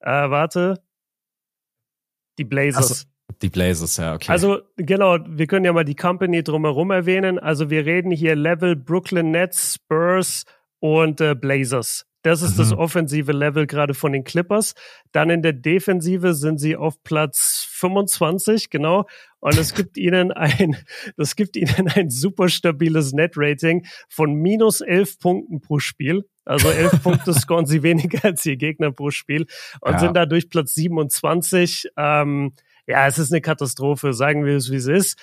Äh, 0.00 0.30
warte. 0.30 0.82
Die 2.38 2.44
Blazers. 2.44 2.90
Also, 2.90 3.04
die 3.42 3.48
Blazers, 3.48 3.96
ja, 3.96 4.14
okay. 4.14 4.30
Also 4.30 4.60
genau, 4.76 5.18
wir 5.26 5.46
können 5.46 5.64
ja 5.64 5.72
mal 5.72 5.84
die 5.84 5.96
Company 5.96 6.44
drumherum 6.44 6.92
erwähnen. 6.92 7.38
Also 7.38 7.70
wir 7.70 7.84
reden 7.84 8.12
hier 8.12 8.36
Level 8.36 8.76
Brooklyn 8.76 9.32
Nets, 9.32 9.74
Spurs 9.74 10.44
und 10.78 11.20
äh, 11.20 11.34
Blazers. 11.34 12.06
Das 12.26 12.42
ist 12.42 12.54
mhm. 12.54 12.58
das 12.58 12.72
offensive 12.72 13.30
Level 13.30 13.68
gerade 13.68 13.94
von 13.94 14.10
den 14.10 14.24
Clippers. 14.24 14.74
Dann 15.12 15.30
in 15.30 15.42
der 15.42 15.52
Defensive 15.52 16.34
sind 16.34 16.58
sie 16.58 16.74
auf 16.74 17.00
Platz 17.04 17.68
25, 17.70 18.68
genau. 18.68 19.06
Und 19.38 19.56
es 19.56 19.74
gibt 19.74 19.96
ihnen 19.96 20.32
ein, 20.32 20.76
das 21.16 21.36
gibt 21.36 21.54
ihnen 21.54 21.86
ein 21.94 22.10
super 22.10 22.48
stabiles 22.48 23.12
Net-Rating 23.12 23.86
von 24.08 24.34
minus 24.34 24.80
11 24.80 25.20
Punkten 25.20 25.60
pro 25.60 25.78
Spiel. 25.78 26.28
Also 26.44 26.68
11 26.68 27.00
Punkte 27.04 27.32
scoren 27.32 27.66
sie 27.66 27.84
weniger 27.84 28.24
als 28.24 28.44
ihr 28.44 28.56
Gegner 28.56 28.90
pro 28.90 29.12
Spiel 29.12 29.46
und 29.80 29.92
ja. 29.92 29.98
sind 30.00 30.16
dadurch 30.16 30.50
Platz 30.50 30.74
27. 30.74 31.90
Ähm, 31.96 32.54
ja, 32.88 33.06
es 33.06 33.18
ist 33.18 33.32
eine 33.32 33.40
Katastrophe, 33.40 34.12
sagen 34.12 34.44
wir 34.44 34.56
es, 34.56 34.72
wie 34.72 34.76
es 34.76 34.88
ist. 34.88 35.16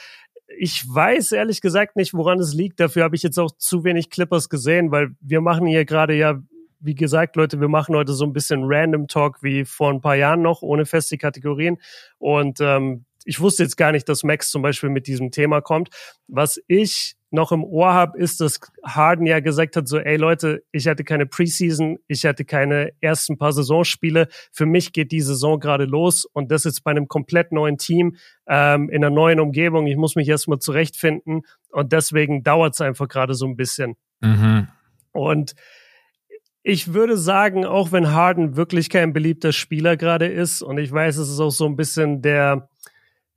Ich 0.58 0.86
weiß 0.88 1.34
ehrlich 1.34 1.60
gesagt 1.60 1.98
nicht, 1.98 2.14
woran 2.14 2.40
es 2.40 2.54
liegt. 2.54 2.80
Dafür 2.80 3.04
habe 3.04 3.18
ich 3.18 3.24
jetzt 3.24 3.40
auch 3.40 3.52
zu 3.58 3.84
wenig 3.84 4.10
Clippers 4.10 4.48
gesehen, 4.48 4.92
weil 4.92 5.10
wir 5.20 5.42
machen 5.42 5.68
hier 5.68 5.84
gerade 5.84 6.16
ja, 6.16 6.42
wie 6.84 6.96
gesagt, 6.96 7.36
Leute, 7.36 7.62
wir 7.62 7.70
machen 7.70 7.96
heute 7.96 8.14
so 8.14 8.26
ein 8.26 8.34
bisschen 8.34 8.64
Random 8.66 9.08
Talk 9.08 9.42
wie 9.42 9.66
vor 9.66 9.90
ein 9.90 10.02
paar 10.02 10.16
Jahren 10.16 10.42
noch, 10.42 10.62
ohne 10.62 10.86
feste 10.86 11.18
Kategorien. 11.18 11.78
Und 12.18 12.60
ähm, 12.60 13.06
ich 13.26 13.40
wusste 13.40 13.64
jetzt 13.64 13.78
gar 13.78 13.92
nicht, 13.92 14.08
dass 14.10 14.24
Max 14.24 14.52
zum 14.52 14.62
Beispiel 14.62 14.90
mit 14.90 15.08
diesem 15.08 15.32
Thema 15.32 15.62
kommt. 15.62 15.90
Was 16.28 16.62
ich 16.68 17.16
noch 17.32 17.52
im 17.52 17.64
Ohr 17.64 17.94
habe, 17.94 18.20
ist, 18.20 18.42
dass 18.42 18.60
Harden 18.86 19.26
ja 19.26 19.40
gesagt 19.40 19.76
hat, 19.76 19.88
so, 19.88 19.98
ey 19.98 20.18
Leute, 20.18 20.64
ich 20.72 20.88
hatte 20.88 21.04
keine 21.04 21.26
Preseason, 21.26 21.98
ich 22.08 22.26
hatte 22.26 22.46
keine 22.46 22.92
ersten 23.02 23.38
paar 23.38 23.54
Saisonspiele. 23.54 24.28
Für 24.52 24.68
mich 24.68 24.94
geht 24.94 25.12
die 25.12 25.22
Saison 25.22 25.60
gerade 25.60 25.86
los 25.86 26.26
und 26.26 26.52
das 26.52 26.66
ist 26.66 26.82
bei 26.82 26.92
einem 26.92 27.08
komplett 27.08 27.52
neuen 27.52 27.78
Team, 27.80 28.18
ähm, 28.48 28.90
in 28.90 29.04
einer 29.04 29.10
neuen 29.10 29.40
Umgebung. 29.40 29.88
Ich 29.88 29.98
muss 29.98 30.16
mich 30.16 30.28
erstmal 30.28 30.60
zurechtfinden 30.60 31.42
und 31.72 31.92
deswegen 31.92 32.44
dauert 32.44 32.76
es 32.76 32.82
einfach 32.82 33.08
gerade 33.08 33.34
so 33.34 33.48
ein 33.48 33.56
bisschen. 33.56 33.96
Mhm. 34.20 34.68
Und 35.12 35.56
ich 36.64 36.94
würde 36.94 37.18
sagen, 37.18 37.66
auch 37.66 37.92
wenn 37.92 38.12
Harden 38.12 38.56
wirklich 38.56 38.90
kein 38.90 39.12
beliebter 39.12 39.52
Spieler 39.52 39.98
gerade 39.98 40.28
ist, 40.28 40.62
und 40.62 40.78
ich 40.78 40.92
weiß, 40.92 41.18
es 41.18 41.30
ist 41.30 41.40
auch 41.42 41.52
so 41.52 41.66
ein 41.66 41.76
bisschen 41.76 42.22
der, 42.22 42.70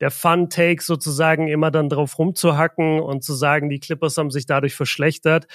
der 0.01 0.13
Fun-Take 0.13 0.83
sozusagen 0.83 1.49
immer 1.49 1.73
dann 1.73 1.89
drauf 1.89 2.19
rumzuhacken 2.19 3.01
und 3.01 3.25
zu 3.25 3.35
sagen, 3.35 3.69
die 3.69 3.81
Clippers 3.81 4.17
haben 4.17 4.31
sich 4.31 4.47
dadurch 4.47 4.77
verschlechtert. 4.77 5.49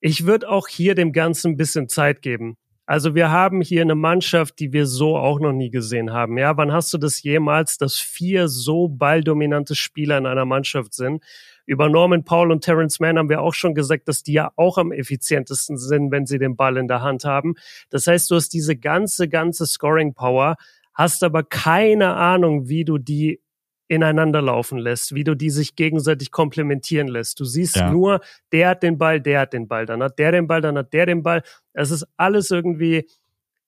Ich 0.00 0.26
würde 0.26 0.48
auch 0.50 0.68
hier 0.68 0.94
dem 0.94 1.12
Ganzen 1.12 1.52
ein 1.52 1.56
bisschen 1.56 1.88
Zeit 1.88 2.20
geben. 2.20 2.58
Also 2.84 3.14
wir 3.14 3.30
haben 3.30 3.62
hier 3.62 3.82
eine 3.82 3.96
Mannschaft, 3.96 4.60
die 4.60 4.72
wir 4.72 4.86
so 4.86 5.16
auch 5.16 5.40
noch 5.40 5.52
nie 5.52 5.70
gesehen 5.70 6.12
haben. 6.12 6.38
Ja, 6.38 6.56
wann 6.56 6.72
hast 6.72 6.92
du 6.92 6.98
das 6.98 7.22
jemals, 7.22 7.78
dass 7.78 7.96
vier 7.96 8.46
so 8.46 8.88
balldominante 8.88 9.74
Spieler 9.74 10.18
in 10.18 10.26
einer 10.26 10.44
Mannschaft 10.44 10.94
sind? 10.94 11.24
Über 11.66 11.88
Norman 11.88 12.24
Paul 12.24 12.52
und 12.52 12.62
Terrence 12.62 13.00
Mann 13.00 13.18
haben 13.18 13.28
wir 13.28 13.42
auch 13.42 13.54
schon 13.54 13.74
gesagt, 13.74 14.08
dass 14.08 14.22
die 14.22 14.32
ja 14.32 14.52
auch 14.56 14.78
am 14.78 14.92
effizientesten 14.92 15.76
sind, 15.76 16.10
wenn 16.10 16.24
sie 16.26 16.38
den 16.38 16.56
Ball 16.56 16.76
in 16.76 16.88
der 16.88 17.02
Hand 17.02 17.24
haben. 17.24 17.54
Das 17.90 18.06
heißt, 18.06 18.30
du 18.30 18.36
hast 18.36 18.50
diese 18.50 18.76
ganze, 18.76 19.28
ganze 19.28 19.66
Scoring 19.66 20.14
Power, 20.14 20.56
hast 20.94 21.22
aber 21.24 21.42
keine 21.42 22.14
Ahnung, 22.14 22.68
wie 22.68 22.84
du 22.84 22.98
die 22.98 23.40
ineinander 23.88 24.42
laufen 24.42 24.78
lässt, 24.78 25.14
wie 25.14 25.24
du 25.24 25.34
die 25.34 25.50
sich 25.50 25.76
gegenseitig 25.76 26.30
komplementieren 26.30 27.08
lässt. 27.08 27.38
Du 27.38 27.44
siehst 27.44 27.76
ja. 27.76 27.90
nur, 27.90 28.20
der 28.52 28.70
hat 28.70 28.82
den 28.82 28.98
Ball, 28.98 29.20
der 29.20 29.40
hat 29.40 29.52
den 29.52 29.68
Ball, 29.68 29.86
dann 29.86 30.02
hat 30.02 30.18
der 30.18 30.32
den 30.32 30.46
Ball, 30.46 30.60
dann 30.60 30.76
hat 30.76 30.92
der 30.92 31.06
den 31.06 31.22
Ball. 31.22 31.42
Es 31.72 31.90
ist 31.90 32.06
alles 32.16 32.50
irgendwie 32.50 33.08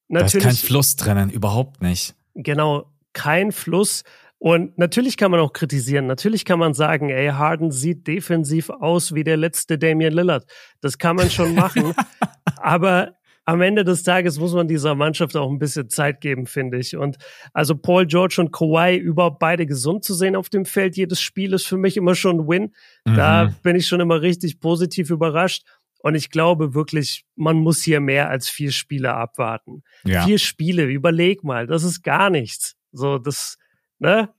natürlich. 0.08 0.44
Da 0.44 0.50
ist 0.50 0.60
kein 0.60 0.66
Fluss 0.66 0.96
drinnen, 0.96 1.30
überhaupt 1.30 1.82
nicht. 1.82 2.16
Genau, 2.34 2.90
kein 3.12 3.52
Fluss. 3.52 4.02
Und 4.38 4.78
natürlich 4.78 5.16
kann 5.16 5.32
man 5.32 5.40
auch 5.40 5.52
kritisieren. 5.52 6.06
Natürlich 6.06 6.44
kann 6.44 6.60
man 6.60 6.72
sagen, 6.72 7.10
ey, 7.10 7.28
Harden 7.28 7.72
sieht 7.72 8.06
defensiv 8.06 8.70
aus 8.70 9.14
wie 9.14 9.24
der 9.24 9.36
letzte 9.36 9.78
Damian 9.78 10.12
Lillard. 10.12 10.46
Das 10.80 10.98
kann 10.98 11.16
man 11.16 11.28
schon 11.28 11.54
machen. 11.54 11.92
aber 12.56 13.14
am 13.48 13.62
Ende 13.62 13.82
des 13.82 14.02
Tages 14.02 14.38
muss 14.38 14.52
man 14.52 14.68
dieser 14.68 14.94
Mannschaft 14.94 15.34
auch 15.34 15.50
ein 15.50 15.58
bisschen 15.58 15.88
Zeit 15.88 16.20
geben, 16.20 16.46
finde 16.46 16.76
ich. 16.78 16.96
Und 16.96 17.16
also 17.54 17.74
Paul 17.74 18.06
George 18.06 18.36
und 18.38 18.52
Kawhi 18.52 18.96
überhaupt 18.96 19.38
beide 19.38 19.64
gesund 19.64 20.04
zu 20.04 20.12
sehen 20.12 20.36
auf 20.36 20.50
dem 20.50 20.66
Feld, 20.66 20.98
jedes 20.98 21.20
Spiel 21.20 21.54
ist 21.54 21.66
für 21.66 21.78
mich 21.78 21.96
immer 21.96 22.14
schon 22.14 22.40
ein 22.40 22.48
Win. 22.48 22.74
Mhm. 23.06 23.16
Da 23.16 23.54
bin 23.62 23.74
ich 23.74 23.86
schon 23.86 24.00
immer 24.00 24.20
richtig 24.20 24.60
positiv 24.60 25.08
überrascht. 25.08 25.64
Und 26.00 26.14
ich 26.14 26.30
glaube 26.30 26.74
wirklich, 26.74 27.24
man 27.36 27.56
muss 27.56 27.82
hier 27.82 28.00
mehr 28.00 28.28
als 28.28 28.50
vier 28.50 28.70
Spiele 28.70 29.14
abwarten. 29.14 29.82
Ja. 30.04 30.26
Vier 30.26 30.38
Spiele, 30.38 30.84
überleg 30.84 31.42
mal, 31.42 31.66
das 31.66 31.84
ist 31.84 32.02
gar 32.02 32.28
nichts. 32.28 32.76
So, 32.92 33.18
das, 33.18 33.56
ne? 33.98 34.30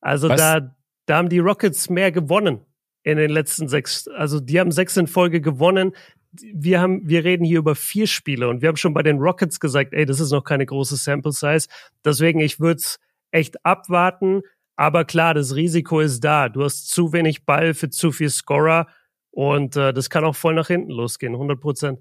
Also 0.00 0.28
Was? 0.28 0.40
da, 0.40 0.74
da 1.06 1.16
haben 1.16 1.28
die 1.28 1.38
Rockets 1.38 1.90
mehr 1.90 2.12
gewonnen 2.12 2.60
in 3.02 3.16
den 3.16 3.30
letzten 3.30 3.68
sechs, 3.68 4.08
also 4.08 4.40
die 4.40 4.60
haben 4.60 4.72
sechs 4.72 4.96
in 4.96 5.06
Folge 5.06 5.40
gewonnen 5.40 5.92
wir 6.32 6.80
haben, 6.80 7.08
wir 7.08 7.24
reden 7.24 7.44
hier 7.44 7.58
über 7.58 7.74
vier 7.74 8.06
Spiele 8.06 8.48
und 8.48 8.62
wir 8.62 8.68
haben 8.68 8.76
schon 8.76 8.94
bei 8.94 9.02
den 9.02 9.18
Rockets 9.18 9.58
gesagt, 9.60 9.92
ey, 9.92 10.06
das 10.06 10.20
ist 10.20 10.30
noch 10.30 10.44
keine 10.44 10.66
große 10.66 10.96
Sample 10.96 11.32
Size. 11.32 11.66
Deswegen, 12.04 12.40
ich 12.40 12.60
würde 12.60 12.78
es 12.78 12.98
echt 13.30 13.64
abwarten. 13.64 14.42
Aber 14.76 15.04
klar, 15.04 15.34
das 15.34 15.54
Risiko 15.54 16.00
ist 16.00 16.20
da. 16.20 16.48
Du 16.48 16.64
hast 16.64 16.88
zu 16.88 17.12
wenig 17.12 17.44
Ball 17.44 17.74
für 17.74 17.90
zu 17.90 18.12
viel 18.12 18.30
Scorer 18.30 18.86
und 19.30 19.76
äh, 19.76 19.92
das 19.92 20.08
kann 20.08 20.24
auch 20.24 20.36
voll 20.36 20.54
nach 20.54 20.68
hinten 20.68 20.90
losgehen, 20.90 21.34
100 21.34 21.60
Prozent. 21.60 22.00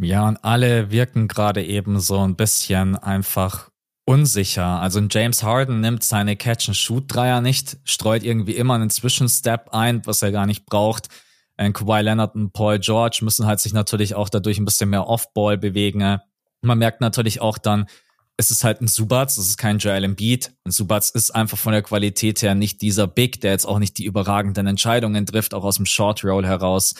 Ja, 0.00 0.26
und 0.28 0.38
alle 0.42 0.90
wirken 0.90 1.28
gerade 1.28 1.62
eben 1.64 2.00
so 2.00 2.18
ein 2.18 2.36
bisschen 2.36 2.96
einfach 2.96 3.70
unsicher. 4.06 4.80
Also 4.80 5.00
James 5.00 5.42
Harden 5.42 5.80
nimmt 5.80 6.02
seine 6.04 6.36
Catch-and-Shoot-Dreier 6.36 7.42
nicht, 7.42 7.76
streut 7.84 8.22
irgendwie 8.22 8.54
immer 8.54 8.74
einen 8.74 8.88
Zwischenstep 8.88 9.74
ein, 9.74 10.06
was 10.06 10.22
er 10.22 10.32
gar 10.32 10.46
nicht 10.46 10.64
braucht. 10.64 11.08
Äh, 11.56 11.72
Kawhi 11.72 12.00
Leonard 12.00 12.34
und 12.34 12.52
Paul 12.52 12.78
George 12.78 13.18
müssen 13.22 13.46
halt 13.46 13.60
sich 13.60 13.72
natürlich 13.72 14.14
auch 14.14 14.28
dadurch 14.28 14.58
ein 14.58 14.64
bisschen 14.64 14.90
mehr 14.90 15.06
Off-Ball 15.06 15.58
bewegen. 15.58 16.18
Man 16.62 16.78
merkt 16.78 17.00
natürlich 17.00 17.40
auch 17.40 17.58
dann, 17.58 17.86
es 18.36 18.50
ist 18.50 18.64
halt 18.64 18.80
ein 18.80 18.88
Subats, 18.88 19.38
es 19.38 19.48
ist 19.48 19.56
kein 19.56 19.78
Joel 19.78 20.04
Embiid. 20.04 20.52
Ein 20.64 20.70
Subats 20.70 21.10
ist 21.10 21.34
einfach 21.34 21.58
von 21.58 21.72
der 21.72 21.82
Qualität 21.82 22.42
her 22.42 22.54
nicht 22.54 22.82
dieser 22.82 23.06
Big, 23.06 23.40
der 23.40 23.52
jetzt 23.52 23.66
auch 23.66 23.78
nicht 23.78 23.98
die 23.98 24.04
überragenden 24.04 24.66
Entscheidungen 24.66 25.26
trifft, 25.26 25.54
auch 25.54 25.64
aus 25.64 25.76
dem 25.76 25.86
Short 25.86 26.22
Roll 26.22 26.46
heraus. 26.46 26.94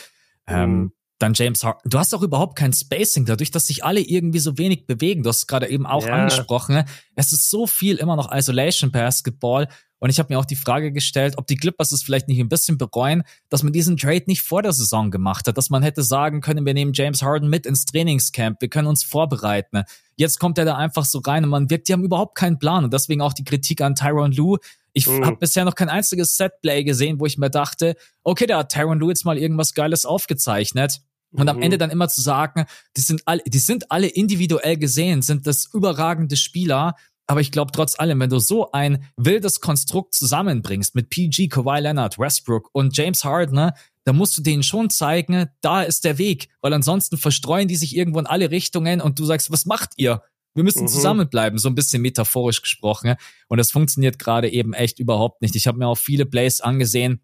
Ähm, 0.47 0.57
mhm. 0.57 0.75
Ähm, 0.75 0.91
dann 1.19 1.33
James 1.33 1.63
Harden. 1.63 1.89
Du 1.89 1.97
hast 1.97 2.13
auch 2.13 2.21
überhaupt 2.21 2.57
kein 2.57 2.73
Spacing, 2.73 3.25
dadurch, 3.25 3.51
dass 3.51 3.67
sich 3.67 3.83
alle 3.83 4.01
irgendwie 4.01 4.39
so 4.39 4.57
wenig 4.57 4.85
bewegen. 4.85 5.23
Du 5.23 5.29
hast 5.29 5.39
es 5.39 5.47
gerade 5.47 5.67
eben 5.67 5.85
auch 5.85 6.05
yeah. 6.05 6.15
angesprochen. 6.15 6.83
Es 7.15 7.31
ist 7.31 7.49
so 7.49 7.67
viel 7.67 7.97
immer 7.97 8.15
noch 8.15 8.31
Isolation 8.33 8.91
Basketball 8.91 9.67
und 9.99 10.09
ich 10.09 10.19
habe 10.19 10.31
mir 10.31 10.39
auch 10.39 10.45
die 10.45 10.55
Frage 10.55 10.91
gestellt, 10.91 11.35
ob 11.37 11.47
die 11.47 11.55
Clippers 11.55 11.91
es 11.91 12.03
vielleicht 12.03 12.27
nicht 12.27 12.39
ein 12.39 12.49
bisschen 12.49 12.77
bereuen, 12.77 13.23
dass 13.49 13.63
man 13.63 13.73
diesen 13.73 13.97
Trade 13.97 14.23
nicht 14.27 14.43
vor 14.43 14.61
der 14.61 14.73
Saison 14.73 15.09
gemacht 15.09 15.47
hat, 15.47 15.57
dass 15.57 15.69
man 15.69 15.81
hätte 15.81 16.03
sagen 16.03 16.41
können, 16.41 16.65
wir 16.65 16.73
nehmen 16.73 16.93
James 16.93 17.23
Harden 17.23 17.49
mit 17.49 17.65
ins 17.65 17.85
Trainingscamp, 17.85 18.61
wir 18.61 18.69
können 18.69 18.87
uns 18.87 19.03
vorbereiten. 19.03 19.83
Jetzt 20.15 20.39
kommt 20.39 20.57
er 20.57 20.65
da 20.65 20.75
einfach 20.75 21.05
so 21.05 21.19
rein 21.19 21.43
und 21.43 21.49
man 21.49 21.69
wirkt, 21.69 21.87
die 21.87 21.93
haben 21.93 22.03
überhaupt 22.03 22.35
keinen 22.35 22.59
Plan 22.59 22.83
und 22.83 22.93
deswegen 22.93 23.21
auch 23.21 23.33
die 23.33 23.43
Kritik 23.43 23.81
an 23.81 23.95
Tyron 23.95 24.31
Lue. 24.31 24.59
Ich 24.97 25.07
mhm. 25.07 25.23
habe 25.23 25.37
bisher 25.37 25.63
noch 25.63 25.75
kein 25.75 25.89
einziges 25.89 26.37
Setplay 26.37 26.83
gesehen, 26.83 27.19
wo 27.19 27.27
ich 27.27 27.37
mir 27.37 27.51
dachte, 27.51 27.95
okay, 28.23 28.47
da 28.47 28.57
hat 28.59 28.71
Tyron 28.71 28.99
jetzt 29.07 29.25
mal 29.25 29.37
irgendwas 29.37 29.75
Geiles 29.75 30.05
aufgezeichnet. 30.05 31.01
Und 31.31 31.49
am 31.49 31.61
Ende 31.61 31.77
mhm. 31.77 31.79
dann 31.79 31.89
immer 31.91 32.09
zu 32.09 32.21
sagen, 32.21 32.65
die 32.95 33.01
sind 33.01 33.21
alle, 33.25 33.43
die 33.45 33.59
sind 33.59 33.91
alle 33.91 34.07
individuell 34.07 34.77
gesehen, 34.77 35.21
sind 35.21 35.45
das 35.45 35.69
überragende 35.71 36.35
Spieler, 36.35 36.95
aber 37.27 37.41
ich 37.41 37.51
glaube 37.51 37.73
trotz 37.73 37.99
allem, 37.99 38.19
wenn 38.21 38.29
du 38.29 38.39
so 38.39 38.71
ein 38.71 39.03
wildes 39.17 39.59
Konstrukt 39.59 40.15
zusammenbringst 40.15 40.95
mit 40.95 41.09
PG, 41.09 41.49
Kawhi 41.49 41.81
Leonard, 41.81 42.17
Westbrook 42.17 42.69
und 42.71 42.97
James 42.97 43.23
Harden, 43.23 43.55
ne, 43.55 43.73
dann 44.05 44.15
musst 44.15 44.37
du 44.37 44.41
denen 44.41 44.63
schon 44.63 44.89
zeigen, 44.89 45.47
da 45.61 45.83
ist 45.83 46.05
der 46.05 46.17
Weg, 46.17 46.47
weil 46.61 46.73
ansonsten 46.73 47.17
verstreuen 47.17 47.67
die 47.67 47.75
sich 47.75 47.95
irgendwo 47.95 48.19
in 48.19 48.25
alle 48.25 48.49
Richtungen 48.49 49.01
und 49.01 49.19
du 49.19 49.25
sagst, 49.25 49.51
was 49.51 49.65
macht 49.65 49.91
ihr? 49.97 50.23
Wir 50.57 50.63
müssen 50.63 50.83
mhm. 50.83 50.87
zusammenbleiben, 50.87 51.59
so 51.59 51.69
ein 51.69 51.75
bisschen 51.75 52.01
metaphorisch 52.01 52.63
gesprochen. 52.63 53.15
Und 53.47 53.59
das 53.59 53.69
funktioniert 53.69 54.17
gerade 54.17 54.49
eben 54.49 54.73
echt 54.73 54.97
überhaupt 54.97 55.43
nicht. 55.43 55.55
Ich 55.55 55.67
habe 55.67 55.77
mir 55.77 55.87
auch 55.87 55.97
viele 55.97 56.25
Plays 56.25 56.61
angesehen, 56.61 57.21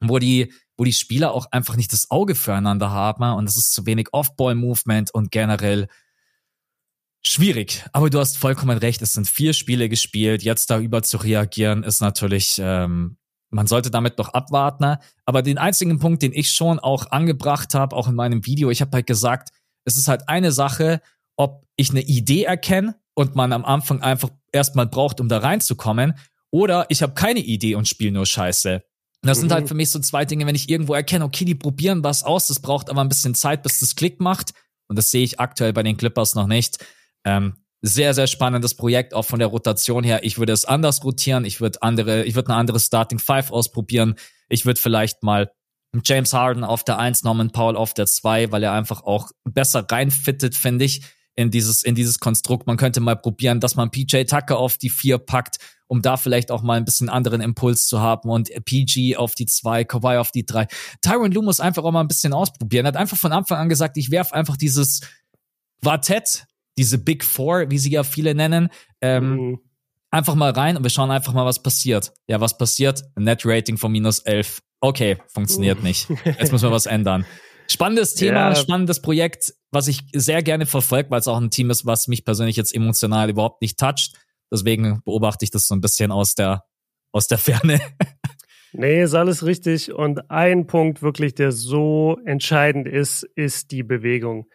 wo 0.00 0.18
die, 0.18 0.52
wo 0.76 0.82
die 0.82 0.92
Spieler 0.92 1.32
auch 1.32 1.46
einfach 1.52 1.76
nicht 1.76 1.92
das 1.92 2.10
Auge 2.10 2.34
füreinander 2.34 2.90
haben 2.90 3.22
und 3.36 3.48
es 3.48 3.56
ist 3.56 3.72
zu 3.72 3.86
wenig 3.86 4.08
Off-Ball-Movement 4.12 5.14
und 5.14 5.30
generell 5.30 5.86
Schwierig, 7.24 7.84
aber 7.92 8.10
du 8.10 8.18
hast 8.18 8.36
vollkommen 8.36 8.78
recht. 8.78 9.00
Es 9.00 9.12
sind 9.12 9.28
vier 9.28 9.52
Spiele 9.52 9.88
gespielt. 9.88 10.42
Jetzt 10.42 10.70
darüber 10.70 11.04
zu 11.04 11.18
reagieren, 11.18 11.84
ist 11.84 12.00
natürlich, 12.00 12.60
ähm, 12.60 13.16
man 13.48 13.68
sollte 13.68 13.92
damit 13.92 14.18
noch 14.18 14.30
abwarten. 14.30 14.96
Aber 15.24 15.42
den 15.42 15.56
einzigen 15.56 16.00
Punkt, 16.00 16.22
den 16.22 16.32
ich 16.32 16.50
schon 16.50 16.80
auch 16.80 17.12
angebracht 17.12 17.74
habe, 17.74 17.94
auch 17.94 18.08
in 18.08 18.16
meinem 18.16 18.44
Video, 18.44 18.70
ich 18.70 18.80
habe 18.80 18.90
halt 18.96 19.06
gesagt, 19.06 19.50
es 19.84 19.96
ist 19.96 20.08
halt 20.08 20.28
eine 20.28 20.50
Sache, 20.50 21.00
ob 21.36 21.64
ich 21.76 21.90
eine 21.90 22.02
Idee 22.02 22.44
erkenne 22.44 22.96
und 23.14 23.34
man 23.34 23.52
am 23.52 23.64
Anfang 23.64 24.02
einfach 24.02 24.30
erstmal 24.52 24.86
braucht, 24.86 25.20
um 25.20 25.28
da 25.28 25.38
reinzukommen, 25.38 26.14
oder 26.50 26.86
ich 26.90 27.02
habe 27.02 27.14
keine 27.14 27.40
Idee 27.40 27.74
und 27.74 27.88
spiele 27.88 28.12
nur 28.12 28.26
Scheiße. 28.26 28.82
Das 29.22 29.38
mhm. 29.38 29.40
sind 29.40 29.52
halt 29.52 29.64
mhm. 29.64 29.68
für 29.68 29.74
mich 29.74 29.90
so 29.90 29.98
zwei 30.00 30.24
Dinge, 30.24 30.46
wenn 30.46 30.54
ich 30.54 30.68
irgendwo 30.68 30.94
erkenne, 30.94 31.24
okay, 31.24 31.44
die 31.44 31.54
probieren 31.54 32.04
was 32.04 32.24
aus, 32.24 32.48
das 32.48 32.60
braucht 32.60 32.90
aber 32.90 33.00
ein 33.00 33.08
bisschen 33.08 33.34
Zeit, 33.34 33.62
bis 33.62 33.80
das 33.80 33.96
Klick 33.96 34.20
macht 34.20 34.52
Und 34.88 34.96
das 34.96 35.10
sehe 35.10 35.24
ich 35.24 35.40
aktuell 35.40 35.72
bei 35.72 35.82
den 35.82 35.96
Clippers 35.96 36.34
noch 36.34 36.46
nicht. 36.46 36.84
Ähm, 37.24 37.56
sehr, 37.80 38.14
sehr 38.14 38.26
spannendes 38.26 38.76
Projekt, 38.76 39.14
auch 39.14 39.24
von 39.24 39.38
der 39.38 39.48
Rotation 39.48 40.04
her. 40.04 40.24
Ich 40.24 40.38
würde 40.38 40.52
es 40.52 40.64
anders 40.64 41.02
rotieren. 41.02 41.44
Ich 41.44 41.60
würde 41.60 41.82
andere, 41.82 42.24
ich 42.24 42.34
würde 42.34 42.50
eine 42.50 42.58
andere 42.58 42.78
Starting 42.78 43.18
Five 43.18 43.50
ausprobieren. 43.50 44.16
Ich 44.48 44.66
würde 44.66 44.80
vielleicht 44.80 45.22
mal 45.22 45.50
James 46.04 46.32
Harden 46.32 46.64
auf 46.64 46.84
der 46.84 46.98
Eins, 46.98 47.22
Norman 47.22 47.50
Paul 47.50 47.76
auf 47.76 47.92
der 47.94 48.06
Zwei, 48.06 48.52
weil 48.52 48.62
er 48.62 48.72
einfach 48.72 49.02
auch 49.02 49.30
besser 49.44 49.84
reinfittet, 49.90 50.54
finde 50.54 50.84
ich, 50.84 51.02
in 51.34 51.50
dieses, 51.50 51.82
in 51.82 51.94
dieses 51.94 52.18
Konstrukt. 52.18 52.66
Man 52.66 52.76
könnte 52.76 53.00
mal 53.00 53.16
probieren, 53.16 53.60
dass 53.60 53.76
man 53.76 53.90
PJ 53.90 54.24
Tucker 54.24 54.58
auf 54.58 54.76
die 54.76 54.90
Vier 54.90 55.18
packt, 55.18 55.56
um 55.86 56.02
da 56.02 56.16
vielleicht 56.16 56.50
auch 56.50 56.62
mal 56.62 56.76
ein 56.76 56.84
bisschen 56.84 57.08
anderen 57.08 57.40
Impuls 57.40 57.86
zu 57.86 58.00
haben 58.00 58.28
und 58.28 58.50
PG 58.64 59.16
auf 59.16 59.34
die 59.34 59.46
Zwei, 59.46 59.84
Kawhi 59.84 60.18
auf 60.18 60.30
die 60.30 60.44
Drei. 60.44 60.66
Tyron 61.00 61.32
Lue 61.32 61.44
muss 61.44 61.60
einfach 61.60 61.84
auch 61.84 61.92
mal 61.92 62.00
ein 62.00 62.08
bisschen 62.08 62.32
ausprobieren. 62.32 62.84
Er 62.86 62.88
hat 62.88 62.96
einfach 62.96 63.16
von 63.16 63.32
Anfang 63.32 63.58
an 63.58 63.68
gesagt, 63.68 63.96
ich 63.96 64.10
werf 64.10 64.32
einfach 64.32 64.56
dieses 64.56 65.00
Quartett 65.82 66.46
diese 66.78 66.98
Big 66.98 67.24
Four, 67.24 67.70
wie 67.70 67.78
sie 67.78 67.90
ja 67.90 68.02
viele 68.02 68.34
nennen, 68.34 68.68
ähm, 69.00 69.36
mhm. 69.36 69.60
einfach 70.10 70.34
mal 70.34 70.50
rein 70.50 70.76
und 70.76 70.82
wir 70.82 70.90
schauen 70.90 71.10
einfach 71.10 71.32
mal, 71.32 71.44
was 71.44 71.62
passiert. 71.62 72.12
Ja, 72.28 72.40
was 72.40 72.56
passiert? 72.56 73.04
Net 73.16 73.42
Rating 73.44 73.76
von 73.76 73.92
minus 73.92 74.20
11. 74.20 74.60
Okay, 74.80 75.18
funktioniert 75.28 75.80
uh. 75.80 75.82
nicht. 75.82 76.08
Jetzt 76.24 76.52
müssen 76.52 76.64
wir 76.64 76.72
was 76.72 76.86
ändern. 76.86 77.26
Spannendes 77.72 78.14
Thema, 78.14 78.50
ja. 78.50 78.54
spannendes 78.54 79.00
Projekt, 79.00 79.54
was 79.70 79.88
ich 79.88 80.02
sehr 80.12 80.42
gerne 80.42 80.66
verfolge, 80.66 81.10
weil 81.10 81.20
es 81.20 81.28
auch 81.28 81.40
ein 81.40 81.50
Team 81.50 81.70
ist, 81.70 81.86
was 81.86 82.06
mich 82.06 82.24
persönlich 82.24 82.56
jetzt 82.56 82.74
emotional 82.74 83.30
überhaupt 83.30 83.62
nicht 83.62 83.78
toucht. 83.78 84.12
Deswegen 84.50 85.00
beobachte 85.04 85.44
ich 85.44 85.50
das 85.50 85.66
so 85.66 85.74
ein 85.74 85.80
bisschen 85.80 86.12
aus 86.12 86.34
der, 86.34 86.64
aus 87.12 87.26
der 87.26 87.38
Ferne. 87.38 87.80
Nee, 88.74 89.02
ist 89.02 89.12
alles 89.12 89.44
richtig. 89.44 89.92
Und 89.92 90.30
ein 90.30 90.66
Punkt 90.66 91.02
wirklich, 91.02 91.34
der 91.34 91.52
so 91.52 92.18
entscheidend 92.24 92.88
ist, 92.88 93.22
ist 93.34 93.70
die 93.70 93.82
Bewegung. 93.82 94.46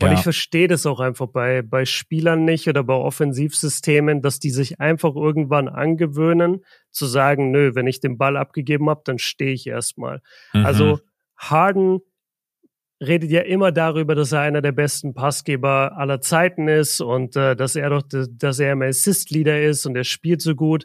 Und 0.00 0.08
ja. 0.08 0.14
ich 0.14 0.20
verstehe 0.20 0.66
das 0.66 0.84
auch 0.84 0.98
einfach 0.98 1.28
bei, 1.28 1.62
bei 1.62 1.84
Spielern 1.84 2.44
nicht 2.44 2.66
oder 2.66 2.82
bei 2.82 2.94
Offensivsystemen, 2.94 4.20
dass 4.20 4.40
die 4.40 4.50
sich 4.50 4.80
einfach 4.80 5.14
irgendwann 5.14 5.68
angewöhnen, 5.68 6.64
zu 6.90 7.06
sagen, 7.06 7.52
nö, 7.52 7.74
wenn 7.74 7.86
ich 7.86 8.00
den 8.00 8.18
Ball 8.18 8.36
abgegeben 8.36 8.90
habe, 8.90 9.02
dann 9.04 9.18
stehe 9.18 9.52
ich 9.52 9.66
erstmal. 9.68 10.22
Mhm. 10.54 10.66
Also 10.66 11.00
Harden 11.36 12.00
redet 13.06 13.30
ja 13.30 13.40
immer 13.42 13.72
darüber, 13.72 14.14
dass 14.14 14.32
er 14.32 14.40
einer 14.40 14.62
der 14.62 14.72
besten 14.72 15.14
Passgeber 15.14 15.96
aller 15.96 16.20
Zeiten 16.20 16.68
ist 16.68 17.00
und 17.00 17.36
äh, 17.36 17.56
dass 17.56 17.76
er 17.76 17.90
doch, 17.90 18.02
dass 18.06 18.58
er 18.58 18.72
im 18.72 18.82
Assist-Leader 18.82 19.62
ist 19.62 19.86
und 19.86 19.96
er 19.96 20.04
spielt 20.04 20.40
so 20.40 20.54
gut. 20.54 20.84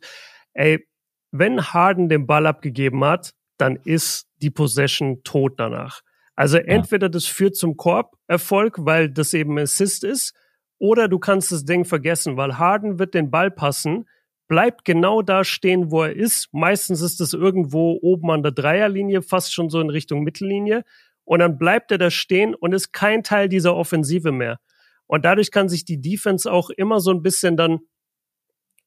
Ey, 0.54 0.86
wenn 1.32 1.62
Harden 1.62 2.10
den 2.10 2.26
Ball 2.26 2.48
abgegeben 2.48 3.04
hat, 3.06 3.34
dann 3.58 3.76
ist 3.76 4.28
die 4.42 4.50
Possession 4.50 5.24
tot 5.24 5.54
danach. 5.58 6.02
Also 6.36 6.58
entweder 6.58 7.10
das 7.10 7.26
führt 7.26 7.56
zum 7.56 7.78
Korb-Erfolg, 7.78 8.78
weil 8.80 9.10
das 9.10 9.34
eben 9.34 9.58
Assist 9.58 10.04
ist, 10.04 10.34
oder 10.80 11.08
du 11.08 11.18
kannst 11.18 11.52
das 11.52 11.66
Ding 11.66 11.86
vergessen, 11.86 12.38
weil 12.38 12.60
Harden 12.60 13.00
wird 13.00 13.16
den 13.16 13.32
Ball 13.32 13.50
passen, 13.50 14.06
bleibt 14.48 14.86
genau 14.86 15.22
da 15.22 15.44
stehen, 15.44 15.92
wo 15.92 16.04
er 16.04 16.16
ist. 16.16 16.50
Meistens 16.52 17.02
ist 17.02 17.20
es 17.20 17.34
irgendwo 17.34 17.98
oben 18.02 18.32
an 18.32 18.44
der 18.44 18.52
Dreierlinie, 18.52 19.22
fast 19.22 19.54
schon 19.54 19.70
so 19.70 19.82
in 19.82 19.90
Richtung 19.90 20.24
Mittellinie. 20.24 20.84
Und 21.28 21.40
dann 21.40 21.58
bleibt 21.58 21.92
er 21.92 21.98
da 21.98 22.10
stehen 22.10 22.56
und 22.56 22.74
ist 22.74 22.94
kein 22.94 23.22
Teil 23.22 23.50
dieser 23.50 23.76
Offensive 23.76 24.32
mehr. 24.32 24.60
Und 25.08 25.26
dadurch 25.26 25.52
kann 25.52 25.68
sich 25.68 25.84
die 25.84 26.00
Defense 26.00 26.50
auch 26.50 26.70
immer 26.70 27.02
so 27.02 27.12
ein 27.12 27.22
bisschen 27.22 27.58
dann 27.58 27.80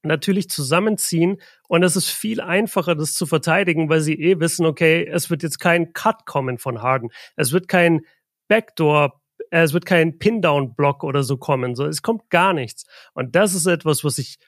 natürlich 0.02 0.48
zusammenziehen 0.48 1.36
und 1.68 1.82
es 1.82 1.96
ist 1.96 2.08
viel 2.08 2.40
einfacher, 2.40 2.94
das 2.94 3.12
zu 3.12 3.26
verteidigen, 3.26 3.90
weil 3.90 4.00
sie 4.00 4.14
eh 4.14 4.40
wissen, 4.40 4.64
okay, 4.64 5.06
es 5.06 5.28
wird 5.28 5.42
jetzt 5.42 5.58
kein 5.58 5.92
Cut 5.92 6.24
kommen 6.24 6.56
von 6.56 6.80
Harden. 6.80 7.10
Es 7.36 7.52
wird 7.52 7.68
kein 7.68 8.06
Backdoor, 8.48 9.20
äh, 9.50 9.60
es 9.60 9.74
wird 9.74 9.84
kein 9.84 10.18
Pin-Down-Block 10.18 11.04
oder 11.04 11.22
so 11.22 11.36
kommen. 11.36 11.74
So, 11.74 11.84
es 11.84 12.00
kommt 12.00 12.30
gar 12.30 12.54
nichts. 12.54 12.86
Und 13.12 13.36
das 13.36 13.52
ist 13.52 13.66
etwas, 13.66 14.02
was 14.02 14.16
ich 14.16 14.38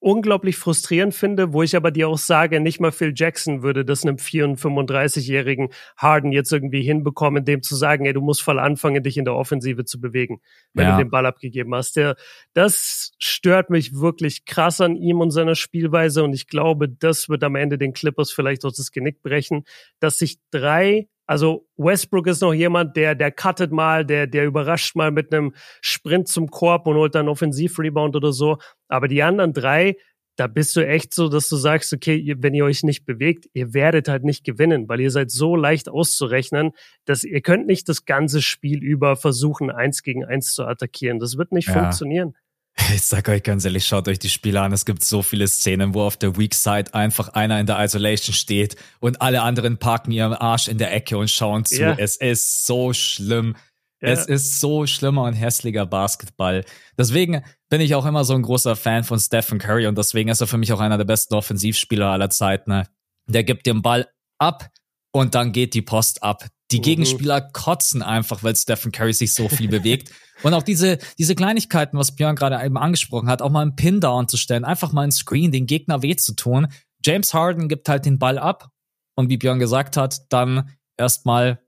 unglaublich 0.00 0.56
frustrierend 0.56 1.14
finde, 1.14 1.52
wo 1.52 1.62
ich 1.62 1.74
aber 1.74 1.90
dir 1.90 2.08
auch 2.08 2.18
sage, 2.18 2.60
nicht 2.60 2.80
mal 2.80 2.92
Phil 2.92 3.12
Jackson 3.14 3.62
würde 3.62 3.84
das 3.84 4.04
einem 4.04 4.16
34-jährigen 4.16 5.70
Harden 5.96 6.30
jetzt 6.32 6.52
irgendwie 6.52 6.82
hinbekommen, 6.82 7.44
dem 7.44 7.62
zu 7.62 7.74
sagen, 7.74 8.06
ey, 8.06 8.12
du 8.12 8.20
musst 8.20 8.42
voll 8.42 8.58
anfangen, 8.60 9.02
dich 9.02 9.16
in 9.16 9.24
der 9.24 9.34
Offensive 9.34 9.84
zu 9.84 10.00
bewegen, 10.00 10.40
wenn 10.72 10.86
ja. 10.86 10.96
du 10.96 11.02
den 11.02 11.10
Ball 11.10 11.26
abgegeben 11.26 11.74
hast. 11.74 11.96
Der, 11.96 12.16
das 12.52 13.12
stört 13.18 13.70
mich 13.70 13.94
wirklich 13.94 14.44
krass 14.44 14.80
an 14.80 14.96
ihm 14.96 15.20
und 15.20 15.32
seiner 15.32 15.56
Spielweise 15.56 16.22
und 16.22 16.32
ich 16.32 16.46
glaube, 16.46 16.88
das 16.88 17.28
wird 17.28 17.42
am 17.42 17.56
Ende 17.56 17.76
den 17.76 17.92
Clippers 17.92 18.30
vielleicht 18.30 18.64
auch 18.64 18.72
das 18.72 18.92
Genick 18.92 19.22
brechen, 19.22 19.64
dass 19.98 20.18
sich 20.18 20.38
drei 20.50 21.08
also 21.28 21.68
Westbrook 21.76 22.26
ist 22.26 22.40
noch 22.40 22.54
jemand, 22.54 22.96
der, 22.96 23.14
der 23.14 23.30
cuttet 23.30 23.70
mal, 23.70 24.04
der, 24.04 24.26
der 24.26 24.46
überrascht 24.46 24.96
mal 24.96 25.10
mit 25.10 25.32
einem 25.32 25.52
Sprint 25.82 26.26
zum 26.26 26.50
Korb 26.50 26.86
und 26.86 26.96
holt 26.96 27.14
dann 27.14 27.28
Offensivrebound 27.28 28.16
oder 28.16 28.32
so. 28.32 28.56
Aber 28.88 29.08
die 29.08 29.22
anderen 29.22 29.52
drei, 29.52 29.96
da 30.36 30.46
bist 30.46 30.74
du 30.74 30.86
echt 30.86 31.12
so, 31.12 31.28
dass 31.28 31.48
du 31.50 31.56
sagst, 31.56 31.92
okay, 31.92 32.34
wenn 32.38 32.54
ihr 32.54 32.64
euch 32.64 32.82
nicht 32.82 33.04
bewegt, 33.04 33.46
ihr 33.52 33.74
werdet 33.74 34.08
halt 34.08 34.24
nicht 34.24 34.42
gewinnen, 34.42 34.88
weil 34.88 35.00
ihr 35.00 35.10
seid 35.10 35.30
so 35.30 35.54
leicht 35.54 35.90
auszurechnen, 35.90 36.70
dass 37.04 37.24
ihr 37.24 37.42
könnt 37.42 37.66
nicht 37.66 37.90
das 37.90 38.06
ganze 38.06 38.40
Spiel 38.40 38.82
über 38.82 39.14
versuchen, 39.14 39.70
eins 39.70 40.02
gegen 40.02 40.24
eins 40.24 40.54
zu 40.54 40.64
attackieren. 40.64 41.18
Das 41.18 41.36
wird 41.36 41.52
nicht 41.52 41.68
ja. 41.68 41.74
funktionieren. 41.74 42.36
Ich 42.94 43.02
sag 43.02 43.28
euch 43.28 43.42
ganz 43.42 43.64
ehrlich, 43.64 43.86
schaut 43.86 44.08
euch 44.08 44.18
die 44.18 44.30
Spiele 44.30 44.60
an. 44.60 44.72
Es 44.72 44.84
gibt 44.84 45.04
so 45.04 45.22
viele 45.22 45.46
Szenen, 45.46 45.94
wo 45.94 46.02
auf 46.02 46.16
der 46.16 46.36
Weak 46.36 46.54
Side 46.54 46.94
einfach 46.94 47.28
einer 47.30 47.60
in 47.60 47.66
der 47.66 47.82
Isolation 47.82 48.34
steht 48.34 48.76
und 49.00 49.20
alle 49.20 49.42
anderen 49.42 49.78
parken 49.78 50.12
ihren 50.12 50.32
Arsch 50.32 50.68
in 50.68 50.78
der 50.78 50.92
Ecke 50.92 51.18
und 51.18 51.30
schauen 51.30 51.64
zu. 51.64 51.80
Ja. 51.80 51.94
Es 51.98 52.16
ist 52.16 52.66
so 52.66 52.92
schlimm. 52.92 53.56
Ja. 54.00 54.10
Es 54.10 54.26
ist 54.26 54.60
so 54.60 54.86
schlimmer 54.86 55.24
und 55.24 55.34
hässlicher 55.34 55.84
Basketball. 55.84 56.64
Deswegen 56.96 57.42
bin 57.68 57.80
ich 57.80 57.94
auch 57.94 58.06
immer 58.06 58.24
so 58.24 58.34
ein 58.34 58.42
großer 58.42 58.76
Fan 58.76 59.02
von 59.04 59.18
Stephen 59.18 59.58
Curry 59.58 59.86
und 59.86 59.98
deswegen 59.98 60.28
ist 60.28 60.40
er 60.40 60.46
für 60.46 60.58
mich 60.58 60.72
auch 60.72 60.80
einer 60.80 60.98
der 60.98 61.04
besten 61.04 61.34
Offensivspieler 61.34 62.06
aller 62.06 62.30
Zeiten. 62.30 62.70
Ne? 62.70 62.84
Der 63.26 63.42
gibt 63.42 63.66
den 63.66 63.82
Ball 63.82 64.08
ab 64.38 64.70
und 65.10 65.34
dann 65.34 65.52
geht 65.52 65.74
die 65.74 65.82
Post 65.82 66.22
ab. 66.22 66.46
Die 66.70 66.78
mhm. 66.78 66.82
Gegenspieler 66.82 67.40
kotzen 67.40 68.02
einfach, 68.02 68.42
weil 68.42 68.54
Stephen 68.56 68.92
Curry 68.92 69.12
sich 69.12 69.34
so 69.34 69.48
viel 69.48 69.68
bewegt. 69.68 70.10
Und 70.42 70.54
auch 70.54 70.62
diese, 70.62 70.98
diese 71.18 71.34
Kleinigkeiten, 71.34 71.98
was 71.98 72.14
Björn 72.14 72.36
gerade 72.36 72.64
eben 72.64 72.78
angesprochen 72.78 73.28
hat, 73.28 73.42
auch 73.42 73.50
mal 73.50 73.62
einen 73.62 73.74
Pin 73.74 74.00
down 74.00 74.28
zu 74.28 74.36
stellen, 74.36 74.64
einfach 74.64 74.92
mal 74.92 75.02
einen 75.02 75.12
Screen, 75.12 75.50
den 75.50 75.66
Gegner 75.66 76.02
weh 76.02 76.14
zu 76.14 76.34
tun. 76.34 76.68
James 77.04 77.34
Harden 77.34 77.68
gibt 77.68 77.88
halt 77.88 78.04
den 78.04 78.18
Ball 78.18 78.38
ab. 78.38 78.70
Und 79.14 79.30
wie 79.30 79.36
Björn 79.36 79.58
gesagt 79.58 79.96
hat, 79.96 80.32
dann 80.32 80.70
erstmal, 80.96 81.60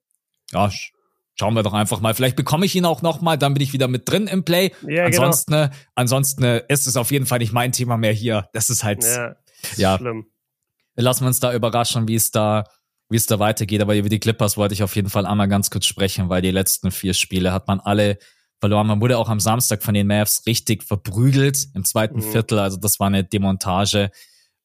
ja, 0.53 0.71
schauen 1.35 1.55
wir 1.55 1.65
doch 1.65 1.73
einfach 1.73 2.01
mal. 2.01 2.15
Vielleicht 2.15 2.37
bekomme 2.37 2.65
ich 2.65 2.77
ihn 2.77 2.85
auch 2.85 3.03
noch 3.03 3.21
mal, 3.23 3.37
dann 3.37 3.55
bin 3.55 3.63
ich 3.63 3.73
wieder 3.73 3.89
mit 3.89 4.09
drin 4.09 4.29
im 4.29 4.45
Play. 4.45 4.73
Ja, 4.87 5.07
ansonsten, 5.07 5.53
genau. 5.53 5.71
ansonsten 5.97 6.45
ist 6.69 6.87
es 6.87 6.97
auf 6.97 7.11
jeden 7.11 7.27
Fall 7.27 7.39
nicht 7.41 7.53
mein 7.53 7.73
Thema 7.73 7.97
mehr 7.97 8.13
hier. 8.13 8.49
Das 8.53 8.71
ist 8.71 8.85
halt, 8.85 9.03
ja, 9.03 9.35
ja. 9.77 9.97
schlimm. 9.97 10.27
Lassen 10.95 11.23
wir 11.23 11.29
uns 11.29 11.41
da 11.41 11.53
überraschen, 11.53 12.07
wie 12.07 12.15
es 12.15 12.31
da, 12.31 12.65
wie 13.11 13.17
es 13.17 13.27
da 13.27 13.39
weitergeht. 13.39 13.83
Aber 13.83 13.97
über 13.97 14.09
die 14.09 14.21
Clippers 14.21 14.57
wollte 14.57 14.73
ich 14.73 14.83
auf 14.83 14.97
jeden 14.97 15.11
Fall 15.11 15.27
einmal 15.27 15.49
ganz 15.49 15.71
kurz 15.71 15.85
sprechen, 15.85 16.29
weil 16.29 16.41
die 16.41 16.51
letzten 16.51 16.91
vier 16.91 17.13
Spiele 17.13 17.53
hat 17.53 17.69
man 17.69 17.81
alle 17.81 18.19
verloren. 18.61 18.87
Man 18.87 19.01
wurde 19.01 19.19
auch 19.19 19.29
am 19.29 19.41
Samstag 19.41 19.83
von 19.83 19.95
den 19.95 20.07
Mavs 20.07 20.45
richtig 20.47 20.85
verprügelt 20.85 21.69
im 21.75 21.85
zweiten 21.85 22.19
mhm. 22.19 22.33
Viertel. 22.33 22.59
Also 22.59 22.79
das 22.79 23.01
war 23.01 23.09
eine 23.09 23.25
Demontage. 23.25 24.11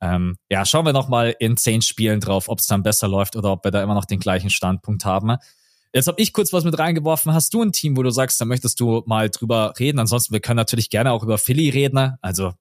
Ähm, 0.02 0.38
ja, 0.50 0.66
schauen 0.66 0.86
wir 0.86 0.94
noch 0.94 1.10
mal 1.10 1.36
in 1.40 1.58
zehn 1.58 1.82
Spielen 1.82 2.20
drauf, 2.20 2.48
ob 2.48 2.60
es 2.60 2.68
dann 2.68 2.84
besser 2.84 3.08
läuft 3.08 3.36
oder 3.36 3.52
ob 3.52 3.64
wir 3.64 3.72
da 3.72 3.82
immer 3.82 3.96
noch 3.96 4.06
den 4.06 4.20
gleichen 4.20 4.50
Standpunkt 4.50 5.06
haben. 5.06 5.38
Jetzt 5.94 6.08
habe 6.08 6.22
ich 6.22 6.34
kurz 6.34 6.52
was 6.52 6.66
mit 6.66 6.78
reingeworfen. 6.78 7.34
Hast 7.34 7.54
du 7.54 7.62
ein 7.62 7.72
Team, 7.72 7.96
wo 7.96 8.04
du 8.04 8.10
sagst, 8.10 8.40
da 8.40 8.46
möchtest 8.46 8.80
du 8.82 9.02
mal 9.06 9.30
drüber 9.30 9.74
reden? 9.80 9.98
Ansonsten, 9.98 10.34
wir 10.34 10.42
können 10.42 10.58
natürlich 10.58 10.90
gerne 10.90 11.12
auch 11.14 11.24
über 11.24 11.38
Philly 11.38 11.70
reden. 11.70 12.18
Also 12.22 12.54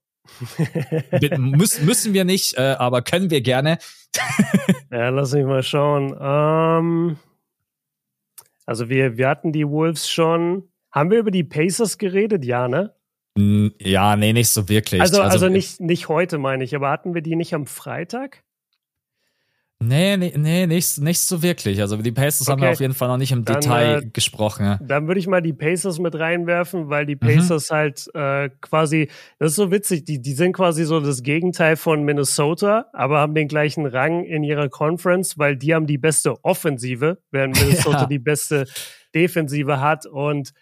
müssen, 1.38 1.84
müssen 1.86 2.14
wir 2.14 2.24
nicht, 2.24 2.56
äh, 2.56 2.76
aber 2.78 3.02
können 3.02 3.30
wir 3.30 3.40
gerne. 3.40 3.78
ja, 4.90 5.09
lass 5.10 5.32
mich 5.32 5.44
mal 5.44 5.62
schauen. 5.62 6.16
Ähm, 6.20 7.16
also 8.66 8.88
wir, 8.88 9.16
wir 9.16 9.28
hatten 9.28 9.52
die 9.52 9.68
Wolves 9.68 10.10
schon. 10.10 10.68
Haben 10.90 11.10
wir 11.10 11.18
über 11.18 11.30
die 11.30 11.44
Pacers 11.44 11.98
geredet? 11.98 12.44
Ja, 12.44 12.68
ne? 12.68 12.94
Ja, 13.36 14.14
nee, 14.16 14.32
nicht 14.32 14.51
so 14.51 14.68
wirklich. 14.68 15.01
Also, 15.01 15.20
also, 15.20 15.32
also 15.32 15.48
nicht, 15.48 15.80
nicht 15.80 16.09
heute, 16.09 16.38
meine 16.38 16.62
ich, 16.62 16.74
aber 16.76 16.90
hatten 16.90 17.14
wir 17.14 17.22
die 17.22 17.34
nicht 17.34 17.52
am 17.52 17.66
Freitag? 17.66 18.44
Nee, 19.82 20.16
nee, 20.16 20.32
nee 20.36 20.66
nicht, 20.66 20.98
nicht 20.98 21.20
so 21.20 21.42
wirklich. 21.42 21.80
Also 21.80 21.96
die 21.96 22.12
Pacers 22.12 22.42
okay. 22.42 22.52
haben 22.52 22.62
wir 22.62 22.70
auf 22.70 22.80
jeden 22.80 22.94
Fall 22.94 23.09
noch 23.09 23.16
nicht 23.16 23.32
im 23.32 23.44
dann, 23.44 23.60
Detail 23.60 24.02
äh, 24.02 24.06
gesprochen. 24.06 24.64
Ja. 24.64 24.78
Dann 24.80 25.06
würde 25.09 25.20
ich 25.20 25.26
mal 25.26 25.42
die 25.42 25.52
Pacers 25.52 25.98
mit 25.98 26.14
reinwerfen, 26.18 26.88
weil 26.88 27.06
die 27.06 27.16
mhm. 27.16 27.20
Pacers 27.20 27.70
mhm. 27.70 27.74
halt 27.74 28.14
äh, 28.14 28.51
quasi, 28.60 29.10
das 29.38 29.51
ist 29.51 29.56
so 29.56 29.70
witzig, 29.70 30.05
die, 30.05 30.22
die 30.22 30.32
sind 30.32 30.52
quasi 30.52 30.84
so 30.84 31.01
das 31.01 31.22
Gegenteil 31.22 31.76
von 31.76 32.02
Minnesota, 32.05 32.86
aber 32.92 33.18
haben 33.18 33.34
den 33.34 33.48
gleichen 33.48 33.86
Rang 33.86 34.24
in 34.24 34.42
ihrer 34.42 34.68
Conference, 34.68 35.38
weil 35.38 35.56
die 35.56 35.74
haben 35.74 35.86
die 35.86 35.98
beste 35.98 36.42
Offensive, 36.44 37.18
während 37.30 37.60
Minnesota 37.60 38.02
ja. 38.02 38.06
die 38.06 38.18
beste 38.18 38.66
Defensive 39.14 39.80
hat 39.80 40.06
und 40.06 40.52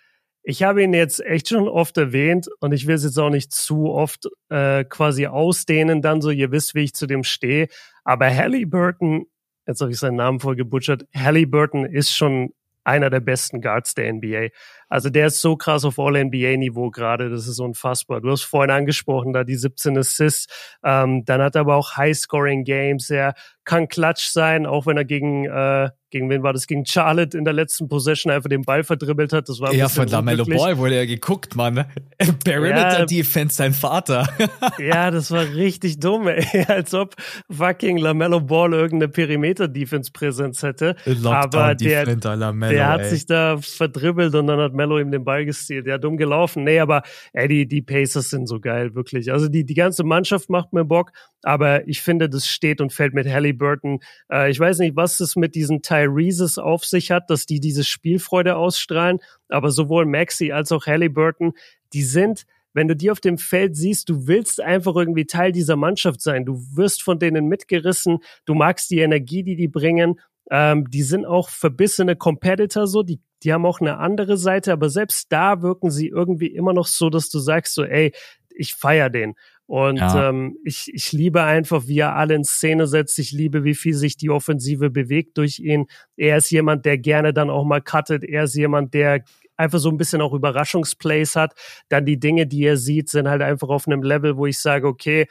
ich 0.42 0.62
habe 0.62 0.82
ihn 0.82 0.92
jetzt 0.92 1.24
echt 1.24 1.48
schon 1.48 1.68
oft 1.68 1.96
erwähnt 1.96 2.48
und 2.60 2.72
ich 2.72 2.86
will 2.86 2.96
es 2.96 3.04
jetzt 3.04 3.18
auch 3.18 3.30
nicht 3.30 3.52
zu 3.52 3.90
oft 3.90 4.28
äh, 4.48 4.84
quasi 4.84 5.26
ausdehnen, 5.26 6.02
dann 6.02 6.20
so, 6.20 6.30
ihr 6.30 6.50
wisst, 6.50 6.74
wie 6.74 6.84
ich 6.84 6.94
zu 6.94 7.06
dem 7.06 7.22
stehe. 7.22 7.68
Aber 8.04 8.26
Halliburton, 8.34 9.26
jetzt 9.66 9.80
habe 9.80 9.92
ich 9.92 9.98
seinen 9.98 10.16
Namen 10.16 10.40
voll 10.40 10.56
gebutschert, 10.56 11.06
Halliburton 11.14 11.84
ist 11.84 12.14
schon 12.14 12.52
einer 12.84 13.10
der 13.10 13.20
besten 13.20 13.60
Guards 13.60 13.94
der 13.94 14.12
NBA. 14.12 14.48
Also 14.88 15.08
der 15.08 15.28
ist 15.28 15.40
so 15.40 15.56
krass 15.56 15.84
auf 15.84 15.98
All-NBA-Niveau 15.98 16.90
gerade, 16.90 17.30
das 17.30 17.46
ist 17.46 17.60
unfassbar. 17.60 18.20
Du 18.20 18.30
hast 18.30 18.42
vorhin 18.42 18.70
angesprochen, 18.70 19.32
da 19.32 19.44
die 19.44 19.54
17 19.54 19.96
Assists, 19.96 20.76
ähm, 20.82 21.24
dann 21.24 21.40
hat 21.40 21.54
er 21.54 21.62
aber 21.62 21.76
auch 21.76 21.96
High-Scoring-Games, 21.96 23.08
er 23.10 23.34
kann 23.64 23.88
Klatsch 23.88 24.26
sein, 24.26 24.66
auch 24.66 24.86
wenn 24.86 24.96
er 24.96 25.04
gegen, 25.04 25.44
äh, 25.44 25.90
gegen 26.10 26.28
wen 26.28 26.42
war 26.42 26.52
das? 26.52 26.66
Gegen 26.66 26.84
Charlotte 26.84 27.36
in 27.36 27.44
der 27.44 27.54
letzten 27.54 27.88
Possession 27.88 28.30
einfach 28.30 28.48
den 28.48 28.62
Ball 28.62 28.84
verdribbelt 28.84 29.32
hat. 29.32 29.48
Das 29.48 29.60
war 29.60 29.72
ja 29.72 29.88
von 29.88 30.06
Lamello 30.06 30.44
Ball 30.44 30.76
wurde 30.76 30.96
er 30.96 31.06
geguckt, 31.06 31.56
Mann. 31.56 31.86
Perimeter 32.44 33.00
ja, 33.00 33.06
Defense, 33.06 33.56
sein 33.56 33.72
Vater. 33.72 34.28
ja, 34.78 35.10
das 35.10 35.30
war 35.30 35.44
richtig 35.54 36.00
dumm, 36.00 36.28
ey. 36.28 36.44
als 36.68 36.92
ob 36.92 37.14
fucking 37.50 37.96
Lamello 37.96 38.40
Ball 38.40 38.74
irgendeine 38.74 39.10
Perimeter 39.10 39.68
Defense 39.68 40.10
Präsenz 40.12 40.62
hätte. 40.62 40.96
Aber 41.24 41.74
der, 41.74 42.04
Lamello, 42.06 42.72
der 42.72 42.88
hat 42.88 43.00
ey. 43.02 43.08
sich 43.08 43.26
da 43.26 43.56
verdribbelt 43.58 44.34
und 44.34 44.48
dann 44.48 44.60
hat 44.60 44.74
Mello 44.74 44.98
ihm 44.98 45.10
den 45.10 45.24
Ball 45.24 45.46
gestealt. 45.46 45.86
Ja, 45.86 45.98
dumm 45.98 46.16
gelaufen. 46.16 46.64
Nee, 46.64 46.80
aber 46.80 47.02
ey, 47.32 47.48
die, 47.48 47.66
die 47.66 47.80
Pacers 47.80 48.28
sind 48.28 48.48
so 48.48 48.60
geil, 48.60 48.94
wirklich. 48.94 49.32
Also 49.32 49.48
die, 49.48 49.64
die 49.64 49.74
ganze 49.74 50.04
Mannschaft 50.04 50.50
macht 50.50 50.72
mir 50.72 50.84
Bock, 50.84 51.12
aber 51.42 51.88
ich 51.88 52.02
finde, 52.02 52.28
das 52.28 52.46
steht 52.46 52.80
und 52.80 52.92
fällt 52.92 53.14
mit 53.14 53.26
Halliburton. 53.52 54.00
Äh, 54.30 54.50
ich 54.50 54.58
weiß 54.58 54.78
nicht, 54.78 54.96
was 54.96 55.20
es 55.20 55.36
mit 55.36 55.54
diesen 55.54 55.82
Tyreeses 55.82 56.58
auf 56.58 56.84
sich 56.84 57.10
hat, 57.10 57.30
dass 57.30 57.46
die 57.46 57.60
diese 57.60 57.84
Spielfreude 57.84 58.56
ausstrahlen, 58.56 59.18
aber 59.48 59.70
sowohl 59.70 60.06
Maxi 60.06 60.52
als 60.52 60.72
auch 60.72 60.86
Halliburton, 60.86 61.52
die 61.92 62.02
sind 62.02 62.46
wenn 62.74 62.88
du 62.88 62.96
die 62.96 63.10
auf 63.10 63.20
dem 63.20 63.36
Feld 63.36 63.76
siehst, 63.76 64.08
du 64.08 64.26
willst 64.26 64.58
einfach 64.58 64.96
irgendwie 64.96 65.26
Teil 65.26 65.52
dieser 65.52 65.76
Mannschaft 65.76 66.22
sein. 66.22 66.46
Du 66.46 66.54
wirst 66.74 67.02
von 67.02 67.18
denen 67.18 67.46
mitgerissen. 67.46 68.20
Du 68.46 68.54
magst 68.54 68.90
die 68.90 69.00
Energie, 69.00 69.42
die 69.42 69.56
die 69.56 69.68
bringen. 69.68 70.18
Ähm, 70.50 70.88
die 70.88 71.02
sind 71.02 71.26
auch 71.26 71.50
verbissene 71.50 72.16
Competitor 72.16 72.86
so, 72.86 73.02
die, 73.02 73.20
die 73.42 73.52
haben 73.52 73.66
auch 73.66 73.82
eine 73.82 73.98
andere 73.98 74.38
Seite, 74.38 74.72
aber 74.72 74.88
selbst 74.88 75.30
da 75.30 75.60
wirken 75.60 75.90
sie 75.90 76.08
irgendwie 76.08 76.46
immer 76.46 76.72
noch 76.72 76.86
so, 76.86 77.10
dass 77.10 77.28
du 77.28 77.40
sagst 77.40 77.74
so, 77.74 77.84
ey, 77.84 78.14
ich 78.48 78.74
feier 78.74 79.10
den. 79.10 79.34
Und 79.72 79.96
ja. 79.96 80.28
ähm, 80.28 80.58
ich, 80.64 80.92
ich 80.92 81.12
liebe 81.12 81.44
einfach, 81.44 81.86
wie 81.86 82.00
er 82.00 82.14
alle 82.14 82.34
in 82.34 82.44
Szene 82.44 82.86
setzt. 82.86 83.18
Ich 83.18 83.32
liebe, 83.32 83.64
wie 83.64 83.74
viel 83.74 83.94
sich 83.94 84.18
die 84.18 84.28
Offensive 84.28 84.90
bewegt 84.90 85.38
durch 85.38 85.60
ihn. 85.60 85.86
Er 86.14 86.36
ist 86.36 86.50
jemand, 86.50 86.84
der 86.84 86.98
gerne 86.98 87.32
dann 87.32 87.48
auch 87.48 87.64
mal 87.64 87.80
cuttet. 87.80 88.22
Er 88.22 88.44
ist 88.44 88.54
jemand, 88.54 88.92
der 88.92 89.24
einfach 89.56 89.78
so 89.78 89.88
ein 89.88 89.96
bisschen 89.96 90.20
auch 90.20 90.34
Überraschungsplays 90.34 91.36
hat. 91.36 91.54
Dann 91.88 92.04
die 92.04 92.20
Dinge, 92.20 92.46
die 92.46 92.64
er 92.64 92.76
sieht, 92.76 93.08
sind 93.08 93.28
halt 93.28 93.40
einfach 93.40 93.70
auf 93.70 93.86
einem 93.86 94.02
Level, 94.02 94.36
wo 94.36 94.44
ich 94.44 94.58
sage, 94.58 94.86
okay, 94.86 95.26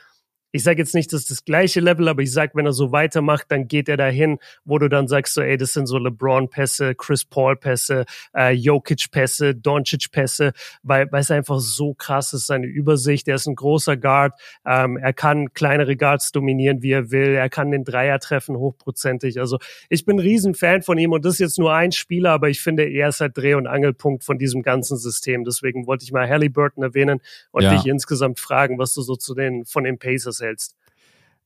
ich 0.51 0.63
sage 0.63 0.79
jetzt 0.79 0.93
nicht, 0.93 1.13
dass 1.13 1.25
das 1.25 1.45
gleiche 1.45 1.79
Level, 1.79 2.07
aber 2.07 2.21
ich 2.21 2.31
sage, 2.31 2.51
wenn 2.55 2.65
er 2.65 2.73
so 2.73 2.91
weitermacht, 2.91 3.45
dann 3.49 3.67
geht 3.67 3.87
er 3.87 3.97
dahin, 3.97 4.39
wo 4.65 4.77
du 4.77 4.89
dann 4.89 5.07
sagst, 5.07 5.33
so, 5.33 5.41
ey, 5.41 5.57
das 5.57 5.73
sind 5.73 5.87
so 5.87 5.97
LeBron-Pässe, 5.97 6.95
Chris 6.95 7.25
Paul-Pässe, 7.25 8.05
äh, 8.35 8.51
Jokic-Pässe, 8.51 9.55
Doncic-Pässe, 9.55 10.53
weil, 10.83 11.11
weil 11.11 11.21
es 11.21 11.31
einfach 11.31 11.59
so 11.59 11.93
krass 11.93 12.33
ist, 12.33 12.47
seine 12.47 12.67
Übersicht. 12.67 13.27
Er 13.27 13.35
ist 13.35 13.47
ein 13.47 13.55
großer 13.55 13.95
Guard, 13.95 14.39
ähm, 14.65 14.97
er 14.97 15.13
kann 15.13 15.53
kleinere 15.53 15.95
Guards 15.95 16.31
dominieren, 16.31 16.81
wie 16.81 16.91
er 16.91 17.11
will, 17.11 17.33
er 17.33 17.49
kann 17.49 17.71
den 17.71 17.85
Dreier 17.85 18.19
treffen, 18.19 18.57
hochprozentig. 18.57 19.39
Also 19.39 19.57
ich 19.89 20.05
bin 20.05 20.17
ein 20.17 20.19
Riesenfan 20.19 20.81
von 20.81 20.97
ihm 20.97 21.13
und 21.13 21.23
das 21.23 21.35
ist 21.35 21.39
jetzt 21.39 21.59
nur 21.59 21.73
ein 21.73 21.91
Spieler, 21.91 22.31
aber 22.31 22.49
ich 22.49 22.61
finde, 22.61 22.83
er 22.83 23.09
ist 23.09 23.21
halt 23.21 23.37
Dreh- 23.37 23.53
und 23.53 23.67
Angelpunkt 23.67 24.23
von 24.23 24.37
diesem 24.37 24.63
ganzen 24.63 24.97
System. 24.97 25.45
Deswegen 25.45 25.87
wollte 25.87 26.03
ich 26.03 26.11
mal 26.11 26.27
Halliburton 26.27 26.83
erwähnen 26.83 27.21
und 27.51 27.63
ja. 27.63 27.73
dich 27.73 27.85
insgesamt 27.85 28.39
fragen, 28.39 28.77
was 28.77 28.93
du 28.93 29.01
so 29.01 29.15
zu 29.15 29.33
den, 29.33 29.65
von 29.65 29.83
den 29.85 29.97
Pacers 29.97 30.40
hältst. 30.41 30.75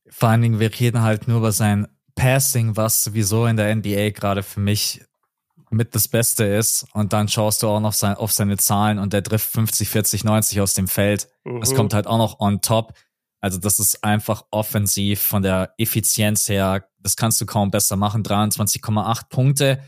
Vor 0.08 0.28
allen 0.28 0.42
Dingen, 0.42 0.60
wir 0.60 0.72
reden 0.78 1.02
halt 1.02 1.28
nur 1.28 1.38
über 1.38 1.52
sein 1.52 1.88
Passing, 2.14 2.76
was 2.76 3.04
sowieso 3.04 3.46
in 3.46 3.56
der 3.56 3.74
NBA 3.74 4.10
gerade 4.10 4.42
für 4.42 4.60
mich 4.60 5.02
mit 5.70 5.94
das 5.94 6.08
Beste 6.08 6.44
ist. 6.44 6.86
Und 6.92 7.12
dann 7.12 7.28
schaust 7.28 7.62
du 7.62 7.68
auch 7.68 7.80
noch 7.80 7.92
sein, 7.92 8.14
auf 8.14 8.32
seine 8.32 8.56
Zahlen 8.56 8.98
und 8.98 9.12
der 9.12 9.22
trifft 9.22 9.50
50, 9.50 9.88
40, 9.88 10.24
90 10.24 10.60
aus 10.60 10.74
dem 10.74 10.88
Feld. 10.88 11.28
Mhm. 11.44 11.60
Das 11.60 11.74
kommt 11.74 11.94
halt 11.94 12.06
auch 12.06 12.18
noch 12.18 12.40
on 12.40 12.60
top. 12.60 12.94
Also 13.40 13.58
das 13.58 13.78
ist 13.78 14.02
einfach 14.02 14.44
offensiv 14.50 15.20
von 15.20 15.42
der 15.42 15.74
Effizienz 15.78 16.48
her. 16.48 16.88
Das 17.00 17.16
kannst 17.16 17.40
du 17.40 17.46
kaum 17.46 17.70
besser 17.70 17.96
machen. 17.96 18.22
23,8 18.22 19.28
Punkte. 19.28 19.82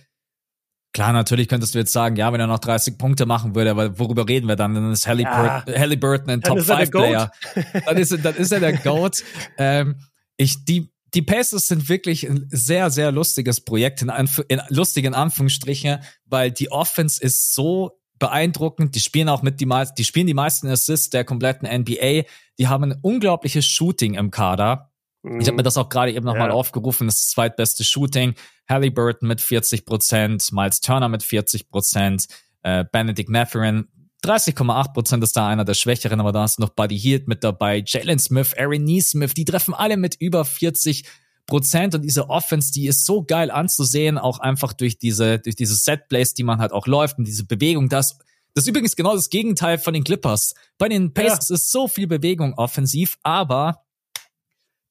Klar, 0.94 1.12
natürlich 1.12 1.48
könntest 1.48 1.74
du 1.74 1.78
jetzt 1.78 1.93
sagen, 1.93 2.16
ja, 2.16 2.32
wenn 2.32 2.40
er 2.40 2.47
noch 2.47 2.59
30 2.59 2.97
Punkte 2.98 3.27
machen 3.27 3.55
würde, 3.55 3.70
aber 3.70 3.98
worüber 3.98 4.27
reden 4.27 4.48
wir 4.48 4.56
dann? 4.56 4.74
Dann 4.74 4.90
ist 4.90 5.06
Halliburton, 5.06 5.62
ja. 5.66 5.78
Halliburton 5.78 6.31
ein 6.31 6.40
Top-5-Player. 6.40 7.31
Dann 7.86 7.97
ist, 7.97 8.24
dann 8.24 8.35
ist 8.35 8.52
er 8.52 8.60
der 8.60 8.73
GOAT. 8.73 9.23
ähm, 9.59 9.97
ich, 10.36 10.65
die, 10.65 10.90
die 11.15 11.23
Pacers 11.23 11.69
sind 11.69 11.89
wirklich 11.89 12.28
ein 12.28 12.47
sehr, 12.51 12.90
sehr 12.90 13.12
lustiges 13.12 13.60
Projekt, 13.60 14.02
in, 14.02 14.10
Anf 14.10 14.43
in 14.48 14.60
lustigen 14.69 15.15
Anführungsstrichen, 15.15 15.98
weil 16.24 16.51
die 16.51 16.70
Offense 16.70 17.23
ist 17.23 17.55
so 17.55 17.98
beeindruckend. 18.19 18.94
Die 18.94 19.01
spielen 19.01 19.28
auch 19.28 19.43
mit 19.43 19.60
die 19.60 19.66
meisten, 19.66 19.94
die 19.97 20.05
spielen 20.05 20.27
die 20.27 20.35
meisten 20.35 20.69
Assists 20.69 21.10
der 21.10 21.24
kompletten 21.24 21.69
NBA. 21.69 22.24
Die 22.59 22.69
haben 22.69 22.85
ein 22.85 22.98
unglaubliches 23.01 23.66
Shooting 23.66 24.15
im 24.15 24.31
Kader. 24.31 24.90
Ich 25.22 25.46
habe 25.46 25.56
mir 25.56 25.62
das 25.62 25.76
auch 25.76 25.88
gerade 25.88 26.12
eben 26.12 26.24
nochmal 26.24 26.48
ja. 26.48 26.54
aufgerufen. 26.54 27.06
Das 27.06 27.16
ist 27.16 27.24
das 27.24 27.30
zweitbeste 27.30 27.84
Shooting. 27.84 28.34
Halliburton 28.68 29.28
mit 29.28 29.40
40 29.40 29.84
Prozent, 29.84 30.52
Miles 30.52 30.80
Turner 30.80 31.08
mit 31.08 31.22
40 31.22 31.68
Prozent, 31.68 32.26
äh, 32.62 32.84
Benedict 32.90 33.28
Mathurin 33.28 33.88
30,8 34.24 34.92
Prozent 34.92 35.22
ist 35.22 35.36
da 35.36 35.48
einer 35.48 35.64
der 35.64 35.74
Schwächeren, 35.74 36.20
aber 36.20 36.32
da 36.32 36.42
hast 36.42 36.58
du 36.58 36.62
noch 36.62 36.70
Buddy 36.70 36.98
Hield 36.98 37.28
mit 37.28 37.44
dabei, 37.44 37.82
Jalen 37.86 38.18
Smith, 38.18 38.52
Aaron 38.58 38.82
Neesmith, 38.82 39.34
die 39.34 39.44
treffen 39.44 39.74
alle 39.74 39.96
mit 39.96 40.16
über 40.18 40.44
40 40.44 41.04
Prozent 41.46 41.94
und 41.94 42.02
diese 42.02 42.28
Offense, 42.28 42.72
die 42.72 42.88
ist 42.88 43.06
so 43.06 43.22
geil 43.22 43.50
anzusehen, 43.50 44.18
auch 44.18 44.40
einfach 44.40 44.72
durch 44.72 44.98
diese, 44.98 45.38
durch 45.38 45.54
diese 45.54 45.76
Setplays, 45.76 46.34
die 46.34 46.42
man 46.42 46.58
halt 46.58 46.72
auch 46.72 46.86
läuft 46.86 47.18
und 47.18 47.26
diese 47.26 47.46
Bewegung, 47.46 47.88
das, 47.88 48.18
das 48.54 48.64
ist 48.64 48.68
übrigens 48.68 48.96
genau 48.96 49.14
das 49.14 49.30
Gegenteil 49.30 49.78
von 49.78 49.94
den 49.94 50.04
Clippers. 50.04 50.54
Bei 50.78 50.88
den 50.88 51.14
Pacers 51.14 51.48
ja. 51.48 51.54
ist 51.54 51.70
so 51.70 51.86
viel 51.86 52.08
Bewegung 52.08 52.54
offensiv, 52.54 53.18
aber 53.22 53.84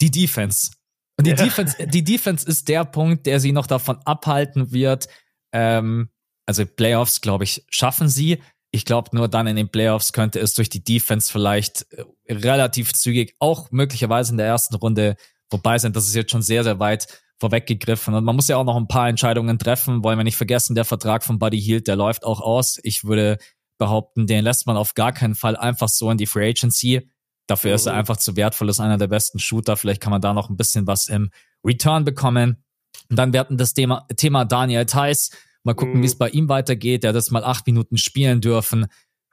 die 0.02 0.12
Defense. 0.12 0.72
Und 1.18 1.26
die 1.26 1.32
ja. 1.32 1.36
Defense, 1.36 1.76
die 1.88 2.04
Defense 2.04 2.48
ist 2.48 2.68
der 2.68 2.86
Punkt, 2.86 3.26
der 3.26 3.40
sie 3.40 3.52
noch 3.52 3.68
davon 3.68 3.98
abhalten 4.06 4.72
wird. 4.72 5.08
Ähm, 5.52 6.10
also 6.46 6.66
Playoffs, 6.66 7.22
glaube 7.22 7.44
ich, 7.44 7.66
schaffen 7.70 8.08
sie. 8.08 8.42
Ich 8.72 8.86
glaube, 8.86 9.16
nur 9.16 9.28
dann 9.28 9.48
in 9.48 9.56
den 9.56 9.70
Playoffs 9.70 10.14
könnte 10.14 10.40
es 10.40 10.54
durch 10.54 10.70
die 10.70 10.84
Defense 10.84 11.32
vielleicht 11.32 11.88
äh, 11.94 12.04
relativ 12.34 12.94
zügig 12.94 13.36
auch 13.40 13.72
möglicherweise 13.72 14.32
in 14.34 14.38
der 14.38 14.48
ersten 14.48 14.76
Runde 14.76 15.16
vorbei 15.50 15.80
sein. 15.80 15.94
Das 15.94 16.08
ist 16.08 16.16
jetzt 16.16 16.32
schon 16.32 16.42
sehr, 16.42 16.64
sehr 16.64 16.80
weit 16.80 17.08
vorweggegriffen. 17.40 18.14
Und 18.14 18.24
man 18.24 18.36
muss 18.36 18.48
ja 18.48 18.58
auch 18.58 18.64
noch 18.64 18.78
ein 18.78 18.88
paar 18.88 19.10
Entscheidungen 19.10 19.60
treffen. 19.60 20.04
Wollen 20.04 20.20
wir 20.20 20.24
nicht 20.24 20.38
vergessen, 20.38 20.76
der 20.76 20.86
Vertrag 20.86 21.24
von 21.24 21.40
Buddy 21.40 21.60
Hield, 21.62 21.88
der 21.88 21.96
läuft 21.96 22.26
auch 22.26 22.42
aus. 22.42 22.80
Ich 22.84 23.04
würde 23.04 23.38
behaupten, 23.78 24.28
den 24.28 24.44
lässt 24.44 24.66
man 24.66 24.78
auf 24.78 24.96
gar 24.96 25.14
keinen 25.14 25.36
Fall 25.36 25.56
einfach 25.56 25.88
so 25.88 26.10
in 26.10 26.18
die 26.18 26.26
Free 26.26 26.50
Agency. 26.50 27.10
Dafür 27.48 27.74
ist 27.74 27.86
er 27.86 27.94
mhm. 27.94 28.00
einfach 28.00 28.18
zu 28.18 28.36
wertvoll, 28.36 28.70
ist 28.70 28.80
einer 28.80 28.98
der 28.98 29.08
besten 29.08 29.40
Shooter. 29.40 29.78
Vielleicht 29.78 30.02
kann 30.02 30.12
man 30.12 30.22
da 30.22 30.34
noch 30.34 30.50
ein 30.50 30.58
bisschen 30.58 30.86
was 30.86 31.08
im 31.08 31.32
Return 31.64 32.04
bekommen. 32.04 32.64
Und 33.10 33.18
dann 33.18 33.34
werden 33.34 33.58
das 33.58 33.74
Thema, 33.74 34.06
Thema 34.16 34.46
Daniel 34.46 34.86
Theiss. 34.86 35.32
Mal 35.64 35.74
gucken, 35.74 36.00
mhm. 36.00 36.04
wie 36.04 36.08
es 36.08 36.18
bei 36.18 36.30
ihm 36.30 36.50
weitergeht. 36.50 37.04
Der 37.04 37.10
hat 37.10 37.16
jetzt 37.16 37.32
mal 37.32 37.44
acht 37.44 37.66
Minuten 37.66 37.98
spielen 37.98 38.42
dürfen. 38.42 38.88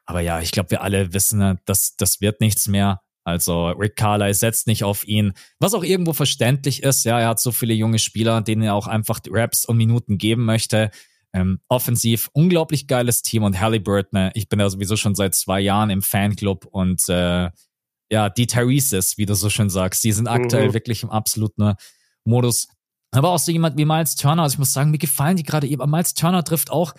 Aber 0.07 0.21
ja, 0.21 0.41
ich 0.41 0.53
glaube, 0.53 0.71
wir 0.71 0.83
alle 0.83 1.13
wissen, 1.13 1.39
ne, 1.39 1.59
dass 1.65 1.97
das 1.97 2.21
wird 2.21 2.41
nichts 2.41 2.69
mehr. 2.69 3.01
Also 3.25 3.69
Rick 3.69 3.97
Carlyle 3.97 4.35
setzt 4.35 4.67
nicht 4.67 4.85
auf 4.85 5.07
ihn, 5.07 5.33
was 5.59 5.73
auch 5.73 5.83
irgendwo 5.83 6.13
verständlich 6.13 6.83
ist. 6.83 7.05
Ja, 7.05 7.19
er 7.19 7.29
hat 7.29 7.41
so 7.41 7.53
viele 7.53 7.73
junge 7.73 7.99
Spieler, 7.99 8.43
denen 8.43 8.63
er 8.63 8.75
auch 8.75 8.87
einfach 8.87 9.21
Raps 9.31 9.65
und 9.65 9.79
Minuten 9.79 10.19
geben 10.19 10.45
möchte. 10.45 10.91
Ähm, 11.33 11.59
offensiv 11.69 12.29
unglaublich 12.33 12.87
geiles 12.87 13.23
Team 13.23 13.43
und 13.43 13.61
Halliburton. 13.61 14.31
Ich 14.35 14.49
bin 14.49 14.61
ja 14.61 14.69
sowieso 14.69 14.97
schon 14.97 15.15
seit 15.15 15.35
zwei 15.35 15.61
Jahren 15.61 15.91
im 15.91 16.03
Fanclub 16.03 16.67
und 16.67 17.09
äh, 17.09 17.51
ja, 18.15 18.31
die 18.31 18.47
Thereses, 18.47 19.19
wie 19.19 19.27
du 19.27 19.35
so 19.35 19.51
schön 19.51 19.69
sagst, 19.69 20.05
die 20.05 20.13
sind 20.13 20.29
aktuell 20.29 20.69
mhm. 20.69 20.75
wirklich 20.75 21.03
im 21.03 21.11
absoluten 21.11 21.75
Modus. 22.25 22.69
Aber 23.11 23.31
auch 23.31 23.41
so 23.41 23.51
jemand 23.51 23.77
wie 23.77 23.85
Miles 23.85 24.15
Turner, 24.15 24.45
also 24.45 24.55
ich 24.55 24.59
muss 24.61 24.73
sagen, 24.73 24.93
mir 24.93 24.99
gefallen 24.99 25.37
die 25.37 25.43
gerade 25.43 25.67
eben. 25.67 25.91
Miles 25.91 26.15
Turner 26.15 26.45
trifft 26.45 26.71
auch 26.71 26.95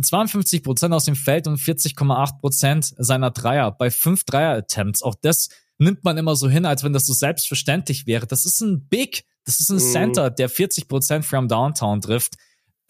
52 0.00 0.64
Prozent 0.64 0.92
aus 0.92 1.04
dem 1.04 1.14
Feld 1.14 1.46
und 1.46 1.60
40,8 1.60 2.40
Prozent 2.40 2.94
seiner 2.98 3.30
Dreier 3.30 3.70
bei 3.70 3.92
fünf 3.92 4.24
Dreier-Attempts. 4.24 5.02
Auch 5.02 5.14
das 5.14 5.50
nimmt 5.78 6.02
man 6.02 6.18
immer 6.18 6.34
so 6.34 6.48
hin, 6.48 6.66
als 6.66 6.82
wenn 6.82 6.92
das 6.92 7.06
so 7.06 7.12
selbstverständlich 7.12 8.08
wäre. 8.08 8.26
Das 8.26 8.44
ist 8.44 8.60
ein 8.60 8.88
Big, 8.88 9.24
das 9.44 9.60
ist 9.60 9.70
ein 9.70 9.76
mhm. 9.76 9.92
Center, 9.92 10.30
der 10.30 10.48
40 10.48 10.88
Prozent 10.88 11.24
from 11.24 11.46
Downtown 11.46 12.00
trifft. 12.00 12.34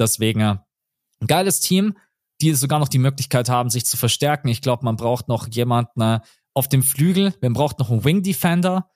Deswegen 0.01 0.40
ein 0.40 0.61
geiles 1.27 1.61
Team, 1.61 1.98
die 2.40 2.55
sogar 2.55 2.78
noch 2.78 2.89
die 2.89 2.98
Möglichkeit 2.98 3.51
haben, 3.51 3.69
sich 3.69 3.85
zu 3.85 3.98
verstärken. 3.98 4.48
Ich 4.48 4.62
glaube, 4.62 4.85
man 4.85 4.97
braucht 4.97 5.28
noch 5.28 5.47
jemanden, 5.48 6.23
auf 6.56 6.68
dem 6.68 6.82
Flügel. 6.82 7.34
Man 7.42 7.52
braucht 7.52 7.78
noch 7.78 7.90
einen 7.90 8.04
Wing 8.04 8.22
Defender. 8.22 8.90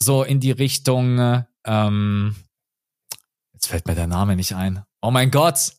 So 0.00 0.22
in 0.22 0.40
die 0.40 0.52
Richtung, 0.52 1.44
ähm, 1.66 2.36
jetzt 3.52 3.66
fällt 3.66 3.86
mir 3.86 3.94
der 3.94 4.06
Name 4.06 4.36
nicht 4.36 4.54
ein. 4.54 4.84
Oh 5.02 5.10
mein 5.10 5.30
Gott! 5.30 5.72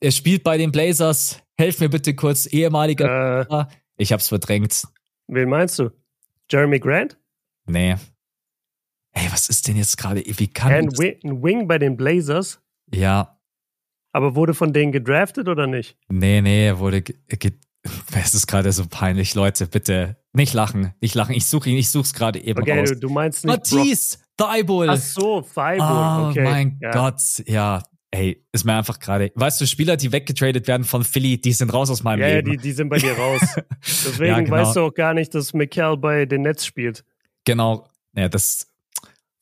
Er 0.00 0.10
spielt 0.10 0.44
bei 0.44 0.56
den 0.58 0.72
Blazers. 0.72 1.40
Helf 1.56 1.80
mir 1.80 1.88
bitte 1.88 2.14
kurz, 2.14 2.46
ehemaliger. 2.46 3.48
Äh, 3.48 3.64
ich 3.96 4.12
hab's 4.12 4.28
verdrängt. 4.28 4.84
Wen 5.28 5.48
meinst 5.48 5.78
du? 5.78 5.90
Jeremy 6.50 6.78
Grant? 6.78 7.18
Nee. 7.66 7.96
Ey, 9.12 9.28
was 9.30 9.48
ist 9.48 9.66
denn 9.68 9.76
jetzt 9.76 9.96
gerade? 9.96 10.22
Wie 10.26 10.48
kann 10.48 10.72
ein, 10.72 10.98
Wing, 10.98 11.18
ein 11.24 11.42
Wing 11.42 11.68
bei 11.68 11.78
den 11.78 11.96
Blazers? 11.96 12.60
Ja. 12.92 13.40
Aber 14.12 14.34
wurde 14.34 14.54
von 14.54 14.72
denen 14.72 14.92
gedraftet 14.92 15.48
oder 15.48 15.66
nicht? 15.66 15.96
Nee, 16.08 16.40
nee, 16.42 16.66
er 16.66 16.78
wurde. 16.78 17.02
Es 18.14 18.34
ist 18.34 18.46
gerade 18.46 18.72
so 18.72 18.86
peinlich, 18.88 19.34
Leute, 19.34 19.66
bitte 19.66 20.16
nicht 20.32 20.54
lachen, 20.54 20.94
nicht 21.00 21.14
lachen. 21.14 21.34
Ich 21.34 21.46
suche 21.46 21.70
ihn, 21.70 21.76
ich 21.76 21.90
suche 21.90 22.04
es 22.04 22.14
gerade 22.14 22.42
eben 22.42 22.62
okay, 22.62 22.80
raus. 22.80 22.90
Du, 22.90 22.96
du 22.96 23.08
meinst 23.10 23.44
nicht 23.44 23.54
Matisse 23.54 24.18
Thibault. 24.36 24.88
Ach 24.88 24.96
so, 24.96 25.40
Thibault. 25.42 25.80
Oh 25.80 26.28
okay. 26.30 26.42
mein 26.42 26.78
ja. 26.80 26.90
Gott, 26.90 27.20
ja. 27.46 27.82
Ey, 28.10 28.44
ist 28.52 28.64
mir 28.64 28.74
einfach 28.74 29.00
gerade. 29.00 29.32
Weißt 29.34 29.60
du, 29.60 29.66
Spieler, 29.66 29.96
die 29.96 30.12
weggetradet 30.12 30.68
werden 30.68 30.84
von 30.84 31.02
Philly, 31.02 31.40
die 31.40 31.52
sind 31.52 31.72
raus 31.72 31.90
aus 31.90 32.04
meinem 32.04 32.20
ja, 32.20 32.28
Leben. 32.28 32.52
Ja, 32.52 32.56
die, 32.56 32.62
die 32.62 32.72
sind 32.72 32.88
bei 32.88 32.98
dir 32.98 33.12
raus. 33.12 33.40
Deswegen 33.82 34.30
Ja, 34.30 34.40
genau. 34.40 34.56
weißt 34.56 34.76
du 34.76 34.80
auch 34.82 34.94
gar 34.94 35.14
nicht, 35.14 35.34
dass 35.34 35.52
Mikel 35.52 35.96
bei 35.96 36.24
den 36.24 36.42
Nets 36.42 36.64
spielt. 36.64 37.04
Genau. 37.44 37.88
Ja, 38.16 38.28
das. 38.28 38.68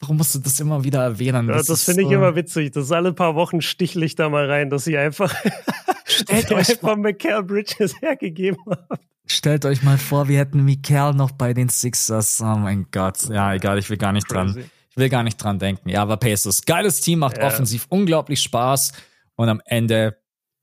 Warum 0.03 0.17
musst 0.19 0.35
du 0.35 0.41
das 0.41 0.59
immer 0.61 0.83
wieder 0.85 1.03
erwähnen? 1.03 1.49
Ja, 1.49 1.63
das 1.63 1.85
finde 1.85 2.03
ich 2.03 2.09
so- 2.09 2.15
immer 2.15 2.35
witzig. 2.37 2.73
Das 2.73 2.85
ist 2.85 2.93
alle 2.93 3.13
paar 3.13 3.35
Wochen 3.37 3.63
stichle 3.63 4.07
da 4.09 4.29
mal 4.29 4.51
rein, 4.51 4.69
dass 4.69 4.85
sie 4.85 4.99
einfach, 4.99 5.33
Stellt 6.05 6.51
euch 6.53 6.71
einfach 6.83 6.97
Mikel 6.97 7.43
Bridges 7.45 7.95
hergegeben 8.01 8.59
haben. 8.67 8.99
Stellt 9.27 9.65
euch 9.65 9.83
mal 9.85 9.97
vor, 9.99 10.29
wir 10.29 10.39
hätten 10.39 10.65
Mikel 10.65 11.15
noch 11.15 11.31
bei 11.31 11.55
den 11.55 11.69
Sixers. 11.69 12.41
Oh 12.41 12.57
mein 12.57 12.87
Gott. 12.91 13.29
Ja, 13.31 13.55
egal, 13.55 13.79
ich 13.79 13.89
will 13.89 13.97
gar 13.97 14.13
nicht 14.13 14.31
dran. 14.31 14.53
Crazy. 14.53 14.67
Ich 14.91 14.97
will 14.97 15.09
gar 15.09 15.23
nicht 15.23 15.37
dran 15.37 15.59
denken. 15.59 15.89
Ja, 15.89 16.03
aber 16.03 16.17
Pacers, 16.19 16.63
geiles 16.67 17.01
Team, 17.01 17.21
macht 17.21 17.39
Ja. 17.39 17.47
offensiv 17.47 17.87
unglaublich 17.89 18.43
Spaß. 18.43 18.93
Und 19.37 19.49
am 19.49 19.63
Ende, 19.65 20.19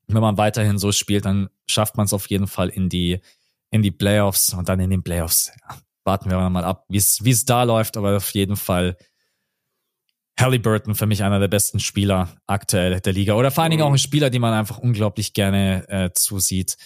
wenn 0.06 0.20
man 0.20 0.36
weiterhin 0.36 0.78
so 0.78 0.92
spielt, 0.92 1.24
dann 1.24 1.48
schafft 1.68 1.96
man 1.96 2.04
es 2.06 2.12
auf 2.12 2.28
jeden 2.28 2.46
Fall 2.46 2.68
in 2.68 2.88
die, 2.88 3.18
in 3.70 3.82
die 3.82 3.90
Playoffs. 3.90 4.52
Und 4.54 4.68
dann 4.68 4.78
in 4.78 4.90
den 4.90 5.02
Playoffs, 5.02 5.50
ja, 5.68 5.76
warten 6.04 6.30
wir 6.30 6.38
mal 6.50 6.62
ab, 6.64 6.84
wie 6.88 6.98
es 6.98 7.24
wie 7.24 7.30
es 7.30 7.44
da 7.46 7.64
läuft. 7.64 7.96
Aber 7.96 8.18
auf 8.18 8.30
jeden 8.34 8.56
Fall 8.56 8.96
Halliburton 10.40 10.94
für 10.94 11.06
mich 11.06 11.22
einer 11.22 11.38
der 11.40 11.48
besten 11.48 11.80
Spieler 11.80 12.28
aktuell 12.46 13.00
der 13.00 13.12
Liga. 13.12 13.34
Oder 13.34 13.50
vor 13.50 13.62
allen 13.62 13.70
Dingen 13.70 13.82
Mhm. 13.82 13.88
auch 13.88 13.92
ein 13.92 13.98
Spieler, 13.98 14.30
den 14.30 14.40
man 14.40 14.52
einfach 14.54 14.78
unglaublich 14.78 15.32
gerne 15.34 15.84
äh, 15.88 16.10
zusieht. 16.14 16.76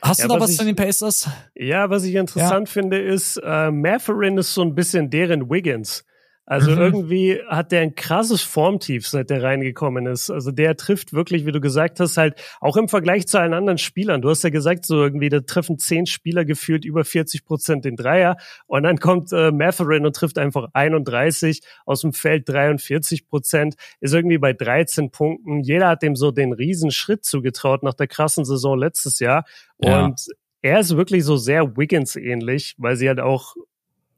Hast 0.00 0.20
Ja, 0.20 0.26
du 0.28 0.34
noch 0.34 0.36
was 0.40 0.44
was 0.44 0.50
ich- 0.52 0.56
von 0.58 0.66
den 0.66 0.76
Pacers? 0.76 1.28
Ja, 1.56 1.90
was 1.90 2.04
ich 2.04 2.14
interessant 2.14 2.68
finde, 2.68 2.98
ist, 2.98 3.36
äh, 3.44 3.70
Matherin 3.70 4.38
ist 4.38 4.54
so 4.54 4.62
ein 4.62 4.74
bisschen 4.74 5.10
deren 5.10 5.50
Wiggins. 5.50 6.04
Also 6.50 6.70
Mhm. 6.70 6.78
irgendwie 6.78 7.40
hat 7.46 7.72
der 7.72 7.82
ein 7.82 7.94
krasses 7.94 8.40
Formtief, 8.40 9.06
seit 9.06 9.28
der 9.28 9.42
reingekommen 9.42 10.06
ist. 10.06 10.30
Also 10.30 10.50
der 10.50 10.78
trifft 10.78 11.12
wirklich, 11.12 11.44
wie 11.44 11.52
du 11.52 11.60
gesagt 11.60 12.00
hast, 12.00 12.16
halt 12.16 12.40
auch 12.62 12.78
im 12.78 12.88
Vergleich 12.88 13.28
zu 13.28 13.38
allen 13.38 13.52
anderen 13.52 13.76
Spielern. 13.76 14.22
Du 14.22 14.30
hast 14.30 14.44
ja 14.44 14.48
gesagt, 14.48 14.86
so 14.86 15.02
irgendwie, 15.02 15.28
da 15.28 15.40
treffen 15.40 15.78
zehn 15.78 16.06
Spieler 16.06 16.46
gefühlt 16.46 16.86
über 16.86 17.04
40 17.04 17.44
Prozent 17.44 17.84
den 17.84 17.96
Dreier. 17.96 18.38
Und 18.66 18.84
dann 18.84 18.98
kommt 18.98 19.30
äh, 19.30 19.50
Matherin 19.52 20.06
und 20.06 20.16
trifft 20.16 20.38
einfach 20.38 20.68
31 20.72 21.60
aus 21.84 22.00
dem 22.00 22.14
Feld 22.14 22.48
43 22.48 23.28
Prozent, 23.28 23.74
ist 24.00 24.14
irgendwie 24.14 24.38
bei 24.38 24.54
13 24.54 25.10
Punkten. 25.10 25.60
Jeder 25.60 25.88
hat 25.88 26.02
dem 26.02 26.16
so 26.16 26.30
den 26.30 26.54
riesen 26.54 26.90
Schritt 26.90 27.26
zugetraut 27.26 27.82
nach 27.82 27.94
der 27.94 28.06
krassen 28.06 28.46
Saison 28.46 28.78
letztes 28.78 29.18
Jahr. 29.18 29.44
Ja. 29.82 30.06
Und 30.06 30.24
er 30.62 30.80
ist 30.80 30.96
wirklich 30.96 31.24
so 31.24 31.36
sehr 31.36 31.76
Wiggins 31.76 32.16
ähnlich, 32.16 32.74
weil 32.78 32.96
sie 32.96 33.06
halt 33.06 33.20
auch 33.20 33.54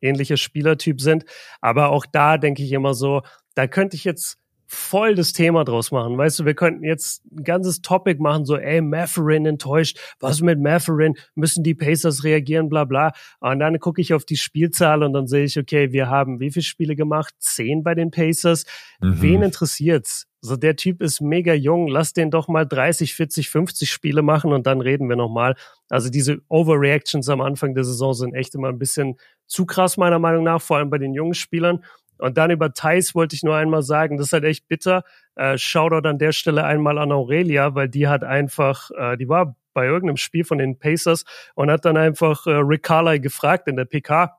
ähnlicher 0.00 0.36
Spielertyp 0.36 1.00
sind. 1.00 1.24
Aber 1.60 1.90
auch 1.90 2.06
da 2.06 2.38
denke 2.38 2.62
ich 2.62 2.72
immer 2.72 2.94
so, 2.94 3.22
da 3.54 3.66
könnte 3.66 3.96
ich 3.96 4.04
jetzt 4.04 4.40
voll 4.72 5.16
das 5.16 5.32
Thema 5.32 5.64
draus 5.64 5.90
machen. 5.90 6.16
Weißt 6.16 6.38
du, 6.38 6.44
wir 6.44 6.54
könnten 6.54 6.84
jetzt 6.84 7.24
ein 7.32 7.42
ganzes 7.42 7.82
Topic 7.82 8.22
machen, 8.22 8.44
so, 8.44 8.56
ey, 8.56 8.80
Matherin 8.80 9.44
enttäuscht, 9.44 9.98
was 10.20 10.42
mit 10.42 10.60
Matherin, 10.60 11.16
müssen 11.34 11.64
die 11.64 11.74
Pacers 11.74 12.22
reagieren, 12.22 12.68
bla 12.68 12.84
bla. 12.84 13.10
Und 13.40 13.58
dann 13.58 13.80
gucke 13.80 14.00
ich 14.00 14.14
auf 14.14 14.24
die 14.24 14.36
Spielzahl 14.36 15.02
und 15.02 15.12
dann 15.12 15.26
sehe 15.26 15.42
ich, 15.42 15.58
okay, 15.58 15.90
wir 15.90 16.08
haben 16.08 16.38
wie 16.38 16.52
viele 16.52 16.62
Spiele 16.62 16.94
gemacht? 16.94 17.34
Zehn 17.40 17.82
bei 17.82 17.96
den 17.96 18.12
Pacers. 18.12 18.64
Mhm. 19.00 19.22
Wen 19.22 19.42
interessiert's? 19.42 20.28
So, 20.40 20.56
der 20.56 20.76
Typ 20.76 21.02
ist 21.02 21.20
mega 21.20 21.52
jung, 21.52 21.88
lass 21.88 22.12
den 22.12 22.30
doch 22.30 22.46
mal 22.46 22.64
30, 22.64 23.14
40, 23.14 23.50
50 23.50 23.90
Spiele 23.90 24.22
machen 24.22 24.52
und 24.52 24.68
dann 24.68 24.80
reden 24.80 25.08
wir 25.08 25.16
nochmal. 25.16 25.56
Also 25.88 26.10
diese 26.10 26.38
Overreactions 26.48 27.28
am 27.28 27.40
Anfang 27.40 27.74
der 27.74 27.84
Saison 27.84 28.14
sind 28.14 28.34
echt 28.34 28.54
immer 28.54 28.68
ein 28.68 28.78
bisschen 28.78 29.16
zu 29.50 29.66
krass, 29.66 29.96
meiner 29.96 30.18
Meinung 30.18 30.44
nach, 30.44 30.62
vor 30.62 30.78
allem 30.78 30.90
bei 30.90 30.98
den 30.98 31.12
jungen 31.12 31.34
Spielern. 31.34 31.84
Und 32.18 32.38
dann 32.38 32.50
über 32.50 32.72
Thais 32.72 33.14
wollte 33.14 33.34
ich 33.34 33.42
nur 33.42 33.56
einmal 33.56 33.82
sagen, 33.82 34.16
das 34.16 34.28
ist 34.28 34.32
halt 34.32 34.44
echt 34.44 34.68
bitter. 34.68 35.04
Äh, 35.34 35.58
Shoutout 35.58 36.08
an 36.08 36.18
der 36.18 36.32
Stelle 36.32 36.64
einmal 36.64 36.98
an 36.98 37.12
Aurelia, 37.12 37.74
weil 37.74 37.88
die 37.88 38.08
hat 38.08 38.24
einfach, 38.24 38.90
äh, 38.96 39.16
die 39.16 39.28
war 39.28 39.56
bei 39.72 39.86
irgendeinem 39.86 40.18
Spiel 40.18 40.44
von 40.44 40.58
den 40.58 40.78
Pacers 40.78 41.24
und 41.54 41.70
hat 41.70 41.84
dann 41.84 41.96
einfach 41.96 42.46
äh, 42.46 42.50
Rick 42.50 42.82
Carlisle 42.82 43.20
gefragt 43.20 43.68
in 43.68 43.76
der 43.76 43.86
PK 43.86 44.36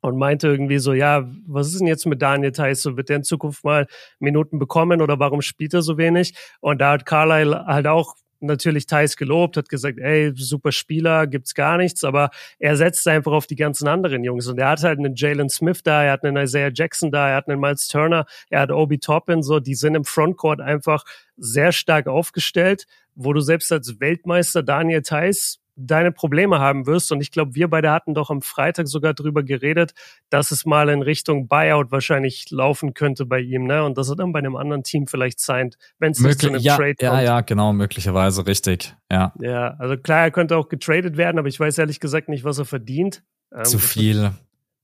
und 0.00 0.16
meinte 0.16 0.46
irgendwie 0.46 0.78
so, 0.78 0.92
ja, 0.92 1.28
was 1.46 1.68
ist 1.68 1.80
denn 1.80 1.88
jetzt 1.88 2.06
mit 2.06 2.22
Daniel 2.22 2.52
Theiss? 2.52 2.82
So, 2.82 2.96
wird 2.96 3.08
der 3.08 3.16
in 3.16 3.24
Zukunft 3.24 3.64
mal 3.64 3.86
Minuten 4.20 4.58
bekommen 4.58 5.02
oder 5.02 5.18
warum 5.18 5.42
spielt 5.42 5.74
er 5.74 5.82
so 5.82 5.98
wenig? 5.98 6.34
Und 6.60 6.80
da 6.80 6.92
hat 6.92 7.06
Carlisle 7.06 7.66
halt 7.66 7.86
auch 7.86 8.14
natürlich 8.40 8.86
Thais 8.86 9.16
gelobt, 9.16 9.56
hat 9.56 9.68
gesagt, 9.68 9.98
ey, 9.98 10.32
super 10.34 10.72
Spieler, 10.72 11.26
gibt's 11.26 11.54
gar 11.54 11.76
nichts, 11.76 12.04
aber 12.04 12.30
er 12.58 12.76
setzt 12.76 13.06
einfach 13.08 13.32
auf 13.32 13.46
die 13.46 13.56
ganzen 13.56 13.88
anderen 13.88 14.24
Jungs. 14.24 14.46
Und 14.46 14.58
er 14.58 14.68
hat 14.70 14.82
halt 14.82 14.98
einen 14.98 15.14
Jalen 15.14 15.48
Smith 15.48 15.82
da, 15.82 16.04
er 16.04 16.12
hat 16.12 16.24
einen 16.24 16.36
Isaiah 16.36 16.70
Jackson 16.72 17.10
da, 17.10 17.30
er 17.30 17.36
hat 17.36 17.48
einen 17.48 17.60
Miles 17.60 17.88
Turner, 17.88 18.26
er 18.50 18.60
hat 18.60 18.70
Obi 18.70 18.98
Toppin, 18.98 19.42
so, 19.42 19.60
die 19.60 19.74
sind 19.74 19.94
im 19.94 20.04
Frontcourt 20.04 20.60
einfach 20.60 21.04
sehr 21.36 21.72
stark 21.72 22.06
aufgestellt, 22.06 22.86
wo 23.14 23.32
du 23.32 23.40
selbst 23.40 23.72
als 23.72 24.00
Weltmeister 24.00 24.62
Daniel 24.62 25.02
Theiss 25.02 25.60
deine 25.76 26.10
Probleme 26.10 26.58
haben 26.58 26.86
wirst. 26.86 27.12
Und 27.12 27.20
ich 27.20 27.30
glaube, 27.30 27.54
wir 27.54 27.68
beide 27.68 27.90
hatten 27.90 28.14
doch 28.14 28.30
am 28.30 28.42
Freitag 28.42 28.88
sogar 28.88 29.14
drüber 29.14 29.42
geredet, 29.42 29.92
dass 30.30 30.50
es 30.50 30.64
mal 30.64 30.88
in 30.88 31.02
Richtung 31.02 31.48
Buyout 31.48 31.90
wahrscheinlich 31.90 32.50
laufen 32.50 32.94
könnte 32.94 33.26
bei 33.26 33.40
ihm, 33.40 33.64
ne? 33.64 33.84
Und 33.84 33.98
dass 33.98 34.08
er 34.08 34.16
dann 34.16 34.32
bei 34.32 34.38
einem 34.38 34.56
anderen 34.56 34.82
Team 34.82 35.06
vielleicht 35.06 35.38
signed, 35.38 35.76
wenn 35.98 36.12
es 36.12 36.20
nicht 36.20 36.40
zu 36.40 36.48
einem 36.48 36.60
ja, 36.60 36.76
Trade 36.76 36.96
ja, 37.00 37.10
kommt. 37.10 37.22
ja, 37.22 37.40
genau, 37.42 37.72
möglicherweise, 37.72 38.46
richtig. 38.46 38.94
Ja. 39.12 39.32
Ja, 39.40 39.74
also 39.78 39.96
klar, 39.96 40.22
er 40.22 40.30
könnte 40.30 40.56
auch 40.56 40.68
getradet 40.68 41.16
werden, 41.16 41.38
aber 41.38 41.48
ich 41.48 41.60
weiß 41.60 41.78
ehrlich 41.78 42.00
gesagt 42.00 42.28
nicht, 42.28 42.44
was 42.44 42.58
er 42.58 42.64
verdient. 42.64 43.22
Ähm, 43.54 43.64
Zu 43.64 43.78
viel. 43.78 44.32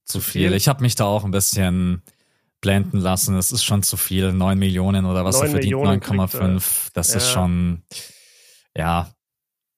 Zu 0.05 0.20
viel. 0.20 0.52
Ich 0.52 0.69
habe 0.69 0.82
mich 0.82 0.94
da 0.94 1.05
auch 1.05 1.24
ein 1.24 1.31
bisschen 1.31 2.02
blenden 2.60 2.98
lassen. 2.98 3.36
Es 3.36 3.51
ist 3.51 3.64
schon 3.64 3.82
zu 3.82 3.97
viel. 3.97 4.32
9 4.32 4.59
Millionen 4.59 5.05
oder 5.06 5.24
was 5.24 5.36
er 5.36 5.43
9 5.44 5.51
verdient, 5.52 5.74
Millionen 5.74 6.01
kriegt 6.01 6.20
9,5. 6.20 6.90
Das 6.93 7.14
ist 7.14 7.27
Ja. 7.28 7.32
schon, 7.32 7.82
ja, 8.77 9.10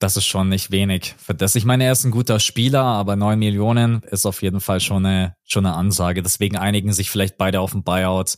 das 0.00 0.16
ist 0.16 0.26
schon 0.26 0.48
nicht 0.48 0.70
wenig 0.70 1.14
für 1.18 1.34
das. 1.34 1.54
Ich 1.54 1.64
meine, 1.64 1.84
er 1.84 1.92
ist 1.92 2.04
ein 2.04 2.10
guter 2.10 2.40
Spieler, 2.40 2.82
aber 2.82 3.16
9 3.16 3.38
Millionen 3.38 4.02
ist 4.02 4.26
auf 4.26 4.42
jeden 4.42 4.60
Fall 4.60 4.80
schon 4.80 5.06
eine, 5.06 5.36
schon 5.44 5.64
eine 5.64 5.76
Ansage. 5.76 6.22
Deswegen 6.22 6.56
einigen 6.56 6.92
sich 6.92 7.10
vielleicht 7.10 7.38
beide 7.38 7.60
auf 7.60 7.72
den 7.72 7.84
Buyout. 7.84 8.34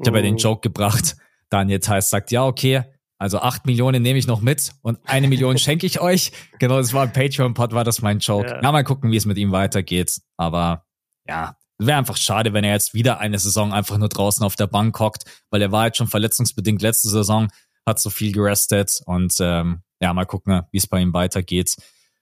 Ich 0.00 0.06
habe 0.06 0.18
ja 0.18 0.22
den 0.22 0.34
Mhm. 0.34 0.38
Joke 0.38 0.60
gebracht. 0.60 1.16
Daniel 1.48 1.80
Theiss 1.80 2.10
sagt, 2.10 2.32
ja, 2.32 2.44
okay, 2.44 2.82
also 3.18 3.38
8 3.38 3.64
Millionen 3.64 4.02
nehme 4.02 4.18
ich 4.18 4.26
noch 4.26 4.42
mit 4.42 4.72
und 4.82 4.98
eine 5.04 5.28
Million 5.28 5.56
schenke 5.58 5.86
ich 5.86 6.00
euch. 6.00 6.32
Genau, 6.58 6.78
das 6.78 6.92
war 6.92 7.04
ein 7.04 7.12
Patreon-Pod, 7.12 7.72
war 7.72 7.84
das 7.84 8.02
mein 8.02 8.18
Joke. 8.18 8.48
Ja. 8.48 8.60
Ja. 8.62 8.72
mal 8.72 8.84
gucken, 8.84 9.10
wie 9.10 9.16
es 9.16 9.24
mit 9.24 9.38
ihm 9.38 9.52
weitergeht. 9.52 10.20
Aber 10.36 10.84
ja, 11.26 11.56
wäre 11.78 11.98
einfach 11.98 12.16
schade, 12.18 12.52
wenn 12.52 12.64
er 12.64 12.72
jetzt 12.72 12.92
wieder 12.92 13.20
eine 13.20 13.38
Saison 13.38 13.72
einfach 13.72 13.96
nur 13.96 14.08
draußen 14.08 14.44
auf 14.44 14.56
der 14.56 14.66
Bank 14.66 14.98
hockt, 15.00 15.24
weil 15.50 15.62
er 15.62 15.72
war 15.72 15.86
jetzt 15.86 15.96
schon 15.98 16.08
verletzungsbedingt 16.08 16.82
letzte 16.82 17.08
Saison, 17.08 17.48
hat 17.86 18.00
so 18.00 18.10
viel 18.10 18.32
gerestet 18.32 19.00
und 19.06 19.34
ähm, 19.40 19.82
ja, 20.00 20.12
mal 20.12 20.24
gucken, 20.26 20.62
wie 20.72 20.78
es 20.78 20.86
bei 20.86 21.00
ihm 21.00 21.12
weitergeht. 21.12 21.76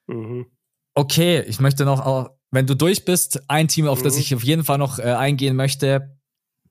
Mhm. 0.07 0.47
Okay, 0.95 1.43
ich 1.43 1.61
möchte 1.61 1.85
noch, 1.85 2.01
auch, 2.05 2.31
wenn 2.51 2.67
du 2.67 2.75
durch 2.77 3.05
bist, 3.05 3.43
ein 3.49 3.69
Team, 3.69 3.89
auf 3.89 4.03
das 4.03 4.15
Mhm. 4.15 4.21
ich 4.21 4.35
auf 4.35 4.45
jeden 4.45 4.65
Fall 4.65 4.79
noch 4.79 4.99
äh, 4.99 5.03
eingehen 5.03 5.57
möchte. 5.57 6.17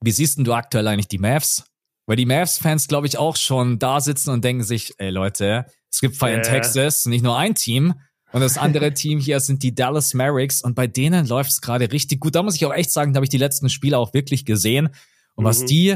Wie 0.02 0.12
siehst 0.12 0.38
denn 0.38 0.46
du 0.46 0.54
aktuell 0.54 0.88
eigentlich 0.88 1.08
die 1.10 1.18
Mavs? 1.18 1.66
Weil 2.06 2.16
die 2.18 2.26
Mavs-Fans, 2.26 2.88
glaube 2.88 3.08
ich, 3.08 3.18
auch 3.18 3.36
schon 3.38 3.80
da 3.80 4.02
sitzen 4.02 4.30
und 4.32 4.44
denken 4.44 4.64
sich, 4.64 4.94
ey 4.98 5.10
Leute, 5.10 5.66
es 5.92 6.02
gibt 6.02 6.22
in 6.22 6.28
Ja. 6.28 6.42
Texas 6.42 7.06
nicht 7.06 7.24
nur 7.24 7.38
ein 7.38 7.56
Team 7.56 7.94
und 8.34 8.42
das 8.42 8.58
andere 8.58 8.94
Team 8.94 9.20
hier 9.20 9.40
sind 9.40 9.64
die 9.64 9.74
Dallas 9.76 10.14
Mavericks 10.14 10.62
und 10.62 10.76
bei 10.76 10.88
denen 10.88 11.28
läuft 11.28 11.52
es 11.52 11.62
gerade 11.62 11.92
richtig 11.92 12.20
gut. 12.20 12.36
Da 12.36 12.44
muss 12.44 12.56
ich 12.56 12.66
auch 12.66 12.74
echt 12.74 12.92
sagen, 12.92 13.14
da 13.14 13.18
habe 13.18 13.26
ich 13.26 13.30
die 13.30 13.38
letzten 13.38 13.70
Spiele 13.70 13.98
auch 13.98 14.14
wirklich 14.14 14.46
gesehen. 14.46 14.90
Und 15.36 15.46
was 15.46 15.62
Mhm. 15.62 15.68
die 15.68 15.96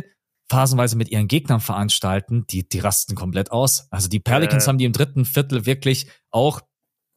phasenweise 0.49 0.95
mit 0.95 1.09
ihren 1.09 1.27
Gegnern 1.27 1.59
veranstalten, 1.59 2.45
die, 2.49 2.67
die 2.67 2.79
rasten 2.79 3.15
komplett 3.15 3.51
aus. 3.51 3.87
Also 3.91 4.07
die 4.07 4.19
Pelicans 4.19 4.65
Ja. 4.65 4.69
haben 4.69 4.77
die 4.77 4.85
im 4.85 4.93
dritten 4.93 5.25
Viertel 5.25 5.65
wirklich 5.65 6.07
auch 6.31 6.61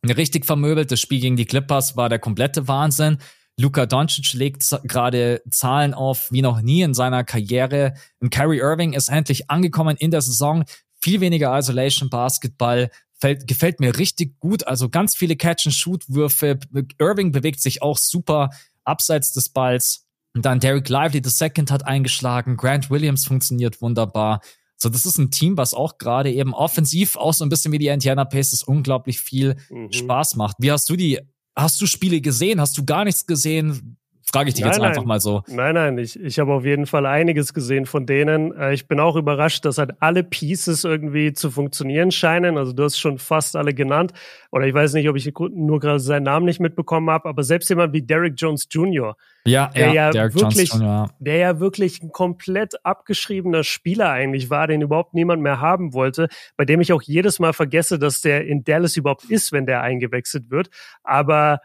richtig 0.04 0.46
vermöbelt. 0.46 0.90
Das 0.90 1.00
Spiel 1.00 1.20
gegen 1.20 1.36
die 1.36 1.44
Clippers 1.44 1.96
war 1.96 2.08
der 2.08 2.18
komplette 2.18 2.66
Wahnsinn. 2.68 3.18
Luka 3.58 3.84
Doncic 3.86 4.32
legt 4.32 4.64
gerade 4.84 5.42
Zahlen 5.50 5.92
auf 5.92 6.32
wie 6.32 6.42
noch 6.42 6.62
nie 6.62 6.82
in 6.82 6.94
seiner 6.94 7.24
Karriere. 7.24 7.94
Und 8.18 8.30
Kyrie 8.30 8.58
Irving 8.58 8.94
ist 8.94 9.08
endlich 9.08 9.50
angekommen 9.50 9.96
in 9.96 10.10
der 10.10 10.22
Saison. 10.22 10.64
Viel 11.02 11.20
weniger 11.20 11.56
Isolation 11.56 12.08
Basketball. 12.08 12.90
Fällt, 13.20 13.46
gefällt 13.46 13.80
mir 13.80 13.98
richtig 13.98 14.40
gut. 14.40 14.66
Also 14.66 14.88
ganz 14.88 15.14
viele 15.14 15.36
Catch-and-Shoot-Würfe. 15.36 16.58
Irving 16.98 17.32
bewegt 17.32 17.60
sich 17.60 17.82
auch 17.82 17.98
super 17.98 18.48
abseits 18.84 19.32
des 19.34 19.50
Balls. 19.50 20.06
Und 20.34 20.44
dann 20.44 20.60
Derek 20.60 20.88
Lively 20.88 21.20
II 21.20 21.64
hat 21.70 21.86
eingeschlagen. 21.86 22.56
Grant 22.56 22.90
Williams 22.90 23.24
funktioniert 23.24 23.80
wunderbar. 23.82 24.40
So, 24.76 24.88
das 24.88 25.04
ist 25.04 25.18
ein 25.18 25.30
Team, 25.30 25.56
was 25.56 25.74
auch 25.74 25.98
gerade 25.98 26.32
eben 26.32 26.54
offensiv 26.54 27.16
auch 27.16 27.34
so 27.34 27.44
ein 27.44 27.48
bisschen 27.50 27.72
wie 27.72 27.78
die 27.78 27.88
Indiana 27.88 28.24
Pacers 28.24 28.62
unglaublich 28.62 29.20
viel 29.20 29.56
Mhm. 29.68 29.92
Spaß 29.92 30.36
macht. 30.36 30.56
Wie 30.58 30.70
hast 30.72 30.88
du 30.88 30.96
die, 30.96 31.18
hast 31.56 31.80
du 31.80 31.86
Spiele 31.86 32.20
gesehen? 32.20 32.60
Hast 32.60 32.78
du 32.78 32.84
gar 32.84 33.04
nichts 33.04 33.26
gesehen? 33.26 33.98
Frage 34.22 34.48
ich 34.48 34.54
dich 34.54 34.64
nein, 34.64 34.72
jetzt 34.74 34.82
einfach 34.82 35.02
nein. 35.02 35.08
mal 35.08 35.20
so. 35.20 35.42
Nein, 35.48 35.74
nein, 35.74 35.98
ich, 35.98 36.18
ich 36.20 36.38
habe 36.38 36.52
auf 36.52 36.64
jeden 36.64 36.86
Fall 36.86 37.06
einiges 37.06 37.54
gesehen 37.54 37.86
von 37.86 38.06
denen. 38.06 38.54
Äh, 38.56 38.74
ich 38.74 38.86
bin 38.86 39.00
auch 39.00 39.16
überrascht, 39.16 39.64
dass 39.64 39.78
halt 39.78 39.92
alle 40.00 40.22
Pieces 40.22 40.84
irgendwie 40.84 41.32
zu 41.32 41.50
funktionieren 41.50 42.10
scheinen. 42.10 42.58
Also 42.58 42.72
du 42.72 42.84
hast 42.84 42.98
schon 42.98 43.18
fast 43.18 43.56
alle 43.56 43.74
genannt. 43.74 44.12
Oder 44.52 44.66
ich 44.66 44.74
weiß 44.74 44.94
nicht, 44.94 45.08
ob 45.08 45.16
ich 45.16 45.32
nur 45.52 45.80
gerade 45.80 46.00
seinen 46.00 46.24
Namen 46.24 46.46
nicht 46.46 46.60
mitbekommen 46.60 47.10
habe, 47.10 47.28
aber 47.28 47.42
selbst 47.42 47.68
jemand 47.70 47.92
wie 47.92 48.02
Derek 48.02 48.34
Jones 48.36 48.68
Jr., 48.70 49.16
ja, 49.46 49.68
der 49.68 49.92
ja, 49.92 50.10
ja 50.12 50.34
wirklich, 50.34 50.70
Jones 50.70 50.72
Jr. 50.74 51.10
der 51.18 51.36
ja 51.36 51.60
wirklich 51.60 52.02
ein 52.02 52.12
komplett 52.12 52.84
abgeschriebener 52.84 53.64
Spieler 53.64 54.10
eigentlich 54.10 54.50
war, 54.50 54.66
den 54.66 54.82
überhaupt 54.82 55.14
niemand 55.14 55.42
mehr 55.42 55.60
haben 55.60 55.94
wollte, 55.94 56.28
bei 56.56 56.66
dem 56.66 56.80
ich 56.80 56.92
auch 56.92 57.00
jedes 57.00 57.38
Mal 57.38 57.54
vergesse, 57.54 57.98
dass 57.98 58.20
der 58.20 58.46
in 58.46 58.64
Dallas 58.64 58.96
überhaupt 58.96 59.24
ist, 59.24 59.52
wenn 59.52 59.64
der 59.64 59.80
eingewechselt 59.80 60.50
wird. 60.50 60.68
Aber 61.02 61.60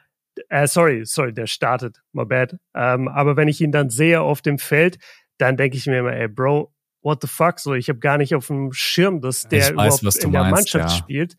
äh, 0.50 0.68
sorry, 0.68 1.06
sorry, 1.06 1.34
der 1.34 1.48
startet, 1.48 2.02
my 2.14 2.26
bad. 2.26 2.56
Ähm, 2.74 3.08
aber 3.08 3.38
wenn 3.38 3.48
ich 3.48 3.62
ihn 3.62 3.72
dann 3.72 3.90
sehe 3.90 4.22
auf 4.22 4.42
dem 4.42 4.60
Feld, 4.60 4.98
dann 5.38 5.58
denke 5.58 5.78
ich 5.78 5.86
mir 5.86 6.00
immer, 6.00 6.14
ey, 6.14 6.28
Bro, 6.28 6.74
what 7.02 7.22
the 7.22 7.28
fuck? 7.28 7.60
So, 7.60 7.74
ich 7.74 7.90
habe 7.90 8.00
gar 8.00 8.18
nicht 8.18 8.36
auf 8.36 8.48
dem 8.48 8.74
Schirm, 8.74 9.22
dass 9.22 9.44
der 9.44 9.76
weiß, 9.76 10.02
überhaupt 10.02 10.24
in 10.24 10.32
der 10.32 10.42
meinst, 10.42 10.56
Mannschaft 10.56 10.92
ja. 10.92 10.98
spielt. 10.98 11.36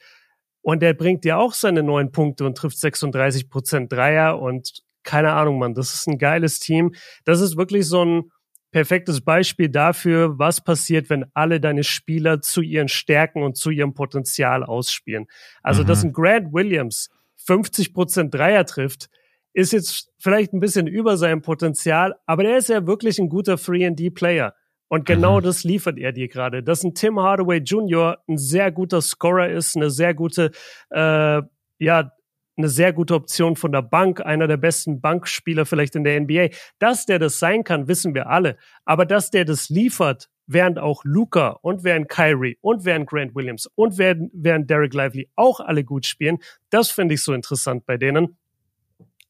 Und 0.62 0.80
der 0.80 0.94
bringt 0.94 1.24
ja 1.24 1.36
auch 1.36 1.52
seine 1.54 1.82
neun 1.82 2.10
Punkte 2.10 2.44
und 2.44 2.56
trifft 2.56 2.78
36 2.78 3.48
Prozent 3.48 3.92
Dreier 3.92 4.40
und 4.40 4.82
keine 5.04 5.32
Ahnung, 5.32 5.58
Mann, 5.58 5.74
das 5.74 5.94
ist 5.94 6.08
ein 6.08 6.18
geiles 6.18 6.58
Team. 6.58 6.94
Das 7.24 7.40
ist 7.40 7.56
wirklich 7.56 7.86
so 7.86 8.04
ein 8.04 8.30
perfektes 8.72 9.20
Beispiel 9.20 9.68
dafür, 9.68 10.38
was 10.38 10.62
passiert, 10.62 11.08
wenn 11.08 11.24
alle 11.34 11.60
deine 11.60 11.84
Spieler 11.84 12.40
zu 12.42 12.60
ihren 12.60 12.88
Stärken 12.88 13.42
und 13.42 13.56
zu 13.56 13.70
ihrem 13.70 13.94
Potenzial 13.94 14.64
ausspielen. 14.64 15.26
Also, 15.62 15.82
mhm. 15.82 15.86
dass 15.86 16.04
ein 16.04 16.12
Grant 16.12 16.52
Williams 16.52 17.08
50 17.36 17.94
Prozent 17.94 18.34
Dreier 18.34 18.64
trifft, 18.64 19.08
ist 19.52 19.72
jetzt 19.72 20.10
vielleicht 20.18 20.52
ein 20.52 20.60
bisschen 20.60 20.86
über 20.86 21.16
seinem 21.16 21.42
Potenzial, 21.42 22.14
aber 22.26 22.42
der 22.42 22.58
ist 22.58 22.68
ja 22.68 22.86
wirklich 22.86 23.18
ein 23.18 23.28
guter 23.28 23.54
3D-Player. 23.54 24.54
Und 24.88 25.04
genau 25.06 25.38
mhm. 25.38 25.44
das 25.44 25.64
liefert 25.64 25.98
er 25.98 26.12
dir 26.12 26.28
gerade. 26.28 26.62
Dass 26.62 26.84
ein 26.84 26.94
Tim 26.94 27.18
Hardaway 27.18 27.58
Jr. 27.58 28.18
ein 28.28 28.38
sehr 28.38 28.70
guter 28.70 29.00
Scorer 29.00 29.48
ist, 29.48 29.76
eine 29.76 29.90
sehr 29.90 30.14
gute, 30.14 30.52
äh, 30.90 31.42
ja, 31.78 32.12
eine 32.58 32.68
sehr 32.68 32.92
gute 32.92 33.14
Option 33.14 33.56
von 33.56 33.72
der 33.72 33.82
Bank, 33.82 34.24
einer 34.24 34.46
der 34.46 34.56
besten 34.56 35.00
Bankspieler 35.00 35.66
vielleicht 35.66 35.96
in 35.96 36.04
der 36.04 36.20
NBA. 36.20 36.48
Dass 36.78 37.04
der 37.04 37.18
das 37.18 37.38
sein 37.38 37.64
kann, 37.64 37.88
wissen 37.88 38.14
wir 38.14 38.28
alle. 38.28 38.56
Aber 38.84 39.06
dass 39.06 39.30
der 39.30 39.44
das 39.44 39.68
liefert, 39.68 40.28
während 40.46 40.78
auch 40.78 41.04
Luca 41.04 41.58
und 41.62 41.84
während 41.84 42.08
Kyrie 42.08 42.58
und 42.60 42.84
während 42.84 43.08
Grant 43.08 43.34
Williams 43.34 43.68
und 43.74 43.98
während, 43.98 44.30
während 44.32 44.70
Derek 44.70 44.94
Lively 44.94 45.28
auch 45.36 45.60
alle 45.60 45.84
gut 45.84 46.06
spielen, 46.06 46.38
das 46.70 46.90
finde 46.90 47.14
ich 47.14 47.22
so 47.22 47.32
interessant 47.32 47.86
bei 47.86 47.96
denen. 47.96 48.36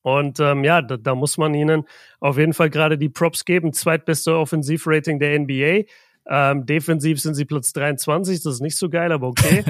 Und 0.03 0.39
ähm, 0.39 0.63
ja, 0.63 0.83
da, 0.83 0.97
da 0.97 1.15
muss 1.17 1.37
man 1.37 1.53
ihnen 1.55 1.83
auf 2.21 2.39
jeden 2.39 2.53
Fall 2.53 2.71
gerade 2.71 2.97
die 2.97 3.09
Props 3.09 3.45
geben. 3.45 3.73
Zweitbeste 3.73 4.37
Offensivrating 4.37 5.19
der 5.19 5.41
NBA. 5.41 5.85
Ähm, 6.29 6.67
defensiv 6.67 7.21
sind 7.21 7.35
sie 7.35 7.45
Platz 7.45 7.73
23, 7.73 8.43
das 8.43 8.55
ist 8.55 8.61
nicht 8.61 8.77
so 8.77 8.89
geil, 8.89 9.13
aber 9.13 9.29
okay. 9.29 9.65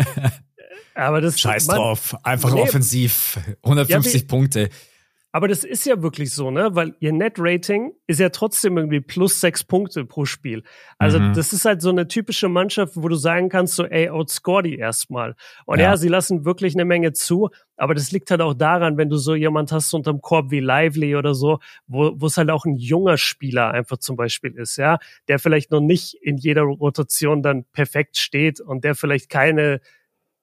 aber 0.94 1.20
das 1.20 1.38
Scheiß 1.38 1.66
man, 1.66 1.76
drauf, 1.76 2.16
einfach 2.22 2.54
nee, 2.54 2.62
offensiv, 2.62 3.38
150 3.62 4.12
ja, 4.12 4.20
wie, 4.20 4.26
Punkte. 4.26 4.70
Aber 5.36 5.48
das 5.48 5.64
ist 5.64 5.84
ja 5.84 6.00
wirklich 6.00 6.32
so, 6.32 6.50
ne? 6.50 6.74
Weil 6.74 6.94
ihr 6.98 7.12
Net-Rating 7.12 7.92
ist 8.06 8.20
ja 8.20 8.30
trotzdem 8.30 8.78
irgendwie 8.78 9.02
plus 9.02 9.38
sechs 9.38 9.62
Punkte 9.64 10.06
pro 10.06 10.24
Spiel. 10.24 10.62
Also 10.96 11.20
mhm. 11.20 11.34
das 11.34 11.52
ist 11.52 11.66
halt 11.66 11.82
so 11.82 11.90
eine 11.90 12.08
typische 12.08 12.48
Mannschaft, 12.48 12.94
wo 12.96 13.06
du 13.06 13.16
sagen 13.16 13.50
kannst, 13.50 13.74
so, 13.74 13.84
ey, 13.84 14.08
outscore 14.08 14.62
die 14.62 14.78
erstmal. 14.78 15.34
Und 15.66 15.78
ja. 15.78 15.90
ja. 15.90 15.96
sie 15.98 16.08
lassen 16.08 16.46
wirklich 16.46 16.74
eine 16.74 16.86
Menge 16.86 17.12
zu, 17.12 17.50
aber 17.76 17.94
das 17.94 18.12
liegt 18.12 18.30
halt 18.30 18.40
auch 18.40 18.54
daran, 18.54 18.96
wenn 18.96 19.10
du 19.10 19.18
so 19.18 19.34
jemand 19.34 19.72
hast 19.72 19.92
unterm 19.92 20.22
Korb 20.22 20.50
wie 20.50 20.60
Lively 20.60 21.16
oder 21.16 21.34
so, 21.34 21.58
wo 21.86 22.14
wo 22.16 22.28
es 22.28 22.38
halt 22.38 22.48
auch 22.48 22.64
ein 22.64 22.76
junger 22.76 23.18
Spieler 23.18 23.72
einfach 23.72 23.98
zum 23.98 24.16
Beispiel 24.16 24.54
ist, 24.56 24.78
ja, 24.78 24.96
der 25.28 25.38
vielleicht 25.38 25.70
noch 25.70 25.82
nicht 25.82 26.14
in 26.14 26.38
jeder 26.38 26.62
Rotation 26.62 27.42
dann 27.42 27.64
perfekt 27.74 28.16
steht 28.16 28.62
und 28.62 28.84
der 28.84 28.94
vielleicht 28.94 29.28
keine 29.28 29.82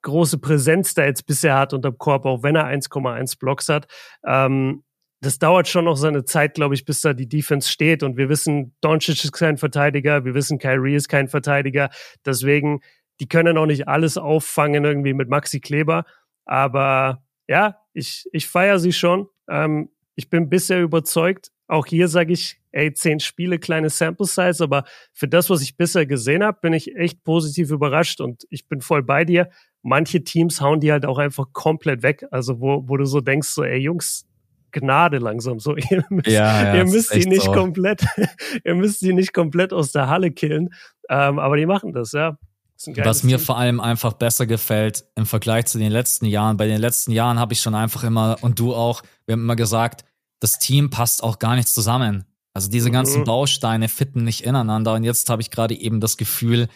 große 0.03 0.37
Präsenz 0.37 0.93
da 0.93 1.05
jetzt 1.05 1.25
bisher 1.25 1.57
hat 1.57 1.73
unterm 1.73 1.97
Korb, 1.97 2.25
auch 2.25 2.43
wenn 2.43 2.55
er 2.55 2.67
1,1 2.67 3.39
Blocks 3.39 3.69
hat. 3.69 3.87
Ähm, 4.25 4.83
das 5.21 5.39
dauert 5.39 5.69
schon 5.69 5.85
noch 5.85 5.95
seine 5.95 6.25
Zeit, 6.25 6.53
glaube 6.53 6.75
ich, 6.75 6.85
bis 6.85 7.01
da 7.01 7.13
die 7.13 7.29
Defense 7.29 7.71
steht. 7.71 8.03
Und 8.03 8.17
wir 8.17 8.29
wissen, 8.29 8.75
Doncic 8.81 9.23
ist 9.23 9.31
kein 9.31 9.57
Verteidiger, 9.57 10.25
wir 10.25 10.33
wissen, 10.33 10.59
Kyrie 10.59 10.95
ist 10.95 11.07
kein 11.07 11.29
Verteidiger. 11.29 11.89
Deswegen, 12.25 12.81
die 13.19 13.27
können 13.27 13.57
auch 13.57 13.65
nicht 13.65 13.87
alles 13.87 14.17
auffangen 14.17 14.83
irgendwie 14.83 15.13
mit 15.13 15.29
Maxi 15.29 15.61
Kleber. 15.61 16.03
Aber 16.45 17.23
ja, 17.47 17.77
ich, 17.93 18.25
ich 18.33 18.47
feiere 18.47 18.79
sie 18.79 18.91
schon. 18.91 19.27
Ähm, 19.49 19.89
ich 20.15 20.29
bin 20.29 20.49
bisher 20.49 20.81
überzeugt. 20.81 21.51
Auch 21.67 21.85
hier 21.85 22.09
sage 22.09 22.33
ich, 22.33 22.59
ey, 22.71 22.93
zehn 22.93 23.21
Spiele, 23.21 23.59
kleine 23.59 23.89
Sample 23.89 24.25
Size, 24.25 24.61
aber 24.61 24.83
für 25.13 25.29
das, 25.29 25.49
was 25.49 25.61
ich 25.61 25.77
bisher 25.77 26.05
gesehen 26.05 26.43
habe, 26.43 26.59
bin 26.61 26.73
ich 26.73 26.95
echt 26.95 27.23
positiv 27.23 27.71
überrascht 27.71 28.19
und 28.19 28.43
ich 28.49 28.67
bin 28.67 28.81
voll 28.81 29.03
bei 29.03 29.23
dir 29.23 29.49
manche 29.83 30.23
Teams 30.23 30.59
hauen 30.61 30.79
die 30.79 30.91
halt 30.91 31.05
auch 31.05 31.19
einfach 31.19 31.47
komplett 31.53 32.01
weg. 32.01 32.25
Also 32.31 32.59
wo, 32.59 32.83
wo 32.87 32.97
du 32.97 33.05
so 33.05 33.21
denkst, 33.21 33.49
so, 33.49 33.63
ey 33.63 33.79
Jungs, 33.79 34.25
Gnade 34.71 35.19
langsam. 35.19 35.59
So, 35.59 35.75
ihr 35.91 36.03
müsst, 36.09 36.27
ja, 36.27 36.63
ja, 36.63 36.75
ihr 36.75 36.85
müsst 36.85 37.13
die 37.13 37.27
nicht 37.27 37.43
so. 37.43 37.51
komplett, 37.51 38.03
ihr 38.63 38.75
müsst 38.75 39.01
die 39.01 39.13
nicht 39.13 39.33
komplett 39.33 39.71
aus 39.71 39.91
der 39.91 40.07
Halle 40.09 40.31
killen. 40.31 40.73
Ähm, 41.09 41.37
aber 41.37 41.57
die 41.57 41.65
machen 41.65 41.93
das, 41.93 42.11
ja. 42.11 42.37
Das 42.85 43.05
Was 43.05 43.23
mir 43.23 43.37
Team. 43.37 43.45
vor 43.45 43.57
allem 43.57 43.79
einfach 43.79 44.13
besser 44.13 44.45
gefällt 44.45 45.05
im 45.15 45.25
Vergleich 45.25 45.67
zu 45.67 45.77
den 45.77 45.91
letzten 45.91 46.25
Jahren. 46.25 46.57
Bei 46.57 46.67
den 46.67 46.81
letzten 46.81 47.11
Jahren 47.11 47.39
habe 47.39 47.53
ich 47.53 47.61
schon 47.61 47.75
einfach 47.75 48.03
immer, 48.03 48.37
und 48.41 48.59
du 48.59 48.73
auch, 48.73 49.03
wir 49.25 49.33
haben 49.33 49.41
immer 49.41 49.55
gesagt, 49.55 50.03
das 50.39 50.53
Team 50.53 50.89
passt 50.89 51.23
auch 51.23 51.39
gar 51.39 51.55
nicht 51.55 51.69
zusammen. 51.69 52.25
Also 52.53 52.69
diese 52.69 52.91
ganzen 52.91 53.21
mhm. 53.21 53.25
Bausteine 53.25 53.87
fitten 53.87 54.23
nicht 54.23 54.41
ineinander. 54.41 54.93
Und 54.93 55.03
jetzt 55.03 55.29
habe 55.29 55.41
ich 55.41 55.49
gerade 55.49 55.75
eben 55.75 56.01
das 56.01 56.17
Gefühl, 56.17 56.67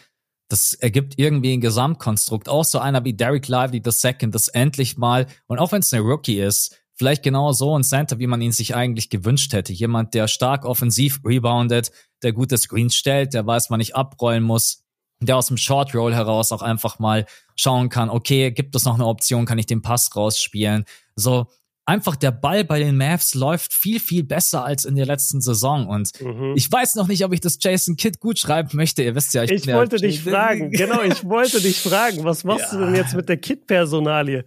das 0.48 0.72
ergibt 0.74 1.14
irgendwie 1.18 1.52
ein 1.52 1.60
Gesamtkonstrukt. 1.60 2.48
Auch 2.48 2.64
so 2.64 2.78
einer 2.78 3.04
wie 3.04 3.14
Derek 3.14 3.48
Lively 3.48 3.82
II, 3.84 4.30
das 4.30 4.48
endlich 4.48 4.96
mal, 4.96 5.26
und 5.46 5.58
auch 5.58 5.72
wenn 5.72 5.80
es 5.80 5.92
eine 5.92 6.02
Rookie 6.02 6.40
ist, 6.40 6.76
vielleicht 6.94 7.22
genau 7.22 7.52
so 7.52 7.78
ein 7.78 7.84
Center, 7.84 8.18
wie 8.18 8.26
man 8.26 8.40
ihn 8.40 8.52
sich 8.52 8.74
eigentlich 8.74 9.10
gewünscht 9.10 9.52
hätte. 9.52 9.72
Jemand, 9.72 10.14
der 10.14 10.26
stark 10.26 10.64
offensiv 10.64 11.20
reboundet, 11.24 11.92
der 12.22 12.32
gute 12.32 12.58
Screens 12.58 12.96
stellt, 12.96 13.34
der 13.34 13.46
weiß, 13.46 13.70
man 13.70 13.78
nicht 13.78 13.94
abrollen 13.94 14.42
muss, 14.42 14.84
der 15.20 15.36
aus 15.36 15.46
dem 15.46 15.56
Short 15.56 15.94
Roll 15.94 16.14
heraus 16.14 16.50
auch 16.52 16.62
einfach 16.62 16.98
mal 16.98 17.26
schauen 17.56 17.88
kann, 17.88 18.10
okay, 18.10 18.50
gibt 18.50 18.74
es 18.74 18.84
noch 18.84 18.94
eine 18.94 19.06
Option, 19.06 19.46
kann 19.46 19.58
ich 19.58 19.66
den 19.66 19.82
Pass 19.82 20.14
rausspielen? 20.14 20.84
So, 21.14 21.46
einfach 21.88 22.16
der 22.16 22.32
Ball 22.32 22.64
bei 22.64 22.80
den 22.80 22.98
Mavs 22.98 23.34
läuft 23.34 23.72
viel, 23.72 23.98
viel 23.98 24.22
besser 24.22 24.62
als 24.62 24.84
in 24.84 24.94
der 24.94 25.06
letzten 25.06 25.40
Saison. 25.40 25.88
Und 25.88 26.10
mhm. 26.20 26.52
ich 26.54 26.70
weiß 26.70 26.96
noch 26.96 27.08
nicht, 27.08 27.24
ob 27.24 27.32
ich 27.32 27.40
das 27.40 27.58
Jason 27.60 27.96
Kidd 27.96 28.20
gut 28.20 28.38
schreiben 28.38 28.68
möchte. 28.74 29.02
Ihr 29.02 29.14
wisst 29.14 29.32
ja, 29.32 29.42
ich, 29.42 29.50
ich 29.50 29.66
wollte 29.66 29.96
ja 29.96 30.02
dich 30.02 30.22
fragen. 30.22 30.70
Genau, 30.70 31.00
ich 31.02 31.24
wollte 31.24 31.62
dich 31.62 31.80
fragen. 31.80 32.24
Was 32.24 32.44
machst 32.44 32.72
ja. 32.72 32.78
du 32.78 32.84
denn 32.84 32.94
jetzt 32.94 33.14
mit 33.14 33.28
der 33.30 33.38
Kidd-Personalie? 33.38 34.44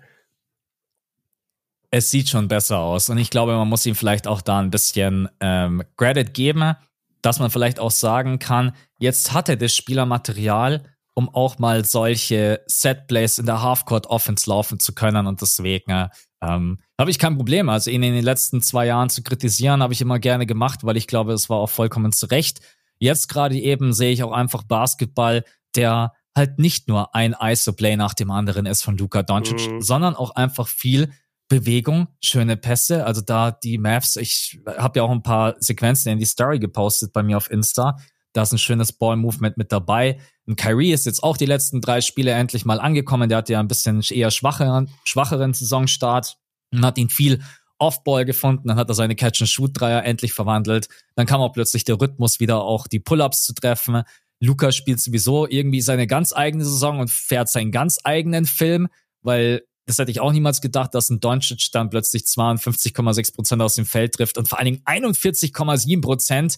Es 1.90 2.12
sieht 2.12 2.30
schon 2.30 2.48
besser 2.48 2.78
aus. 2.78 3.10
Und 3.10 3.18
ich 3.18 3.32
glaube, 3.32 3.54
man 3.56 3.68
muss 3.68 3.88
ihm 3.88 3.96
vielleicht 3.96 4.28
auch 4.28 4.42
da 4.42 4.60
ein 4.60 4.70
bisschen 4.70 5.28
ähm, 5.40 5.84
Credit 5.98 6.32
geben, 6.36 6.76
dass 7.24 7.40
man 7.40 7.50
vielleicht 7.50 7.80
auch 7.80 7.92
sagen 7.92 8.38
kann, 8.38 8.74
jetzt 9.00 9.34
hat 9.34 9.50
er 9.50 9.56
das 9.56 9.76
Spielermaterial, 9.76 10.84
um 11.16 11.28
auch 11.34 11.58
mal 11.58 11.86
solche 11.86 12.62
Setplays 12.68 13.40
in 13.40 13.48
der 13.48 13.64
Halfcourt 13.64 14.06
Offense 14.08 14.48
laufen 14.48 14.80
zu 14.80 14.94
können. 14.94 15.26
Und 15.26 15.42
deswegen 15.42 16.10
ähm, 16.42 16.80
habe 17.00 17.12
ich 17.12 17.20
kein 17.20 17.38
Problem. 17.38 17.70
Also 17.70 17.92
ihn 17.92 18.04
in 18.04 18.14
den 18.14 18.24
letzten 18.24 18.62
zwei 18.62 18.86
Jahren 18.88 19.10
zu 19.10 19.24
kritisieren, 19.24 19.84
habe 19.84 19.94
ich 19.94 20.02
immer 20.02 20.20
gerne 20.20 20.46
gemacht, 20.46 20.84
weil 20.84 20.98
ich 20.98 21.08
glaube, 21.08 21.34
es 21.34 21.50
war 21.50 21.58
auch 21.58 21.70
vollkommen 21.70 22.12
zu 22.12 22.26
Recht. 22.28 22.62
Jetzt 23.00 23.30
gerade 23.30 23.58
eben 23.58 23.94
sehe 23.94 24.12
ich 24.12 24.24
auch 24.24 24.32
einfach 24.32 24.64
Basketball, 24.64 25.44
der 25.76 26.14
halt 26.36 26.60
nicht 26.60 26.88
nur 26.88 27.14
ein 27.16 27.36
ISO-Play 27.40 27.98
nach 27.98 28.14
dem 28.14 28.32
anderen 28.32 28.66
ist 28.66 28.84
von 28.84 28.98
Luka 28.98 29.24
Doncic, 29.24 29.70
mhm. 29.70 29.82
sondern 29.82 30.16
auch 30.16 30.36
einfach 30.36 30.68
viel 30.68 31.12
Bewegung, 31.48 32.08
schöne 32.22 32.56
Pässe. 32.56 33.06
Also 33.06 33.22
da 33.22 33.52
die 33.52 33.78
Mavs, 33.78 34.16
ich 34.16 34.60
habe 34.66 35.00
ja 35.00 35.04
auch 35.04 35.12
ein 35.12 35.24
paar 35.24 35.56
Sequenzen 35.60 36.12
in 36.12 36.20
die 36.20 36.26
Story 36.26 36.60
gepostet 36.60 37.12
bei 37.12 37.24
mir 37.24 37.38
auf 37.38 37.52
Insta. 37.52 37.98
Da 38.34 38.44
ist 38.44 38.54
ein 38.54 38.58
schönes 38.58 38.94
Ball-Movement 38.94 39.58
mit 39.58 39.72
dabei. 39.72 40.20
Und 40.48 40.56
Kyrie 40.56 40.92
ist 40.92 41.06
jetzt 41.06 41.24
auch 41.24 41.38
die 41.38 41.46
letzten 41.46 41.82
drei 41.82 42.02
Spiele 42.02 42.32
endlich 42.32 42.66
mal 42.66 42.80
angekommen. 42.80 43.30
Der 43.30 43.40
hatte 43.40 43.54
ja 43.54 43.60
ein 43.60 43.68
bisschen 43.68 44.02
eher 44.10 44.32
schwacheren, 44.32 44.90
schwacheren 45.04 45.54
Saisonstart 45.54 46.38
und 46.74 46.86
hat 46.86 46.98
ihn 46.98 47.10
viel 47.10 47.42
Off-Ball 47.78 48.26
gefunden. 48.26 48.68
Dann 48.68 48.78
hat 48.78 48.90
er 48.90 48.96
seine 48.96 49.16
Catch-and-Shoot-Dreier 49.16 50.04
endlich 50.04 50.34
verwandelt. 50.34 50.88
Dann 51.16 51.26
kam 51.26 51.42
auch 51.42 51.54
plötzlich 51.54 51.84
der 51.84 52.00
Rhythmus 52.00 52.40
wieder 52.40 52.64
auch 52.64 52.88
die 52.88 53.00
Pull-Ups 53.00 53.44
zu 53.44 53.54
treffen. 53.54 54.04
Luca 54.40 54.72
spielt 54.72 55.00
sowieso 55.00 55.48
irgendwie 55.48 55.82
seine 55.82 56.08
ganz 56.08 56.34
eigene 56.34 56.66
Saison 56.66 57.00
und 57.00 57.12
fährt 57.12 57.50
seinen 57.50 57.72
ganz 57.72 58.00
eigenen 58.04 58.46
Film, 58.46 58.88
weil 59.22 59.64
das 59.86 59.98
hätte 59.98 60.12
ich 60.12 60.20
auch 60.20 60.32
niemals 60.32 60.62
gedacht, 60.62 60.94
dass 60.94 61.10
ein 61.10 61.20
Doncic 61.20 61.72
dann 61.72 61.90
plötzlich 61.90 62.24
52,6 62.24 63.36
Prozent 63.36 63.62
aus 63.62 63.76
dem 63.76 63.86
Feld 63.86 64.14
trifft 64.14 64.38
und 64.38 64.48
vor 64.48 64.58
allen 64.58 64.66
Dingen 64.66 64.84
41,7 64.86 66.02
Prozent 66.02 66.58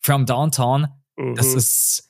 from 0.00 0.26
Downtown. 0.26 0.88
Mhm. 1.16 1.34
Das 1.34 1.54
ist, 1.54 2.07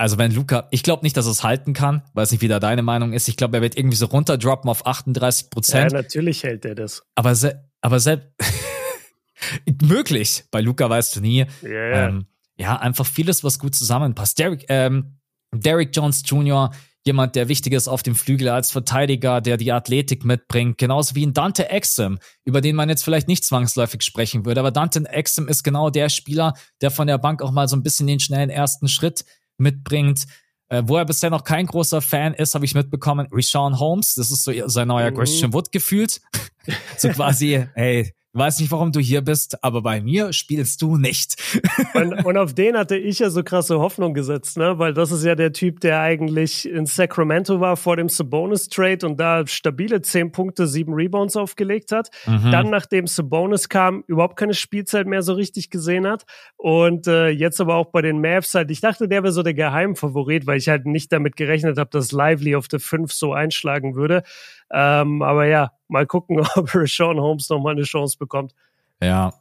also 0.00 0.16
wenn 0.16 0.32
Luca, 0.32 0.66
ich 0.70 0.82
glaube 0.82 1.02
nicht, 1.02 1.14
dass 1.18 1.26
er 1.26 1.32
es 1.32 1.44
halten 1.44 1.74
kann, 1.74 2.02
weiß 2.14 2.32
nicht, 2.32 2.40
wie 2.40 2.48
da 2.48 2.58
deine 2.58 2.82
Meinung 2.82 3.12
ist. 3.12 3.28
Ich 3.28 3.36
glaube, 3.36 3.58
er 3.58 3.62
wird 3.62 3.76
irgendwie 3.76 3.98
so 3.98 4.06
runterdroppen 4.06 4.70
auf 4.70 4.86
38 4.86 5.50
Prozent. 5.50 5.92
Ja, 5.92 5.98
natürlich 5.98 6.42
hält 6.42 6.64
er 6.64 6.74
das. 6.74 7.02
Aber, 7.16 7.34
se 7.34 7.68
aber 7.82 8.00
selbst, 8.00 8.28
Möglich. 9.82 10.44
Bei 10.50 10.62
Luca 10.62 10.88
weißt 10.88 11.16
du 11.16 11.20
nie. 11.20 11.44
Yeah. 11.62 12.08
Ähm, 12.08 12.26
ja, 12.56 12.76
einfach 12.76 13.04
vieles, 13.04 13.44
was 13.44 13.58
gut 13.58 13.74
zusammenpasst. 13.74 14.38
Derek, 14.38 14.64
ähm, 14.68 15.18
Derek 15.54 15.94
Jones 15.94 16.22
Jr., 16.24 16.70
jemand, 17.04 17.34
der 17.34 17.48
wichtig 17.48 17.72
ist 17.72 17.88
auf 17.88 18.02
dem 18.02 18.14
Flügel 18.14 18.48
als 18.48 18.70
Verteidiger, 18.70 19.40
der 19.40 19.56
die 19.56 19.72
Athletik 19.72 20.24
mitbringt, 20.24 20.78
genauso 20.78 21.14
wie 21.14 21.24
ein 21.24 21.32
Dante 21.32 21.70
Exum, 21.70 22.18
über 22.44 22.60
den 22.60 22.76
man 22.76 22.88
jetzt 22.88 23.04
vielleicht 23.04 23.28
nicht 23.28 23.44
zwangsläufig 23.44 24.02
sprechen 24.02 24.44
würde, 24.44 24.60
aber 24.60 24.70
Dante 24.70 25.08
Exum 25.08 25.48
ist 25.48 25.62
genau 25.62 25.88
der 25.88 26.10
Spieler, 26.10 26.54
der 26.82 26.90
von 26.90 27.06
der 27.06 27.16
Bank 27.16 27.42
auch 27.42 27.52
mal 27.52 27.68
so 27.68 27.76
ein 27.76 27.82
bisschen 27.82 28.06
den 28.06 28.20
schnellen 28.20 28.50
ersten 28.50 28.86
Schritt 28.86 29.24
mitbringt. 29.60 30.24
Äh, 30.68 30.82
wo 30.86 30.96
er 30.96 31.04
bisher 31.04 31.30
noch 31.30 31.44
kein 31.44 31.66
großer 31.66 32.00
Fan 32.00 32.32
ist, 32.32 32.54
habe 32.54 32.64
ich 32.64 32.74
mitbekommen, 32.74 33.26
Rishawn 33.32 33.80
Holmes, 33.80 34.14
das 34.14 34.30
ist 34.30 34.44
so 34.44 34.52
sein 34.68 34.86
neuer 34.88 35.10
mhm. 35.10 35.16
Christian 35.16 35.52
Wood 35.52 35.72
gefühlt. 35.72 36.20
so 36.96 37.08
quasi, 37.08 37.66
hey, 37.74 38.12
weiß 38.32 38.60
nicht, 38.60 38.70
warum 38.70 38.92
du 38.92 39.00
hier 39.00 39.22
bist, 39.22 39.62
aber 39.64 39.82
bei 39.82 40.00
mir 40.00 40.32
spielst 40.32 40.82
du 40.82 40.96
nicht. 40.96 41.36
und, 41.94 42.24
und, 42.24 42.36
auf 42.36 42.54
den 42.54 42.76
hatte 42.76 42.96
ich 42.96 43.18
ja 43.18 43.30
so 43.30 43.42
krasse 43.42 43.80
Hoffnung 43.80 44.14
gesetzt, 44.14 44.56
ne? 44.56 44.78
Weil 44.78 44.94
das 44.94 45.10
ist 45.10 45.24
ja 45.24 45.34
der 45.34 45.52
Typ, 45.52 45.80
der 45.80 46.00
eigentlich 46.00 46.68
in 46.68 46.86
Sacramento 46.86 47.60
war 47.60 47.76
vor 47.76 47.96
dem 47.96 48.08
Sabonis-Trade 48.08 49.06
und 49.06 49.18
da 49.18 49.46
stabile 49.46 50.00
10 50.00 50.30
Punkte, 50.30 50.66
7 50.66 50.92
Rebounds 50.92 51.36
aufgelegt 51.36 51.90
hat. 51.90 52.10
Mhm. 52.26 52.50
Dann, 52.52 52.70
nachdem 52.70 53.06
Sabonis 53.06 53.68
kam, 53.68 54.04
überhaupt 54.06 54.36
keine 54.36 54.54
Spielzeit 54.54 55.06
mehr 55.06 55.22
so 55.22 55.32
richtig 55.32 55.70
gesehen 55.70 56.06
hat. 56.06 56.24
Und 56.56 57.08
äh, 57.08 57.28
jetzt 57.28 57.60
aber 57.60 57.74
auch 57.74 57.86
bei 57.86 58.02
den 58.02 58.20
Mavs 58.20 58.54
halt, 58.54 58.70
ich 58.70 58.80
dachte, 58.80 59.08
der 59.08 59.24
wäre 59.24 59.32
so 59.32 59.42
der 59.42 59.54
Geheimfavorit, 59.54 60.46
weil 60.46 60.58
ich 60.58 60.68
halt 60.68 60.86
nicht 60.86 61.12
damit 61.12 61.36
gerechnet 61.36 61.78
habe, 61.78 61.90
dass 61.90 62.12
Lively 62.12 62.54
auf 62.54 62.68
der 62.68 62.80
5 62.80 63.12
so 63.12 63.32
einschlagen 63.32 63.96
würde. 63.96 64.22
Ähm, 64.72 65.22
aber 65.22 65.46
ja, 65.46 65.72
mal 65.88 66.06
gucken, 66.06 66.40
ob 66.54 66.70
Sean 66.86 67.20
Holmes 67.20 67.48
noch 67.48 67.60
mal 67.60 67.72
eine 67.72 67.82
Chance 67.82 68.16
bekommt. 68.18 68.54
Ja, 69.02 69.34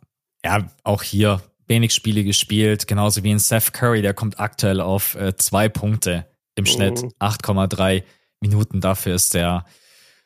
ja, 0.43 0.67
auch 0.83 1.03
hier 1.03 1.41
wenig 1.67 1.93
Spiele 1.93 2.23
gespielt, 2.23 2.87
genauso 2.87 3.23
wie 3.23 3.31
in 3.31 3.39
Seth 3.39 3.73
Curry, 3.73 4.01
der 4.01 4.13
kommt 4.13 4.39
aktuell 4.39 4.81
auf 4.81 5.15
äh, 5.15 5.35
zwei 5.35 5.69
Punkte 5.69 6.25
im 6.55 6.65
Schnitt, 6.65 7.03
mhm. 7.03 7.11
8,3 7.19 8.03
Minuten. 8.41 8.81
Dafür 8.81 9.15
ist 9.15 9.33
der 9.33 9.65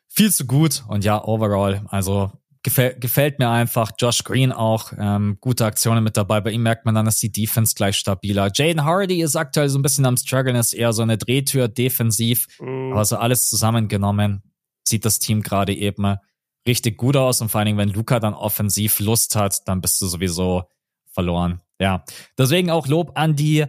viel 0.08 0.32
zu 0.32 0.46
gut 0.46 0.84
und 0.88 1.04
ja, 1.04 1.24
overall, 1.24 1.82
also 1.90 2.32
gefällt, 2.64 3.02
gefällt 3.02 3.40
mir 3.40 3.50
einfach. 3.50 3.92
Josh 4.00 4.24
Green 4.24 4.52
auch, 4.52 4.94
ähm, 4.98 5.38
gute 5.42 5.66
Aktionen 5.66 6.04
mit 6.04 6.16
dabei. 6.16 6.40
Bei 6.40 6.52
ihm 6.52 6.64
merkt 6.64 6.86
man 6.86 6.96
dann, 6.96 7.06
dass 7.06 7.18
die 7.18 7.32
Defense 7.32 7.76
gleich 7.76 7.98
stabiler. 7.98 8.50
Jaden 8.54 8.86
Hardy 8.86 9.22
ist 9.22 9.36
aktuell 9.36 9.68
so 9.68 9.78
ein 9.78 9.82
bisschen 9.82 10.06
am 10.06 10.16
struggeln, 10.16 10.56
ist 10.56 10.74
eher 10.74 10.94
so 10.94 11.02
eine 11.02 11.18
Drehtür 11.18 11.68
defensiv, 11.68 12.48
mhm. 12.62 12.94
aber 12.94 13.04
so 13.04 13.18
alles 13.18 13.50
zusammengenommen 13.50 14.44
sieht 14.94 15.06
das 15.06 15.18
Team 15.18 15.42
gerade 15.42 15.74
eben 15.74 16.18
richtig 16.68 16.98
gut 16.98 17.18
aus 17.18 17.42
und 17.42 17.50
vor 17.50 17.60
allen 17.60 17.66
Dingen, 17.66 17.78
wenn 17.80 17.90
Luca 17.90 18.20
dann 18.20 18.36
offensiv 18.36 19.00
Lust 19.00 19.36
hat, 19.36 19.68
dann 19.68 19.82
bist 19.82 20.00
du 20.00 20.06
sowieso 20.06 20.64
verloren. 21.12 21.62
Ja, 21.80 22.06
deswegen 22.38 22.70
auch 22.70 22.88
Lob 22.88 23.12
an 23.16 23.36
die 23.36 23.66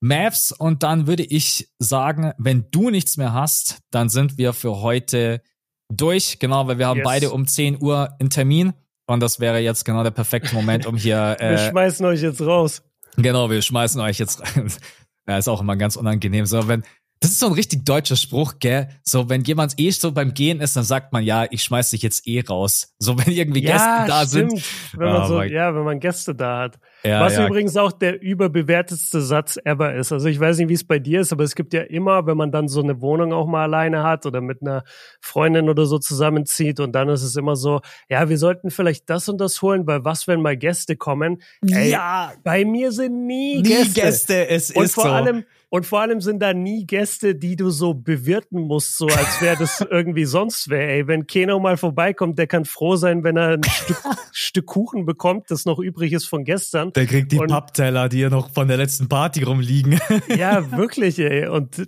Mavs 0.00 0.52
und 0.52 0.84
dann 0.84 1.08
würde 1.08 1.24
ich 1.24 1.68
sagen, 1.80 2.32
wenn 2.38 2.70
du 2.70 2.90
nichts 2.90 3.16
mehr 3.16 3.32
hast, 3.32 3.80
dann 3.90 4.08
sind 4.08 4.38
wir 4.38 4.52
für 4.52 4.80
heute 4.80 5.42
durch, 5.88 6.38
genau, 6.38 6.68
weil 6.68 6.78
wir 6.78 6.86
haben 6.86 6.98
yes. 6.98 7.04
beide 7.04 7.30
um 7.30 7.46
10 7.46 7.82
Uhr 7.82 8.14
einen 8.20 8.30
Termin 8.30 8.72
und 9.06 9.20
das 9.20 9.40
wäre 9.40 9.58
jetzt 9.58 9.84
genau 9.84 10.04
der 10.04 10.12
perfekte 10.12 10.54
Moment, 10.54 10.86
um 10.86 10.96
hier. 10.96 11.36
Äh, 11.40 11.50
wir 11.50 11.70
schmeißen 11.70 12.06
euch 12.06 12.22
jetzt 12.22 12.40
raus. 12.40 12.82
Genau, 13.16 13.50
wir 13.50 13.60
schmeißen 13.60 14.00
euch 14.00 14.18
jetzt 14.18 14.42
ja, 15.28 15.38
ist 15.38 15.48
auch 15.48 15.60
immer 15.60 15.76
ganz 15.76 15.96
unangenehm. 15.96 16.46
So, 16.46 16.68
wenn, 16.68 16.84
das 17.20 17.32
ist 17.32 17.40
so 17.40 17.46
ein 17.46 17.52
richtig 17.52 17.84
deutscher 17.84 18.16
Spruch, 18.16 18.54
gell? 18.60 18.88
So, 19.02 19.28
wenn 19.28 19.42
jemand 19.42 19.78
eh 19.78 19.90
so 19.90 20.12
beim 20.12 20.34
Gehen 20.34 20.60
ist, 20.60 20.76
dann 20.76 20.84
sagt 20.84 21.12
man, 21.12 21.24
ja, 21.24 21.46
ich 21.50 21.64
schmeiß 21.64 21.90
dich 21.90 22.02
jetzt 22.02 22.28
eh 22.28 22.40
raus. 22.40 22.94
So, 22.98 23.18
wenn 23.18 23.32
irgendwie 23.32 23.62
ja, 23.62 23.72
Gäste 23.72 24.12
da 24.12 24.26
stimmt. 24.26 24.50
sind. 24.60 25.00
Wenn 25.00 25.08
man 25.08 25.22
oh, 25.22 25.26
so, 25.26 25.42
ja, 25.42 25.74
wenn 25.74 25.82
man 25.82 25.98
Gäste 25.98 26.34
da 26.34 26.60
hat. 26.60 26.78
Ja, 27.04 27.20
Was 27.20 27.36
ja. 27.36 27.46
übrigens 27.46 27.76
auch 27.76 27.92
der 27.92 28.20
überbewertetste 28.20 29.20
Satz 29.20 29.58
ever 29.64 29.94
ist. 29.94 30.12
Also 30.12 30.28
ich 30.28 30.38
weiß 30.38 30.58
nicht, 30.58 30.68
wie 30.68 30.74
es 30.74 30.84
bei 30.84 30.98
dir 30.98 31.20
ist, 31.20 31.32
aber 31.32 31.44
es 31.44 31.54
gibt 31.54 31.72
ja 31.72 31.82
immer, 31.82 32.26
wenn 32.26 32.36
man 32.36 32.50
dann 32.50 32.66
so 32.66 32.82
eine 32.82 33.00
Wohnung 33.00 33.32
auch 33.32 33.46
mal 33.46 33.62
alleine 33.62 34.02
hat 34.02 34.26
oder 34.26 34.40
mit 34.40 34.62
einer 34.62 34.82
Freundin 35.20 35.68
oder 35.68 35.86
so 35.86 35.98
zusammenzieht 35.98 36.80
und 36.80 36.92
dann 36.92 37.08
ist 37.08 37.22
es 37.22 37.36
immer 37.36 37.54
so, 37.54 37.80
ja, 38.08 38.28
wir 38.28 38.36
sollten 38.36 38.70
vielleicht 38.70 39.08
das 39.10 39.28
und 39.28 39.40
das 39.40 39.62
holen, 39.62 39.86
weil 39.86 40.04
was, 40.04 40.26
wenn 40.26 40.40
mal 40.40 40.56
Gäste 40.56 40.96
kommen? 40.96 41.40
Ey, 41.66 41.90
ja. 41.90 42.32
Bei 42.42 42.64
mir 42.64 42.90
sind 42.90 43.26
nie, 43.26 43.62
nie 43.62 43.62
Gäste. 43.62 44.00
Gäste. 44.00 44.48
Es 44.48 44.70
und 44.72 44.84
ist 44.84 44.94
vor 44.94 45.04
so. 45.04 45.10
allem, 45.10 45.44
und 45.70 45.84
vor 45.84 46.00
allem 46.00 46.22
sind 46.22 46.40
da 46.40 46.54
nie 46.54 46.86
Gäste, 46.86 47.34
die 47.34 47.54
du 47.54 47.68
so 47.68 47.92
bewirten 47.92 48.60
musst, 48.62 48.96
so 48.96 49.06
als 49.06 49.42
wäre 49.42 49.56
das 49.58 49.80
irgendwie 49.90 50.24
sonst 50.24 50.70
wäre. 50.70 50.90
Ey, 50.90 51.06
wenn 51.06 51.26
Keno 51.26 51.60
mal 51.60 51.76
vorbeikommt, 51.76 52.38
der 52.38 52.46
kann 52.46 52.64
froh 52.64 52.96
sein, 52.96 53.22
wenn 53.22 53.36
er 53.36 53.50
ein 53.50 53.64
Stück, 53.64 53.98
Stück 54.32 54.66
Kuchen 54.66 55.04
bekommt, 55.04 55.50
das 55.50 55.66
noch 55.66 55.78
übrig 55.78 56.14
ist 56.14 56.26
von 56.26 56.44
gestern. 56.44 56.92
Der 56.94 57.06
kriegt 57.06 57.32
die 57.32 57.38
und, 57.38 57.48
Pappteller, 57.48 58.08
die 58.08 58.20
ja 58.20 58.30
noch 58.30 58.50
von 58.50 58.66
der 58.66 58.78
letzten 58.78 59.08
Party 59.08 59.42
rumliegen. 59.42 60.00
ja, 60.36 60.72
wirklich, 60.72 61.18
ey. 61.18 61.46
Und 61.48 61.86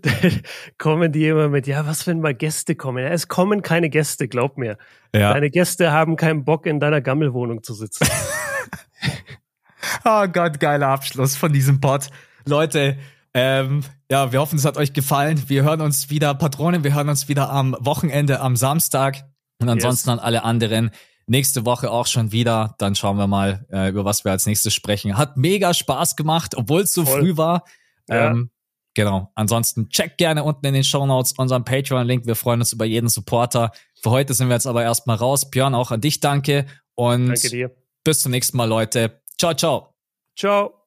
kommen 0.77 1.11
die 1.11 1.27
immer 1.27 1.49
mit, 1.49 1.67
ja, 1.67 1.87
was, 1.87 2.07
wenn 2.07 2.21
mal 2.21 2.35
Gäste 2.35 2.75
kommen? 2.75 3.03
Ja, 3.03 3.11
es 3.11 3.29
kommen 3.29 3.63
keine 3.63 3.89
Gäste, 3.89 4.29
glaub 4.29 4.59
mir. 4.59 4.77
Ja. 5.15 5.33
Deine 5.33 5.51
Gäste 5.51 5.91
haben 5.91 6.17
keinen 6.17 6.45
Bock, 6.45 6.67
in 6.67 6.81
deiner 6.81 7.01
Gammelwohnung 7.01 7.63
zu 7.63 7.73
sitzen. 7.73 8.07
oh 10.05 10.27
Gott, 10.31 10.61
geiler 10.61 10.89
Abschluss 10.89 11.35
von 11.35 11.51
diesem 11.51 11.81
Pod. 11.81 12.11
Leute, 12.47 12.99
ähm, 13.35 13.83
ja, 14.11 14.33
wir 14.33 14.41
hoffen, 14.41 14.59
es 14.59 14.65
hat 14.65 14.77
euch 14.77 14.93
gefallen. 14.93 15.43
Wir 15.49 15.63
hören 15.63 15.81
uns 15.81 16.11
wieder, 16.11 16.35
Patronen, 16.35 16.85
wir 16.85 16.95
hören 16.95 17.09
uns 17.09 17.29
wieder 17.29 17.51
am 17.51 17.77
Wochenende, 17.79 18.41
am 18.41 18.57
Samstag. 18.57 19.25
Und 19.61 19.69
ansonsten 19.69 20.11
yes. 20.11 20.19
an 20.19 20.25
alle 20.25 20.43
anderen 20.43 20.91
nächste 21.27 21.65
Woche 21.65 21.91
auch 21.91 22.07
schon 22.07 22.33
wieder. 22.33 22.75
Dann 22.79 22.95
schauen 22.95 23.17
wir 23.17 23.27
mal, 23.27 23.67
äh, 23.71 23.89
über 23.89 24.05
was 24.05 24.25
wir 24.25 24.33
als 24.33 24.47
nächstes 24.47 24.75
sprechen. 24.75 25.17
Hat 25.17 25.37
mega 25.37 25.73
Spaß 25.73 26.17
gemacht, 26.17 26.57
obwohl 26.57 26.83
es 26.83 26.93
so 26.93 27.05
Voll. 27.05 27.21
früh 27.21 27.37
war. 27.37 27.65
Ja. 28.09 28.31
Ähm, 28.31 28.51
genau. 28.95 29.31
Ansonsten 29.37 29.89
checkt 29.91 30.19
gerne 30.19 30.43
unten 30.43 30.67
in 30.67 30.75
den 30.75 30.85
Show 30.85 31.07
Notes 31.07 31.33
unseren 31.37 31.65
Patreon-Link. 31.65 32.27
Wir 32.27 32.35
freuen 32.35 32.61
uns 32.61 32.73
über 32.73 32.85
jeden 32.85 33.09
Supporter. 33.09 33.71
Für 34.03 34.11
heute 34.11 34.35
sind 34.35 34.49
wir 34.49 34.55
jetzt 34.55 34.67
aber 34.67 34.83
erstmal 34.83 35.17
raus. 35.17 35.51
Björn, 35.51 35.75
auch 35.75 35.93
an 35.93 36.01
dich 36.01 36.19
danke. 36.21 36.67
Und 36.97 37.29
danke 37.29 37.49
dir. 37.49 37.71
bis 38.03 38.21
zum 38.21 38.33
nächsten 38.33 38.57
Mal, 38.57 38.69
Leute. 38.69 39.23
Ciao, 39.39 39.55
ciao. 39.55 39.95
Ciao. 40.37 40.80